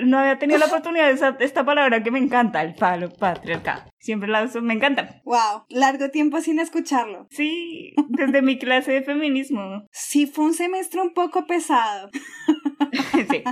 No 0.05 0.19
había 0.19 0.39
tenido 0.39 0.59
la 0.59 0.67
oportunidad 0.67 1.37
de 1.39 1.45
esta 1.45 1.65
palabra 1.65 2.03
que 2.03 2.11
me 2.11 2.19
encanta, 2.19 2.63
el 2.63 2.75
palo 2.75 3.11
patriarcado. 3.11 3.94
Siempre 4.05 4.29
la 4.29 4.45
uso, 4.45 4.61
me 4.61 4.75
encanta. 4.75 5.23
wow, 5.25 5.65
largo 5.71 6.11
tiempo 6.11 6.39
sin 6.43 6.59
escucharlo. 6.59 7.27
Sí, 7.31 7.95
desde 8.09 8.43
mi 8.43 8.59
clase 8.59 8.93
de 8.93 9.03
feminismo. 9.03 9.89
Sí, 9.93 10.27
fue 10.27 10.45
un 10.45 10.53
semestre 10.53 11.01
un 11.01 11.15
poco 11.15 11.47
pesado. 11.47 12.11
sí. 13.31 13.43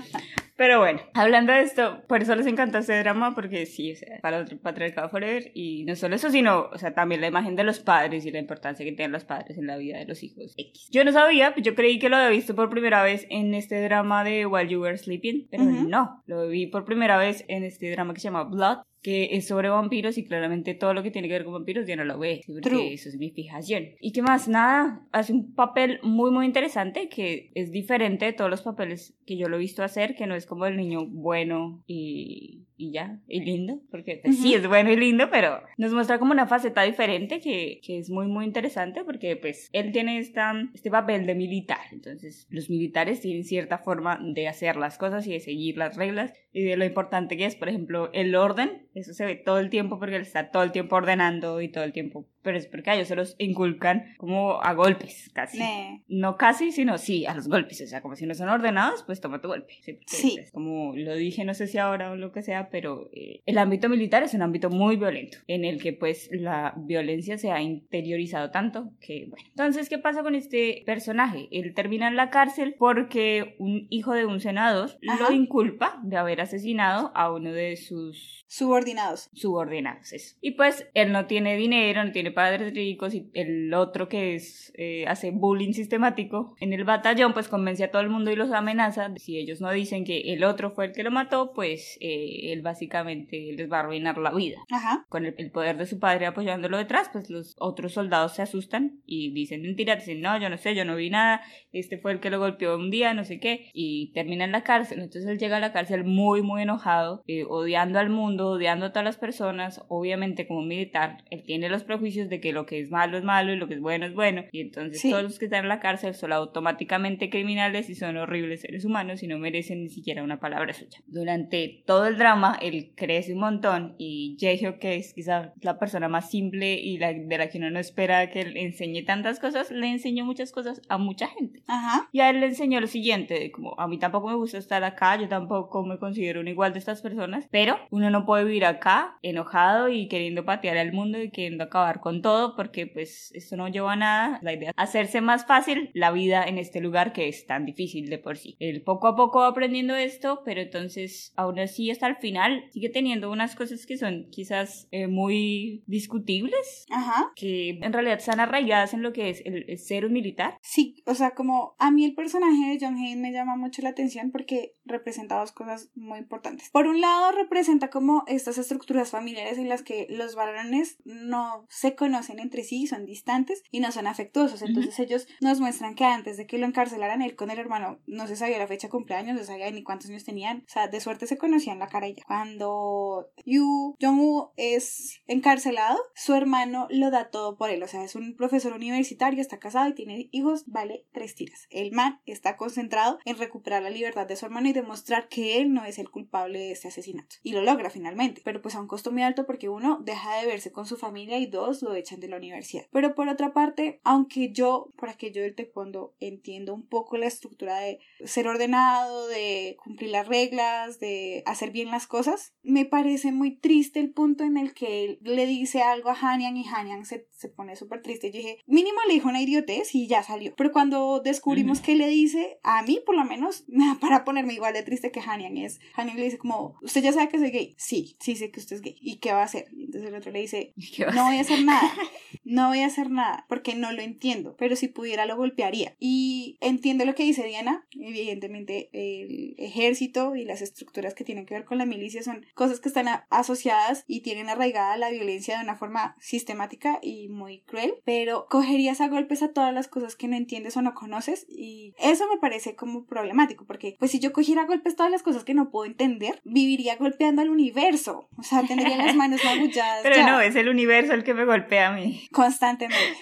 Pero 0.63 0.79
bueno, 0.79 1.01
hablando 1.15 1.53
de 1.53 1.63
esto, 1.63 2.05
por 2.07 2.23
eso 2.23 2.37
les 2.37 2.47
encanta 2.47 2.79
este 2.79 2.97
drama, 3.01 3.35
porque 3.35 3.67
sí, 3.67 3.91
o 3.91 3.97
sea, 3.97 4.21
para 4.23 4.39
el 4.39 4.61
patriarcado 4.61 5.09
forever, 5.09 5.51
y 5.55 5.83
no 5.83 5.97
solo 5.97 6.15
eso, 6.15 6.31
sino, 6.31 6.69
o 6.73 6.79
sea, 6.79 6.95
también 6.95 7.21
la 7.21 7.27
imagen 7.27 7.57
de 7.57 7.65
los 7.65 7.81
padres 7.81 8.25
y 8.25 8.31
la 8.31 8.39
importancia 8.39 8.87
que 8.87 8.93
tienen 8.93 9.11
los 9.11 9.25
padres 9.25 9.59
en 9.59 9.67
la 9.67 9.77
vida 9.77 9.99
de 9.99 10.05
los 10.05 10.23
hijos 10.23 10.55
X. 10.57 10.89
Yo 10.93 11.03
no 11.05 11.11
sabía, 11.11 11.53
pues 11.53 11.67
yo 11.67 11.75
creí 11.75 11.99
que 11.99 12.09
lo 12.09 12.15
había 12.15 12.29
visto 12.29 12.55
por 12.55 12.71
primera 12.71 13.03
vez 13.03 13.27
en 13.29 13.55
este 13.55 13.83
drama 13.83 14.23
de 14.23 14.47
While 14.47 14.69
You 14.69 14.83
Were 14.83 14.97
Sleeping, 14.97 15.49
pero 15.51 15.65
Ujú. 15.65 15.89
no, 15.89 16.23
lo 16.27 16.47
vi 16.47 16.69
por 16.69 16.85
primera 16.85 17.17
vez 17.19 17.45
en 17.49 17.65
este 17.65 17.91
drama 17.91 18.15
que 18.15 18.21
se 18.21 18.29
llama 18.29 18.45
Blood, 18.45 18.85
que 19.03 19.31
es 19.33 19.49
sobre 19.49 19.69
vampiros 19.69 20.17
y 20.17 20.25
claramente 20.25 20.75
todo 20.75 20.95
lo 20.95 21.03
que 21.03 21.11
tiene 21.11 21.27
que 21.27 21.35
ver 21.35 21.45
con 21.45 21.55
vampiros 21.55 21.87
ya 21.87 21.97
no 21.97 22.05
lo 22.05 22.19
ve, 22.19 22.41
porque 22.47 22.61
True. 22.61 22.95
eso 22.95 23.09
es 23.09 23.17
mi 23.17 23.31
fijación. 23.31 23.89
¿Y 24.01 24.13
qué 24.13 24.23
más? 24.23 24.47
Nada, 24.47 25.05
hace 25.11 25.33
un 25.33 25.55
papel 25.55 25.99
muy 26.05 26.31
muy 26.31 26.47
interesante 26.47 27.09
que 27.09 27.51
es 27.55 27.73
diferente 27.73 28.27
de 28.27 28.33
todos 28.33 28.49
los 28.49 28.63
papeles 28.63 29.15
que 29.27 29.37
yo 29.37 29.49
lo 29.49 29.57
he 29.57 29.59
visto 29.61 29.83
hacer, 29.83 30.15
que 30.15 30.29
no 30.29 30.37
es 30.37 30.47
como 30.53 30.67
el 30.67 30.77
niño 30.77 31.07
bueno 31.07 31.83
y, 31.87 32.67
y 32.77 32.93
ya, 32.93 33.19
y 33.29 33.41
lindo, 33.41 33.81
porque 33.91 34.21
pues, 34.23 34.39
sí 34.41 34.49
Ujú. 34.49 34.59
es 34.59 34.69
bueno 34.69 34.91
y 34.91 34.97
lindo, 34.97 35.29
pero 35.31 35.61
nos 35.79 35.93
muestra 35.93 36.19
como 36.19 36.33
una 36.33 36.47
faceta 36.47 36.83
diferente 36.83 37.41
que, 37.41 37.81
que 37.85 37.99
es 37.99 38.11
muy 38.11 38.27
muy 38.27 38.45
interesante 38.45 39.05
porque 39.05 39.37
pues 39.37 39.69
él 39.73 39.93
tiene 39.93 40.19
esta, 40.19 40.53
este 40.75 40.91
papel 40.91 41.27
de 41.27 41.35
militar, 41.35 41.79
entonces 41.93 42.47
los 42.51 42.71
militares 42.71 43.21
tienen 43.21 43.45
cierta 43.45 43.79
forma 43.79 44.19
de 44.23 44.49
hacer 44.49 44.77
las 44.77 44.99
cosas 44.99 45.27
y 45.27 45.33
de 45.33 45.41
seguir 45.41 45.77
las 45.77 45.97
reglas 45.97 46.33
y 46.53 46.63
de 46.65 46.77
lo 46.77 46.85
importante 46.85 47.37
que 47.37 47.47
es, 47.47 47.57
por 47.57 47.69
ejemplo, 47.69 48.11
el 48.13 48.35
orden, 48.35 48.87
eso 48.95 49.15
se 49.15 49.25
ve 49.25 49.37
todo 49.37 49.59
el 49.59 49.71
tiempo 49.71 49.99
porque 49.99 50.17
él 50.17 50.23
está 50.23 50.51
todo 50.51 50.63
el 50.63 50.73
tiempo 50.73 50.97
ordenando 50.97 51.61
y 51.63 51.69
todo 51.69 51.85
el 51.85 51.93
tiempo, 51.93 52.27
pero 52.43 52.59
es 52.59 52.67
porque 52.67 52.91
a 52.91 52.95
ellos 52.95 53.09
se 53.09 53.17
los 53.17 53.37
inculcan 53.39 54.15
como 54.19 54.61
a 54.63 54.75
golpes, 54.75 55.31
casi. 55.33 55.61
No 56.09 56.37
casi, 56.37 56.73
sino 56.73 56.99
sí, 56.99 57.25
a 57.27 57.35
los 57.35 57.49
golpes, 57.49 57.81
o 57.81 57.87
sea, 57.87 58.03
como 58.03 58.17
si 58.17 58.27
no 58.27 58.35
son 58.35 58.49
ordenados, 58.51 59.03
pues 59.05 59.21
toma 59.21 59.41
tu 59.41 59.49
golpe. 59.49 59.75
Sí, 59.83 59.99
Sí. 60.07 60.37
es 60.41 60.51
como 60.53 60.95
lo 60.95 61.15
dije, 61.15 61.45
no 61.45 61.55
sé 61.55 61.67
si 61.67 61.79
ahora 61.79 62.11
o 62.11 62.17
lo 62.17 62.33
que 62.33 62.43
sea, 62.43 62.69
pero 62.73 63.11
eh, 63.13 63.43
el 63.47 63.59
ámbito 63.59 63.89
militar 63.89 64.23
es 64.23 64.35
un 64.35 64.43
ámbito 64.43 64.71
muy 64.71 64.97
violento, 64.97 65.39
en 65.47 65.65
el 65.65 65.81
que 65.81 65.93
pues 65.93 66.29
la 66.33 66.75
violencia 66.77 67.39
se 67.39 67.53
ha 67.53 67.61
interiorizado 67.61 68.51
tanto 68.51 68.91
que, 69.01 69.27
bueno. 69.29 69.45
Entonces, 69.51 69.89
¿qué 69.89 69.99
pasa 69.99 70.23
con 70.23 70.35
este 70.35 70.83
personaje? 70.87 71.49
Él 71.53 71.75
termina 71.75 72.09
en 72.09 72.17
la 72.17 72.31
cárcel 72.31 72.75
porque 72.79 73.55
un 73.59 73.87
hijo 73.91 74.15
de 74.15 74.27
un 74.27 74.41
senador 74.41 74.91
Ajá. 75.09 75.29
lo 75.29 75.33
inculpa 75.33 76.01
de 76.03 76.17
haber 76.17 76.41
asesinado 76.41 77.13
a 77.15 77.31
uno 77.31 77.53
de 77.53 77.77
sus 77.77 78.42
Subordinados. 78.53 79.31
subordinados. 79.33 80.13
eso. 80.13 80.37
Y 80.43 80.51
pues 80.51 80.87
él 80.93 81.11
no 81.11 81.25
tiene 81.25 81.57
dinero, 81.57 82.05
no 82.05 82.13
tiene 82.13 82.33
padres 82.33 82.75
ricos 82.75 83.15
y 83.15 83.31
el 83.33 83.73
otro 83.73 84.11
que 84.11 84.35
es 84.35 84.75
eh, 84.77 85.07
hace 85.09 85.31
bullying 85.31 85.73
sistemático 85.73 86.55
en 86.61 86.75
el 86.75 86.85
batallón 86.85 87.33
pues 87.33 87.49
convence 87.49 87.83
a 87.83 87.91
todo 87.91 88.03
el 88.03 88.11
mundo 88.11 88.31
y 88.31 88.37
los 88.37 88.53
amenaza. 88.53 89.11
Si 89.17 89.39
ellos 89.39 89.63
no 89.63 89.71
dicen 89.71 90.05
que 90.05 90.35
el 90.35 90.45
otro 90.45 90.71
fue 90.71 90.85
el 90.85 90.93
que 90.93 91.03
lo 91.03 91.11
mató, 91.11 91.55
pues 91.55 91.97
eh, 92.03 92.53
él 92.53 92.61
básicamente 92.61 93.55
les 93.57 93.73
va 93.73 93.79
a 93.79 93.81
arruinar 93.81 94.19
la 94.19 94.33
vida. 94.33 94.59
Ajá. 94.71 95.07
Con 95.09 95.25
el, 95.25 95.35
el 95.39 95.51
poder 95.51 95.79
de 95.79 95.87
su 95.87 95.99
padre 95.99 96.27
apoyándolo 96.27 96.77
detrás, 96.77 97.09
pues 97.11 97.31
los 97.31 97.57
otros 97.59 97.95
soldados 97.95 98.35
se 98.35 98.43
asustan 98.43 99.01
y 99.07 99.33
dicen 99.33 99.63
mentiras, 99.63 100.01
dicen 100.01 100.21
no, 100.21 100.39
yo 100.39 100.51
no 100.51 100.59
sé, 100.59 100.75
yo 100.75 100.85
no 100.85 100.95
vi 100.95 101.09
nada, 101.09 101.41
este 101.73 101.97
fue 101.97 102.13
el 102.13 102.21
que 102.21 102.29
lo 102.29 102.39
golpeó 102.39 102.77
un 102.77 102.91
día, 102.91 103.15
no 103.15 103.25
sé 103.25 103.41
qué, 103.41 103.71
y 103.73 104.13
termina 104.13 104.45
en 104.45 104.53
la 104.53 104.63
cárcel. 104.63 105.01
Entonces 105.01 105.25
él 105.27 105.39
llega 105.39 105.57
a 105.57 105.61
la 105.61 105.73
cárcel 105.73 106.05
muy, 106.05 106.43
muy 106.43 106.61
enojado, 106.61 107.23
eh, 107.27 107.45
odiando 107.49 107.99
al 107.99 108.11
mundo, 108.11 108.42
odiando 108.49 108.87
a 108.87 108.91
todas 108.91 109.05
las 109.05 109.17
personas. 109.17 109.83
Obviamente, 109.89 110.47
como 110.47 110.63
militar, 110.63 111.25
él 111.31 111.43
tiene 111.45 111.69
los 111.69 111.85
prejuicios 111.85 112.29
de 112.29 112.41
que 112.41 112.53
lo 112.53 112.67
que 112.67 112.81
es 112.81 112.91
malo 112.91 113.19
es 113.19 113.25
malo 113.25 113.53
y 113.53 113.57
lo 113.57 113.69
que 113.69 113.75
es 113.75 113.81
bueno 113.81 114.07
es 114.07 114.15
bueno. 114.15 114.45
Y 114.53 114.61
entonces 114.61 115.01
Sí. 115.01 115.11
todos 115.11 115.23
los 115.23 115.39
que 115.39 115.47
están 115.47 115.65
en 115.65 115.69
la 115.69 115.81
cárcel 115.81 116.15
son 116.15 116.33
automáticamente 116.33 117.31
criminales 117.31 117.91
y 117.91 117.95
son 117.95 118.17
horribles 118.17 118.61
seres 118.63 118.85
humanos 118.85 119.23
y 119.23 119.27
no 119.27 119.39
merecen 119.39 119.83
ni 119.83 119.89
siquiera 119.91 120.23
una 120.23 120.41
palabra 120.41 120.73
suya. 120.73 120.99
Durante 121.07 121.83
todo 121.87 122.07
el 122.07 122.19
drama, 122.19 122.59
él 122.61 122.93
crece 122.95 123.35
un 123.35 123.41
montón 123.41 123.95
y 123.99 124.37
Jaehyuk, 124.41 124.79
que 124.79 124.97
es 124.97 125.13
quizá 125.15 125.53
la 125.61 125.79
persona 125.79 126.09
más 126.09 126.31
simple 126.31 126.75
y 126.75 126.99
la, 126.99 127.13
de 127.13 127.39
la 127.39 127.49
que 127.49 127.59
uno 127.59 127.71
no 127.71 127.79
espera 127.79 128.31
que 128.31 128.45
le 128.45 128.63
enseñe 128.63 129.03
tantas 129.05 129.39
cosas, 129.41 129.71
le 129.71 129.89
enseñó 129.91 130.25
muchas 130.25 130.53
cosas 130.53 130.81
a 130.89 130.99
mucha 130.99 131.27
gente. 131.29 131.63
Ajá. 131.67 132.09
Y 132.13 132.21
a 132.21 132.31
él 132.31 132.41
le 132.41 132.47
enseñó 132.47 132.81
lo 132.81 132.87
siguiente, 132.87 133.51
como 133.53 133.79
a 133.79 133.87
mí 133.89 133.99
tampoco 133.99 134.29
me 134.29 134.35
gusta 134.37 134.59
estar 134.59 134.83
acá, 134.85 135.21
yo 135.21 135.29
tampoco 135.29 135.85
me 135.85 135.99
considero 135.99 136.41
un 136.41 136.49
igual 136.49 136.73
de 136.73 136.79
estas 136.79 137.03
personas, 137.03 137.47
pero 137.51 137.77
uno 137.91 138.11
no 138.11 138.25
puede 138.25 138.32
vivir 138.37 138.65
acá 138.65 139.19
enojado 139.23 139.89
y 139.89 140.09
queriendo 140.09 140.45
patear 140.45 140.79
al 140.79 140.93
mundo 140.93 141.23
y 141.23 141.31
queriendo 141.31 141.65
acabar 141.65 142.01
con 142.01 142.23
todo 142.23 142.57
porque 142.57 142.87
pues 142.87 143.31
esto 143.35 143.57
no 143.57 143.69
lleva 143.69 143.93
a 143.93 143.97
nada. 143.97 144.39
La 144.43 144.53
idea 144.53 144.71
es 144.71 144.75
hacerse 144.77 145.21
más 145.21 145.47
fácil 145.47 145.91
la 145.95 146.11
vida 146.11 146.45
en 146.45 146.59
este 146.59 146.81
lugar 146.81 147.13
que 147.13 147.29
es 147.29 147.47
tan 147.47 147.65
difícil 147.65 148.09
de 148.09 148.19
por 148.19 148.37
sí. 148.37 148.57
Él 148.59 148.83
poco 148.83 149.09
a 149.09 149.17
poco 149.17 149.41
va 149.41 149.49
aprendiendo 149.49 149.95
esto, 149.95 150.43
pero 150.45 150.61
entonces 150.61 151.33
aún 151.37 151.59
así 151.59 151.91
hasta 151.91 152.07
el 152.07 152.17
final 152.17 152.65
sigue 152.73 152.89
teniendo 152.89 153.31
unas 153.31 153.55
cosas 153.55 153.87
que 153.87 153.97
son 153.97 154.29
quizás 154.31 154.89
eh, 154.91 155.07
muy 155.07 155.83
discutibles, 155.87 156.87
Ajá. 156.91 157.33
que 157.37 157.79
en 157.83 157.93
realidad 157.93 158.19
están 158.19 158.41
arraigadas 158.41 158.95
en 158.95 159.03
lo 159.03 159.13
que 159.13 159.31
es 159.31 159.43
el, 159.45 159.65
el 159.69 159.79
ser 159.79 160.05
un 160.05 160.13
militar. 160.13 160.57
Sí, 160.61 161.03
o 161.07 161.15
sea, 161.15 161.33
como 161.33 161.75
a 161.79 161.91
mí 161.91 162.05
el 162.05 162.15
personaje 162.15 162.71
de 162.71 162.79
John 162.81 162.97
Hain 162.97 163.21
me 163.21 163.33
llama 163.33 163.57
mucho 163.57 163.83
la 163.83 163.91
atención 163.91 164.31
porque 164.31 164.77
representa 164.85 165.39
dos 165.39 165.53
cosas 165.53 165.91
muy 165.95 166.19
importantes. 166.19 166.71
Por 166.71 166.87
un 166.87 167.01
lado, 167.01 167.33
representa 167.33 167.89
como 167.89 168.22
estas 168.27 168.59
estructuras 168.59 169.11
familiares 169.11 169.59
en 169.59 169.69
las 169.69 169.83
que 169.83 170.07
los 170.11 170.35
varones 170.35 170.99
no 171.05 171.67
se 171.69 171.95
conocen 171.95 172.39
entre 172.39 172.65
sí, 172.65 172.87
son 172.87 173.07
distantes 173.07 173.63
y 173.71 173.81
no 173.81 173.93
son 173.93 174.07
afectuosos. 174.07 174.63
Entonces 174.63 174.99
ellos 174.99 175.27
nos 175.41 175.61
muestran 175.61 175.95
que 175.95 176.05
antes 176.05 176.37
de 176.37 176.47
que 176.47 176.59
lo 176.59 176.67
encarcelaran, 176.67 177.23
él 177.23 177.37
con 177.37 177.51
el 177.51 177.59
hermano 177.59 178.01
no 178.07 178.27
se 178.27 178.37
sabía 178.37 178.59
la 178.59 178.67
fecha 178.67 178.89
de 178.89 178.93
cumpleaños, 178.93 179.37
no 179.37 179.45
sabía 179.45 179.71
ni 179.71 179.83
cuántos 179.83 180.11
años 180.11 180.25
tenían. 180.25 180.65
O 180.67 180.71
sea, 180.71 180.89
de 180.89 181.01
suerte 181.01 181.27
se 181.27 181.39
conocían 181.39 181.79
la 181.79 181.89
cara 181.89 182.09
ya. 182.09 182.23
Cuando 182.27 183.31
Yu 183.45 183.97
Jong-woo 184.01 184.53
es 184.57 185.21
encarcelado, 185.27 185.99
su 186.15 186.35
hermano 186.35 186.87
lo 186.91 187.11
da 187.11 187.31
todo 187.31 187.57
por 187.57 187.71
él. 187.71 187.83
O 187.83 187.89
sea, 187.89 188.05
es 188.05 188.15
un 188.15 188.37
profesor 188.37 188.73
universitario, 188.73 189.41
está 189.41 189.59
casado 189.59 189.89
y 189.89 189.95
tiene 189.95 190.29
hijos, 190.33 190.65
vale 190.67 191.07
tres 191.13 191.35
tiras. 191.35 191.67
El 191.71 191.93
man 191.93 192.21
está 192.27 192.57
concentrado 192.57 193.19
en 193.25 193.39
recuperar 193.39 193.83
la 193.83 193.91
libertad 193.91 194.27
de 194.27 194.37
su 194.37 194.47
hermano 194.47 194.69
y 194.69 194.73
demostrar 194.73 195.29
que 195.29 195.59
él 195.59 195.73
no 195.73 195.85
es 195.85 195.99
el 195.99 196.11
culpable 196.11 196.59
de 196.59 196.73
este 196.73 196.89
asesinato. 196.89 197.37
Y 197.43 197.53
lo 197.53 197.63
logra 197.63 197.91
finalmente, 197.91 198.02
pero 198.45 198.63
pues 198.63 198.75
a 198.75 198.81
un 198.81 198.87
costo 198.89 199.11
muy 199.13 199.23
alto 199.23 199.47
porque 199.47 199.69
uno 199.69 199.99
deja 200.03 200.37
de 200.37 200.47
verse 200.47 200.73
con 200.73 200.87
su 200.87 200.97
familia 200.97 201.39
y 201.39 201.47
dos 201.47 201.83
lo 201.83 201.95
echan 201.95 202.21
de 202.21 202.29
la 202.29 202.37
universidad. 202.37 202.85
Pero 202.91 203.15
por 203.15 203.29
otra 203.29 203.53
parte, 203.53 204.01
aunque 204.05 204.53
yo, 204.53 204.91
por 204.97 205.09
aquello 205.09 205.43
del 205.43 205.55
taekwondo, 205.55 206.15
entiendo 206.21 206.75
un 206.75 206.87
poco 206.87 207.17
la 207.17 207.27
estructura 207.27 207.79
de 207.79 208.01
ser 208.25 208.49
ordenado, 208.49 209.27
de 209.29 209.77
cumplir 209.83 210.11
las 210.11 210.29
reglas, 210.29 211.01
de 211.01 211.43
hacer 211.47 211.71
bien 211.71 211.91
las 211.91 212.07
cosas, 212.07 212.55
me 212.63 212.85
parece 212.85 213.33
muy 213.33 213.57
triste 213.57 214.01
el 214.01 214.13
punto 214.13 214.45
en 214.45 214.57
el 214.57 214.75
que 214.75 215.05
él 215.05 215.19
le 215.23 215.47
dice 215.47 215.83
algo 215.83 216.11
a 216.11 216.17
Hanyang 216.21 216.57
y 216.57 216.67
Hanyang 216.67 217.05
se, 217.05 217.29
se 217.33 217.49
pone 217.49 217.77
súper 217.77 218.03
triste. 218.03 218.31
Yo 218.31 218.39
dije, 218.39 218.59
mínimo 218.67 218.99
le 219.07 219.15
dijo 219.15 219.29
una 219.29 219.43
idiotez 219.43 219.95
y 219.95 220.07
ya 220.07 220.23
salió. 220.23 220.55
Pero 220.57 220.73
cuando 220.73 221.21
descubrimos 221.21 221.79
Ujú. 221.79 221.87
que 221.87 221.97
le 221.97 222.09
dice, 222.09 222.59
a 222.63 222.83
mí 222.83 223.01
por 223.05 223.17
lo 223.17 223.25
menos, 223.25 223.65
para 224.01 224.25
ponerme 224.25 224.55
igual 224.55 224.75
de 224.75 224.83
triste 224.83 225.11
que 225.11 225.21
Hanyang 225.21 225.57
es. 225.59 225.81
Hanyang 225.95 226.17
le 226.17 226.25
dice 226.25 226.39
como, 226.39 226.77
¿usted 226.83 227.03
ya 227.03 227.13
sabe 227.13 227.29
que 227.29 227.39
soy 227.39 227.51
gay? 227.51 227.75
Sí, 227.79 227.92
sí 228.19 228.37
sé 228.37 228.51
que 228.51 228.61
usted 228.61 228.77
es 228.77 228.83
gay. 228.83 228.97
¿Y 229.01 229.17
qué 229.17 229.33
va 229.33 229.43
a 229.43 229.45
hacer? 229.45 229.69
Y 229.73 229.85
entonces 229.85 230.09
el 230.09 230.15
otro 230.17 230.33
le 230.33 230.41
dice, 230.41 230.73
¿Qué 230.95 231.05
va 231.05 231.13
a 231.13 231.15
no 231.15 231.25
voy 231.27 231.37
a 231.37 231.41
hacer 231.43 231.63
nada. 231.65 231.93
No 232.53 232.69
voy 232.69 232.81
a 232.81 232.87
hacer 232.87 233.11
nada 233.11 233.47
porque 233.49 233.75
no 233.75 233.93
lo 233.93 234.03
entiendo, 234.03 234.55
pero 234.59 234.77
si 234.77 234.89
pudiera 234.89 235.25
lo 235.25 235.37
golpearía. 235.37 235.95
Y 235.99 236.59
entiendo 236.61 237.07
lo 237.07 237.15
que 237.15 237.23
dice 237.23 237.45
Diana. 237.45 237.87
Evidentemente 237.99 238.91
el 238.93 239.55
ejército 239.57 240.37
y 240.37 240.45
las 240.45 240.61
estructuras 240.61 241.15
que 241.15 241.25
tienen 241.25 241.47
que 241.47 241.55
ver 241.55 241.65
con 241.65 241.79
la 241.79 241.87
milicia 241.87 242.23
son 242.23 242.45
cosas 242.55 242.79
que 242.79 242.89
están 242.89 243.07
asociadas 243.31 244.05
y 244.07 244.21
tienen 244.21 244.51
arraigada 244.51 244.99
la 244.99 245.11
violencia 245.11 245.57
de 245.57 245.65
una 245.65 245.77
forma 245.77 246.15
sistemática 246.21 246.99
y 247.01 247.29
muy 247.29 247.61
cruel, 247.61 247.95
pero 248.05 248.47
cogerías 248.51 249.01
a 249.01 249.09
golpes 249.09 249.43
a 249.43 249.53
todas 249.53 249.73
las 249.73 249.89
cosas 249.89 250.15
que 250.15 250.29
no 250.29 250.37
entiendes 250.37 250.77
o 250.77 250.83
no 250.83 250.93
conoces 250.93 251.47
y 251.49 251.95
eso 251.99 252.27
me 252.29 252.39
parece 252.39 252.75
como 252.75 253.07
problemático 253.07 253.65
porque 253.65 253.97
pues 253.99 254.11
si 254.11 254.19
yo 254.19 254.33
cogiera 254.35 254.63
a 254.63 254.67
golpes 254.67 254.95
todas 254.95 255.11
las 255.11 255.23
cosas 255.23 255.45
que 255.45 255.55
no 255.55 255.71
puedo 255.71 255.87
entender, 255.87 256.43
viviría 256.45 256.97
golpeando 256.97 257.41
al 257.41 257.49
universo, 257.49 258.29
o 258.37 258.43
sea, 258.43 258.63
tendría 258.67 258.97
las 258.97 259.17
manos 259.17 259.41
magulladas. 259.45 260.01
Pero 260.03 260.17
ya 260.17 260.31
no, 260.31 260.41
es 260.41 260.55
el 260.55 260.69
universo 260.69 261.15
el 261.15 261.25
que 261.25 261.33
me 261.33 261.45
golpea 261.45 261.89
a 261.89 261.93
mí. 261.93 262.29
Constantemente. 262.43 263.19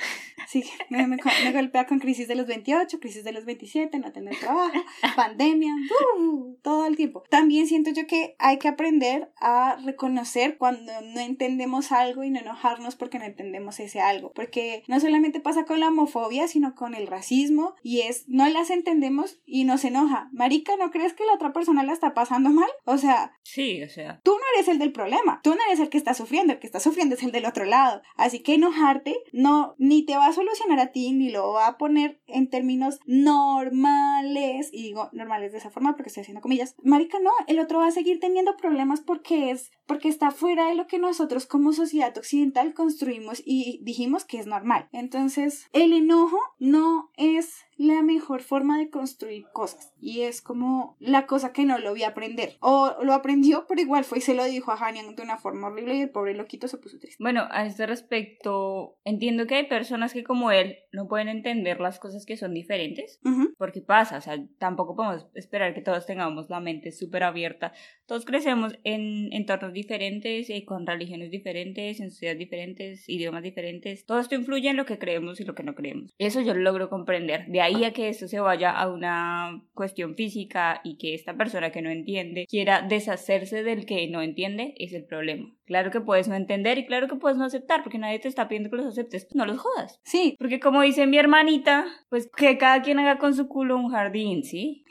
Sí, 0.49 0.65
me, 0.89 1.07
me, 1.07 1.17
me 1.45 1.53
golpea 1.53 1.87
con 1.87 1.99
crisis 1.99 2.29
de 2.29 2.35
los 2.35 2.47
28, 2.47 3.01
crisis 3.01 3.25
de 3.25 3.33
los 3.33 3.45
27, 3.45 3.99
no 3.99 4.13
tener 4.13 4.39
trabajo, 4.39 4.79
pandemia, 5.17 5.75
uh, 6.19 6.57
todo 6.63 6.87
el 6.87 6.97
tiempo. 6.97 7.23
También 7.29 7.67
siento 7.67 7.91
yo 7.91 8.07
que 8.07 8.35
hay 8.39 8.59
que 8.59 8.69
aprender 8.69 9.31
a 9.41 9.77
reconocer 9.85 10.59
cuando 10.59 10.93
no 11.03 11.21
entendemos 11.21 11.93
algo 11.93 12.25
y 12.25 12.31
no 12.31 12.41
enojarnos 12.41 12.97
porque 12.97 13.19
no 13.19 13.25
entendemos 13.25 13.81
ese 13.81 14.01
algo. 14.01 14.33
Porque 14.33 14.83
no 14.89 15.01
solamente 15.01 15.41
pasa 15.41 15.65
con 15.65 15.81
la 15.81 15.89
homofobia, 15.89 16.49
sino 16.49 16.75
con 16.75 16.95
el 16.95 17.07
racismo 17.07 17.75
y 17.83 18.01
es, 18.01 18.25
no 18.29 18.49
las 18.49 18.71
entendemos 18.71 19.41
y 19.45 19.65
nos 19.65 19.85
enoja. 19.85 20.29
Marica, 20.33 20.77
¿no 20.77 20.91
crees 20.91 21.15
que 21.15 21.25
la 21.25 21.35
otra 21.35 21.53
persona 21.53 21.83
la 21.83 21.93
está 21.93 22.15
pasando 22.15 22.51
mal? 22.51 22.69
O 22.85 22.99
sea, 22.99 23.33
Sí, 23.43 23.83
o 23.83 23.89
sea, 23.89 24.21
tú 24.23 24.31
no 24.31 24.45
eres 24.55 24.69
el 24.69 24.79
del 24.79 24.93
problema, 24.93 25.41
tú 25.43 25.51
no 25.51 25.61
eres 25.67 25.81
el 25.81 25.89
que 25.89 25.99
está 25.99 26.15
sufriendo, 26.15 26.53
el 26.53 26.61
que 26.61 26.69
está 26.69 26.79
sufriendo 26.79 27.17
es 27.17 27.23
el 27.25 27.33
del 27.33 27.47
otro 27.47 27.65
lado. 27.65 28.01
Así 28.17 28.41
que 28.41 28.55
enojarte 28.55 29.19
no 29.33 29.75
ni 29.79 30.05
te 30.05 30.17
va 30.17 30.30
a 30.31 30.35
solucionar 30.35 30.81
a 30.81 30.93
ti 30.93 31.13
ni 31.13 31.31
lo 31.31 31.53
va 31.53 31.67
a 31.67 31.79
poner 31.79 32.21
en 32.27 32.49
términos 32.49 32.99
normales 33.07 34.71
y 34.73 34.83
digo 34.83 35.11
normales 35.13 35.53
de 35.53 35.59
esa 35.59 35.71
forma 35.71 35.95
porque 35.95 36.09
estoy 36.09 36.23
haciendo 36.23 36.41
comillas. 36.41 36.75
Marica, 36.83 37.19
no, 37.21 37.31
el 37.47 37.61
otro 37.61 37.79
va 37.79 37.87
a 37.87 37.93
seguir 37.93 38.21
teniendo 38.21 38.57
problemas 38.57 39.01
porque 39.01 39.51
es 39.51 39.71
porque 39.87 40.09
está 40.09 40.31
fuera 40.31 40.69
de 40.69 40.77
lo 40.77 40.87
que 40.87 41.01
nosotros 41.01 41.47
como 41.47 41.73
sociedad 41.73 42.17
occidental 42.17 42.75
construimos 42.75 43.43
y 43.45 43.81
dijimos 43.83 44.25
que 44.25 44.39
es 44.39 44.47
normal. 44.47 44.89
Entonces, 44.93 45.67
el 45.73 45.93
enojo 45.93 46.39
no 46.61 47.11
es 47.17 47.65
la 47.81 48.03
mejor 48.03 48.43
forma 48.43 48.79
de 48.79 48.91
construir 48.91 49.47
cosas 49.55 49.95
y 49.99 50.21
es 50.21 50.43
como 50.43 50.97
la 51.01 51.27
cosa 51.27 51.55
que 51.55 51.65
no 51.65 51.79
lo 51.79 51.95
vi 51.95 52.03
aprender 52.03 52.59
o 52.61 52.95
lo 53.03 53.15
aprendió 53.15 53.65
pero 53.67 53.81
igual 53.81 54.05
fue 54.05 54.19
y 54.19 54.21
se 54.21 54.35
lo 54.35 54.45
dijo 54.45 54.71
a 54.71 54.77
Hanyang 54.77 55.17
de 55.17 55.23
una 55.23 55.39
forma 55.39 55.69
horrible 55.69 55.95
y 55.95 56.03
el 56.03 56.11
pobre 56.11 56.35
loquito 56.35 56.69
se 56.69 56.77
puso 56.77 56.99
triste 56.99 57.17
Bueno, 57.19 57.49
a 57.51 57.65
este 57.65 57.87
respecto, 57.87 58.99
entiendo 59.05 59.47
que 59.47 59.55
hay 59.55 59.67
personas 59.67 60.13
que 60.13 60.20
como 60.25 60.51
él 60.51 60.79
no 60.93 61.09
pueden 61.09 61.29
entender 61.29 61.81
las 61.81 61.99
cosas 61.99 62.27
que 62.27 62.37
son 62.37 62.55
diferentes, 62.55 63.21
porque 63.59 63.81
pasa, 63.81 64.19
o 64.19 64.21
sea, 64.21 64.39
tampoco 64.59 64.97
podemos 64.97 65.27
esperar 65.35 65.75
que 65.75 65.83
todos 65.83 66.07
tengamos 66.07 66.49
la 66.51 66.61
mente 66.61 66.93
súper 66.93 67.23
abierta. 67.23 67.73
Todos 68.11 68.25
crecemos 68.25 68.77
en 68.83 69.33
entornos 69.33 69.73
diferentes, 69.73 70.51
eh, 70.51 70.65
con 70.65 70.85
religiones 70.85 71.31
diferentes, 71.31 72.01
en 72.01 72.11
sociedades 72.11 72.41
diferentes, 72.41 73.09
idiomas 73.09 73.45
diferentes. 73.45 74.05
Todo 74.05 74.19
esto 74.19 74.35
influye 74.35 74.69
en 74.69 74.77
lo 74.77 74.85
que 74.85 74.99
creemos 74.99 75.41
y 75.41 75.45
lo 75.45 75.55
que 75.55 75.63
no 75.63 75.77
creemos. 75.77 76.13
Eso 76.19 76.41
yo 76.41 76.53
lo 76.53 76.61
logro 76.61 76.91
comprender. 76.91 77.47
De 77.47 77.61
ahí 77.61 77.85
a 77.85 77.93
que 77.93 78.09
esto 78.09 78.27
se 78.27 78.41
vaya 78.41 78.73
a 78.73 78.91
una 78.91 79.63
cuestión 79.75 80.17
física 80.17 80.81
y 80.83 80.99
que 80.99 81.15
esta 81.15 81.37
persona 81.37 81.71
que 81.71 81.83
no 81.83 81.91
entiende 81.91 82.47
quiera 82.49 82.83
deshacerse 82.83 83.63
del 83.63 83.87
que 83.87 84.09
no 84.09 84.23
entiende, 84.23 84.75
es 84.79 84.93
el 84.93 85.05
problema. 85.05 85.55
Claro 85.67 85.93
que 85.93 86.01
puedes 86.01 86.27
no 86.27 86.35
entender 86.35 86.79
y 86.79 86.87
claro 86.87 87.07
que 87.07 87.15
puedes 87.15 87.39
no 87.39 87.45
aceptar, 87.45 87.85
porque 87.85 87.99
nadie 87.99 88.19
te 88.19 88.27
está 88.27 88.49
pidiendo 88.49 88.71
que 88.71 88.77
los 88.79 88.87
aceptes, 88.87 89.29
no 89.35 89.47
los 89.47 89.59
jodas. 89.59 90.01
sí 90.03 90.35
Porque 90.37 90.59
como 90.59 90.83
dice 90.83 91.07
mi 91.07 91.17
hermanita, 91.17 91.87
pues 92.09 92.29
que 92.37 92.59
cada 92.59 92.83
quien 92.83 92.99
haga 92.99 93.19
con 93.19 93.35
su 93.35 93.47
culo 93.47 93.77
un 93.77 93.93
jardín, 93.93 94.43
¿sí? 94.43 94.85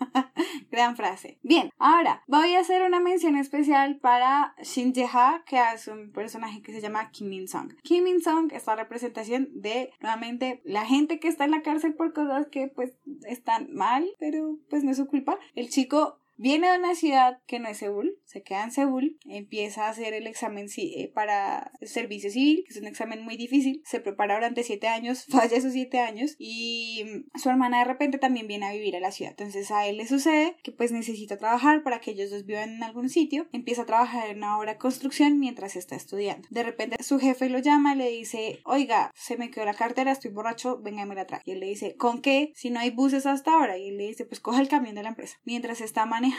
Gran 0.70 0.96
frase. 0.96 1.38
Bien, 1.42 1.70
ahora 1.78 2.22
voy 2.26 2.54
a 2.54 2.60
hacer 2.60 2.82
una 2.82 3.00
mención 3.00 3.36
especial 3.36 3.98
para 3.98 4.54
Shin 4.62 4.92
Jae-ha, 4.94 5.44
que 5.46 5.58
es 5.74 5.88
un 5.88 6.12
personaje 6.12 6.62
que 6.62 6.72
se 6.72 6.80
llama 6.80 7.10
Kim 7.10 7.28
Min-sung. 7.28 7.74
Kim 7.82 8.04
Min-sung 8.04 8.52
es 8.52 8.66
la 8.66 8.76
representación 8.76 9.48
de, 9.52 9.92
nuevamente, 10.00 10.60
la 10.64 10.86
gente 10.86 11.20
que 11.20 11.28
está 11.28 11.44
en 11.44 11.52
la 11.52 11.62
cárcel 11.62 11.94
por 11.94 12.12
cosas 12.12 12.46
que 12.48 12.68
pues 12.68 12.92
están 13.26 13.72
mal, 13.72 14.08
pero 14.18 14.56
pues 14.68 14.84
no 14.84 14.90
es 14.90 14.96
su 14.96 15.06
culpa. 15.06 15.38
El 15.54 15.68
chico 15.68 16.18
Viene 16.40 16.72
de 16.72 16.78
una 16.78 16.94
ciudad 16.94 17.38
que 17.46 17.58
no 17.58 17.68
es 17.68 17.76
Seúl, 17.76 18.16
se 18.24 18.42
queda 18.42 18.64
en 18.64 18.72
Seúl, 18.72 19.18
empieza 19.26 19.84
a 19.84 19.90
hacer 19.90 20.14
el 20.14 20.26
examen 20.26 20.68
eh, 20.74 21.12
para 21.14 21.70
servicio 21.82 22.30
civil, 22.30 22.64
que 22.64 22.72
es 22.72 22.80
un 22.80 22.86
examen 22.86 23.22
muy 23.22 23.36
difícil, 23.36 23.82
se 23.84 24.00
prepara 24.00 24.36
durante 24.36 24.62
siete 24.62 24.88
años, 24.88 25.26
falla 25.28 25.58
esos 25.58 25.74
siete 25.74 25.98
años 25.98 26.36
y 26.38 27.04
su 27.34 27.50
hermana 27.50 27.80
de 27.80 27.84
repente 27.84 28.16
también 28.16 28.46
viene 28.46 28.64
a 28.64 28.72
vivir 28.72 28.96
a 28.96 29.00
la 29.00 29.12
ciudad. 29.12 29.34
Entonces 29.36 29.70
a 29.70 29.86
él 29.86 29.98
le 29.98 30.06
sucede 30.06 30.56
que 30.62 30.72
pues 30.72 30.92
necesita 30.92 31.36
trabajar 31.36 31.82
para 31.82 32.00
que 32.00 32.12
ellos 32.12 32.30
dos 32.30 32.46
vivan 32.46 32.70
en 32.70 32.84
algún 32.84 33.10
sitio, 33.10 33.46
empieza 33.52 33.82
a 33.82 33.86
trabajar 33.86 34.30
en 34.30 34.38
una 34.38 34.56
obra 34.56 34.72
de 34.72 34.78
construcción 34.78 35.38
mientras 35.38 35.76
está 35.76 35.94
estudiando. 35.94 36.48
De 36.50 36.62
repente 36.62 36.96
su 37.02 37.18
jefe 37.18 37.50
lo 37.50 37.58
llama 37.58 37.92
y 37.92 37.98
le 37.98 38.08
dice, 38.08 38.60
oiga, 38.64 39.12
se 39.14 39.36
me 39.36 39.50
quedó 39.50 39.66
la 39.66 39.74
cartera, 39.74 40.12
estoy 40.12 40.30
borracho, 40.30 40.80
venga 40.80 41.02
y 41.02 41.06
me 41.06 41.16
la 41.16 41.26
trae. 41.26 41.42
Y 41.44 41.50
él 41.50 41.60
le 41.60 41.66
dice, 41.66 41.96
¿con 41.96 42.22
qué? 42.22 42.50
Si 42.54 42.70
no 42.70 42.80
hay 42.80 42.88
buses 42.88 43.26
hasta 43.26 43.52
ahora. 43.52 43.76
Y 43.76 43.90
él 43.90 43.98
le 43.98 44.06
dice, 44.06 44.24
pues 44.24 44.40
coja 44.40 44.62
el 44.62 44.68
camión 44.68 44.94
de 44.94 45.02
la 45.02 45.10
empresa. 45.10 45.36
Mientras 45.44 45.82
está 45.82 46.06
manejando 46.06 46.29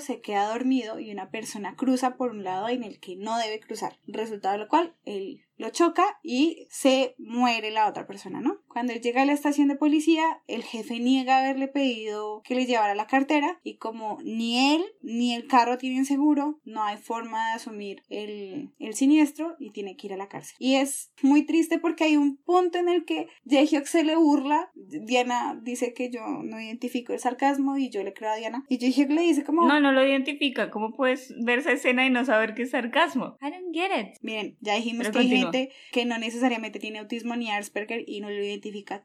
se 0.00 0.20
queda 0.20 0.48
dormido 0.48 1.00
y 1.00 1.10
una 1.10 1.30
persona 1.30 1.76
cruza 1.76 2.16
por 2.16 2.30
un 2.30 2.44
lado 2.44 2.68
en 2.68 2.84
el 2.84 3.00
que 3.00 3.16
no 3.16 3.38
debe 3.38 3.60
cruzar. 3.60 3.98
Resultado 4.06 4.52
de 4.52 4.58
lo 4.58 4.68
cual, 4.68 4.94
él 5.04 5.44
lo 5.60 5.70
choca 5.70 6.04
y 6.22 6.66
se 6.70 7.14
muere 7.18 7.70
la 7.70 7.86
otra 7.86 8.06
persona, 8.06 8.40
¿no? 8.40 8.58
Cuando 8.66 8.92
él 8.94 9.00
llega 9.00 9.22
a 9.22 9.26
la 9.26 9.32
estación 9.32 9.68
de 9.68 9.76
policía, 9.76 10.24
el 10.46 10.62
jefe 10.62 10.98
niega 10.98 11.38
haberle 11.38 11.68
pedido 11.68 12.40
que 12.44 12.54
le 12.54 12.64
llevara 12.64 12.94
la 12.94 13.06
cartera 13.06 13.60
y 13.62 13.76
como 13.76 14.18
ni 14.24 14.74
él 14.74 14.82
ni 15.02 15.34
el 15.34 15.46
carro 15.46 15.76
tienen 15.76 16.06
seguro, 16.06 16.58
no 16.64 16.82
hay 16.82 16.96
forma 16.96 17.48
de 17.48 17.52
asumir 17.56 18.02
el, 18.08 18.70
el 18.78 18.94
siniestro 18.94 19.56
y 19.58 19.70
tiene 19.70 19.96
que 19.96 20.06
ir 20.06 20.14
a 20.14 20.16
la 20.16 20.28
cárcel. 20.28 20.56
Y 20.58 20.76
es 20.76 21.12
muy 21.22 21.44
triste 21.44 21.78
porque 21.78 22.04
hay 22.04 22.16
un 22.16 22.38
punto 22.38 22.78
en 22.78 22.88
el 22.88 23.04
que 23.04 23.28
Jaehyuk 23.44 23.84
se 23.84 24.02
le 24.02 24.16
burla. 24.16 24.70
Diana 24.74 25.60
dice 25.62 25.92
que 25.92 26.10
yo 26.10 26.22
no 26.42 26.58
identifico 26.58 27.12
el 27.12 27.18
sarcasmo 27.18 27.76
y 27.76 27.90
yo 27.90 28.02
le 28.02 28.14
creo 28.14 28.30
a 28.30 28.36
Diana. 28.36 28.64
Y 28.70 28.78
Jaehyuk 28.78 29.10
le 29.10 29.22
dice 29.22 29.44
como... 29.44 29.66
No, 29.66 29.78
no 29.78 29.92
lo 29.92 30.06
identifica. 30.06 30.70
¿Cómo 30.70 30.92
puedes 30.92 31.34
ver 31.44 31.58
esa 31.58 31.72
escena 31.72 32.06
y 32.06 32.10
no 32.10 32.24
saber 32.24 32.54
qué 32.54 32.62
es 32.62 32.70
sarcasmo? 32.70 33.36
I 33.42 33.50
don't 33.50 33.74
get 33.74 33.90
it. 34.00 34.16
Miren, 34.22 34.56
ya 34.60 34.74
dijimos 34.76 35.10
que 35.10 35.18
hay 35.18 35.28
gente 35.28 35.49
que 35.50 36.04
no 36.04 36.18
necesariamente 36.18 36.78
tiene 36.78 36.98
autismo 36.98 37.36
ni 37.36 37.50
Asperger 37.50 38.04
y 38.06 38.20
no 38.20 38.30
lo 38.30 38.42
identifica. 38.42 39.04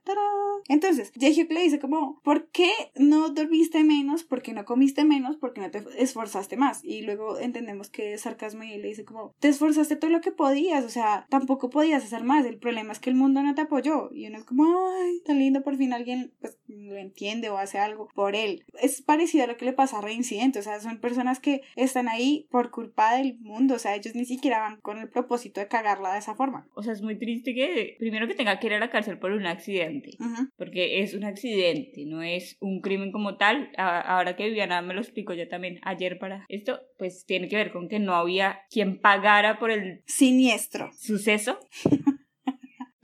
Entonces, 0.68 1.12
Jaehyuk 1.20 1.52
le 1.52 1.62
dice 1.62 1.80
como, 1.80 2.22
¿por 2.24 2.48
qué 2.48 2.72
no 2.96 3.30
dormiste 3.30 3.84
menos? 3.84 4.24
¿Por 4.24 4.41
qué 4.41 4.54
no 4.54 4.66
comiste 4.66 5.04
menos? 5.04 5.38
¿Por 5.38 5.54
qué 5.54 5.62
no 5.62 5.72
te 5.72 5.84
esforzaste 5.98 6.58
más? 6.58 6.84
Y 6.84 7.02
luego 7.02 7.39
entendemos 7.39 7.89
que 7.89 8.14
es 8.14 8.22
sarcasmo 8.22 8.64
y 8.64 8.74
él 8.74 8.82
le 8.82 8.89
dice 8.89 9.06
como, 9.06 9.34
te 9.39 9.50
esforzaste 9.50 9.96
todo 9.96 10.10
lo 10.10 10.22
que 10.22 10.32
podías, 10.32 10.84
o 10.84 10.89
sea, 10.89 11.28
tampoco 11.30 11.70
podías 11.70 12.04
hacer 12.04 12.24
más. 12.24 12.46
El 12.46 12.58
problema 12.58 12.93
es 12.93 13.00
que 13.00 13.10
el 13.10 13.16
mundo 13.16 13.41
no 13.43 13.54
te 13.54 13.62
apoyó. 13.62 14.10
Y 14.14 14.28
uno 14.28 14.38
es 14.38 14.46
como, 14.46 14.66
ay, 14.89 15.22
tan 15.26 15.39
lindo, 15.39 15.62
por 15.62 15.78
fin 15.78 15.93
alguien 15.93 16.34
pues 16.39 16.58
lo 16.68 16.98
entiende 16.98 17.50
o 17.50 17.58
hace 17.58 17.78
algo 17.78 18.08
por 18.14 18.36
él. 18.36 18.66
Es 18.82 19.02
parecido 19.02 19.43
a 19.43 19.48
lo 19.48 19.58
que 19.58 19.66
le 19.66 19.74
pasa 19.74 20.00
a 20.00 20.02
Reincidente, 20.02 20.60
o 20.60 20.64
sea, 20.64 20.80
son 20.80 21.00
personas 21.00 21.39
que 21.39 21.62
están 21.76 22.08
ahí 22.08 22.48
por 22.50 22.72
culpa 22.72 23.16
del 23.16 23.38
mundo, 23.39 23.76
o 23.76 23.80
sea, 23.80 23.96
ellos 23.96 24.16
ni 24.16 24.26
siquiera 24.26 24.60
van 24.60 24.82
con 24.82 24.98
el 24.98 25.10
propósito 25.10 25.60
de 25.60 25.68
cagarla 25.68 26.14
esa 26.26 26.36
forma. 26.36 26.68
O 26.74 26.84
sea, 26.84 26.94
es 26.94 27.02
muy 27.02 27.18
triste 27.18 27.54
que 27.54 27.96
primero 28.00 28.28
que 28.28 28.34
tenga 28.34 28.60
que 28.60 28.68
ir 28.68 28.74
a 28.74 28.80
la 28.80 28.90
cárcel 28.90 29.20
por 29.20 29.32
un 29.32 29.46
accidente, 29.46 30.12
porque 30.58 31.02
es 31.02 31.14
un 31.14 31.24
accidente, 31.24 32.06
no 32.06 32.22
es 32.24 32.58
un 32.60 32.82
crimen 32.82 33.12
como 33.12 33.38
tal. 33.38 33.72
ahora 33.78 34.36
que 34.36 34.48
Viviana 34.48 34.82
me 34.82 34.94
lo 34.94 35.02
explicó 35.02 35.34
ya 35.34 35.48
también 35.48 35.80
ayer 35.84 36.18
para 36.18 36.46
esto, 36.50 36.80
pues 36.98 37.26
tiene 37.26 37.48
que 37.48 37.58
ver 37.58 37.72
con 37.72 37.88
que 37.88 38.00
no 38.00 38.16
había 38.16 38.62
quien 38.70 39.00
pagara 39.00 39.60
por 39.60 39.72
el 39.72 40.02
siniestro 40.06 40.90
suceso. 40.94 41.60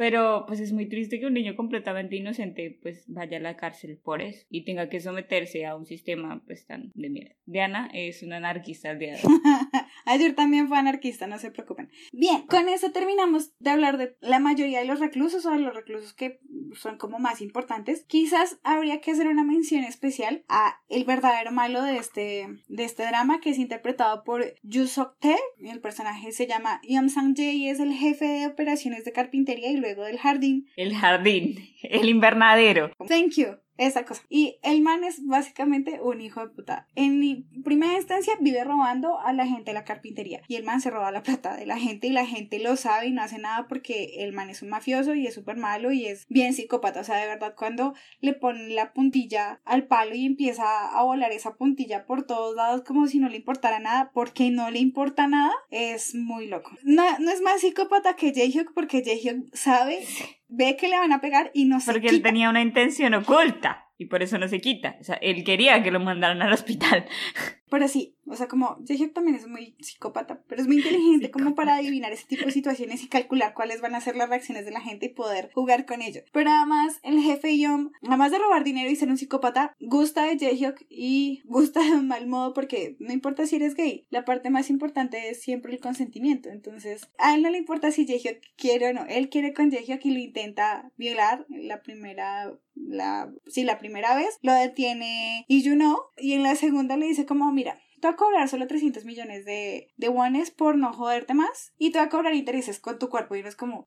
Pero 0.02 0.46
pues 0.48 0.60
es 0.60 0.74
muy 0.74 0.90
triste 0.90 1.20
que 1.20 1.28
un 1.28 1.36
niño 1.36 1.56
completamente 1.56 2.16
inocente 2.16 2.80
pues 2.82 3.04
vaya 3.06 3.38
a 3.38 3.40
la 3.40 3.56
cárcel 3.56 4.00
por 4.04 4.24
eso 4.24 4.48
y 4.50 4.66
tenga 4.66 4.90
que 4.90 5.00
someterse 5.00 5.68
a 5.68 5.76
un 5.76 5.86
sistema 5.86 6.42
pues 6.48 6.66
tan 6.66 6.92
de 6.96 7.12
mierda. 7.12 7.36
Diana 7.46 7.88
es 7.94 8.24
una 8.24 8.38
anarquista 8.38 8.96
de 8.96 9.20
Ayer 10.06 10.34
también 10.34 10.68
fue 10.70 10.80
anarquista, 10.80 11.28
no 11.28 11.38
se 11.38 11.52
preocupen. 11.52 11.92
Bien, 12.14 12.48
con 12.48 12.68
eso 12.68 12.92
terminamos 12.92 13.52
de 13.60 13.70
hablar 13.70 14.00
de 14.00 14.18
la 14.22 14.40
mayoría 14.40 14.80
de 14.80 14.86
los 14.86 15.00
reclusos 15.00 15.46
o 15.46 15.52
de 15.52 15.60
los 15.60 15.76
reclusos 15.76 16.16
que 16.16 16.40
son 16.76 16.98
como 16.98 17.20
más 17.20 17.42
importantes. 17.42 18.06
Quizás 18.08 18.60
habría 18.64 19.02
que 19.02 19.12
hacer 19.12 19.28
una 19.28 19.44
mención 19.44 19.84
especial 19.84 20.44
a 20.48 20.80
el 20.90 21.06
verdadero 21.06 21.52
malo 21.52 21.82
de 21.84 21.98
este, 21.98 22.48
de 22.68 22.84
este 22.84 23.06
drama 23.06 23.40
que 23.40 23.52
es 23.52 23.58
interpretado 23.58 24.24
por 24.24 24.56
Yu 24.64 24.88
Sok 24.88 25.18
Tae. 25.20 25.38
El 25.60 25.80
personaje 25.80 26.32
se 26.32 26.48
llama 26.48 26.82
Yum 26.88 27.10
Sang 27.10 27.36
Jae 27.36 27.54
y 27.54 27.70
es 27.70 27.80
el 27.80 27.94
jefe 27.94 28.26
de 28.26 28.48
operaciones 28.48 29.06
de 29.06 29.12
carpintería 29.12 29.72
y 29.72 29.78
luego 29.78 30.04
del 30.04 30.18
jardín. 30.18 30.68
El 30.76 30.96
jardín, 30.96 31.56
el 31.84 32.10
invernadero. 32.10 32.92
Thank 33.08 33.34
you 33.36 33.58
esa 33.88 34.06
cosa. 34.06 34.24
Y 34.30 34.58
el 34.64 34.82
man 34.82 35.04
es 35.04 35.26
básicamente 35.26 36.00
un 36.02 36.22
hijo 36.22 36.42
de 36.42 36.48
puta. 36.48 36.88
En 36.96 37.46
primera 37.64 37.96
instancia 37.96 38.34
vive 38.40 38.64
robando 38.64 39.20
a 39.20 39.34
la 39.34 39.46
gente 39.46 39.72
de 39.72 39.74
la 39.74 39.84
carpintería. 39.84 40.42
Y 40.48 40.56
el 40.56 40.64
man 40.64 40.82
se 40.82 40.90
roba 40.90 41.12
la 41.12 41.24
plata 41.24 41.56
de 41.56 41.66
la 41.66 41.80
gente 41.80 42.08
y 42.08 42.12
la 42.12 42.26
gente 42.26 42.60
lo 42.60 42.76
sabe 42.76 43.08
y 43.08 43.12
no 43.12 43.22
hace 43.22 43.40
nada 43.40 43.68
porque 43.68 44.24
el 44.24 44.34
man 44.34 44.50
es 44.50 44.62
un 44.62 44.70
mafioso 44.70 45.16
y 45.16 45.28
es 45.28 45.34
súper 45.34 45.58
malo 45.58 45.92
y 45.92 46.06
es 46.06 46.26
bien 46.30 46.54
psicópata. 46.54 47.02
O 47.02 47.04
sea, 47.04 47.18
de 47.18 47.28
verdad, 47.28 47.56
cuando 47.58 47.94
le 48.20 48.34
ponen 48.34 48.76
la 48.76 48.94
puntilla 48.94 49.62
al 49.66 49.88
palo 49.88 50.16
y 50.16 50.26
empieza 50.26 50.88
a 50.88 51.04
volar 51.04 51.32
esa 51.32 51.56
puntilla 51.56 52.06
por 52.06 52.24
todos 52.24 52.56
lados 52.56 52.84
como 52.84 53.08
si 53.08 53.20
no 53.20 53.30
le 53.30 53.38
importara 53.38 53.80
nada, 53.80 54.12
porque 54.14 54.52
no 54.52 54.70
le 54.70 54.80
importa 54.80 55.28
nada, 55.28 55.54
es 55.70 56.16
muy 56.16 56.48
loco. 56.48 56.72
No, 56.84 57.04
no 57.20 57.32
es 57.32 57.42
más 57.42 57.62
psicópata 57.62 58.16
que 58.16 58.34
Jaehyuk 58.34 58.74
porque 58.74 59.04
Jaehyuk 59.04 59.54
sabe 59.56 60.06
ve 60.52 60.78
que 60.78 60.88
le 60.88 61.00
van 61.00 61.14
a 61.14 61.22
pegar 61.22 61.50
y 61.54 61.66
no 61.66 61.80
se 61.80 61.92
Porque 61.92 62.10
él 62.10 62.22
tenía 62.22 62.50
una 62.50 62.62
intención 62.62 63.14
oculta 63.14 63.88
y 63.98 64.06
por 64.06 64.22
eso 64.22 64.38
no 64.38 64.48
se 64.48 64.60
quita. 64.60 64.98
O 65.00 65.04
sea, 65.04 65.16
él 65.16 65.44
quería 65.44 65.82
que 65.82 65.92
lo 65.92 66.00
mandaran 66.00 66.42
al 66.42 66.54
hospital. 66.54 67.06
Pero 67.72 67.88
sí, 67.88 68.18
o 68.28 68.36
sea, 68.36 68.50
como 68.50 68.78
Jaehyuk 68.86 69.14
también 69.14 69.38
es 69.38 69.48
muy 69.48 69.76
psicópata, 69.80 70.44
pero 70.50 70.62
es 70.62 70.68
muy 70.68 70.80
inteligente 70.80 71.32
como 71.32 71.56
para 71.56 71.78
adivinar 71.78 72.12
ese 72.12 72.28
tipo 72.28 72.44
de 72.44 72.52
situaciones 72.52 73.02
y 73.02 73.08
calcular 73.08 73.54
cuáles 73.54 73.80
van 73.80 73.96
a 73.96 74.02
ser 74.02 74.18
las 74.18 74.28
reacciones 74.28 74.66
de 74.66 74.72
la 74.72 74.82
gente 74.82 75.06
y 75.06 75.10
poder 75.10 75.52
jugar 75.54 75.86
con 75.86 76.02
ello. 76.02 76.20
Pero 76.34 76.50
además, 76.50 77.00
el 77.02 77.22
jefe 77.22 77.58
Yom, 77.58 77.92
además 78.06 78.32
de 78.32 78.40
robar 78.40 78.66
dinero 78.66 78.90
y 78.90 78.98
ser 78.98 79.08
un 79.08 79.18
psicópata, 79.18 79.74
gusta 79.80 80.26
de 80.26 80.38
Jaehyuk 80.38 80.86
y 80.90 81.44
gusta 81.46 81.82
de 81.82 81.92
un 81.92 82.10
mal 82.10 82.28
modo 82.28 82.54
porque 82.54 82.98
no 83.00 83.14
importa 83.14 83.48
si 83.48 83.56
eres 83.56 83.76
gay, 83.76 84.06
la 84.10 84.26
parte 84.26 84.50
más 84.50 84.70
importante 84.70 85.30
es 85.30 85.42
siempre 85.42 85.72
el 85.72 85.80
consentimiento. 85.80 86.50
Entonces, 86.50 87.10
a 87.20 87.36
él 87.36 87.42
no 87.42 87.50
le 87.50 87.58
importa 87.58 87.90
si 87.92 88.06
Jaehyuk 88.06 88.40
quiere 88.58 88.90
o 88.90 88.94
no, 88.94 89.06
él 89.08 89.30
quiere 89.30 89.54
con 89.54 89.72
Jaehyuk 89.72 90.06
y 90.06 90.12
lo 90.12 90.20
intenta 90.20 90.92
violar 90.98 91.46
la 91.48 91.82
primera 91.82 92.52
la, 92.76 93.32
sí, 93.48 93.64
la 93.64 93.78
primera 93.78 94.16
vez, 94.16 94.38
lo 94.42 94.54
detiene 94.54 95.46
y 95.48 95.62
you 95.64 95.76
know, 95.76 95.98
y 96.18 96.34
en 96.34 96.44
la 96.44 96.56
segunda 96.56 96.98
le 96.98 97.08
dice 97.08 97.26
como, 97.26 97.52
mira, 97.62 97.80
te 98.00 98.08
voy 98.08 98.14
a 98.14 98.18
cobrar 98.18 98.50
solo 98.50 98.66
300 98.66 99.06
millones 99.06 99.46
de, 99.46 99.92
de 99.98 100.10
por 100.58 100.78
no 100.78 100.94
joderte 100.94 101.36
más 101.36 101.74
y 101.78 101.92
te 101.92 102.00
voy 102.00 102.08
a 102.08 102.10
cobrar 102.10 102.34
intereses 102.34 102.80
con 102.80 102.98
tu 102.98 103.08
cuerpo 103.10 103.36
y 103.36 103.44
no 103.44 103.50
es 103.50 103.56
como, 103.56 103.86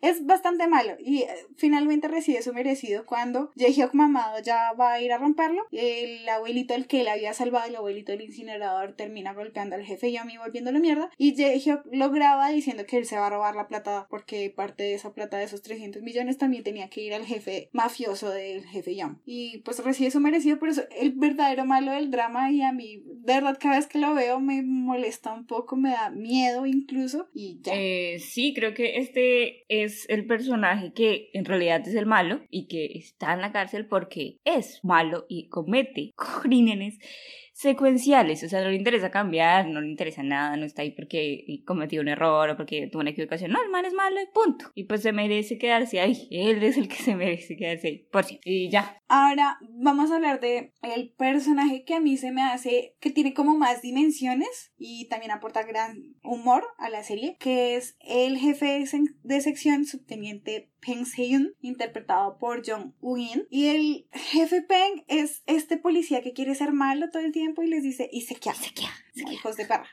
es 0.00 0.24
bastante 0.26 0.66
malo 0.68 0.96
y 0.98 1.22
eh, 1.22 1.28
finalmente 1.56 2.08
recibe 2.08 2.42
su 2.42 2.52
merecido 2.52 3.06
cuando 3.06 3.50
Jaehyuk 3.56 3.94
mamado 3.94 4.40
ya 4.42 4.72
va 4.72 4.94
a 4.94 5.00
ir 5.00 5.12
a 5.12 5.18
romperlo. 5.18 5.66
El 5.72 6.28
abuelito, 6.28 6.74
el 6.74 6.86
que 6.86 7.02
le 7.02 7.10
había 7.10 7.32
salvado, 7.34 7.68
el 7.68 7.76
abuelito 7.76 8.12
del 8.12 8.22
incinerador, 8.22 8.94
termina 8.94 9.32
golpeando 9.32 9.76
al 9.76 9.84
jefe 9.84 10.12
Yomi 10.12 10.36
volviéndolo 10.38 10.80
mierda. 10.80 11.10
Y 11.18 11.36
Jaehyuk 11.36 11.82
lo 11.92 12.10
graba 12.10 12.50
diciendo 12.50 12.84
que 12.86 12.98
él 12.98 13.06
se 13.06 13.16
va 13.16 13.26
a 13.26 13.30
robar 13.30 13.54
la 13.54 13.68
plata 13.68 14.06
porque 14.10 14.50
parte 14.50 14.82
de 14.82 14.94
esa 14.94 15.12
plata 15.14 15.38
de 15.38 15.44
esos 15.44 15.62
300 15.62 16.02
millones 16.02 16.38
también 16.38 16.64
tenía 16.64 16.88
que 16.88 17.02
ir 17.02 17.14
al 17.14 17.24
jefe 17.24 17.70
mafioso 17.72 18.30
del 18.30 18.64
jefe 18.66 18.94
Yomi. 18.94 19.16
Y 19.24 19.58
pues 19.58 19.82
recibe 19.82 20.10
su 20.10 20.20
merecido, 20.20 20.58
por 20.58 20.68
eso 20.68 20.82
el 20.98 21.12
verdadero 21.12 21.64
malo 21.64 21.92
del 21.92 22.10
drama 22.10 22.50
y 22.50 22.62
a 22.62 22.72
mí, 22.72 23.02
de 23.04 23.34
verdad, 23.34 23.58
cada 23.60 23.76
vez 23.76 23.86
que 23.86 23.98
lo 23.98 24.14
veo 24.14 24.40
me 24.40 24.62
molesta 24.62 25.32
un 25.32 25.46
poco, 25.46 25.76
me 25.76 25.90
da 25.90 26.10
miedo 26.10 26.66
incluso 26.66 27.28
y 27.34 27.58
ya. 27.62 27.72
Eh, 27.74 28.18
sí, 28.18 28.52
creo 28.54 28.74
que 28.74 28.98
este 28.98 29.64
es 29.86 30.08
el 30.08 30.26
personaje 30.26 30.92
que 30.92 31.30
en 31.32 31.44
realidad 31.44 31.80
es 31.86 31.94
el 31.94 32.06
malo 32.06 32.40
y 32.50 32.68
que 32.68 32.86
está 32.98 33.32
en 33.32 33.40
la 33.40 33.52
cárcel 33.52 33.86
porque 33.86 34.38
es 34.44 34.80
malo 34.84 35.24
y 35.28 35.48
comete 35.48 36.12
crímenes 36.42 36.98
secuenciales, 37.56 38.44
o 38.44 38.50
sea, 38.50 38.62
no 38.62 38.68
le 38.68 38.76
interesa 38.76 39.10
cambiar, 39.10 39.66
no 39.66 39.80
le 39.80 39.88
interesa 39.88 40.22
nada, 40.22 40.58
no 40.58 40.66
está 40.66 40.82
ahí 40.82 40.90
porque 40.90 41.62
cometió 41.64 42.02
un 42.02 42.08
error 42.08 42.50
o 42.50 42.56
porque 42.56 42.86
tuvo 42.92 43.00
una 43.00 43.10
equivocación, 43.10 43.50
no, 43.50 43.62
el 43.62 43.70
man 43.70 43.86
es 43.86 43.94
malo 43.94 44.20
y 44.20 44.26
punto. 44.26 44.66
Y 44.74 44.84
pues 44.84 45.00
se 45.00 45.12
merece 45.12 45.56
quedarse 45.56 45.98
ahí, 46.00 46.28
él 46.30 46.62
es 46.62 46.76
el 46.76 46.86
que 46.86 46.96
se 46.96 47.16
merece 47.16 47.56
quedarse 47.56 47.88
ahí, 47.88 47.98
por 48.12 48.24
sí, 48.24 48.40
y 48.44 48.68
ya. 48.68 49.00
Ahora 49.08 49.56
vamos 49.70 50.10
a 50.10 50.16
hablar 50.16 50.40
de 50.40 50.74
el 50.82 51.08
personaje 51.16 51.84
que 51.84 51.94
a 51.94 52.00
mí 52.00 52.18
se 52.18 52.30
me 52.30 52.42
hace 52.42 52.94
que 53.00 53.10
tiene 53.10 53.32
como 53.32 53.56
más 53.56 53.80
dimensiones 53.80 54.74
y 54.76 55.08
también 55.08 55.30
aporta 55.30 55.62
gran 55.62 56.14
humor 56.22 56.62
a 56.76 56.90
la 56.90 57.04
serie, 57.04 57.38
que 57.40 57.76
es 57.76 57.96
el 58.00 58.36
jefe 58.36 58.84
de 59.22 59.40
sección 59.40 59.86
subteniente 59.86 60.72
Peng 60.84 61.06
Seon, 61.06 61.54
interpretado 61.62 62.38
por 62.38 62.68
Jong 62.68 62.92
Woo-in. 63.00 63.46
Y 63.50 63.68
el 63.68 64.08
jefe 64.12 64.62
Peng 64.62 65.04
es 65.08 65.42
este 65.46 65.78
policía 65.78 66.20
que 66.20 66.32
quiere 66.32 66.54
ser 66.54 66.72
malo 66.72 67.08
todo 67.10 67.22
el 67.22 67.32
tiempo 67.32 67.45
y 67.62 67.66
les 67.66 67.82
dice, 67.82 68.08
y 68.12 68.22
se 68.22 68.34
queda, 68.36 68.54
se 68.54 68.72
queda, 68.72 68.92
hijos 69.32 69.56
de 69.56 69.64
perra. 69.66 69.88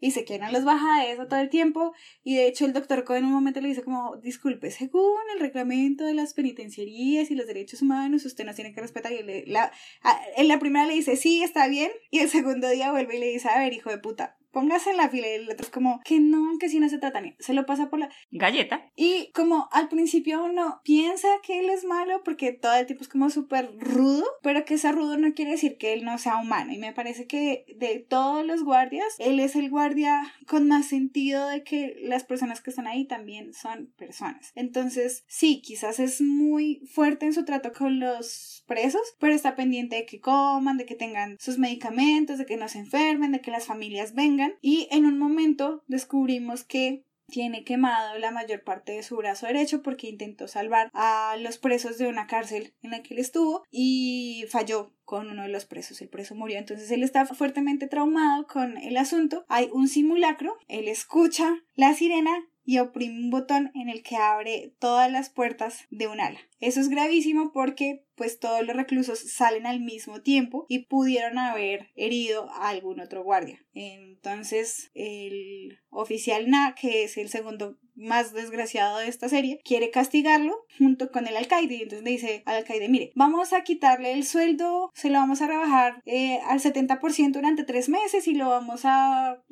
Y 0.00 0.10
se 0.10 0.24
quedan 0.24 0.52
los 0.52 0.64
baja 0.64 1.00
de 1.02 1.12
eso 1.12 1.26
todo 1.28 1.38
el 1.40 1.48
tiempo. 1.48 1.92
Y 2.24 2.34
de 2.36 2.46
hecho 2.48 2.64
el 2.66 2.72
doctor 2.72 3.04
Cohen 3.04 3.20
en 3.24 3.28
un 3.28 3.34
momento 3.34 3.60
le 3.60 3.68
dice 3.68 3.82
como, 3.84 4.16
disculpe, 4.16 4.70
según 4.70 5.16
el 5.34 5.40
reglamento 5.40 6.04
de 6.04 6.14
las 6.14 6.34
penitenciarías 6.34 7.30
y 7.30 7.34
los 7.36 7.46
derechos 7.46 7.80
humanos, 7.82 8.24
usted 8.26 8.44
no 8.44 8.54
tiene 8.54 8.72
que 8.74 8.80
respetar. 8.80 9.12
Y 9.12 9.22
le- 9.22 9.46
la, 9.46 9.72
a- 10.02 10.20
en 10.36 10.48
la 10.48 10.58
primera 10.58 10.86
le 10.86 10.94
dice, 10.94 11.16
sí, 11.16 11.42
está 11.42 11.68
bien. 11.68 11.90
Y 12.10 12.18
el 12.18 12.28
segundo 12.28 12.68
día 12.68 12.90
vuelve 12.90 13.16
y 13.16 13.20
le 13.20 13.26
dice, 13.28 13.48
a 13.48 13.58
ver, 13.60 13.72
hijo 13.72 13.90
de 13.90 13.98
puta, 13.98 14.36
póngase 14.52 14.90
en 14.90 14.96
la 14.96 15.08
fila. 15.08 15.28
Y 15.28 15.32
el 15.32 15.50
otro 15.50 15.64
es 15.64 15.70
como, 15.70 16.00
que 16.04 16.20
no, 16.20 16.58
que 16.58 16.68
si 16.68 16.80
no 16.80 16.88
se 16.88 16.98
trata 16.98 17.20
ni. 17.20 17.34
Se 17.38 17.54
lo 17.54 17.66
pasa 17.66 17.90
por 17.90 17.98
la... 17.98 18.10
Galleta. 18.30 18.90
Y 18.96 19.30
como 19.32 19.68
al 19.72 19.88
principio 19.88 20.44
uno 20.44 20.80
piensa 20.84 21.28
que 21.42 21.60
él 21.60 21.70
es 21.70 21.84
malo 21.84 22.22
porque 22.24 22.52
todo 22.52 22.74
el 22.74 22.86
tipo 22.86 23.02
es 23.02 23.08
como 23.08 23.30
súper 23.30 23.70
rudo, 23.78 24.26
pero 24.42 24.64
que 24.64 24.74
ese 24.74 24.92
rudo 24.92 25.16
no 25.16 25.34
quiere 25.34 25.52
decir 25.52 25.76
que 25.78 25.92
él 25.92 26.04
no 26.04 26.18
sea 26.18 26.36
humano. 26.36 26.72
Y 26.72 26.78
me 26.78 26.92
parece 26.92 27.26
que 27.26 27.64
de 27.76 27.98
todos 27.98 28.44
los 28.44 28.64
guardias, 28.64 29.06
él 29.18 29.40
es 29.40 29.56
el 29.56 29.70
guardia 29.70 30.32
con 30.46 30.68
más 30.68 30.86
sentido 30.86 31.46
de 31.48 31.62
que 31.62 31.96
las 32.02 32.24
personas 32.24 32.60
que 32.60 32.70
están 32.70 32.86
ahí 32.86 33.06
también 33.06 33.54
son 33.54 33.92
personas. 33.96 34.52
Entonces, 34.54 35.24
sí, 35.26 35.60
quizás 35.62 35.98
es 36.00 36.20
muy 36.20 36.82
fuerte 36.92 37.26
en 37.26 37.34
su 37.34 37.44
trato 37.44 37.72
con 37.72 38.00
los 38.00 38.64
presos, 38.66 39.02
pero 39.18 39.34
está 39.34 39.56
pendiente 39.56 39.96
de 39.96 40.06
que 40.06 40.20
coman, 40.20 40.76
de 40.76 40.86
que 40.86 40.94
tengan 40.94 41.36
sus 41.40 41.58
medicamentos, 41.58 42.38
de 42.38 42.46
que 42.46 42.56
no 42.56 42.68
se 42.68 42.78
enfermen, 42.78 43.32
de 43.32 43.40
que 43.40 43.50
las 43.50 43.66
familias 43.66 44.14
vengan. 44.14 44.39
Y 44.60 44.88
en 44.90 45.06
un 45.06 45.18
momento 45.18 45.84
descubrimos 45.86 46.64
que 46.64 47.04
tiene 47.30 47.64
quemado 47.64 48.18
la 48.18 48.30
mayor 48.30 48.62
parte 48.62 48.92
de 48.92 49.02
su 49.02 49.16
brazo 49.16 49.46
derecho 49.46 49.82
porque 49.82 50.08
intentó 50.08 50.48
salvar 50.48 50.90
a 50.92 51.36
los 51.38 51.58
presos 51.58 51.96
de 51.96 52.08
una 52.08 52.26
cárcel 52.26 52.74
en 52.82 52.90
la 52.90 53.02
que 53.02 53.14
él 53.14 53.20
estuvo 53.20 53.64
y 53.70 54.44
falló 54.50 54.92
con 55.04 55.30
uno 55.30 55.42
de 55.42 55.48
los 55.48 55.64
presos. 55.64 56.00
El 56.02 56.08
preso 56.08 56.34
murió, 56.34 56.58
entonces 56.58 56.90
él 56.90 57.02
está 57.02 57.24
fuertemente 57.26 57.86
traumado 57.86 58.46
con 58.46 58.76
el 58.78 58.96
asunto. 58.96 59.44
Hay 59.48 59.68
un 59.72 59.88
simulacro, 59.88 60.56
él 60.68 60.88
escucha 60.88 61.56
la 61.74 61.94
sirena 61.94 62.30
y 62.64 62.78
oprime 62.78 63.18
un 63.18 63.30
botón 63.30 63.70
en 63.74 63.88
el 63.88 64.02
que 64.02 64.16
abre 64.16 64.74
todas 64.78 65.10
las 65.10 65.30
puertas 65.30 65.86
de 65.90 66.06
un 66.06 66.20
ala. 66.20 66.40
Eso 66.60 66.80
es 66.80 66.88
gravísimo 66.88 67.52
porque 67.52 68.04
pues 68.14 68.38
todos 68.38 68.66
los 68.66 68.76
reclusos 68.76 69.18
salen 69.18 69.66
al 69.66 69.80
mismo 69.80 70.20
tiempo 70.20 70.66
y 70.68 70.80
pudieron 70.80 71.38
haber 71.38 71.88
herido 71.94 72.50
a 72.50 72.68
algún 72.68 73.00
otro 73.00 73.22
guardia. 73.22 73.64
Entonces 73.72 74.90
el 74.94 75.78
oficial 75.88 76.50
Na, 76.50 76.74
que 76.78 77.04
es 77.04 77.16
el 77.16 77.30
segundo 77.30 77.78
más 78.00 78.32
desgraciado 78.32 78.98
de 78.98 79.08
esta 79.08 79.28
serie, 79.28 79.60
quiere 79.64 79.90
castigarlo 79.90 80.66
junto 80.78 81.10
con 81.10 81.26
el 81.26 81.36
alcaide 81.36 81.76
y 81.76 81.82
entonces 81.82 82.04
le 82.04 82.10
dice 82.10 82.42
al 82.46 82.56
alcaide, 82.56 82.88
mire, 82.88 83.12
vamos 83.14 83.52
a 83.52 83.62
quitarle 83.62 84.12
el 84.12 84.24
sueldo, 84.24 84.90
se 84.94 85.10
lo 85.10 85.18
vamos 85.18 85.42
a 85.42 85.46
rebajar 85.46 86.02
eh, 86.06 86.40
al 86.46 86.60
70% 86.60 87.32
durante 87.32 87.64
tres 87.64 87.88
meses 87.88 88.26
y 88.26 88.34
lo 88.34 88.48
vamos 88.48 88.82
a, 88.84 89.42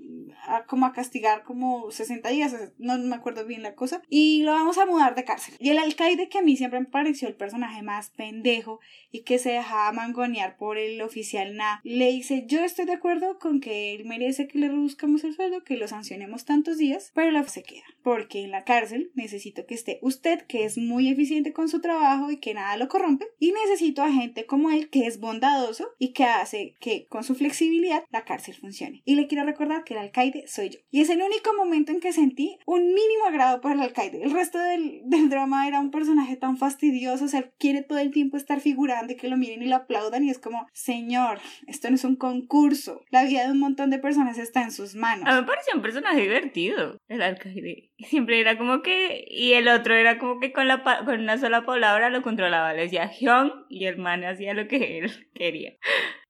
como 0.67 0.87
a 0.87 0.93
castigar 0.93 1.43
como 1.45 1.91
60 1.91 2.29
días, 2.31 2.55
no 2.79 2.99
me 2.99 3.17
acuerdo 3.17 3.45
bien 3.45 3.63
la 3.63 3.75
cosa, 3.75 4.03
y 4.09 4.43
lo 4.43 4.53
vamos 4.53 4.79
a 4.79 4.87
mudar 4.87 5.15
de 5.15 5.25
cárcel. 5.25 5.55
Y 5.59 5.71
el 5.71 5.79
alcaide 5.79 6.29
que 6.29 6.39
a 6.39 6.43
mí 6.43 6.57
siempre 6.57 6.81
me 6.81 6.87
pareció 6.87 7.29
el 7.29 7.35
personaje 7.35 7.83
más 7.83 8.11
pendejo 8.11 8.81
y 9.11 9.23
que 9.23 9.39
se 9.39 9.51
dejaba 9.51 9.93
mangonear 9.93 10.57
por 10.57 10.79
el 10.79 11.01
oficial 11.03 11.57
Na, 11.57 11.81
le 11.85 12.11
dice, 12.11 12.45
yo 12.47 12.65
estoy 12.65 12.85
de 12.85 12.93
acuerdo 12.93 13.39
con 13.39 13.61
que 13.61 13.95
él 13.95 14.05
merece 14.05 14.49
que 14.49 14.59
le 14.59 14.69
reduzcamos 14.69 15.25
el 15.25 15.35
sueldo, 15.35 15.65
que 15.65 15.77
lo 15.77 15.89
sancionemos 15.89 16.45
tantos 16.45 16.79
días, 16.79 17.11
pero 17.15 17.31
la 17.31 17.49
se 17.49 17.63
queda, 17.63 17.85
porque 18.03 18.38
en 18.45 18.51
la 18.51 18.65
cárcel 18.65 19.11
necesito 19.15 19.67
que 19.67 19.75
esté 19.75 19.99
usted, 20.03 20.43
que 20.47 20.65
es 20.65 20.79
muy 20.79 21.09
eficiente 21.09 21.53
con 21.53 21.69
su 21.69 21.81
trabajo 21.81 22.31
y 22.31 22.39
que 22.39 22.55
nada 22.55 22.77
lo 22.77 22.89
corrompe, 22.89 23.27
y 23.39 23.53
necesito 23.53 24.03
a 24.03 24.13
gente 24.13 24.47
como 24.47 24.71
él, 24.71 24.91
que 24.91 25.07
es 25.07 25.21
bondadoso 25.21 25.89
y 25.99 26.13
que 26.13 26.25
hace 26.25 26.75
que 26.81 27.07
con 27.07 27.25
su 27.25 27.35
flexibilidad 27.35 28.05
la 28.11 28.25
cárcel 28.25 28.55
funcione. 28.55 29.03
Y 29.05 29.15
le 29.15 29.27
quiero 29.27 29.45
recordar 29.45 29.85
que 29.85 29.95
el 29.95 30.01
alcaide 30.01 30.47
soy 30.47 30.71
yo. 30.71 30.79
Y 30.91 31.01
es 31.01 31.11
el 31.11 31.23
único 31.23 31.53
momento 31.55 31.93
en 31.93 32.01
que 32.01 32.13
sentí 32.13 32.59
un 32.67 32.83
mínimo 32.95 33.27
agrado 33.27 33.61
por 33.61 33.73
el 33.73 33.81
alcaide. 33.81 34.23
El 34.23 34.33
resto 34.33 34.59
del, 34.59 35.03
del 35.05 35.29
drama 35.29 35.67
era 35.67 35.81
un 35.81 35.91
personaje 35.91 36.37
tan 36.37 36.57
fastidioso, 36.57 37.25
o 37.25 37.29
sea, 37.29 37.51
quiere 37.59 37.83
todo 37.83 37.99
el 37.99 38.11
tiempo 38.11 38.37
estar 38.37 38.61
figurando 38.61 39.13
y 39.13 39.17
que 39.17 39.29
lo 39.29 39.37
miren 39.37 39.63
y 39.63 39.67
lo 39.67 39.77
aplaudan 39.77 40.25
y 40.25 40.31
es 40.31 40.39
como, 40.39 40.67
señor, 40.73 41.41
esto 41.67 41.89
no 41.89 41.97
es 41.97 42.05
un 42.05 42.17
concurso. 42.17 43.03
La 43.11 43.25
vida 43.25 43.45
de 43.45 43.53
un 43.53 43.59
montón 43.59 43.91
de 43.91 43.99
personas 43.99 44.39
está 44.39 44.63
en 44.63 44.73
sus 44.73 44.95
manos. 44.95 45.27
A 45.27 45.35
mí 45.35 45.41
me 45.41 45.47
pareció 45.47 45.75
un 45.75 45.83
personaje 45.83 46.21
divertido, 46.21 46.99
el 47.09 47.23
alcaide. 47.23 47.91
Siempre 47.99 48.28
era 48.35 48.59
como 48.59 48.83
que. 48.83 49.27
Y 49.29 49.53
el 49.53 49.69
otro 49.69 49.95
era 49.95 50.19
como 50.19 50.41
que 50.41 50.53
con, 50.53 50.69
la, 50.69 50.83
con 51.05 51.21
una 51.21 51.39
sola 51.39 51.65
palabra 51.65 52.11
lo 52.11 52.23
controlaba. 52.23 52.73
Le 52.75 52.83
decía 52.83 53.11
Hyun 53.11 53.53
y 53.69 53.87
el 53.87 53.99
man 53.99 54.25
hacía 54.25 54.55
lo 54.55 54.69
que 54.69 54.99
él 54.99 55.11
quería. 55.35 55.75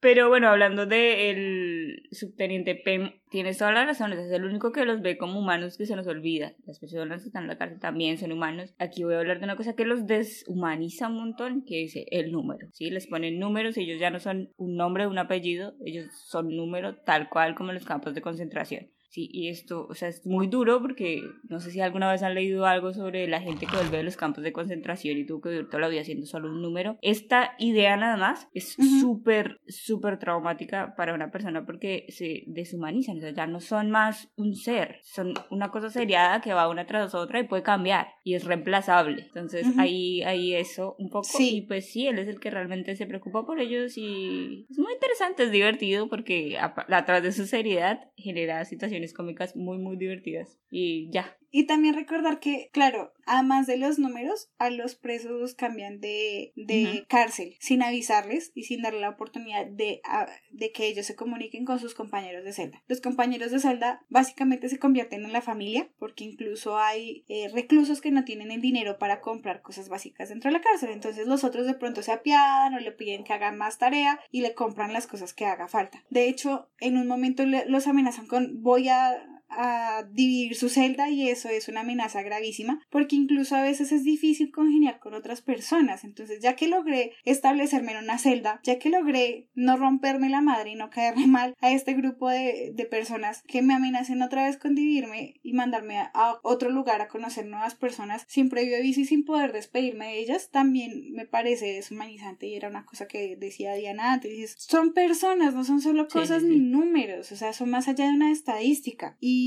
Pero 0.01 0.29
bueno, 0.29 0.49
hablando 0.49 0.87
del 0.87 2.07
subteniente 2.13 2.77
Pem, 2.77 3.15
tienes 3.31 3.59
toda 3.59 3.73
la 3.73 3.85
razón. 3.85 4.13
Es 4.13 4.31
el 4.31 4.45
único 4.45 4.71
que 4.71 4.85
los 4.85 5.03
ve 5.03 5.19
como 5.19 5.41
humanos 5.41 5.77
que 5.77 5.87
se 5.87 5.97
nos 5.97 6.07
olvida. 6.07 6.55
Las 6.67 6.79
personas 6.79 7.23
que 7.23 7.29
están 7.29 7.45
en 7.45 7.49
la 7.49 7.59
cárcel 7.59 7.81
también 7.81 8.17
son 8.17 8.31
humanos. 8.31 8.75
Aquí 8.79 9.03
voy 9.03 9.15
a 9.15 9.19
hablar 9.19 9.39
de 9.39 9.45
una 9.45 9.57
cosa 9.57 9.75
que 9.75 9.85
los 9.85 10.07
deshumaniza 10.07 11.09
un 11.09 11.17
montón, 11.17 11.65
que 11.67 11.83
es 11.83 11.95
el 12.11 12.31
número. 12.31 12.69
¿sí? 12.73 12.91
Les 12.91 13.09
ponen 13.09 13.41
números, 13.41 13.77
ellos 13.77 13.99
ya 13.99 14.11
no 14.11 14.21
son 14.21 14.53
un 14.57 14.77
nombre, 14.77 15.09
un 15.09 15.19
apellido, 15.19 15.75
ellos 15.85 16.07
son 16.27 16.55
número 16.57 16.95
tal 16.97 17.29
cual 17.29 17.57
como 17.57 17.71
en 17.71 17.75
los 17.75 17.85
campos 17.85 18.15
de 18.15 18.23
concentración. 18.23 18.89
Sí, 19.11 19.27
y 19.33 19.49
esto, 19.49 19.87
o 19.89 19.95
sea, 19.95 20.09
es 20.09 20.27
muy 20.27 20.49
duro 20.49 20.83
porque 20.83 21.23
no 21.49 21.61
sé 21.61 21.71
si 21.71 21.81
alguna 21.81 22.11
vez 22.13 22.23
han 22.23 22.35
leído 22.35 22.67
algo 22.67 22.93
sobre 22.93 23.27
la 23.27 23.41
gente 23.41 23.65
que 23.67 23.77
vuelve 23.77 23.97
de 23.97 24.03
los 24.03 24.19
campos 24.19 24.45
de 24.45 24.53
concentración 24.53 25.17
y 25.17 25.25
tuvo 25.25 25.41
que 25.41 25.49
vivir 25.49 25.67
toda 25.69 25.81
la 25.81 25.89
vida 25.89 26.05
siendo 26.05 26.27
solo 26.27 26.51
un 26.51 26.61
número. 26.61 26.99
Esta 27.01 27.53
idea 27.59 27.97
nada 27.97 28.19
más 28.19 28.49
es 28.53 28.79
Ujú. 28.79 28.87
súper, 29.01 29.61
súper 29.67 30.19
traumática 30.19 30.95
para 30.95 31.15
una 31.15 31.31
persona 31.31 31.65
porque 31.65 32.05
se 32.11 32.45
deshumanizan, 32.49 33.17
o 33.17 33.21
sea, 33.21 33.31
ya 33.31 33.47
no 33.47 33.61
son 33.61 33.91
más 33.91 34.31
un 34.37 34.55
ser, 34.55 34.99
son 35.03 35.33
una 35.51 35.71
cosa 35.71 35.89
seriada 35.89 36.43
que 36.43 36.53
va 36.53 36.69
una 36.69 36.87
tras 36.87 37.15
otra 37.15 37.41
y 37.41 37.45
puede 37.45 37.63
cambiar 37.63 38.09
y 38.25 38.35
es 38.35 38.45
reemplazable. 38.45 39.23
Entonces 39.23 39.67
Ujú. 39.69 39.81
ahí, 39.81 40.23
ahí 40.25 40.55
eso 40.55 40.97
un 40.99 41.09
poco 41.09 41.29
Sí. 41.29 41.57
y 41.57 41.61
pues 41.63 41.91
sí, 41.91 42.07
él 42.09 42.19
es 42.19 42.29
el 42.29 42.41
que 42.41 42.51
realmente 42.51 42.95
se 42.95 43.07
preocupa 43.07 43.47
por 43.47 43.59
ellos 43.59 43.97
y 43.97 44.67
es 44.71 44.79
muy 44.79 44.93
interesante, 44.93 45.45
es 45.45 45.51
divertido 45.51 46.11
porque 46.11 46.59
a, 46.59 46.75
a 46.77 47.05
través 47.07 47.23
de 47.23 47.33
su 47.33 47.47
seriedad 47.47 48.11
genera 48.17 48.63
situaciones 48.67 48.98
cómicas 49.15 49.57
muy, 49.57 49.79
muy 49.79 49.97
divertidas. 49.97 50.59
Y 50.71 51.11
ya. 51.11 51.37
Y 51.51 51.65
también 51.67 51.95
recordar 51.95 52.41
que, 52.41 52.69
claro, 52.73 53.13
además 53.25 53.67
de 53.67 53.77
los 53.79 53.99
números, 53.99 54.51
a 54.59 54.71
los 54.71 54.95
presos 54.95 55.55
cambian 55.55 56.01
de, 56.01 56.53
de 56.57 57.05
cárcel 57.09 57.57
sin 57.61 57.83
avisarles 57.83 58.53
y 58.55 58.65
sin 58.65 58.83
darle 58.83 59.01
la 59.01 59.11
oportunidad 59.11 59.67
de, 59.67 60.01
a- 60.05 60.29
de 60.51 60.73
que 60.73 60.87
ellos 60.87 61.07
se 61.07 61.15
comuniquen 61.17 61.65
con 61.65 61.79
sus 61.79 61.95
compañeros 61.95 62.45
de 62.45 62.53
celda. 62.53 62.83
Los 62.87 63.01
compañeros 63.01 63.51
de 63.51 63.61
celda 63.61 64.03
básicamente 64.09 64.69
se 64.69 64.79
convierten 64.79 65.25
en 65.25 65.33
la 65.33 65.41
familia 65.43 65.89
porque 65.99 66.25
incluso 66.25 66.79
hay 66.79 67.25
eh, 67.29 67.49
reclusos 67.53 68.01
que 68.01 68.11
no 68.11 68.25
tienen 68.25 68.51
el 68.51 68.61
dinero 68.61 68.99
para 68.99 69.21
comprar 69.21 69.63
cosas 69.63 69.89
básicas 69.89 70.29
dentro 70.29 70.51
de 70.51 70.59
la 70.59 70.63
cárcel. 70.63 70.91
Entonces 70.91 71.27
los 71.27 71.45
otros 71.45 71.67
de 71.67 71.75
pronto 71.75 72.03
se 72.03 72.13
apiadan 72.13 72.75
o 72.75 72.81
le 72.81 72.93
piden 72.93 73.25
que 73.25 73.33
hagan 73.33 73.57
más 73.57 73.79
tarea 73.79 74.21
y 74.31 74.43
le 74.43 74.55
compran 74.55 74.93
las 74.93 75.07
cosas 75.07 75.33
que 75.35 75.47
haga 75.47 75.69
falta. 75.69 76.05
De 76.11 76.29
hecho, 76.29 76.69
en 76.81 76.97
un 76.99 77.07
momento 77.07 77.45
los 77.47 77.87
amenazan 77.87 78.27
con 78.27 78.63
voy 78.63 78.89
a 78.89 79.17
a 79.51 80.05
dividir 80.11 80.55
su 80.57 80.69
celda 80.69 81.11
y 81.11 81.29
eso 81.29 81.49
es 81.49 81.69
una 81.69 81.81
amenaza 81.81 82.23
gravísima 82.23 82.81
porque 82.91 83.17
incluso 83.17 83.57
a 83.57 83.63
veces 83.63 83.93
es 83.93 84.05
difícil 84.05 84.51
congeniar 84.51 84.99
con 84.99 85.15
otras 85.15 85.43
personas. 85.43 86.05
Entonces 86.05 86.41
ya 86.41 86.57
que 86.57 86.69
logré 86.69 87.13
establecerme 87.25 87.93
en 87.93 88.05
una 88.05 88.19
celda 88.19 88.61
ya 88.63 88.79
que 88.79 88.91
logré 88.91 89.49
no 89.55 89.77
romperme 89.77 90.29
la 90.29 90.41
madre 90.41 90.71
y 90.71 90.75
no 90.75 90.91
caerle 90.91 91.27
mal 91.27 91.55
a 91.61 91.71
este 91.71 91.95
grupo 91.95 92.29
de, 92.29 92.73
de 92.75 92.85
personas 92.87 93.43
que 93.47 93.63
me 93.63 93.75
amenacen 93.75 94.23
otra 94.23 94.47
vez 94.47 94.57
con 94.57 94.75
dividirme 94.75 95.41
y 95.43 95.53
mandarme 95.53 95.99
a, 95.99 96.11
a 96.15 96.39
otro 96.43 96.71
lugar 96.71 97.01
a 97.01 97.09
conocer 97.09 97.47
nuevas 97.47 97.75
personas 97.75 98.25
sin 98.29 98.49
previo 98.49 98.77
aviso 98.77 99.01
y 99.01 99.05
sin 99.05 99.25
poder 99.25 99.53
despedirme 99.53 100.07
de 100.07 100.19
ellas 100.19 100.51
también 100.51 101.13
me 101.13 101.27
parece 101.27 101.67
deshumanizante 101.67 102.47
y 102.47 102.55
era 102.55 102.69
una 102.69 102.85
cosa 102.85 103.07
que 103.07 103.37
decía 103.37 103.75
Diana 103.75 104.13
antes. 104.13 104.55
Son 104.59 104.93
personas 104.93 105.55
no 105.55 105.65
son 105.65 105.81
solo 105.81 106.05
Sí, 106.05 106.19
cosas 106.19 106.43
sí, 106.43 106.49
ni 106.49 106.59
números, 106.59 107.33
o 107.33 107.37
sea, 107.37 107.53
son 107.53 107.71
más 107.71 107.89
allá 107.89 108.07
de 108.07 108.15
una 108.15 108.31
estadística. 108.31 109.17
Y 109.21 109.38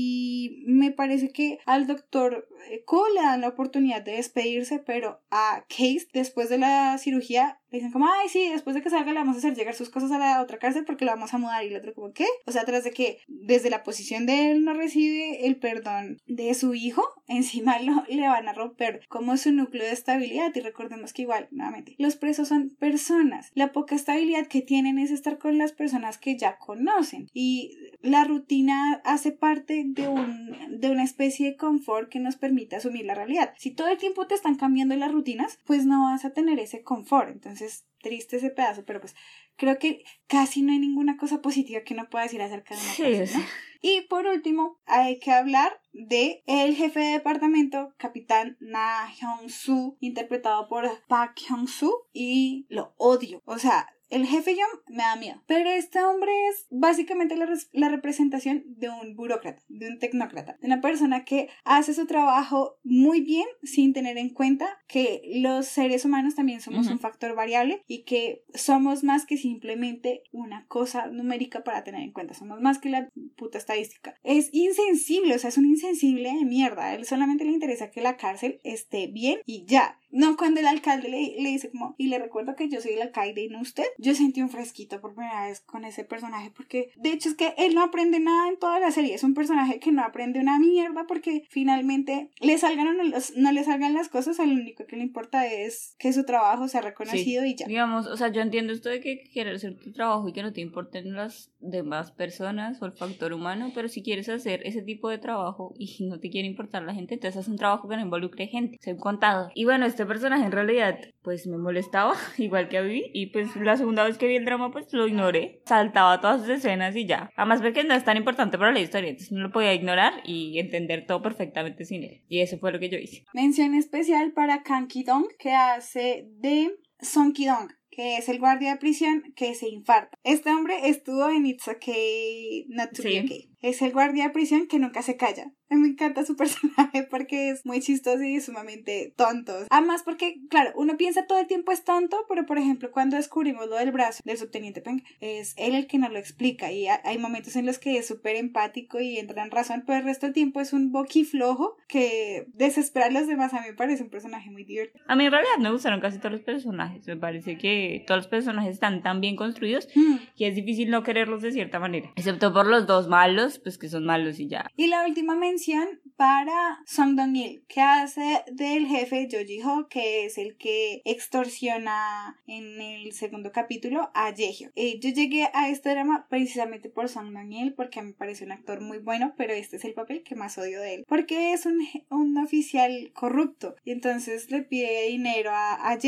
me 0.66 0.90
parece 0.90 1.32
que 1.32 1.58
al 1.66 1.86
doctor 1.86 2.48
eh, 2.70 2.84
Cole 2.84 3.14
le 3.14 3.20
dan 3.20 3.40
la 3.40 3.48
oportunidad 3.48 4.02
de 4.02 4.12
despedirse, 4.12 4.78
pero 4.78 5.22
a 5.30 5.64
Case, 5.68 6.08
después 6.12 6.48
de 6.48 6.58
la 6.58 6.98
cirugía, 6.98 7.61
Le 7.72 7.78
dicen 7.78 7.90
como, 7.90 8.06
ay, 8.06 8.28
sí, 8.28 8.50
después 8.50 8.74
de 8.74 8.82
que 8.82 8.90
salga 8.90 9.12
le 9.12 9.18
vamos 9.18 9.36
a 9.36 9.38
hacer 9.38 9.54
llegar 9.54 9.74
sus 9.74 9.88
cosas 9.88 10.12
a 10.12 10.18
la 10.18 10.42
otra 10.42 10.58
cárcel 10.58 10.84
porque 10.84 11.06
lo 11.06 11.12
vamos 11.12 11.32
a 11.32 11.38
mudar. 11.38 11.64
Y 11.64 11.68
el 11.68 11.76
otro 11.76 11.94
como, 11.94 12.12
¿qué? 12.12 12.26
O 12.44 12.52
sea, 12.52 12.66
tras 12.66 12.84
de 12.84 12.90
que 12.90 13.20
desde 13.28 13.70
la 13.70 13.82
posición 13.82 14.26
de 14.26 14.50
él 14.50 14.62
no 14.62 14.74
recibe 14.74 15.46
el 15.46 15.56
perdón 15.56 16.18
de 16.26 16.52
su 16.52 16.74
hijo, 16.74 17.02
encima 17.28 17.78
lo, 17.80 18.04
le 18.08 18.28
van 18.28 18.46
a 18.46 18.52
romper 18.52 19.00
como 19.08 19.38
su 19.38 19.52
núcleo 19.52 19.84
de 19.84 19.92
estabilidad. 19.92 20.52
Y 20.54 20.60
recordemos 20.60 21.14
que 21.14 21.22
igual, 21.22 21.48
nuevamente, 21.50 21.94
los 21.98 22.16
presos 22.16 22.48
son 22.48 22.76
personas. 22.78 23.50
La 23.54 23.72
poca 23.72 23.94
estabilidad 23.94 24.48
que 24.48 24.60
tienen 24.60 24.98
es 24.98 25.10
estar 25.10 25.38
con 25.38 25.56
las 25.56 25.72
personas 25.72 26.18
que 26.18 26.36
ya 26.36 26.58
conocen. 26.58 27.28
Y 27.32 27.78
la 28.02 28.24
rutina 28.24 29.00
hace 29.04 29.32
parte 29.32 29.82
de, 29.86 30.08
un, 30.08 30.78
de 30.78 30.90
una 30.90 31.04
especie 31.04 31.46
de 31.46 31.56
confort 31.56 32.10
que 32.10 32.20
nos 32.20 32.36
permite 32.36 32.76
asumir 32.76 33.06
la 33.06 33.14
realidad. 33.14 33.54
Si 33.56 33.70
todo 33.70 33.88
el 33.88 33.96
tiempo 33.96 34.26
te 34.26 34.34
están 34.34 34.56
cambiando 34.56 34.94
las 34.94 35.10
rutinas, 35.10 35.58
pues 35.64 35.86
no 35.86 36.02
vas 36.02 36.26
a 36.26 36.34
tener 36.34 36.58
ese 36.58 36.82
confort. 36.82 37.30
Entonces, 37.30 37.61
triste 38.00 38.36
ese 38.36 38.50
pedazo, 38.50 38.84
pero 38.84 39.00
pues 39.00 39.14
creo 39.56 39.78
que 39.78 40.04
casi 40.26 40.62
no 40.62 40.72
hay 40.72 40.78
ninguna 40.78 41.16
cosa 41.16 41.40
positiva 41.40 41.82
que 41.82 41.94
uno 41.94 42.08
pueda 42.10 42.24
decir 42.24 42.42
acerca 42.42 42.74
de 42.74 42.80
una 42.80 42.92
Sí. 43.26 43.38
¿no? 43.38 43.44
Y 43.80 44.02
por 44.02 44.26
último, 44.26 44.80
hay 44.86 45.18
que 45.18 45.32
hablar 45.32 45.80
de 45.92 46.42
el 46.46 46.76
jefe 46.76 47.00
de 47.00 47.12
departamento, 47.12 47.92
capitán 47.96 48.56
Na 48.60 49.08
Hyung-soo, 49.08 49.96
interpretado 49.98 50.68
por 50.68 50.88
Park 51.08 51.36
Hyung-soo, 51.48 52.06
y 52.12 52.66
lo 52.68 52.94
odio. 52.96 53.42
O 53.44 53.58
sea, 53.58 53.88
el 54.12 54.26
jefe 54.26 54.54
yo 54.54 54.64
me 54.88 55.02
da 55.02 55.16
miedo. 55.16 55.42
Pero 55.46 55.70
este 55.70 56.02
hombre 56.04 56.30
es 56.50 56.66
básicamente 56.70 57.36
la, 57.36 57.48
la 57.72 57.88
representación 57.88 58.62
de 58.66 58.90
un 58.90 59.16
burócrata, 59.16 59.62
de 59.68 59.88
un 59.88 59.98
tecnócrata, 59.98 60.58
de 60.60 60.66
una 60.66 60.80
persona 60.80 61.24
que 61.24 61.48
hace 61.64 61.94
su 61.94 62.06
trabajo 62.06 62.78
muy 62.84 63.22
bien 63.22 63.46
sin 63.62 63.92
tener 63.92 64.18
en 64.18 64.30
cuenta 64.30 64.68
que 64.86 65.22
los 65.34 65.66
seres 65.66 66.04
humanos 66.04 66.34
también 66.34 66.60
somos 66.60 66.88
un 66.88 66.98
factor 66.98 67.34
variable 67.34 67.82
y 67.86 68.04
que 68.04 68.44
somos 68.54 69.02
más 69.02 69.24
que 69.24 69.36
simplemente 69.36 70.22
una 70.30 70.66
cosa 70.66 71.06
numérica 71.06 71.64
para 71.64 71.82
tener 71.82 72.02
en 72.02 72.12
cuenta. 72.12 72.34
Somos 72.34 72.60
más 72.60 72.78
que 72.78 72.90
la 72.90 73.08
puta 73.36 73.58
estadística. 73.58 74.14
Es 74.22 74.50
insensible, 74.52 75.34
o 75.34 75.38
sea, 75.38 75.48
es 75.48 75.58
un 75.58 75.66
insensible 75.66 76.32
de 76.32 76.44
mierda. 76.44 76.86
A 76.86 76.94
él 76.94 77.06
solamente 77.06 77.44
le 77.44 77.52
interesa 77.52 77.90
que 77.90 78.02
la 78.02 78.16
cárcel 78.16 78.60
esté 78.62 79.06
bien 79.06 79.40
y 79.46 79.64
ya. 79.64 79.98
No 80.10 80.36
cuando 80.36 80.60
el 80.60 80.66
alcalde 80.66 81.08
le, 81.08 81.40
le 81.40 81.48
dice 81.48 81.70
como, 81.70 81.94
y 81.96 82.08
le 82.08 82.18
recuerdo 82.18 82.54
que 82.54 82.68
yo 82.68 82.82
soy 82.82 82.92
el 82.92 83.02
alcalde 83.02 83.44
y 83.44 83.48
no 83.48 83.62
usted. 83.62 83.86
Yo 84.02 84.14
sentí 84.14 84.42
un 84.42 84.48
fresquito 84.48 85.00
por 85.00 85.14
primera 85.14 85.46
vez 85.46 85.60
con 85.60 85.84
ese 85.84 86.04
personaje 86.04 86.50
porque 86.54 86.90
de 86.96 87.12
hecho 87.12 87.28
es 87.28 87.34
que 87.36 87.54
él 87.56 87.74
no 87.74 87.82
aprende 87.82 88.18
nada 88.20 88.48
en 88.48 88.58
toda 88.58 88.80
la 88.80 88.90
serie. 88.90 89.14
Es 89.14 89.22
un 89.22 89.34
personaje 89.34 89.78
que 89.78 89.92
no 89.92 90.02
aprende 90.02 90.40
una 90.40 90.58
mierda 90.58 91.04
porque 91.06 91.44
finalmente 91.48 92.30
le 92.40 92.58
salgan 92.58 92.88
o 92.88 92.92
no, 92.92 93.04
no 93.36 93.52
le 93.52 93.64
salgan 93.64 93.94
las 93.94 94.08
cosas. 94.08 94.40
A 94.40 94.46
lo 94.46 94.54
único 94.54 94.86
que 94.86 94.96
le 94.96 95.02
importa 95.02 95.46
es 95.46 95.94
que 95.98 96.12
su 96.12 96.24
trabajo 96.24 96.68
sea 96.68 96.80
reconocido 96.80 97.44
y 97.44 97.54
ya. 97.54 97.66
Digamos, 97.66 98.06
o 98.06 98.16
sea, 98.16 98.28
yo 98.28 98.40
entiendo 98.40 98.72
esto 98.72 98.88
de 98.88 99.00
que 99.00 99.22
quieres 99.32 99.56
hacer 99.56 99.78
tu 99.78 99.92
trabajo 99.92 100.28
y 100.28 100.32
que 100.32 100.42
no 100.42 100.52
te 100.52 100.60
importen 100.60 101.14
las 101.14 101.52
demás 101.60 102.10
personas 102.10 102.82
o 102.82 102.86
el 102.86 102.92
factor 102.92 103.32
humano, 103.32 103.70
pero 103.74 103.88
si 103.88 104.02
quieres 104.02 104.28
hacer 104.28 104.62
ese 104.64 104.82
tipo 104.82 105.08
de 105.08 105.18
trabajo 105.18 105.74
y 105.78 106.04
no 106.06 106.18
te 106.18 106.28
quiere 106.28 106.48
importar 106.48 106.82
la 106.82 106.94
gente, 106.94 107.14
entonces 107.14 107.38
haz 107.38 107.48
un 107.48 107.56
trabajo 107.56 107.88
que 107.88 107.96
no 107.96 108.02
involucre 108.02 108.48
gente, 108.48 108.78
sé 108.80 108.92
un 108.92 108.98
contador. 108.98 109.52
Y 109.54 109.64
bueno, 109.64 109.86
este 109.86 110.04
personaje 110.06 110.44
en 110.44 110.52
realidad, 110.52 110.98
pues 111.22 111.46
me 111.46 111.58
molestaba, 111.58 112.14
igual 112.38 112.68
que 112.68 112.78
a 112.78 112.82
Vivi, 112.82 113.10
y 113.12 113.26
pues 113.26 113.54
la 113.56 113.76
segunda 113.76 113.91
vez 113.94 114.18
que 114.18 114.26
vi 114.26 114.36
el 114.36 114.44
drama, 114.44 114.70
pues 114.70 114.92
lo 114.92 115.06
ignoré, 115.06 115.62
saltaba 115.66 116.20
todas 116.20 116.40
sus 116.40 116.50
escenas 116.50 116.96
y 116.96 117.06
ya. 117.06 117.30
Además, 117.36 117.60
porque 117.60 117.84
no 117.84 117.94
es 117.94 118.04
tan 118.04 118.16
importante 118.16 118.58
para 118.58 118.72
la 118.72 118.80
historia, 118.80 119.10
entonces 119.10 119.32
no 119.32 119.40
lo 119.40 119.52
podía 119.52 119.74
ignorar 119.74 120.14
y 120.24 120.58
entender 120.58 121.06
todo 121.06 121.22
perfectamente 121.22 121.84
sin 121.84 122.02
él. 122.04 122.22
Y 122.28 122.40
eso 122.40 122.58
fue 122.58 122.72
lo 122.72 122.78
que 122.78 122.88
yo 122.88 122.98
hice. 122.98 123.24
Mención 123.34 123.74
especial 123.74 124.32
para 124.32 124.62
Kang 124.62 124.88
Ki-dong, 124.88 125.26
que 125.38 125.52
hace 125.52 126.26
de 126.38 126.70
Song 127.00 127.32
Ki-dong, 127.32 127.70
que 127.90 128.16
es 128.16 128.28
el 128.28 128.38
guardia 128.38 128.72
de 128.72 128.78
prisión 128.78 129.22
que 129.36 129.54
se 129.54 129.68
infarta. 129.68 130.16
Este 130.24 130.50
hombre 130.50 130.88
estuvo 130.88 131.28
en 131.28 131.46
It's 131.46 131.68
Okay 131.68 132.66
Not 132.68 132.92
to 132.92 133.02
Be 133.02 133.10
Sí. 133.10 133.18
Okay. 133.20 133.51
Es 133.62 133.80
el 133.82 133.92
guardia 133.92 134.24
de 134.24 134.30
prisión 134.30 134.66
que 134.66 134.78
nunca 134.78 135.02
se 135.02 135.16
calla. 135.16 135.52
A 135.70 135.74
mí 135.76 135.80
Me 135.82 135.88
encanta 135.88 136.24
su 136.24 136.36
personaje 136.42 137.04
porque 137.10 137.48
es 137.50 137.64
muy 137.64 137.80
chistoso 137.80 138.22
y 138.22 138.40
sumamente 138.40 139.14
tonto. 139.16 139.54
Además 139.70 140.02
porque, 140.04 140.34
claro, 140.50 140.70
uno 140.76 140.96
piensa 140.96 141.26
todo 141.26 141.38
el 141.38 141.46
tiempo 141.46 141.72
es 141.72 141.84
tonto, 141.84 142.16
pero 142.28 142.44
por 142.44 142.58
ejemplo 142.58 142.90
cuando 142.90 143.16
descubrimos 143.16 143.68
lo 143.68 143.76
del 143.76 143.90
brazo 143.92 144.20
del 144.24 144.36
subteniente 144.36 144.80
Peng, 144.82 145.02
es 145.20 145.54
él 145.56 145.74
el 145.74 145.86
que 145.86 145.98
nos 145.98 146.12
lo 146.12 146.18
explica 146.18 146.70
y 146.72 146.88
ha- 146.88 147.00
hay 147.04 147.18
momentos 147.18 147.56
en 147.56 147.64
los 147.66 147.78
que 147.78 147.96
es 147.98 148.06
súper 148.06 148.36
empático 148.36 149.00
y 149.00 149.18
entra 149.18 149.42
en 149.44 149.50
razón, 149.50 149.84
pero 149.86 149.98
el 150.00 150.04
resto 150.04 150.26
del 150.26 150.34
tiempo 150.34 150.60
es 150.60 150.72
un 150.72 150.92
boquiflojo 150.92 151.76
que 151.88 152.46
desespera 152.54 153.06
a 153.06 153.10
los 153.10 153.26
demás. 153.26 153.54
A 153.54 153.60
mí 153.60 153.68
me 153.68 153.74
parece 153.74 154.02
un 154.02 154.10
personaje 154.10 154.50
muy 154.50 154.64
divertido. 154.64 155.04
A 155.08 155.14
mí 155.16 155.24
en 155.24 155.32
realidad 155.32 155.56
me 155.60 155.70
gustaron 155.70 156.00
casi 156.00 156.18
todos 156.18 156.32
los 156.32 156.40
personajes. 156.42 157.06
Me 157.06 157.16
parece 157.16 157.56
que 157.58 158.04
todos 158.06 158.18
los 158.18 158.28
personajes 158.28 158.72
están 158.74 159.02
tan 159.02 159.20
bien 159.20 159.36
construidos 159.36 159.88
Mm. 159.94 160.16
que 160.36 160.48
es 160.48 160.54
difícil 160.54 160.90
no 160.90 161.02
quererlos 161.02 161.42
de 161.42 161.52
cierta 161.52 161.78
manera. 161.78 162.10
Excepto 162.16 162.52
por 162.52 162.66
los 162.66 162.86
dos 162.86 163.08
malos, 163.08 163.51
pues 163.58 163.78
que 163.78 163.88
son 163.88 164.04
malos 164.04 164.38
y 164.38 164.48
ya. 164.48 164.66
Y 164.76 164.86
la 164.86 165.04
última 165.06 165.34
mención 165.34 166.00
para 166.16 166.82
Song 166.86 167.16
Dong-il, 167.16 167.64
que 167.68 167.80
hace 167.80 168.42
del 168.52 168.86
jefe 168.86 169.28
Jo 169.30 169.38
Ji-ho, 169.44 169.88
que 169.88 170.26
es 170.26 170.38
el 170.38 170.56
que 170.56 171.02
extorsiona 171.04 172.40
en 172.46 172.80
el 172.80 173.12
segundo 173.12 173.52
capítulo 173.52 174.10
a 174.14 174.32
Jaehyo. 174.34 174.70
Eh, 174.76 175.00
yo 175.00 175.10
llegué 175.10 175.48
a 175.54 175.68
este 175.68 175.90
drama 175.90 176.26
precisamente 176.28 176.88
por 176.88 177.08
Song 177.08 177.32
Dong-il, 177.32 177.74
porque 177.74 178.02
me 178.02 178.12
parece 178.12 178.44
un 178.44 178.52
actor 178.52 178.80
muy 178.80 178.98
bueno, 178.98 179.34
pero 179.36 179.52
este 179.52 179.76
es 179.76 179.84
el 179.84 179.94
papel 179.94 180.22
que 180.22 180.34
más 180.34 180.58
odio 180.58 180.80
de 180.80 180.94
él, 180.94 181.04
porque 181.08 181.52
es 181.52 181.66
un, 181.66 181.80
un 182.10 182.38
oficial 182.38 183.10
corrupto. 183.14 183.76
Y 183.84 183.92
entonces 183.92 184.50
le 184.50 184.62
pide 184.62 185.08
dinero 185.08 185.50
a, 185.52 185.90
a 185.90 185.98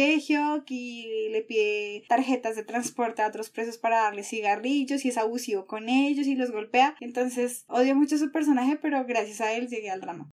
y 0.66 1.28
le 1.30 1.42
pide 1.42 2.04
tarjetas 2.08 2.56
de 2.56 2.64
transporte 2.64 3.22
a 3.22 3.28
otros 3.28 3.50
presos 3.50 3.78
para 3.78 4.02
darles 4.02 4.28
cigarrillos 4.28 5.04
y 5.04 5.08
es 5.08 5.18
abusivo 5.18 5.66
con 5.66 5.88
ellos 5.88 6.26
y 6.26 6.34
los 6.34 6.50
golpea. 6.50 6.96
Entonces 7.00 7.33
odio 7.67 7.95
mucho 7.95 8.17
su 8.17 8.31
personaje, 8.31 8.77
pero 8.81 9.05
gracias 9.05 9.41
a 9.41 9.53
él 9.53 9.67
llegué 9.67 9.89
al 9.89 10.01
drama. 10.01 10.29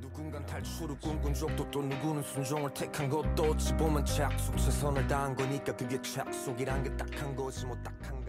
누군간 0.00 0.44
탈출을 0.44 0.98
꿈꾼 1.00 1.32
적도 1.32 1.68
또 1.70 1.80
누구는 1.82 2.22
순종을 2.22 2.74
택한 2.74 3.08
것도 3.08 3.42
어찌 3.44 3.74
보면 3.74 4.04
착속 4.04 4.56
최선을 4.58 5.06
다한 5.06 5.34
거니까 5.34 5.74
그게 5.74 6.00
착속이란 6.00 6.84
게 6.84 6.96
딱한 6.96 7.34
거지 7.34 7.64
뭐 7.66 7.74
딱한 7.82 8.22
가지 8.24 8.27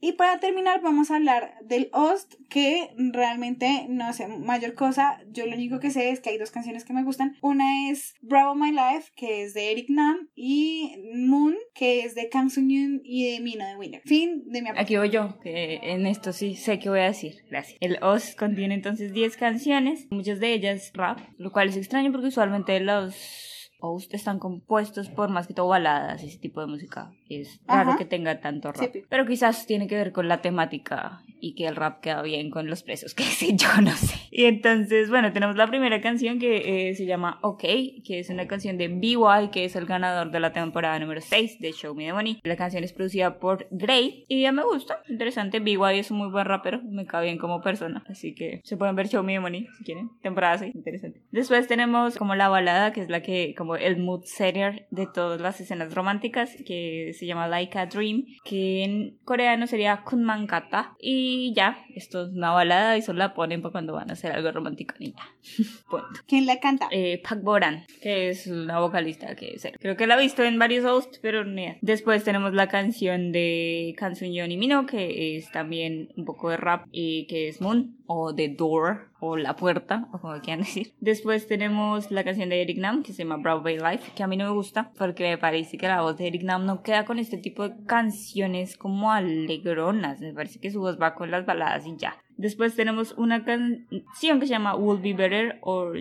Y 0.00 0.12
para 0.12 0.40
terminar 0.40 0.80
vamos 0.80 1.10
a 1.10 1.16
hablar 1.16 1.54
del 1.62 1.90
Ost, 1.92 2.34
que 2.48 2.88
realmente 2.96 3.86
no 3.88 4.12
sé 4.12 4.28
mayor 4.28 4.74
cosa. 4.74 5.20
Yo 5.28 5.46
lo 5.46 5.54
único 5.54 5.78
que 5.78 5.90
sé 5.90 6.10
es 6.10 6.20
que 6.20 6.30
hay 6.30 6.38
dos 6.38 6.50
canciones 6.50 6.84
que 6.84 6.92
me 6.92 7.04
gustan. 7.04 7.36
Una 7.42 7.90
es 7.90 8.14
Bravo 8.22 8.54
My 8.54 8.70
Life, 8.70 9.12
que 9.14 9.42
es 9.42 9.52
de 9.52 9.72
Eric 9.72 9.90
Nam, 9.90 10.28
y 10.34 10.96
Moon, 11.14 11.54
que 11.74 12.00
es 12.00 12.14
de 12.14 12.28
Kang 12.28 12.50
Sung 12.50 12.70
Yoon 12.70 13.00
y 13.04 13.30
de 13.30 13.40
Mino 13.40 13.66
de 13.66 13.76
Winner. 13.76 14.02
Fin 14.04 14.44
de 14.46 14.62
mi. 14.62 14.70
Aquí 14.74 14.96
voy 14.96 15.10
yo, 15.10 15.38
que 15.40 15.80
en 15.82 16.06
esto 16.06 16.32
sí 16.32 16.56
sé 16.56 16.78
qué 16.78 16.88
voy 16.88 17.00
a 17.00 17.04
decir. 17.04 17.34
Gracias. 17.50 17.76
El 17.80 18.02
OS 18.02 18.34
contiene 18.36 18.74
entonces 18.74 19.12
10 19.12 19.36
canciones, 19.36 20.06
muchas 20.10 20.40
de 20.40 20.54
ellas 20.54 20.92
rap, 20.94 21.18
lo 21.36 21.52
cual 21.52 21.68
es 21.68 21.76
extraño 21.76 22.10
porque 22.10 22.28
usualmente 22.28 22.80
los 22.80 23.70
OST 23.80 24.14
están 24.14 24.38
compuestos 24.38 25.08
por 25.08 25.30
más 25.30 25.46
que 25.46 25.54
todo 25.54 25.68
baladas, 25.68 26.22
ese 26.22 26.38
tipo 26.38 26.60
de 26.60 26.66
música. 26.66 27.12
Es 27.30 27.60
raro 27.66 27.90
Ajá. 27.90 27.98
que 27.98 28.04
tenga 28.04 28.40
tanto 28.40 28.72
rap. 28.72 28.92
Sí. 28.92 29.04
Pero 29.08 29.24
quizás 29.24 29.66
tiene 29.66 29.86
que 29.86 29.94
ver 29.94 30.12
con 30.12 30.28
la 30.28 30.42
temática 30.42 31.22
y 31.40 31.54
que 31.54 31.66
el 31.66 31.76
rap 31.76 32.00
queda 32.00 32.22
bien 32.22 32.50
con 32.50 32.68
los 32.68 32.82
presos, 32.82 33.14
que 33.14 33.22
sé 33.40 33.56
yo, 33.56 33.68
no 33.82 33.92
sé. 33.92 34.16
Y 34.30 34.44
entonces, 34.44 35.10
bueno, 35.10 35.32
tenemos 35.32 35.56
la 35.56 35.66
primera 35.66 36.00
canción 36.00 36.38
que 36.38 36.88
eh, 36.88 36.94
se 36.94 37.06
llama 37.06 37.38
OK, 37.42 37.62
que 38.04 38.18
es 38.18 38.30
una 38.30 38.46
canción 38.46 38.78
de 38.78 38.88
BY, 38.88 39.50
que 39.52 39.64
es 39.64 39.76
el 39.76 39.86
ganador 39.86 40.30
de 40.30 40.40
la 40.40 40.52
temporada 40.52 40.98
número 40.98 41.20
6 41.20 41.60
de 41.60 41.72
Show 41.72 41.94
Me 41.94 42.06
the 42.06 42.12
Money. 42.12 42.40
La 42.42 42.56
canción 42.56 42.84
es 42.84 42.92
producida 42.92 43.38
por 43.38 43.66
Grey 43.70 44.24
y 44.28 44.42
ya 44.42 44.52
me 44.52 44.64
gusta, 44.64 45.02
interesante. 45.08 45.60
BY 45.60 45.98
es 45.98 46.10
un 46.10 46.18
muy 46.18 46.30
buen 46.30 46.44
rapero, 46.44 46.80
me 46.82 47.06
cae 47.06 47.24
bien 47.26 47.38
como 47.38 47.60
persona, 47.60 48.04
así 48.08 48.34
que 48.34 48.60
se 48.64 48.76
pueden 48.76 48.96
ver 48.96 49.08
Show 49.08 49.22
Me 49.22 49.34
the 49.34 49.40
Money 49.40 49.68
si 49.78 49.84
quieren. 49.84 50.10
Temporada 50.22 50.58
6, 50.58 50.74
interesante. 50.74 51.22
Después 51.30 51.66
tenemos 51.66 52.16
como 52.16 52.34
la 52.34 52.48
balada, 52.48 52.92
que 52.92 53.02
es 53.02 53.08
la 53.08 53.22
que, 53.22 53.54
como 53.56 53.76
el 53.76 53.98
mood 53.98 54.24
setter 54.24 54.86
de 54.90 55.06
todas 55.06 55.40
las 55.40 55.60
escenas 55.60 55.94
románticas, 55.94 56.56
que 56.66 57.12
se 57.20 57.26
llama 57.26 57.46
Like 57.48 57.78
a 57.78 57.86
Dream, 57.86 58.24
que 58.44 58.82
en 58.84 59.18
coreano 59.24 59.66
sería 59.66 60.02
Kunman 60.04 60.46
Kata. 60.46 60.94
Y 61.00 61.52
ya, 61.54 61.84
esto 61.94 62.24
es 62.24 62.30
una 62.32 62.50
balada 62.52 62.96
y 62.96 63.02
solo 63.02 63.18
la 63.20 63.34
ponen 63.34 63.62
para 63.62 63.72
cuando 63.72 63.92
van 63.92 64.10
a 64.10 64.14
hacer 64.14 64.32
algo 64.32 64.50
romántico 64.50 64.94
y 64.98 65.12
ya. 65.12 65.22
Punto. 65.90 66.06
¿Quién 66.26 66.46
la 66.46 66.58
canta? 66.60 66.88
Eh, 66.90 67.20
Park 67.26 67.42
Boran, 67.42 67.84
que 68.02 68.30
es 68.30 68.46
una 68.46 68.80
vocalista 68.80 69.34
que 69.36 69.50
es- 69.54 69.68
creo 69.78 69.96
que 69.96 70.06
la 70.06 70.16
he 70.16 70.20
visto 70.22 70.42
en 70.42 70.58
varios 70.58 70.84
hosts, 70.84 71.18
pero 71.22 71.44
ni 71.44 71.62
idea. 71.62 71.76
Después 71.82 72.24
tenemos 72.24 72.54
la 72.54 72.68
canción 72.68 73.32
de 73.32 73.94
Kansun 73.98 74.32
Yeon 74.32 74.50
y 74.52 74.56
Mino, 74.56 74.86
que 74.86 75.36
es 75.36 75.50
también 75.52 76.08
un 76.16 76.24
poco 76.24 76.50
de 76.50 76.56
rap 76.56 76.86
y 76.90 77.26
que 77.26 77.48
es 77.48 77.60
Moon 77.60 77.96
o 78.12 78.34
The 78.34 78.48
Door 78.48 79.12
o 79.20 79.36
La 79.36 79.54
Puerta, 79.54 80.08
o 80.12 80.18
como 80.18 80.40
quieran 80.40 80.60
decir. 80.64 80.94
Después 80.98 81.46
tenemos 81.46 82.10
la 82.10 82.24
canción 82.24 82.48
de 82.48 82.60
Eric 82.60 82.78
Nam, 82.78 83.04
que 83.04 83.12
se 83.12 83.22
llama 83.22 83.36
Broadway 83.36 83.76
Life, 83.78 84.10
que 84.16 84.24
a 84.24 84.26
mí 84.26 84.36
no 84.36 84.46
me 84.46 84.50
gusta 84.50 84.90
porque 84.98 85.22
me 85.22 85.38
parece 85.38 85.78
que 85.78 85.86
la 85.86 86.02
voz 86.02 86.18
de 86.18 86.26
Eric 86.26 86.42
Nam 86.42 86.66
no 86.66 86.82
queda 86.82 87.04
con 87.04 87.20
este 87.20 87.36
tipo 87.36 87.68
de 87.68 87.84
canciones 87.86 88.76
como 88.76 89.12
alegronas. 89.12 90.20
Me 90.20 90.32
parece 90.32 90.58
que 90.58 90.72
su 90.72 90.80
voz 90.80 91.00
va 91.00 91.14
con 91.14 91.30
las 91.30 91.46
baladas 91.46 91.86
y 91.86 91.96
ya. 91.96 92.16
Después 92.40 92.74
tenemos 92.74 93.12
una 93.18 93.44
canción 93.44 94.40
que 94.40 94.46
se 94.46 94.52
llama 94.52 94.74
Will 94.74 94.98
Be 95.02 95.12
Better 95.12 95.58
o 95.60 95.92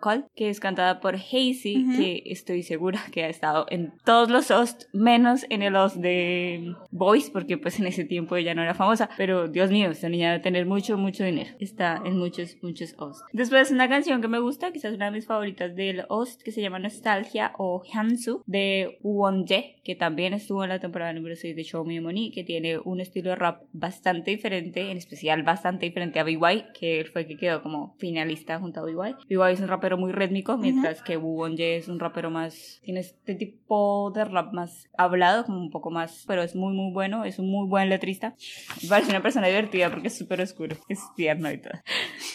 Call 0.00 0.24
que 0.34 0.48
es 0.48 0.60
cantada 0.60 1.00
por 1.00 1.16
Hazy, 1.16 1.86
que 1.94 2.22
estoy 2.24 2.62
segura 2.62 3.02
que 3.12 3.24
ha 3.24 3.28
estado 3.28 3.66
en 3.68 3.92
todos 4.06 4.30
los 4.30 4.50
hosts, 4.50 4.88
menos 4.94 5.44
en 5.50 5.60
el 5.60 5.76
host 5.76 5.96
de 5.96 6.74
Voice, 6.90 7.30
porque 7.30 7.58
pues 7.58 7.78
en 7.78 7.86
ese 7.86 8.04
tiempo 8.04 8.34
ella 8.36 8.54
no 8.54 8.62
era 8.62 8.72
famosa. 8.72 9.10
Pero 9.18 9.46
Dios 9.46 9.70
mío, 9.70 9.90
esta 9.90 10.08
niña 10.08 10.30
debe 10.30 10.42
tener 10.42 10.64
mucho, 10.64 10.96
mucho 10.96 11.22
dinero. 11.22 11.50
Está 11.60 12.00
en 12.02 12.16
muchos, 12.16 12.56
muchos 12.62 12.94
hosts. 12.96 13.22
Después 13.34 13.70
una 13.70 13.90
canción 13.90 14.22
que 14.22 14.28
me 14.28 14.38
gusta, 14.38 14.72
quizás 14.72 14.94
una 14.94 15.06
de 15.06 15.10
mis 15.10 15.26
favoritas 15.26 15.76
del 15.76 16.04
host, 16.08 16.40
que 16.42 16.50
se 16.50 16.62
llama 16.62 16.78
Nostalgia 16.78 17.52
o 17.58 17.82
Hansu, 17.92 18.42
de 18.46 18.98
Wonje, 19.02 19.76
que 19.84 19.94
también 19.96 20.32
estuvo 20.32 20.64
en 20.64 20.70
la 20.70 20.80
temporada 20.80 21.12
número 21.12 21.36
6 21.36 21.54
de 21.54 21.62
Show 21.62 21.84
Me 21.84 22.00
Money, 22.00 22.30
que 22.30 22.42
tiene 22.42 22.78
un 22.78 23.00
estilo 23.00 23.30
de 23.30 23.36
rap 23.36 23.64
bastante 23.72 24.30
diferente, 24.30 24.90
en 24.90 24.96
especial 25.10 25.42
bastante 25.42 25.86
diferente 25.86 26.20
a 26.20 26.24
BY, 26.24 26.72
que 26.72 27.00
él 27.00 27.08
fue 27.08 27.26
que 27.26 27.36
quedó 27.36 27.62
como 27.62 27.96
finalista 27.98 28.60
junto 28.60 28.80
a 28.80 28.84
BY. 28.84 29.16
BY 29.28 29.52
es 29.52 29.60
un 29.60 29.66
rapero 29.66 29.98
muy 29.98 30.12
rítmico, 30.12 30.56
mientras 30.56 31.02
que 31.02 31.16
Wu 31.16 31.40
Wonje 31.40 31.76
es 31.76 31.88
un 31.88 31.98
rapero 31.98 32.30
más, 32.30 32.80
tiene 32.84 33.00
este 33.00 33.34
tipo 33.34 34.12
de 34.14 34.24
rap 34.24 34.52
más 34.52 34.88
hablado, 34.96 35.44
como 35.44 35.58
un 35.58 35.70
poco 35.70 35.90
más, 35.90 36.24
pero 36.28 36.42
es 36.42 36.54
muy 36.54 36.74
muy 36.74 36.92
bueno, 36.92 37.24
es 37.24 37.40
un 37.40 37.50
muy 37.50 37.68
buen 37.68 37.88
letrista. 37.88 38.34
Me 38.82 38.88
parece 38.88 39.10
una 39.10 39.22
persona 39.22 39.48
divertida 39.48 39.90
porque 39.90 40.08
es 40.08 40.16
súper 40.16 40.40
oscuro, 40.40 40.76
es 40.88 41.00
tierno 41.16 41.50
y 41.50 41.58
todo, 41.58 41.74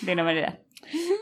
de 0.01 0.11
una 0.11 0.23
manera. 0.23 0.59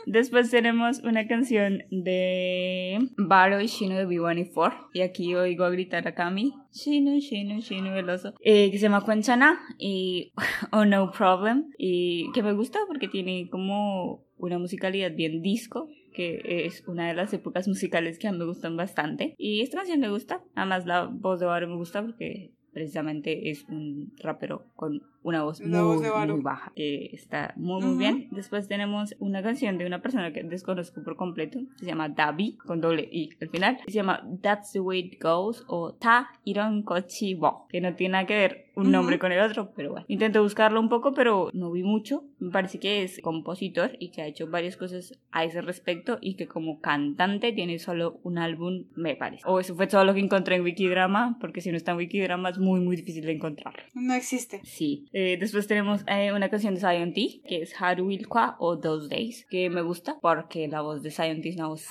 Después 0.06 0.50
tenemos 0.50 1.00
una 1.00 1.26
canción 1.26 1.82
de 1.90 2.98
Baro 3.16 3.60
y 3.60 3.66
Shino 3.66 3.96
de 3.96 4.06
B1 4.06 4.88
y 4.92 5.00
aquí 5.00 5.34
oigo 5.34 5.70
gritar 5.70 6.06
a 6.06 6.14
Kami 6.14 6.52
Shino, 6.72 7.18
Shino, 7.18 7.60
Shino 7.60 7.94
el 7.94 8.10
oso. 8.10 8.34
Eh, 8.40 8.70
que 8.70 8.78
se 8.78 8.82
llama 8.82 9.04
Quenchana 9.04 9.60
y 9.78 10.32
Oh 10.72 10.84
No 10.84 11.10
Problem. 11.12 11.70
Y 11.78 12.30
que 12.32 12.42
me 12.42 12.52
gusta 12.52 12.80
porque 12.86 13.08
tiene 13.08 13.48
como 13.48 14.24
una 14.36 14.58
musicalidad 14.58 15.12
bien 15.14 15.40
disco 15.40 15.88
que 16.12 16.64
es 16.66 16.84
una 16.86 17.08
de 17.08 17.14
las 17.14 17.32
épocas 17.32 17.66
musicales 17.66 18.18
que 18.18 18.28
a 18.28 18.32
mí 18.32 18.38
me 18.38 18.44
gustan 18.44 18.76
bastante. 18.76 19.34
Y 19.36 19.62
esta 19.62 19.78
canción 19.78 20.00
me 20.00 20.08
gusta. 20.08 20.42
Además 20.54 20.86
la 20.86 21.06
voz 21.06 21.40
de 21.40 21.46
Baro 21.46 21.66
me 21.68 21.76
gusta 21.76 22.02
porque 22.02 22.52
precisamente 22.72 23.50
es 23.50 23.64
un 23.68 24.12
rapero 24.18 24.66
con 24.76 25.02
una 25.24 25.42
voz, 25.42 25.60
muy, 25.60 26.40
baja, 26.42 26.72
que 26.76 27.06
está 27.12 27.54
muy, 27.56 27.82
muy 27.82 27.96
bien. 27.96 28.28
Después 28.30 28.68
tenemos 28.68 29.16
una 29.18 29.42
canción 29.42 29.78
de 29.78 29.86
una 29.86 30.02
persona 30.02 30.32
que 30.32 30.44
desconozco 30.44 31.02
por 31.02 31.16
completo, 31.16 31.58
se 31.76 31.86
llama 31.86 32.10
Davi, 32.10 32.56
con 32.58 32.80
doble 32.80 33.08
I 33.10 33.30
al 33.40 33.48
final, 33.48 33.78
se 33.86 33.92
llama 33.92 34.22
That's 34.42 34.72
the 34.72 34.80
Way 34.80 34.98
It 35.00 35.22
Goes 35.22 35.64
o 35.66 35.94
Ta 35.94 36.28
Iron 36.44 36.82
Kochi 36.82 37.34
Bo, 37.34 37.66
que 37.70 37.80
no 37.80 37.94
tiene 37.94 38.12
nada 38.12 38.26
que 38.26 38.34
ver 38.34 38.64
un 38.76 38.90
nombre 38.90 39.18
con 39.18 39.32
el 39.32 39.40
otro, 39.40 39.72
pero 39.74 39.92
bueno. 39.92 40.04
Intento 40.08 40.42
buscarlo 40.42 40.80
un 40.80 40.88
poco, 40.88 41.14
pero 41.14 41.50
no 41.52 41.70
vi 41.70 41.82
mucho. 41.82 42.24
Me 42.38 42.50
parece 42.50 42.78
que 42.78 43.02
es 43.02 43.20
compositor 43.22 43.92
y 43.98 44.10
que 44.10 44.22
ha 44.22 44.26
hecho 44.26 44.48
varias 44.48 44.76
cosas 44.76 45.18
a 45.30 45.44
ese 45.44 45.60
respecto 45.60 46.18
y 46.20 46.34
que 46.34 46.46
como 46.46 46.80
cantante 46.80 47.52
tiene 47.52 47.78
solo 47.78 48.18
un 48.22 48.38
álbum, 48.38 48.84
me 48.96 49.16
parece. 49.16 49.42
O 49.46 49.60
eso 49.60 49.74
fue 49.74 49.86
todo 49.86 50.04
lo 50.04 50.14
que 50.14 50.20
encontré 50.20 50.56
en 50.56 50.62
Wikidrama, 50.62 51.38
porque 51.40 51.60
si 51.60 51.70
no 51.70 51.76
está 51.76 51.92
en 51.92 51.98
Wikidrama 51.98 52.50
es 52.50 52.58
muy, 52.58 52.80
muy 52.80 52.96
difícil 52.96 53.24
de 53.24 53.32
encontrar. 53.32 53.74
No 53.94 54.14
existe. 54.14 54.60
Sí. 54.64 55.06
Eh, 55.16 55.36
después 55.38 55.68
tenemos 55.68 56.02
eh, 56.08 56.32
una 56.32 56.48
canción 56.48 56.74
de 56.74 56.80
Zion 56.80 57.14
T, 57.14 57.40
que 57.46 57.62
es 57.62 57.80
Haru 57.80 58.10
Ilkwa 58.10 58.56
o 58.58 58.80
Those 58.80 59.08
Days, 59.08 59.46
que 59.48 59.70
me 59.70 59.80
gusta 59.80 60.18
porque 60.20 60.66
la 60.66 60.80
voz 60.80 61.04
de 61.04 61.12
Zion 61.12 61.40
T 61.40 61.50
es 61.50 61.54
una 61.54 61.68
voz 61.68 61.86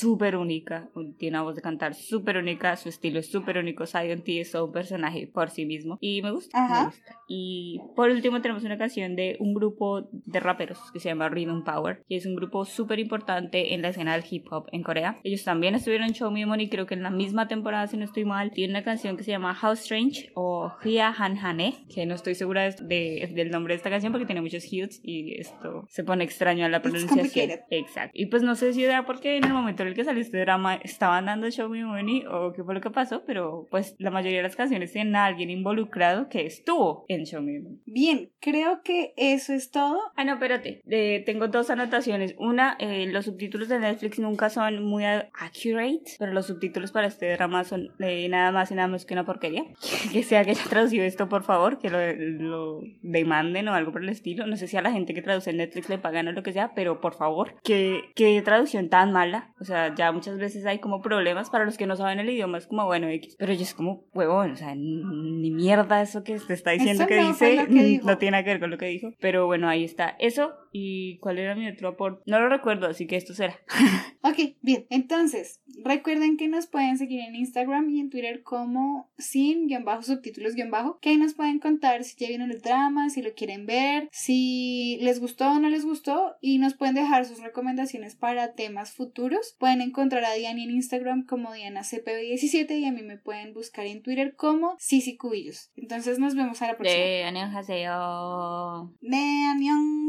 súper 0.00 0.36
única, 0.36 0.88
tiene 1.18 1.36
una 1.36 1.44
voz 1.44 1.56
de 1.56 1.62
cantar 1.62 1.94
súper 1.94 2.36
única, 2.36 2.76
su 2.76 2.88
estilo 2.88 3.20
es 3.20 3.30
súper 3.30 3.58
único, 3.58 3.86
Zion 3.86 4.22
T 4.22 4.40
es 4.40 4.54
un 4.54 4.72
personaje 4.72 5.26
por 5.26 5.50
sí 5.50 5.66
mismo 5.66 5.98
y 6.00 6.22
me 6.22 6.30
gusta, 6.30 6.68
me 6.68 6.84
gusta. 6.86 7.16
Y 7.28 7.80
por 7.94 8.10
último 8.10 8.40
tenemos 8.40 8.64
una 8.64 8.78
canción 8.78 9.14
de 9.14 9.36
un 9.38 9.54
grupo 9.54 10.08
de 10.12 10.40
raperos 10.40 10.78
que 10.92 11.00
se 11.00 11.08
llama 11.08 11.28
Rhythm 11.28 11.62
Power, 11.62 12.02
que 12.08 12.16
es 12.16 12.26
un 12.26 12.34
grupo 12.34 12.64
súper 12.64 12.98
importante 12.98 13.74
en 13.74 13.82
la 13.82 13.88
escena 13.88 14.14
del 14.14 14.24
hip 14.28 14.46
hop 14.50 14.66
en 14.72 14.82
Corea. 14.82 15.20
Ellos 15.22 15.44
también 15.44 15.74
estuvieron 15.74 16.08
en 16.08 16.14
Show 16.14 16.30
Me 16.30 16.46
Money, 16.46 16.68
creo 16.68 16.86
que 16.86 16.94
en 16.94 17.02
la 17.02 17.10
misma 17.10 17.46
temporada, 17.46 17.86
si 17.86 17.96
no 17.96 18.04
estoy 18.04 18.24
mal, 18.24 18.50
tiene 18.50 18.72
una 18.72 18.82
canción 18.82 19.16
que 19.16 19.22
se 19.22 19.30
llama 19.30 19.56
How 19.62 19.72
Strange 19.72 20.30
o 20.34 20.72
Hia 20.82 21.14
Han 21.16 21.38
Hane, 21.38 21.74
que 21.94 22.06
no 22.06 22.14
estoy 22.14 22.34
segura 22.34 22.70
de, 22.70 23.30
del 23.34 23.50
nombre 23.50 23.74
de 23.74 23.76
esta 23.76 23.90
canción 23.90 24.12
porque 24.12 24.26
tiene 24.26 24.40
muchos 24.40 24.70
hits 24.72 25.00
y 25.02 25.34
esto 25.38 25.86
se 25.88 26.04
pone 26.04 26.24
extraño 26.24 26.64
a 26.64 26.68
la 26.68 26.82
pronunciación. 26.82 27.60
Exacto. 27.70 28.12
Y 28.14 28.26
pues 28.26 28.42
no 28.42 28.54
sé 28.54 28.72
si 28.72 28.84
era 28.84 29.06
porque 29.06 29.36
en 29.36 29.44
el 29.44 29.52
momento 29.52 29.84
que 29.94 30.04
salió 30.04 30.20
este 30.20 30.40
drama 30.40 30.76
estaban 30.76 31.26
dando 31.26 31.50
Show 31.50 31.68
Me 31.68 31.84
Money 31.84 32.24
o 32.26 32.52
qué 32.52 32.62
fue 32.64 32.74
lo 32.74 32.80
que 32.80 32.90
pasó, 32.90 33.24
pero 33.26 33.66
pues 33.70 33.94
la 33.98 34.10
mayoría 34.10 34.38
de 34.38 34.44
las 34.44 34.56
canciones 34.56 34.92
tienen 34.92 35.16
a 35.16 35.26
alguien 35.26 35.50
involucrado 35.50 36.28
que 36.28 36.46
estuvo 36.46 37.04
en 37.08 37.24
Show 37.24 37.42
Me 37.42 37.60
Money. 37.60 37.80
Bien, 37.86 38.30
creo 38.40 38.82
que 38.82 39.12
eso 39.16 39.52
es 39.52 39.70
todo. 39.70 39.98
Ah, 40.16 40.24
no, 40.24 40.34
espérate. 40.34 40.82
Eh, 40.88 41.22
tengo 41.26 41.48
dos 41.48 41.70
anotaciones. 41.70 42.34
Una, 42.38 42.76
eh, 42.78 43.06
los 43.06 43.26
subtítulos 43.26 43.68
de 43.68 43.78
Netflix 43.78 44.18
nunca 44.18 44.50
son 44.50 44.84
muy 44.84 45.04
accurate, 45.04 46.16
pero 46.18 46.32
los 46.32 46.46
subtítulos 46.46 46.92
para 46.92 47.06
este 47.06 47.32
drama 47.32 47.64
son 47.64 47.90
de 47.98 48.28
nada 48.28 48.52
más 48.52 48.70
y 48.70 48.74
nada 48.74 48.88
menos 48.88 49.04
que 49.04 49.14
una 49.14 49.24
porquería. 49.24 49.64
que 50.12 50.22
sea 50.22 50.44
que 50.44 50.50
haya 50.50 50.64
traducido 50.64 51.04
esto, 51.04 51.28
por 51.28 51.42
favor, 51.42 51.78
que 51.78 51.90
lo, 51.90 51.98
lo 52.12 52.80
demanden 53.02 53.68
o 53.68 53.74
algo 53.74 53.92
por 53.92 54.02
el 54.02 54.08
estilo. 54.08 54.46
No 54.46 54.56
sé 54.56 54.66
si 54.66 54.76
a 54.76 54.82
la 54.82 54.92
gente 54.92 55.14
que 55.14 55.22
traduce 55.22 55.50
en 55.50 55.58
Netflix 55.58 55.88
le 55.88 55.98
pagan 55.98 56.28
o 56.28 56.32
lo 56.32 56.42
que 56.42 56.52
sea, 56.52 56.72
pero 56.74 57.00
por 57.00 57.14
favor, 57.14 57.54
que, 57.62 58.10
que 58.14 58.40
traducción 58.42 58.88
tan 58.88 59.12
mala. 59.12 59.54
O 59.60 59.64
sea, 59.64 59.79
ya 59.94 60.12
muchas 60.12 60.38
veces 60.38 60.66
hay 60.66 60.78
como 60.78 61.00
problemas 61.00 61.50
para 61.50 61.64
los 61.64 61.76
que 61.76 61.86
no 61.86 61.96
saben 61.96 62.18
el 62.20 62.30
idioma, 62.30 62.58
es 62.58 62.66
como, 62.66 62.86
bueno, 62.86 63.08
X. 63.08 63.36
Pero 63.38 63.52
yo 63.52 63.62
es 63.62 63.74
como, 63.74 64.04
huevón, 64.14 64.52
o 64.52 64.56
sea, 64.56 64.74
ni 64.74 65.50
mierda 65.50 66.02
eso 66.02 66.22
que 66.24 66.38
te 66.38 66.54
está 66.54 66.72
diciendo 66.72 67.06
que 67.06 67.22
dice, 67.22 68.00
no 68.04 68.18
tiene 68.18 68.42
que 68.44 68.50
ver 68.50 68.60
con 68.60 68.70
lo 68.70 68.78
que 68.78 68.86
dijo. 68.86 69.12
Pero 69.20 69.46
bueno, 69.46 69.68
ahí 69.68 69.84
está. 69.84 70.16
Eso, 70.18 70.52
¿y 70.72 71.18
cuál 71.18 71.38
era 71.38 71.54
mi 71.54 71.68
otro 71.68 71.88
aporte? 71.88 72.22
No 72.26 72.40
lo 72.40 72.48
recuerdo, 72.48 72.86
así 72.86 73.06
que 73.06 73.16
esto 73.16 73.34
será. 73.34 73.58
ok, 74.22 74.56
bien, 74.62 74.86
entonces, 74.90 75.60
recuerden 75.84 76.36
que 76.36 76.48
nos 76.48 76.66
pueden 76.66 76.98
seguir 76.98 77.20
en 77.20 77.34
Instagram 77.34 77.90
y 77.90 78.00
en 78.00 78.10
Twitter 78.10 78.42
como 78.42 79.10
sin-subtítulos-bajo, 79.18 80.98
que 81.00 81.10
ahí 81.10 81.16
nos 81.16 81.34
pueden 81.34 81.58
contar 81.58 82.04
si 82.04 82.16
ya 82.18 82.28
vieron 82.28 82.50
el 82.50 82.60
drama, 82.60 83.10
si 83.10 83.22
lo 83.22 83.34
quieren 83.34 83.66
ver, 83.66 84.08
si 84.12 84.98
les 85.00 85.20
gustó 85.20 85.52
o 85.52 85.58
no 85.58 85.68
les 85.68 85.84
gustó, 85.84 86.36
y 86.40 86.58
nos 86.58 86.74
pueden 86.74 86.94
dejar 86.94 87.24
sus 87.24 87.40
recomendaciones 87.40 88.14
para 88.14 88.54
temas 88.54 88.92
futuros. 88.92 89.56
Pueden 89.58 89.69
encontrar 89.81 90.23
a 90.25 90.33
Diana 90.33 90.63
en 90.63 90.71
Instagram 90.71 91.25
como 91.25 91.53
DianaCPB17 91.53 92.79
y 92.79 92.85
a 92.85 92.91
mí 92.91 93.01
me 93.01 93.17
pueden 93.17 93.53
buscar 93.53 93.85
en 93.85 94.01
Twitter 94.01 94.35
como 94.35 94.75
Sisi 94.79 95.17
Cubillos. 95.17 95.71
Entonces 95.75 96.19
nos 96.19 96.35
vemos 96.35 96.61
a 96.61 96.67
la 96.67 96.77
próxima. 96.77 96.95
네, 96.95 97.23
안녕하세요. 97.23 98.91
네, 99.01 99.17
안녕. 99.51 100.05